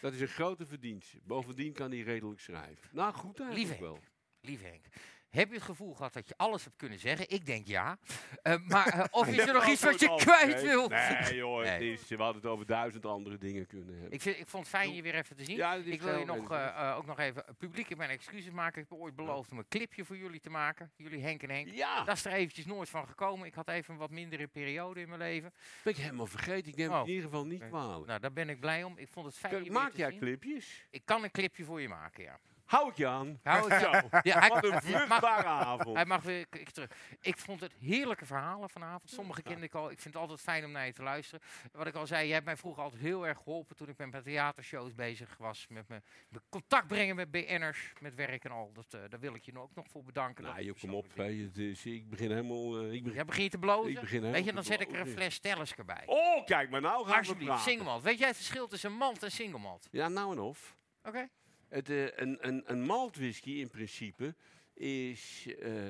[0.00, 1.18] dat is een grote verdienste.
[1.22, 2.88] Bovendien kan hij redelijk schrijven.
[2.92, 3.98] Nou, goed eigenlijk Lieve wel.
[4.40, 4.86] Lieve Henk,
[5.30, 7.28] heb je het gevoel gehad dat je alles hebt kunnen zeggen?
[7.30, 7.98] Ik denk ja.
[8.42, 10.88] Eh, maar eh, of is er nog iets wat je kwijt wil?
[10.88, 11.92] Nee joh, het Nee.
[11.92, 14.12] is, we hadden het over duizend andere dingen kunnen hebben.
[14.12, 15.56] Ik, vind, ik vond het fijn je weer even te zien.
[15.56, 18.82] Ja, ik wil je nog, eh, ook nog even publiek mijn excuses maken.
[18.82, 20.90] Ik heb ooit beloofd om een clipje voor jullie te maken.
[20.96, 21.68] Jullie Henk en Henk.
[21.70, 22.04] Ja.
[22.04, 23.46] Dat is er eventjes nooit van gekomen.
[23.46, 25.52] Ik had even een wat mindere periode in mijn leven.
[25.82, 26.70] Ben ik helemaal vergeten.
[26.72, 28.06] Ik neem het in ieder geval niet kwalijk.
[28.06, 28.98] Nou, daar ben ik blij om.
[28.98, 30.18] Ik vond het fijn Kijk, je weer maak jij zien.
[30.18, 30.86] clipjes?
[30.90, 32.38] Ik kan een clipje voor je maken, ja.
[32.70, 33.40] Hou ik je aan.
[33.42, 33.90] Hou ik Zo.
[34.30, 35.96] Ja, Wat een vruchtbare avond.
[35.96, 36.90] Hij mag weer ik, terug.
[37.20, 39.10] Ik vond het heerlijke verhalen vanavond.
[39.10, 39.90] Sommige kende ik al.
[39.90, 41.40] Ik vind het altijd fijn om naar je te luisteren.
[41.72, 44.10] Wat ik al zei, je hebt mij vroeger altijd heel erg geholpen toen ik met
[44.10, 45.66] mijn theatershows bezig was.
[45.68, 46.02] Met mijn
[46.48, 48.70] contact brengen met BN'ers, met werk en al.
[48.72, 50.44] Dat, eh, daar wil ik je ook nog voor bedanken.
[50.44, 51.18] Nou, joh, kom op.
[51.20, 52.78] is- ik begin helemaal...
[52.78, 53.90] eh, ik begin, Jij begint te blozen?
[53.90, 56.02] Ik begin Weet je, dan zet ik er een fles Stellisker bij.
[56.06, 57.64] Oh, kijk maar nou gaan we Alsjeblieft, praten.
[57.70, 58.02] single malt.
[58.02, 59.88] Weet jij het verschil tussen malt en single malt?
[59.90, 60.76] Ja, nou en of.
[61.02, 61.28] Oké.
[61.70, 64.34] Het, eh, een, een, een maltwhisky in principe
[64.74, 65.88] is, eh,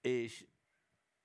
[0.00, 0.44] is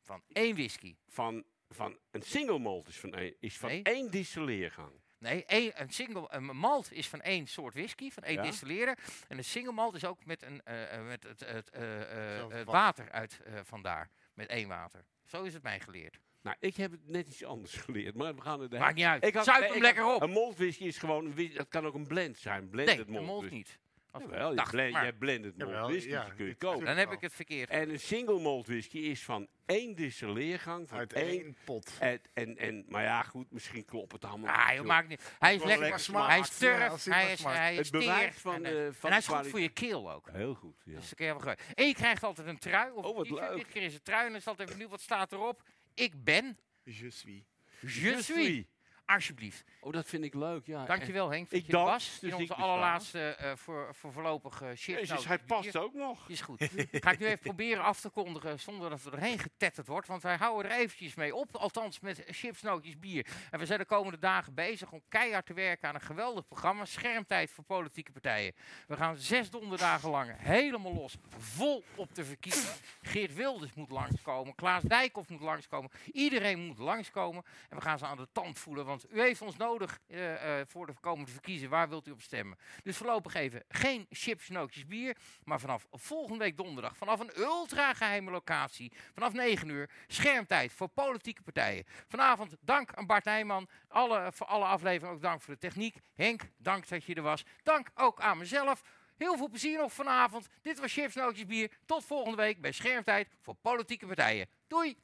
[0.01, 0.95] van één whisky.
[1.07, 3.83] Van, van een single malt is van, één, is van Nee.
[3.83, 4.91] één distilleergang.
[5.17, 8.41] Nee, één, een, single, een malt is van één soort whisky, van één Ja.
[8.41, 8.95] distilleren.
[9.27, 13.11] En een single malt is ook met, een, eh, met het, het, eh, eh, water
[13.11, 14.09] uit eh, vandaar.
[14.33, 15.05] Met één water.
[15.25, 16.19] Zo is het mij geleerd.
[16.45, 18.71] Nou, ik heb het net iets anders geleerd, maar we gaan het...
[18.71, 19.25] Maakt niet uit.
[19.25, 20.21] Ik had- Zuip nee, hem ik lekker had- op.
[20.21, 21.25] Een maltwhisky is gewoon...
[21.25, 22.69] een Het kan ook een blend zijn.
[22.69, 23.79] Blended Nee, een malt niet.
[24.19, 26.85] Jawel, je, blend, maar- je hebt blended malt Jawel, whisky, ja, kun je kopen.
[26.85, 27.69] Dan heb ik het verkeerd.
[27.69, 30.89] En een single malt whisky is van één distilleergang.
[30.89, 31.91] Van Uit één, één pot.
[31.99, 34.55] En, en, en, maar ja, goed, misschien klopt het allemaal.
[34.55, 35.35] Ah, niet, joh, maakt niet.
[35.39, 38.65] Hij is lekker, smaakt, hij is turf, hij is, hij is Het bewijs van en,
[38.65, 40.29] eh, van en hij is goed voor je keel ook.
[40.31, 40.95] Heel goed, ja.
[40.95, 41.75] Dus dat kun je wel gebruiken.
[41.75, 42.91] En je krijgt altijd een trui.
[42.91, 43.55] Of Oh, wat leuk.
[43.55, 44.89] Dit keer is het trui en dan is altijd even nieuw.
[44.89, 45.63] Wat staat erop?
[45.95, 46.57] Ik ben.
[46.83, 47.45] Je suis.
[47.83, 48.67] Je suis.
[49.05, 49.63] Alsjeblieft.
[49.79, 50.85] Oh, dat vind ik leuk, ja.
[50.85, 52.19] Dankjewel Henk, Ik je dans, was.
[52.19, 54.99] dus in ik onze allerlaatste eh, voor, voor voorlopig shift.
[54.99, 56.29] Jezus, hij past ook nog.
[56.29, 56.69] Is goed.
[56.91, 60.07] Ga ik nu even proberen af te kondigen zonder dat er doorheen getetterd wordt.
[60.07, 61.55] Want wij houden er eventjes mee op.
[61.55, 63.27] Althans met chips, nootjes, bier.
[63.51, 66.85] En we zijn de komende dagen bezig om keihard te werken aan een geweldig programma.
[66.85, 68.53] Schermtijd voor politieke partijen.
[68.87, 71.15] We gaan zes donderdagen lang helemaal los.
[71.37, 72.75] Vol op de verkiezingen.
[73.01, 74.55] Geert Wilders moet langskomen.
[74.55, 75.91] Klaas Dijkhoff moet langskomen.
[76.11, 77.43] Iedereen moet langskomen.
[77.69, 78.85] En we gaan ze aan de tand voelen.
[78.95, 81.69] Want u heeft ons nodig eh, eh, voor de komende verkiezingen.
[81.69, 82.57] Waar wilt u op stemmen?
[82.83, 85.17] Dus voorlopig even geen chips, nootjes, bier.
[85.43, 90.87] Maar vanaf volgende week donderdag, vanaf een ultra geheime locatie, vanaf 9 uur, schermtijd voor
[90.87, 91.85] politieke partijen.
[92.07, 93.69] Vanavond dank aan Bart Nijman.
[93.87, 95.97] Alle, voor alle afleveringen ook dank voor de techniek.
[96.13, 97.43] Henk, dank dat je er was.
[97.63, 98.81] Dank ook aan mezelf.
[99.17, 100.47] Heel veel plezier nog vanavond.
[100.61, 101.71] Dit was Chips, Nootjes, Bier.
[101.85, 104.47] Tot volgende week bij Schermtijd voor politieke partijen.
[104.67, 104.97] Doei!